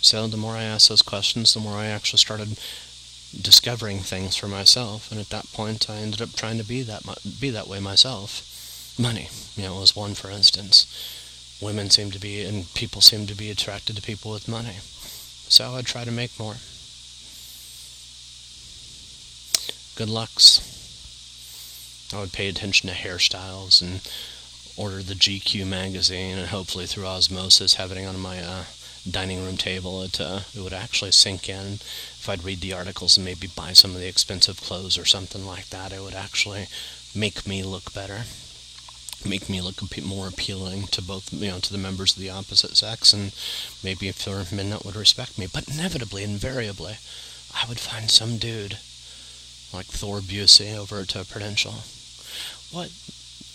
So 0.00 0.28
the 0.28 0.36
more 0.36 0.56
I 0.56 0.62
asked 0.62 0.88
those 0.88 1.02
questions, 1.02 1.54
the 1.54 1.60
more 1.60 1.76
I 1.76 1.86
actually 1.86 2.18
started 2.18 2.58
discovering 3.40 3.98
things 3.98 4.36
for 4.36 4.46
myself, 4.46 5.10
and 5.10 5.20
at 5.20 5.30
that 5.30 5.52
point, 5.52 5.90
I 5.90 5.96
ended 5.96 6.22
up 6.22 6.34
trying 6.34 6.58
to 6.58 6.64
be 6.64 6.82
that 6.82 7.02
be 7.40 7.50
that 7.50 7.66
way 7.66 7.80
myself. 7.80 8.94
Money, 8.98 9.28
you 9.56 9.64
know, 9.64 9.80
was 9.80 9.96
one 9.96 10.14
for 10.14 10.30
instance. 10.30 10.86
Women 11.60 11.90
seem 11.90 12.10
to 12.12 12.20
be, 12.20 12.44
and 12.44 12.72
people 12.74 13.00
seem 13.00 13.26
to 13.26 13.34
be 13.34 13.50
attracted 13.50 13.96
to 13.96 14.02
people 14.02 14.30
with 14.30 14.46
money. 14.46 14.78
So 15.52 15.72
I'd 15.72 15.84
try 15.84 16.04
to 16.04 16.10
make 16.10 16.40
more. 16.40 16.54
Good 19.96 20.08
looks. 20.08 20.62
I 22.14 22.20
would 22.20 22.32
pay 22.32 22.48
attention 22.48 22.88
to 22.88 22.94
hairstyles 22.94 23.82
and 23.82 24.00
order 24.78 25.02
the 25.02 25.12
GQ 25.12 25.66
magazine, 25.66 26.38
and 26.38 26.48
hopefully 26.48 26.86
through 26.86 27.04
osmosis, 27.04 27.74
having 27.74 28.02
it 28.02 28.06
on 28.06 28.18
my 28.18 28.40
uh, 28.40 28.64
dining 29.08 29.44
room 29.44 29.58
table, 29.58 30.00
it 30.00 30.18
uh, 30.18 30.40
it 30.56 30.60
would 30.62 30.72
actually 30.72 31.12
sink 31.12 31.50
in. 31.50 31.74
If 31.74 32.30
I'd 32.30 32.44
read 32.44 32.62
the 32.62 32.72
articles 32.72 33.18
and 33.18 33.26
maybe 33.26 33.46
buy 33.46 33.74
some 33.74 33.90
of 33.90 34.00
the 34.00 34.08
expensive 34.08 34.58
clothes 34.62 34.96
or 34.96 35.04
something 35.04 35.44
like 35.44 35.68
that, 35.68 35.92
it 35.92 36.00
would 36.00 36.14
actually 36.14 36.68
make 37.14 37.46
me 37.46 37.62
look 37.62 37.92
better 37.92 38.24
make 39.26 39.48
me 39.48 39.60
look 39.60 39.80
a 39.82 39.86
bit 39.86 40.04
more 40.04 40.28
appealing 40.28 40.84
to 40.88 41.02
both, 41.02 41.32
you 41.32 41.50
know, 41.50 41.58
to 41.58 41.72
the 41.72 41.78
members 41.78 42.12
of 42.12 42.22
the 42.22 42.30
opposite 42.30 42.76
sex, 42.76 43.12
and 43.12 43.32
maybe 43.82 44.08
if 44.08 44.24
there 44.24 44.42
men 44.52 44.70
that 44.70 44.84
would 44.84 44.96
respect 44.96 45.38
me. 45.38 45.46
But 45.52 45.68
inevitably, 45.68 46.24
invariably, 46.24 46.98
I 47.54 47.66
would 47.68 47.80
find 47.80 48.10
some 48.10 48.38
dude 48.38 48.78
like 49.72 49.86
Thor 49.86 50.20
Busey 50.20 50.76
over 50.76 51.00
at 51.00 51.28
Prudential. 51.28 51.84
What? 52.70 52.90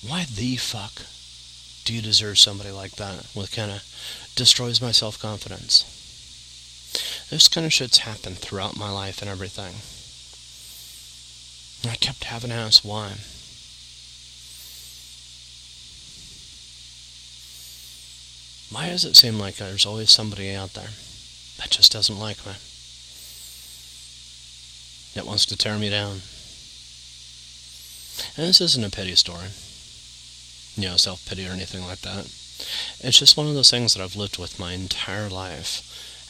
Why 0.07 0.26
the 0.26 0.56
fuck 0.57 1.06
do 1.85 1.94
you 1.94 2.02
deserve 2.02 2.38
somebody 2.38 2.72
like 2.72 2.95
that? 2.98 3.26
What 3.34 3.52
kind 3.52 3.72
of 3.72 3.84
destroys 4.35 4.81
my 4.81 4.91
self-confidence? 4.91 5.85
This 7.30 7.48
kind 7.48 7.65
of 7.65 7.73
shit's 7.73 7.99
happened 7.99 8.38
throughout 8.38 8.77
my 8.77 8.89
life 8.89 9.22
and 9.22 9.30
everything. 9.30 9.76
I 11.89 11.95
kept 11.95 12.23
having 12.26 12.49
to 12.49 12.56
ask 12.56 12.84
why. 12.84 13.14
Why 18.72 18.89
does 18.89 19.06
it 19.06 19.15
seem 19.15 19.39
like 19.39 19.56
there's 19.56 19.85
always 19.85 20.11
somebody 20.11 20.53
out 20.53 20.73
there 20.73 20.89
that 21.57 21.69
just 21.69 21.91
doesn't 21.91 22.19
like 22.19 22.45
me? 22.45 22.53
That 25.15 25.26
wants 25.26 25.45
to 25.48 25.57
tear 25.57 25.77
me 25.77 25.89
down? 25.89 26.22
And 28.35 28.48
this 28.48 28.61
isn't 28.61 28.84
a 28.84 28.89
pity 28.89 29.15
story. 29.15 29.48
You 30.76 30.89
know, 30.89 30.98
self-pity 30.98 31.48
or 31.48 31.52
anything 31.52 31.85
like 31.85 32.02
that. 32.02 32.26
It's 32.99 33.18
just 33.18 33.38
one 33.38 33.48
of 33.48 33.53
those 33.53 33.72
things 33.72 33.94
that 33.94 34.03
I've 34.03 34.15
lived 34.15 34.38
with 34.38 34.60
my 34.60 34.73
entire 34.73 35.30
life. 35.30 35.84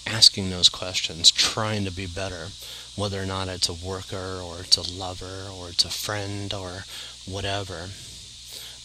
Asking 0.05 0.49
those 0.49 0.69
questions, 0.69 1.31
trying 1.31 1.84
to 1.84 1.91
be 1.91 2.07
better, 2.07 2.49
whether 2.95 3.22
or 3.22 3.26
not 3.26 3.49
it's 3.49 3.68
a 3.68 3.73
worker 3.73 4.39
or 4.41 4.61
it's 4.61 4.77
a 4.77 4.93
lover 4.93 5.49
or 5.51 5.69
it's 5.69 5.84
a 5.84 5.89
friend 5.89 6.53
or 6.53 6.85
whatever. 7.26 7.89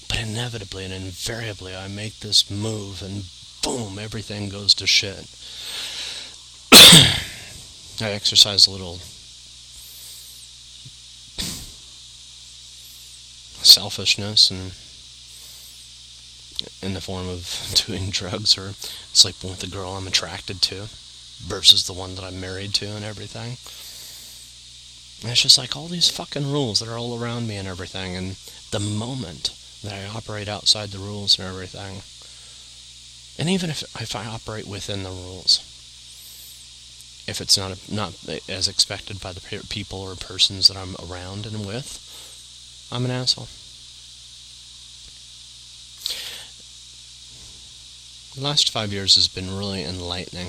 But 0.09 0.19
inevitably 0.19 0.85
and 0.85 0.93
invariably, 0.93 1.77
I 1.77 1.87
make 1.87 2.19
this 2.21 2.51
move 2.51 3.03
and 3.03 3.25
boom, 3.63 3.99
everything 3.99 4.49
goes 4.49 4.75
to 4.75 4.87
shit. 4.87 5.27
I 8.01 8.11
exercise 8.11 8.67
a 8.67 8.71
little 8.71 8.99
selfishness 13.65 14.51
and 14.51 14.73
in 16.83 16.95
the 16.95 17.01
form 17.01 17.29
of 17.29 17.85
doing 17.87 18.11
drugs 18.11 18.59
or 18.59 18.75
sleeping 19.13 19.51
with 19.51 19.61
the 19.61 19.67
girl 19.67 19.93
I'm 19.93 20.07
attracted 20.07 20.61
to 20.63 20.89
versus 21.47 21.87
the 21.87 21.93
one 21.93 22.15
that 22.17 22.25
I'm 22.25 22.41
married 22.41 22.75
to 22.75 22.87
and 22.87 23.05
everything. 23.05 23.57
And 25.23 25.31
it's 25.31 25.43
just 25.43 25.59
like 25.59 25.77
all 25.77 25.87
these 25.87 26.09
fucking 26.09 26.51
rules 26.51 26.81
that 26.81 26.89
are 26.89 26.99
all 26.99 27.21
around 27.21 27.47
me 27.47 27.57
and 27.57 27.69
everything 27.69 28.17
and 28.17 28.37
the 28.73 28.81
moment 28.81 29.51
that 29.85 29.93
I 29.93 30.07
operate 30.07 30.49
outside 30.49 30.91
the 30.91 30.99
rules 30.99 31.39
and 31.39 31.47
everything 31.47 32.03
and 33.39 33.49
even 33.49 33.71
if, 33.71 33.83
if 34.01 34.15
I 34.15 34.27
operate 34.27 34.67
within 34.67 35.03
the 35.03 35.11
rules, 35.11 35.59
if 37.27 37.41
it's 37.41 37.57
not 37.57 37.79
not 37.91 38.15
as 38.49 38.69
expected 38.69 39.21
by 39.21 39.33
the 39.33 39.65
people 39.69 40.01
or 40.01 40.17
persons 40.17 40.69
that 40.69 40.77
I'm 40.77 40.97
around 40.97 41.47
and 41.47 41.65
with, 41.65 41.99
I'm 42.93 43.05
an 43.05 43.11
asshole. 43.11 43.49
The 48.35 48.49
last 48.49 48.71
five 48.71 48.93
years 48.93 49.15
has 49.17 49.29
been 49.29 49.57
really 49.57 49.85
enlightening. 49.85 50.49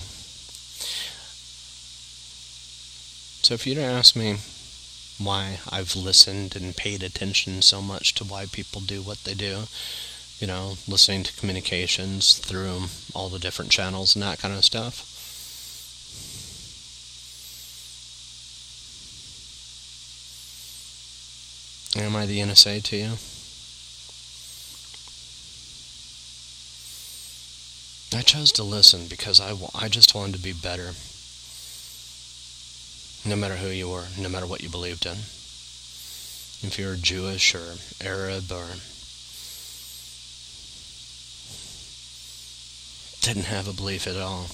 So 3.44 3.54
if 3.54 3.68
you'd 3.68 3.78
ask 3.78 4.16
me 4.16 4.38
why 5.18 5.60
I've 5.70 5.96
listened 5.96 6.56
and 6.56 6.76
paid 6.76 7.04
attention 7.04 7.62
so 7.62 7.82
much 7.82 8.14
to 8.16 8.24
why 8.24 8.46
people 8.46 8.82
do 8.82 9.02
what 9.02 9.26
they 9.26 9.34
do, 9.34 9.68
you 10.44 10.48
know, 10.48 10.74
listening 10.90 11.24
to 11.24 11.34
communications 11.38 12.38
through 12.38 12.82
all 13.16 13.30
the 13.30 13.40
different 13.40 13.72
channels 13.72 14.14
and 14.14 14.22
that 14.22 14.40
kind 14.40 14.54
of 14.54 14.66
stuff. 14.66 15.10
Am 21.96 22.14
I 22.14 22.26
the 22.26 22.40
NSA 22.40 22.84
to 22.84 22.98
you? 22.98 23.12
I 28.20 28.22
chose 28.22 28.52
to 28.52 28.64
listen 28.64 29.08
because 29.08 29.40
I, 29.40 29.56
I 29.74 29.88
just 29.88 30.14
wanted 30.14 30.36
to 30.36 30.44
be 30.44 30.52
better. 30.52 30.92
No 33.26 33.38
matter 33.38 33.56
who 33.56 33.70
you 33.70 33.88
were, 33.88 34.08
no 34.20 34.28
matter 34.28 34.46
what 34.46 34.62
you 34.62 34.68
believed 34.68 35.06
in. 35.06 35.20
If 36.68 36.78
you're 36.78 36.98
Jewish 36.98 37.56
or 37.56 37.76
Arab 38.04 38.52
or 38.52 38.66
didn't 43.24 43.46
have 43.46 43.70
a 43.70 43.74
belief 43.74 44.06
at 44.06 44.18
all. 44.18 44.48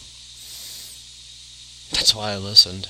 That's 1.92 2.14
why 2.14 2.34
I 2.34 2.38
listened. 2.38 2.88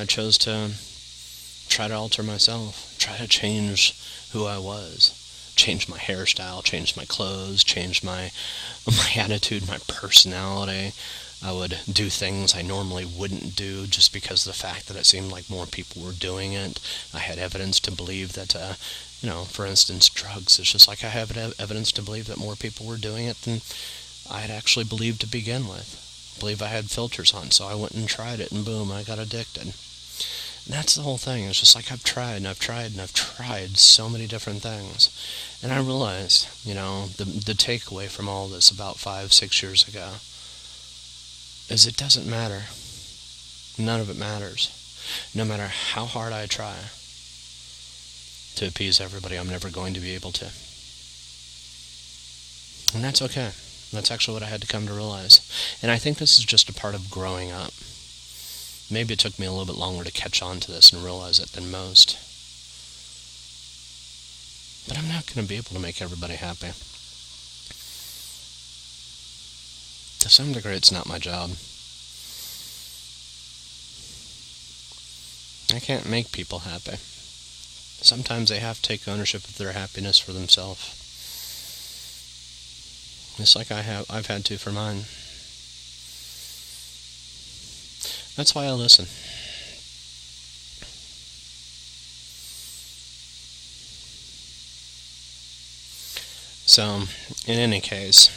I 0.00 0.06
chose 0.06 0.38
to 0.38 0.70
try 1.68 1.88
to 1.88 1.94
alter 1.94 2.22
myself, 2.22 2.96
try 2.98 3.18
to 3.18 3.28
change 3.28 3.94
who 4.32 4.46
I 4.46 4.56
was, 4.56 5.52
change 5.56 5.86
my 5.86 5.98
hairstyle, 5.98 6.64
change 6.64 6.96
my 6.96 7.04
clothes, 7.04 7.62
change 7.62 8.02
my 8.02 8.30
my 8.86 9.10
attitude, 9.16 9.68
my 9.68 9.78
personality, 9.86 10.94
I 11.44 11.52
would 11.52 11.80
do 11.92 12.08
things 12.08 12.54
I 12.54 12.62
normally 12.62 13.04
wouldn't 13.04 13.54
do 13.54 13.86
just 13.86 14.14
because 14.14 14.46
of 14.46 14.52
the 14.54 14.58
fact 14.58 14.88
that 14.88 14.96
it 14.96 15.04
seemed 15.04 15.30
like 15.30 15.50
more 15.50 15.66
people 15.66 16.00
were 16.00 16.12
doing 16.12 16.54
it. 16.54 16.80
I 17.12 17.18
had 17.18 17.38
evidence 17.38 17.78
to 17.80 17.92
believe 17.92 18.32
that, 18.32 18.56
uh, 18.56 18.74
you 19.20 19.28
know, 19.28 19.44
for 19.44 19.66
instance, 19.66 20.08
drugs. 20.08 20.58
It's 20.58 20.72
just 20.72 20.88
like 20.88 21.04
I 21.04 21.08
have 21.08 21.36
evidence 21.36 21.92
to 21.92 22.02
believe 22.02 22.28
that 22.28 22.38
more 22.38 22.56
people 22.56 22.86
were 22.86 22.96
doing 22.96 23.26
it 23.26 23.36
than 23.42 23.60
I 24.30 24.40
had 24.40 24.50
actually 24.50 24.86
believed 24.86 25.20
to 25.20 25.26
begin 25.26 25.68
with. 25.68 26.00
I 26.34 26.40
believe 26.40 26.62
I 26.62 26.68
had 26.68 26.90
filters 26.90 27.34
on, 27.34 27.50
so 27.50 27.66
I 27.66 27.74
went 27.74 27.92
and 27.92 28.08
tried 28.08 28.40
it, 28.40 28.50
and 28.50 28.64
boom, 28.64 28.90
I 28.90 29.02
got 29.02 29.18
addicted. 29.18 29.74
That's 30.66 30.94
the 30.94 31.02
whole 31.02 31.18
thing. 31.18 31.44
It's 31.44 31.60
just 31.60 31.76
like 31.76 31.92
I've 31.92 32.04
tried 32.04 32.36
and 32.36 32.48
I've 32.48 32.58
tried 32.58 32.92
and 32.92 33.02
I've 33.02 33.12
tried 33.12 33.76
so 33.76 34.08
many 34.08 34.26
different 34.26 34.62
things. 34.62 35.10
And 35.62 35.70
I 35.74 35.76
realized, 35.76 36.48
you 36.64 36.72
know, 36.72 37.08
the, 37.18 37.26
the 37.26 37.52
takeaway 37.52 38.08
from 38.08 38.30
all 38.30 38.48
this 38.48 38.70
about 38.70 38.96
five, 38.96 39.34
six 39.34 39.62
years 39.62 39.86
ago 39.86 40.14
is 41.68 41.86
it 41.86 41.96
doesn't 41.96 42.28
matter. 42.28 42.64
None 43.78 44.00
of 44.00 44.10
it 44.10 44.18
matters. 44.18 44.70
No 45.34 45.44
matter 45.44 45.66
how 45.66 46.04
hard 46.04 46.32
I 46.32 46.46
try 46.46 46.76
to 48.56 48.66
appease 48.68 49.00
everybody, 49.00 49.36
I'm 49.36 49.48
never 49.48 49.70
going 49.70 49.94
to 49.94 50.00
be 50.00 50.14
able 50.14 50.32
to. 50.32 50.46
And 52.94 53.02
that's 53.02 53.22
okay. 53.22 53.50
That's 53.92 54.10
actually 54.10 54.34
what 54.34 54.42
I 54.42 54.50
had 54.50 54.60
to 54.60 54.66
come 54.66 54.86
to 54.86 54.92
realize. 54.92 55.40
And 55.82 55.90
I 55.90 55.98
think 55.98 56.18
this 56.18 56.38
is 56.38 56.44
just 56.44 56.68
a 56.68 56.74
part 56.74 56.94
of 56.94 57.10
growing 57.10 57.50
up. 57.50 57.72
Maybe 58.90 59.14
it 59.14 59.18
took 59.18 59.38
me 59.38 59.46
a 59.46 59.50
little 59.50 59.66
bit 59.66 59.80
longer 59.80 60.04
to 60.04 60.12
catch 60.12 60.42
on 60.42 60.60
to 60.60 60.70
this 60.70 60.92
and 60.92 61.02
realize 61.02 61.38
it 61.38 61.52
than 61.52 61.70
most. 61.70 62.18
But 64.86 64.98
I'm 64.98 65.08
not 65.08 65.26
going 65.26 65.44
to 65.44 65.48
be 65.48 65.56
able 65.56 65.74
to 65.74 65.80
make 65.80 66.02
everybody 66.02 66.34
happy. 66.34 66.72
To 70.24 70.30
some 70.30 70.54
degree, 70.54 70.72
it's 70.72 70.90
not 70.90 71.06
my 71.06 71.18
job. 71.18 71.50
I 75.76 75.80
can't 75.80 76.08
make 76.08 76.32
people 76.32 76.60
happy. 76.60 76.96
Sometimes 78.00 78.48
they 78.48 78.58
have 78.58 78.80
to 78.80 78.88
take 78.88 79.06
ownership 79.06 79.44
of 79.44 79.58
their 79.58 79.72
happiness 79.72 80.18
for 80.18 80.32
themselves. 80.32 80.96
Just 83.36 83.54
like 83.54 83.70
I 83.70 83.82
have 83.82 84.06
I've 84.08 84.28
had 84.28 84.46
to 84.46 84.56
for 84.56 84.72
mine. 84.72 85.04
That's 88.34 88.54
why 88.54 88.64
I 88.64 88.72
listen. 88.72 89.04
So, 96.64 97.02
in 97.46 97.58
any 97.58 97.82
case, 97.82 98.30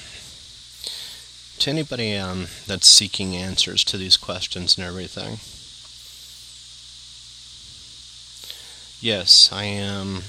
to 1.59 1.69
anybody 1.69 2.15
um, 2.15 2.47
that's 2.65 2.88
seeking 2.88 3.35
answers 3.35 3.84
to 3.85 3.97
these 3.97 4.17
questions 4.17 4.77
and 4.77 4.85
everything, 4.85 5.39
yes, 9.01 9.49
I 9.51 9.63
am, 9.65 10.23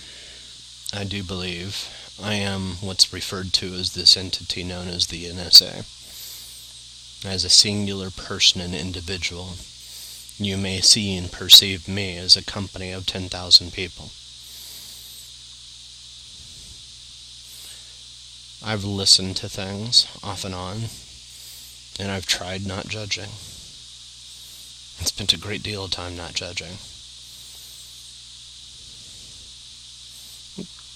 I 0.92 1.04
do 1.04 1.22
believe, 1.22 1.88
I 2.22 2.34
am 2.34 2.76
what's 2.80 3.12
referred 3.12 3.52
to 3.54 3.66
as 3.74 3.94
this 3.94 4.16
entity 4.16 4.64
known 4.64 4.88
as 4.88 5.06
the 5.06 5.26
NSA. 5.26 5.84
As 7.26 7.44
a 7.44 7.50
singular 7.50 8.10
person 8.10 8.60
and 8.60 8.74
individual, 8.74 9.54
you 10.38 10.56
may 10.56 10.80
see 10.80 11.16
and 11.16 11.30
perceive 11.30 11.88
me 11.88 12.16
as 12.16 12.36
a 12.36 12.44
company 12.44 12.92
of 12.92 13.06
10,000 13.06 13.72
people. 13.72 14.10
I've 18.64 18.84
listened 18.84 19.36
to 19.36 19.48
things 19.48 20.06
off 20.22 20.44
and 20.44 20.54
on, 20.54 20.90
and 21.98 22.10
I've 22.10 22.26
tried 22.26 22.66
not 22.66 22.88
judging. 22.88 23.30
I 25.00 25.04
spent 25.04 25.32
a 25.32 25.38
great 25.38 25.62
deal 25.62 25.84
of 25.84 25.90
time 25.90 26.16
not 26.16 26.34
judging. 26.34 26.78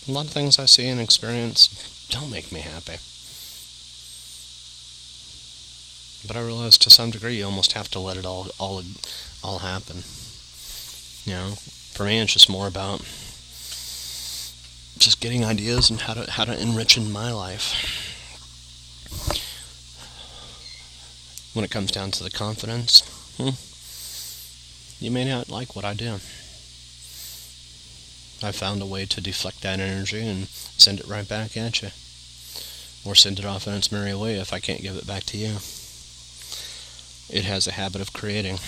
A 0.08 0.10
lot 0.10 0.26
of 0.26 0.32
things 0.32 0.58
I 0.58 0.66
see 0.66 0.88
and 0.88 1.00
experience 1.00 1.68
don't 2.10 2.30
make 2.30 2.50
me 2.50 2.60
happy. 2.60 2.96
But 6.26 6.36
I 6.36 6.44
realize 6.44 6.78
to 6.78 6.90
some 6.90 7.10
degree 7.10 7.36
you 7.36 7.44
almost 7.44 7.72
have 7.72 7.88
to 7.90 7.98
let 8.00 8.16
it 8.16 8.26
all 8.26 8.48
all 8.58 8.82
all 9.42 9.58
happen. 9.58 10.02
You 11.24 11.32
know, 11.34 11.50
for 11.92 12.04
me 12.04 12.18
it's 12.20 12.32
just 12.32 12.50
more 12.50 12.66
about 12.66 13.00
just 14.98 15.20
getting 15.20 15.44
ideas 15.44 15.90
and 15.90 16.00
how 16.00 16.14
to 16.14 16.30
how 16.30 16.44
to 16.44 16.60
enrich 16.60 16.96
in 16.96 17.10
my 17.10 17.32
life. 17.32 17.74
When 21.52 21.64
it 21.66 21.70
comes 21.70 21.90
down 21.90 22.12
to 22.12 22.24
the 22.24 22.30
confidence, 22.30 23.02
hmm, 23.36 23.50
you 25.04 25.10
may 25.10 25.26
not 25.28 25.50
like 25.50 25.76
what 25.76 25.84
I 25.84 25.92
do. 25.92 26.14
I 28.42 28.52
found 28.52 28.80
a 28.80 28.86
way 28.86 29.04
to 29.04 29.20
deflect 29.20 29.60
that 29.60 29.78
energy 29.78 30.26
and 30.26 30.48
send 30.48 31.00
it 31.00 31.06
right 31.06 31.28
back 31.28 31.56
at 31.56 31.82
you. 31.82 31.90
Or 33.04 33.14
send 33.14 33.38
it 33.38 33.44
off 33.44 33.66
in 33.66 33.74
its 33.74 33.92
merry 33.92 34.14
way 34.14 34.36
if 34.36 34.52
I 34.52 34.60
can't 34.60 34.80
give 34.80 34.96
it 34.96 35.06
back 35.06 35.24
to 35.24 35.36
you. 35.36 35.58
It 37.28 37.44
has 37.44 37.66
a 37.66 37.72
habit 37.72 38.00
of 38.00 38.14
creating. 38.14 38.58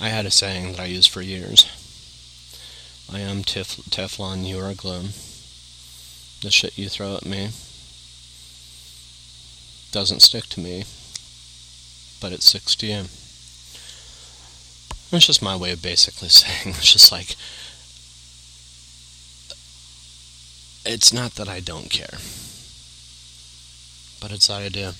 I 0.00 0.08
had 0.08 0.26
a 0.26 0.30
saying 0.30 0.72
that 0.72 0.80
I 0.80 0.86
used 0.86 1.10
for 1.10 1.22
years. 1.22 1.66
I 3.12 3.20
am 3.20 3.44
tef- 3.44 3.88
Teflon, 3.88 4.44
you 4.44 4.58
are 4.58 4.74
glue. 4.74 5.10
The 6.42 6.50
shit 6.50 6.76
you 6.76 6.88
throw 6.88 7.14
at 7.16 7.24
me 7.24 7.50
doesn't 9.94 10.22
stick 10.22 10.46
to 10.46 10.58
me, 10.58 10.82
but 12.20 12.32
it 12.32 12.42
sticks 12.42 12.74
to 12.74 12.84
you. 12.84 13.02
It's 15.12 15.26
just 15.26 15.40
my 15.40 15.54
way 15.54 15.70
of 15.70 15.80
basically 15.80 16.28
saying, 16.30 16.74
it's 16.74 16.92
just 16.92 17.12
like, 17.12 17.36
it's 20.84 21.12
not 21.12 21.36
that 21.36 21.48
I 21.48 21.60
don't 21.60 21.90
care, 21.90 22.18
but 24.20 24.32
it's 24.32 24.48
that 24.48 24.62
I 24.62 24.68
do. 24.68 24.90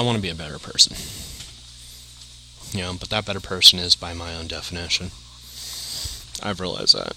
I 0.00 0.04
want 0.04 0.14
to 0.14 0.22
be 0.22 0.30
a 0.30 0.36
better 0.36 0.60
person. 0.60 0.96
You 2.70 2.82
know, 2.84 2.96
but 3.00 3.10
that 3.10 3.26
better 3.26 3.40
person 3.40 3.80
is 3.80 3.96
by 3.96 4.14
my 4.14 4.32
own 4.36 4.46
definition. 4.46 5.10
I've 6.40 6.60
realized 6.60 6.94
that. 6.94 7.16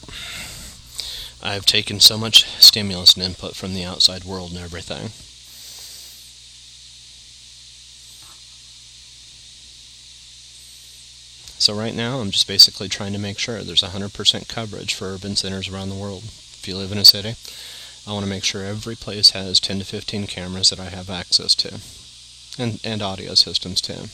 I've 1.44 1.68
taken 1.68 2.00
so 2.00 2.18
much 2.18 2.46
stimulus 2.60 3.14
and 3.14 3.24
input 3.24 3.56
from 3.56 3.76
the 3.76 3.84
outside 3.84 4.24
world 4.24 4.50
and 4.50 4.60
everything. 4.60 5.12
So 11.70 11.76
right 11.76 11.94
now, 11.94 12.18
I'm 12.18 12.32
just 12.32 12.48
basically 12.48 12.90
trying 12.90 13.14
to 13.14 13.20
make 13.20 13.38
sure 13.38 13.62
there's 13.62 13.84
100% 13.84 14.48
coverage 14.48 14.96
for 14.96 15.14
urban 15.14 15.36
centers 15.36 15.70
around 15.70 15.90
the 15.90 15.96
world. 15.96 16.24
If 16.24 16.68
you 16.68 16.76
live 16.76 16.92
in 16.92 16.98
a 16.98 17.06
city, 17.06 17.36
I 18.08 18.12
want 18.12 18.24
to 18.24 18.30
make 18.30 18.44
sure 18.44 18.64
every 18.64 18.96
place 18.96 19.30
has 19.32 19.60
10 19.60 19.78
to 19.78 19.86
15 19.86 20.26
cameras 20.26 20.72
that 20.72 20.80
I 20.80 20.90
have 20.90 21.12
access 21.12 21.54
to, 21.54 21.80
and, 22.58 22.80
and 22.84 23.04
audio 23.04 23.36
systems 23.36 23.82
too. 23.82 24.10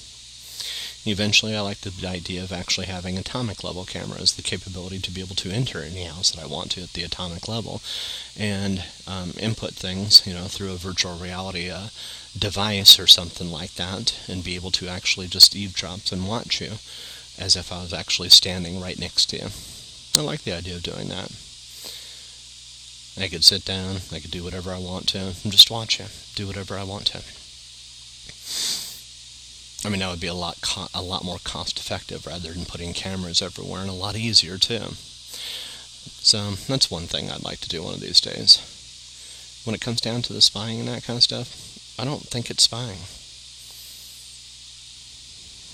Eventually, 1.10 1.56
I 1.56 1.62
like 1.62 1.80
the 1.80 2.06
idea 2.06 2.44
of 2.44 2.52
actually 2.52 2.88
having 2.88 3.18
atomic 3.18 3.64
level 3.64 3.86
cameras, 3.86 4.34
the 4.34 4.42
capability 4.42 5.00
to 5.00 5.12
be 5.12 5.22
able 5.22 5.36
to 5.36 5.50
enter 5.50 5.80
any 5.80 6.04
house 6.04 6.32
that 6.32 6.44
I 6.44 6.48
want 6.48 6.72
to 6.72 6.84
at 6.84 6.92
the 6.92 7.04
atomic 7.04 7.48
level, 7.48 7.82
and 8.38 8.84
um, 9.08 9.32
input 9.40 9.76
things, 9.76 10.28
you 10.28 10.34
know, 10.34 10.48
through 10.50 10.74
a 10.74 10.76
virtual 10.76 11.16
reality 11.16 11.70
uh, 11.70 11.88
device 12.38 13.00
or 13.00 13.08
something 13.08 13.50
like 13.50 13.76
that, 13.76 14.20
and 14.28 14.44
be 14.44 14.56
able 14.56 14.72
to 14.72 14.90
actually 14.90 15.28
just 15.28 15.56
eavesdrop 15.56 16.12
and 16.12 16.28
watch 16.28 16.60
you 16.60 16.80
as 17.40 17.56
if 17.56 17.72
I 17.72 17.82
was 17.82 17.94
actually 17.94 18.30
standing 18.30 18.80
right 18.80 19.00
next 19.00 19.30
to 19.30 19.38
you. 19.38 19.48
I 20.18 20.22
like 20.22 20.44
the 20.44 20.54
idea 20.54 20.76
of 20.76 20.84
doing 20.84 21.10
that. 21.10 21.32
I 23.18 23.28
could 23.30 23.44
sit 23.44 23.64
down, 23.64 23.98
I 24.12 24.20
could 24.20 24.32
do 24.32 24.44
whatever 24.44 24.72
I 24.72 24.78
want 24.78 25.08
to, 25.10 25.20
and 25.20 25.52
just 25.52 25.72
watch 25.72 26.00
you, 26.00 26.06
do 26.36 26.48
whatever 26.48 26.78
I 26.78 26.84
want 26.84 27.08
to. 27.08 27.24
I 29.86 29.90
mean, 29.90 30.00
that 30.00 30.10
would 30.10 30.20
be 30.20 30.28
a 30.28 30.34
lot 30.34 30.62
co- 30.62 30.88
a 30.94 31.02
lot 31.02 31.24
more 31.24 31.38
cost 31.44 31.80
effective 31.80 32.26
rather 32.26 32.52
than 32.52 32.66
putting 32.66 32.94
cameras 32.94 33.42
everywhere, 33.42 33.82
and 33.82 33.90
a 33.90 33.94
lot 33.94 34.16
easier 34.16 34.58
too. 34.58 34.96
So 36.26 36.52
that's 36.68 36.90
one 36.90 37.08
thing 37.08 37.30
I'd 37.30 37.44
like 37.44 37.60
to 37.62 37.70
do 37.70 37.84
one 37.84 37.94
of 37.94 38.00
these 38.02 38.20
days. 38.20 38.60
When 39.64 39.76
it 39.76 39.82
comes 39.82 40.02
down 40.02 40.22
to 40.24 40.34
the 40.34 40.42
spying 40.42 40.80
and 40.80 40.88
that 40.90 41.04
kind 41.04 41.18
of 41.18 41.24
stuff, 41.24 41.98
I 42.00 42.04
don't 42.04 42.24
think 42.24 42.50
it's 42.50 42.64
spying. 42.64 43.00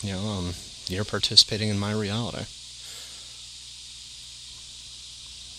You 0.03 0.13
know, 0.13 0.29
um, 0.29 0.53
you're 0.87 1.05
participating 1.05 1.69
in 1.69 1.79
my 1.79 1.91
reality. 1.91 2.45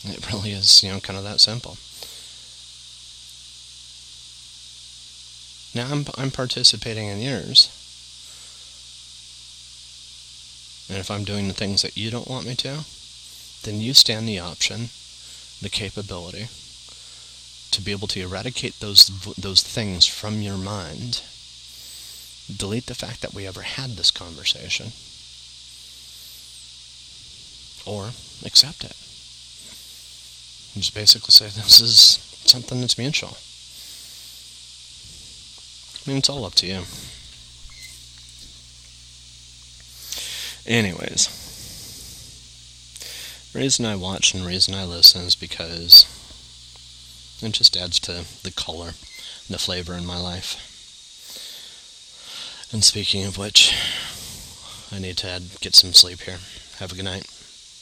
It 0.04 0.32
really 0.32 0.50
is, 0.52 0.82
you 0.82 0.90
know, 0.90 1.00
kind 1.00 1.16
of 1.16 1.24
that 1.24 1.40
simple. 1.40 1.76
Now 5.74 5.92
I'm 5.92 6.04
I'm 6.18 6.30
participating 6.30 7.06
in 7.08 7.20
yours. 7.20 7.68
And 10.90 10.98
if 10.98 11.10
I'm 11.10 11.24
doing 11.24 11.48
the 11.48 11.54
things 11.54 11.82
that 11.82 11.96
you 11.96 12.10
don't 12.10 12.28
want 12.28 12.46
me 12.46 12.54
to, 12.56 12.84
then 13.62 13.80
you 13.80 13.94
stand 13.94 14.28
the 14.28 14.40
option, 14.40 14.90
the 15.62 15.70
capability 15.70 16.48
to 17.70 17.80
be 17.80 17.92
able 17.92 18.08
to 18.08 18.20
eradicate 18.20 18.80
those 18.80 19.06
those 19.36 19.62
things 19.62 20.04
from 20.06 20.42
your 20.42 20.58
mind. 20.58 21.22
Delete 22.54 22.86
the 22.86 22.94
fact 22.94 23.22
that 23.22 23.32
we 23.32 23.46
ever 23.46 23.62
had 23.62 23.90
this 23.90 24.10
conversation. 24.10 24.92
Or 27.84 28.10
accept 28.44 28.84
it. 28.84 28.96
just 30.74 30.94
basically 30.94 31.30
say 31.30 31.46
this 31.46 31.80
is 31.80 31.98
something 32.44 32.80
that's 32.80 32.98
mutual. 32.98 33.36
I 36.04 36.10
mean, 36.10 36.18
it's 36.18 36.28
all 36.28 36.44
up 36.44 36.54
to 36.54 36.66
you. 36.66 36.82
Anyways, 40.66 41.28
reason 43.54 43.84
I 43.84 43.96
watch 43.96 44.32
and 44.32 44.46
reason 44.46 44.74
I 44.74 44.84
listen 44.84 45.22
is 45.22 45.34
because 45.34 46.06
it 47.42 47.52
just 47.52 47.76
adds 47.76 47.98
to 48.00 48.24
the 48.42 48.52
color 48.52 48.88
and 48.88 49.54
the 49.54 49.58
flavor 49.58 49.94
in 49.94 50.06
my 50.06 50.18
life. 50.18 50.56
And 52.72 52.82
speaking 52.84 53.24
of 53.24 53.36
which, 53.36 53.74
I 54.90 54.98
need 54.98 55.16
to 55.18 55.28
add, 55.28 55.60
get 55.60 55.74
some 55.74 55.92
sleep 55.92 56.20
here. 56.22 56.38
Have 56.78 56.92
a 56.92 56.94
good 56.94 57.04
night. 57.04 57.26